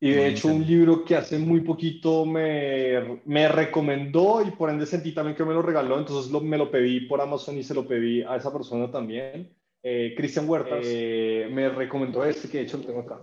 Y 0.00 0.10
de 0.10 0.28
hecho, 0.28 0.48
un 0.48 0.66
libro 0.66 1.04
que 1.04 1.14
hace 1.14 1.38
muy 1.38 1.60
poquito 1.60 2.26
me, 2.26 3.20
me, 3.24 3.46
recomendó 3.46 4.42
y 4.42 4.50
por 4.50 4.68
ende 4.68 4.84
sentí 4.84 5.12
también 5.12 5.36
que 5.36 5.44
me 5.44 5.52
lo 5.52 5.62
regaló, 5.62 5.98
entonces 5.98 6.32
lo, 6.32 6.40
me 6.40 6.58
lo 6.58 6.70
pedí 6.70 7.02
por 7.02 7.20
Amazon 7.20 7.56
y 7.56 7.62
se 7.62 7.74
lo 7.74 7.86
pedí 7.86 8.22
a 8.22 8.36
esa 8.36 8.52
persona 8.52 8.90
también. 8.90 9.54
Eh, 9.82 10.14
Cristian 10.16 10.48
Huertas 10.48 10.84
eh, 10.84 11.48
me 11.52 11.68
recomendó 11.68 12.24
este, 12.24 12.48
que 12.48 12.58
de 12.58 12.64
hecho 12.64 12.78
lo 12.78 12.84
tengo 12.84 13.00
acá. 13.00 13.20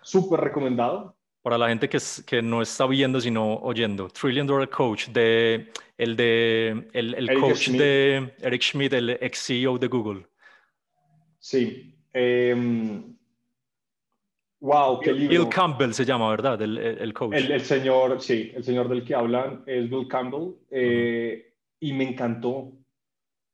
Súper 0.00 0.40
recomendado 0.40 1.16
para 1.44 1.58
la 1.58 1.68
gente 1.68 1.90
que, 1.90 1.98
que 2.24 2.40
no 2.40 2.62
está 2.62 2.86
viendo 2.86 3.20
sino 3.20 3.56
oyendo, 3.56 4.08
Trillion 4.08 4.46
Dollar 4.46 4.70
Coach, 4.70 5.08
de, 5.08 5.70
el, 5.96 6.16
de, 6.16 6.88
el, 6.92 7.40
coach 7.40 7.68
de 7.68 8.34
Eric 8.40 8.62
Schmidt, 8.62 8.92
el 8.94 9.10
ex 9.10 9.46
CEO 9.46 9.78
de 9.78 9.86
Google. 9.86 10.26
Sí. 11.38 11.94
Em, 12.12 13.16
wow, 14.60 15.00
qué 15.00 15.12
libro. 15.12 15.44
Bill 15.44 15.48
Campbell 15.48 15.92
se 15.92 16.04
llama, 16.04 16.30
¿verdad? 16.30 16.60
El, 16.62 16.78
el 16.78 17.12
coach. 17.12 17.34
El, 17.34 17.60
señor, 17.60 18.20
sí, 18.20 18.52
el 18.54 18.64
señor 18.64 18.88
del 18.88 19.04
que 19.04 19.14
hablan 19.14 19.62
es 19.66 19.88
Bill 19.88 20.08
Campbell. 20.08 20.54
Eh, 20.70 21.52
y 21.80 21.92
me 21.92 22.08
encantó. 22.08 22.72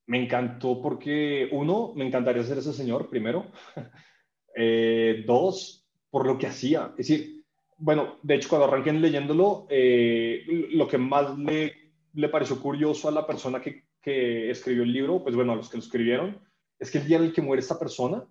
Me 0.06 0.22
encantó 0.22 0.80
porque, 0.82 1.48
uno, 1.52 1.92
me 1.94 2.06
encantaría 2.06 2.42
ser 2.42 2.58
ese 2.58 2.72
señor, 2.72 3.08
primero. 3.08 3.46
Eh, 4.56 5.22
dos, 5.28 5.88
por 6.10 6.26
lo 6.26 6.36
que 6.36 6.48
hacía. 6.48 6.92
Es 6.98 7.06
decir, 7.08 7.44
bueno, 7.78 8.18
de 8.22 8.34
hecho, 8.34 8.48
cuando 8.48 8.66
arranqué 8.66 8.92
leyéndolo, 8.92 9.66
eh, 9.70 10.44
lo 10.72 10.88
que 10.88 10.98
más 10.98 11.38
le, 11.38 11.79
le, 12.14 12.28
pareció 12.28 12.60
curioso 12.60 13.08
a 13.08 13.12
la 13.12 13.26
persona 13.26 13.60
que, 13.60 13.84
que, 14.00 14.50
escribió 14.50 14.82
el 14.82 14.92
libro, 14.92 15.22
pues 15.22 15.34
bueno, 15.34 15.52
a 15.52 15.56
los 15.56 15.68
que 15.68 15.76
lo 15.76 15.82
escribieron, 15.82 16.40
es 16.78 16.90
que 16.90 16.98
el 16.98 17.06
día 17.06 17.18
en 17.18 17.24
el 17.24 17.32
que 17.32 17.42
muere 17.42 17.60
esta 17.60 17.78
persona, 17.78 18.24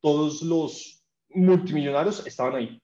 todos 0.00 0.42
los 0.42 1.04
multimillonarios 1.30 2.26
estaban 2.26 2.56
ahí. 2.56 2.82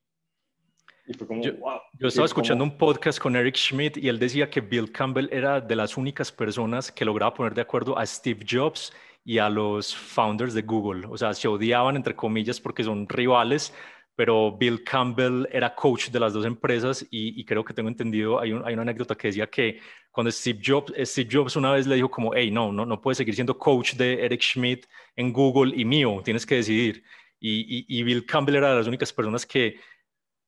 Y 1.07 1.15
fue 1.15 1.27
como, 1.27 1.43
yo, 1.43 1.57
wow. 1.57 1.81
Yo 1.99 2.09
estaba 2.09 2.27
escuchando 2.27 2.63
un 2.63 2.77
podcast 2.77 3.19
con 3.19 3.35
Eric 3.35 3.57
Schmidt 3.57 3.97
y 3.97 4.09
él 4.09 4.19
decía 4.19 4.51
que 4.51 4.61
Bill 4.61 4.93
Campbell 4.93 5.29
era 5.33 5.61
de 5.61 5.75
las 5.75 5.97
únicas 5.97 6.31
personas 6.31 6.93
que 6.93 7.05
lograba 7.05 7.33
poner 7.33 7.55
de 7.55 7.63
acuerdo 7.63 7.99
a 7.99 8.05
Steve 8.05 8.45
Jobs 8.49 8.93
y 9.25 9.39
a 9.39 9.49
los 9.49 9.97
founders 9.97 10.55
de 10.55 10.63
Google. 10.63 11.07
O 11.07 11.17
sea, 11.17 11.35
se 11.35 11.49
odiaban, 11.49 11.97
entre 11.97 12.15
comillas, 12.15 12.61
porque 12.61 12.85
son 12.85 13.09
rivales, 13.09 13.75
pero 14.19 14.51
Bill 14.51 14.83
Campbell 14.83 15.47
era 15.49 15.77
coach 15.77 16.09
de 16.11 16.19
las 16.19 16.33
dos 16.33 16.45
empresas 16.45 17.07
y, 17.09 17.45
creo 17.45 17.65
que 17.65 17.73
tengo 17.73 17.89
entendido, 17.89 18.41
hay, 18.41 18.51
hay, 18.51 18.73
una 18.73 18.83
anécdota 18.83 19.15
que 19.15 19.29
decía 19.29 19.47
que 19.47 19.79
cuando 20.11 20.33
Steve 20.33 20.59
Jobs, 20.61 20.93
Steve 21.05 21.29
Jobs 21.31 21.55
una 21.55 21.71
vez 21.71 21.87
le 21.87 21.95
dijo 21.95 22.11
como, 22.11 22.35
hey, 22.35 22.51
no, 22.51 22.73
no, 22.73 22.85
no 22.85 23.01
puedes 23.01 23.19
seguir 23.19 23.37
siendo 23.37 23.57
coach 23.57 23.95
de 23.95 24.25
Eric 24.25 24.41
Schmidt 24.43 24.87
en 25.15 25.33
Google 25.33 25.73
y 25.73 25.85
mío, 25.85 26.21
tienes 26.25 26.45
que 26.45 26.57
decidir. 26.57 27.05
Y, 27.39 27.87
y, 27.87 28.03
Bill 28.03 28.27
Campbell 28.27 28.57
era 28.57 28.71
de 28.71 28.79
las 28.79 28.89
únicas 28.89 29.13
personas 29.13 29.47
que, 29.47 29.79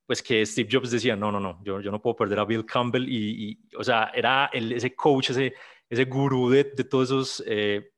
pues 0.05 0.21
que 0.21 0.45
Steve 0.45 0.69
Jobs 0.69 0.91
decía, 0.91 1.15
no, 1.15 1.31
no, 1.31 1.39
no, 1.39 1.63
yo, 1.63 1.81
yo 1.81 1.93
no 1.93 2.03
puedo 2.03 2.17
perder 2.17 2.41
a 2.41 2.45
Bill 2.45 2.67
Campbell 2.67 3.07
y, 3.09 3.57
o 3.79 3.85
sea, 3.85 4.11
era 4.13 4.51
el, 4.53 4.73
ese 4.73 4.97
coach, 4.97 5.31
ese, 5.31 5.55
ese 5.89 6.07
gurú 6.07 6.51
de, 6.51 6.65
de 6.65 6.83
todos 6.83 7.09
esos 7.09 7.45
eh, 7.47 7.93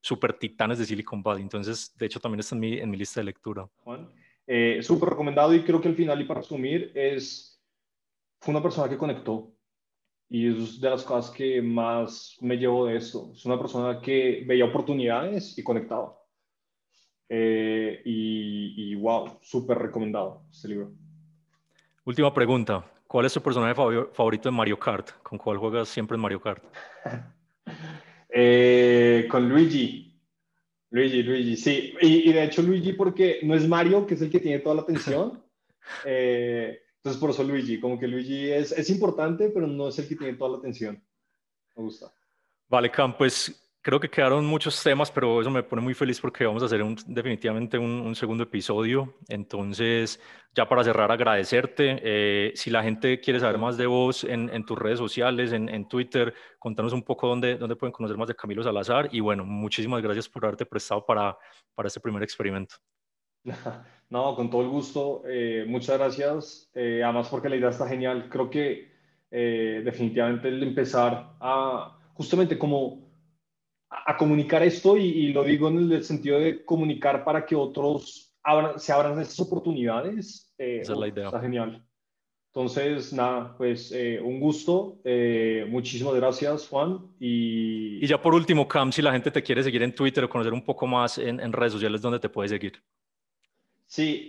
super 0.00 0.34
titanes 0.34 0.78
de 0.78 0.84
Silicon 0.84 1.20
Valley. 1.20 1.42
Entonces, 1.42 1.92
de 1.96 2.06
hecho, 2.06 2.20
también 2.20 2.38
está 2.38 2.54
en 2.54 2.60
mi, 2.60 2.78
en 2.78 2.88
mi 2.88 2.96
lista 2.96 3.18
de 3.18 3.24
lectura. 3.24 3.68
Juan. 3.78 4.08
Eh, 4.46 4.82
Súper 4.82 5.10
recomendado 5.10 5.54
y 5.54 5.62
creo 5.62 5.80
que 5.80 5.88
al 5.88 5.96
final 5.96 6.20
y 6.20 6.24
para 6.24 6.40
resumir 6.40 6.92
es, 6.94 7.62
fue 8.40 8.52
una 8.52 8.62
persona 8.62 8.88
que 8.88 8.98
conectó 8.98 9.54
y 10.28 10.48
es 10.48 10.80
de 10.80 10.90
las 10.90 11.04
cosas 11.04 11.30
que 11.30 11.62
más 11.62 12.36
me 12.40 12.56
llevo 12.56 12.86
de 12.86 12.96
esto. 12.96 13.30
Es 13.32 13.44
una 13.44 13.58
persona 13.58 14.00
que 14.00 14.44
veía 14.46 14.64
oportunidades 14.64 15.56
y 15.56 15.62
conectaba. 15.62 16.18
Eh, 17.28 18.02
y, 18.04 18.92
y, 18.92 18.94
wow, 18.96 19.38
súper 19.40 19.78
recomendado 19.78 20.42
este 20.50 20.68
libro. 20.68 20.92
Última 22.04 22.32
pregunta. 22.34 22.84
¿Cuál 23.06 23.26
es 23.26 23.32
tu 23.32 23.40
personaje 23.40 23.74
favorito 23.74 24.48
en 24.48 24.54
Mario 24.54 24.78
Kart? 24.78 25.10
¿Con 25.22 25.38
cuál 25.38 25.56
juegas 25.56 25.88
siempre 25.88 26.16
en 26.16 26.20
Mario 26.20 26.40
Kart? 26.40 26.64
eh, 28.28 29.26
con 29.30 29.48
Luigi. 29.48 30.03
Luigi, 30.94 31.24
Luigi, 31.24 31.56
sí. 31.56 31.92
Y, 32.00 32.32
de 32.32 32.44
hecho 32.44 32.62
Luigi 32.62 32.92
porque 32.92 33.40
no 33.42 33.56
es 33.56 33.66
Mario, 33.66 34.06
que 34.06 34.14
es 34.14 34.22
el 34.22 34.30
que 34.30 34.38
tiene 34.38 34.60
toda 34.60 34.76
la 34.76 34.82
atención. 34.82 35.42
Eh, 36.06 36.80
entonces 36.96 37.20
por 37.20 37.28
eso 37.28 37.44
Luigi, 37.44 37.78
como 37.78 37.98
que 37.98 38.08
Luigi 38.08 38.50
es, 38.50 38.72
es 38.72 38.88
importante, 38.88 39.50
pero 39.50 39.66
no 39.66 39.88
es 39.88 39.98
el 39.98 40.08
que 40.08 40.16
tiene 40.16 40.32
toda 40.32 40.52
la 40.52 40.56
atención. 40.56 40.94
Me 41.76 41.82
gusta. 41.82 42.10
Vale, 42.70 42.90
Cam, 42.90 43.14
pues 43.18 43.63
creo 43.84 44.00
que 44.00 44.08
quedaron 44.08 44.46
muchos 44.46 44.82
temas, 44.82 45.10
pero 45.10 45.42
eso 45.42 45.50
me 45.50 45.62
pone 45.62 45.82
muy 45.82 45.92
feliz 45.92 46.18
porque 46.18 46.46
vamos 46.46 46.62
a 46.62 46.66
hacer 46.66 46.82
un, 46.82 46.96
definitivamente 47.06 47.76
un, 47.76 48.14
segundo 48.14 48.44
episodio. 48.44 49.16
Entonces, 49.28 50.18
ya 50.54 50.66
para 50.66 50.82
cerrar, 50.82 51.12
agradecerte. 51.12 52.00
Eh, 52.02 52.52
si 52.54 52.70
la 52.70 52.82
gente 52.82 53.20
quiere 53.20 53.40
saber 53.40 53.58
más 53.58 53.76
de 53.76 53.84
vos 53.84 54.24
en, 54.24 54.48
en 54.48 54.64
tus 54.64 54.78
redes 54.78 54.98
sociales, 54.98 55.52
en, 55.52 55.68
en, 55.68 55.86
Twitter, 55.86 56.32
contanos 56.58 56.94
un 56.94 57.02
poco 57.02 57.28
dónde, 57.28 57.56
dónde 57.56 57.76
pueden 57.76 57.92
conocer 57.92 58.16
más 58.16 58.26
de 58.26 58.34
Camilo 58.34 58.62
Salazar. 58.62 59.10
Y 59.12 59.20
bueno, 59.20 59.44
muchísimas 59.44 60.00
gracias 60.00 60.30
por 60.30 60.46
haberte 60.46 60.64
prestado 60.64 61.04
para, 61.04 61.36
para 61.74 61.86
este 61.86 62.00
primer 62.00 62.22
experimento. 62.22 62.76
No, 64.10 64.36
con 64.36 64.48
todo 64.48 64.62
el 64.62 64.68
gusto. 64.68 65.22
Eh, 65.26 65.64
muchas 65.66 65.98
gracias. 65.98 66.70
Eh, 66.74 67.02
además, 67.02 67.26
porque 67.28 67.48
la 67.48 67.56
idea 67.56 67.70
está 67.70 67.88
genial. 67.88 68.28
Creo 68.30 68.48
que 68.48 68.92
definitivamente 69.30 70.46
el 70.46 70.62
empezar 70.62 71.34
a, 71.40 71.98
justamente 72.14 72.56
como 72.56 73.03
a, 74.06 74.16
comunicar 74.16 74.62
esto 74.62 74.96
y, 74.96 75.32
lo 75.32 75.44
digo 75.44 75.68
en 75.68 75.92
el 75.92 76.04
sentido 76.04 76.38
de 76.38 76.64
comunicar 76.64 77.24
para 77.24 77.44
que 77.46 77.54
otros 77.54 78.34
se 78.76 78.92
abran 78.92 79.20
estas 79.20 79.40
oportunidades. 79.40 80.52
Eh, 80.58 80.80
Esa 80.82 80.92
es 80.92 80.98
la 80.98 81.08
idea. 81.08 81.26
Está 81.26 81.40
genial. 81.40 81.82
Entonces, 82.52 83.12
nada, 83.12 83.56
pues 83.56 83.90
eh, 83.92 84.20
un 84.22 84.38
gusto. 84.38 85.00
Eh, 85.04 85.66
muchísimas 85.68 86.14
gracias, 86.14 86.68
Juan. 86.68 87.00
Y... 87.18 88.04
y... 88.04 88.06
ya 88.06 88.20
por 88.20 88.34
último, 88.34 88.68
Cam, 88.68 88.92
si 88.92 89.02
la 89.02 89.12
gente 89.12 89.30
te 89.30 89.42
quiere 89.42 89.62
seguir 89.62 89.82
en 89.82 89.94
Twitter 89.94 90.24
o 90.24 90.28
conocer 90.28 90.52
un 90.52 90.62
poco 90.62 90.86
más 90.86 91.18
en, 91.18 91.40
en 91.40 91.52
redes 91.52 91.72
sociales, 91.72 92.00
¿dónde 92.00 92.20
te 92.20 92.28
puede 92.28 92.48
seguir? 92.48 92.80
Sí, 93.86 94.28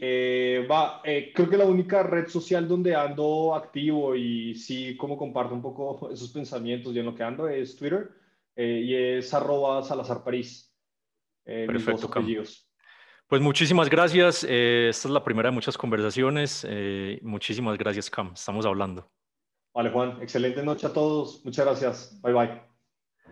va, 0.69 1.01
creo 1.03 1.49
que 1.49 1.57
la 1.57 1.65
única 1.65 2.03
red 2.03 2.27
social 2.27 2.67
donde 2.67 2.93
ando 2.93 3.55
activo 3.55 4.15
y 4.15 4.53
sí, 4.53 4.97
como 4.97 5.17
comparto 5.17 5.55
un 5.55 5.61
poco 5.61 6.09
esos 6.11 6.29
pensamientos 6.29 6.93
y 6.93 6.99
en 6.99 7.05
lo 7.05 7.15
que 7.15 7.23
ando 7.23 7.47
es 7.47 7.75
Twitter. 7.75 8.09
Eh, 8.55 8.81
y 8.83 8.95
es 8.95 9.33
arroba 9.33 9.83
Salazar 9.83 10.23
París. 10.23 10.73
Eh, 11.45 11.65
Perfecto, 11.67 12.09
Pues 13.27 13.41
muchísimas 13.41 13.89
gracias. 13.89 14.45
Eh, 14.47 14.87
esta 14.89 15.07
es 15.07 15.13
la 15.13 15.23
primera 15.23 15.49
de 15.49 15.55
muchas 15.55 15.77
conversaciones. 15.77 16.65
Eh, 16.67 17.19
muchísimas 17.21 17.77
gracias, 17.77 18.09
Cam. 18.09 18.31
Estamos 18.33 18.65
hablando. 18.65 19.09
Vale, 19.73 19.89
Juan. 19.89 20.21
Excelente 20.21 20.63
noche 20.63 20.87
a 20.87 20.93
todos. 20.93 21.43
Muchas 21.43 21.65
gracias. 21.65 22.21
Bye 22.21 22.33
bye. 22.33 22.74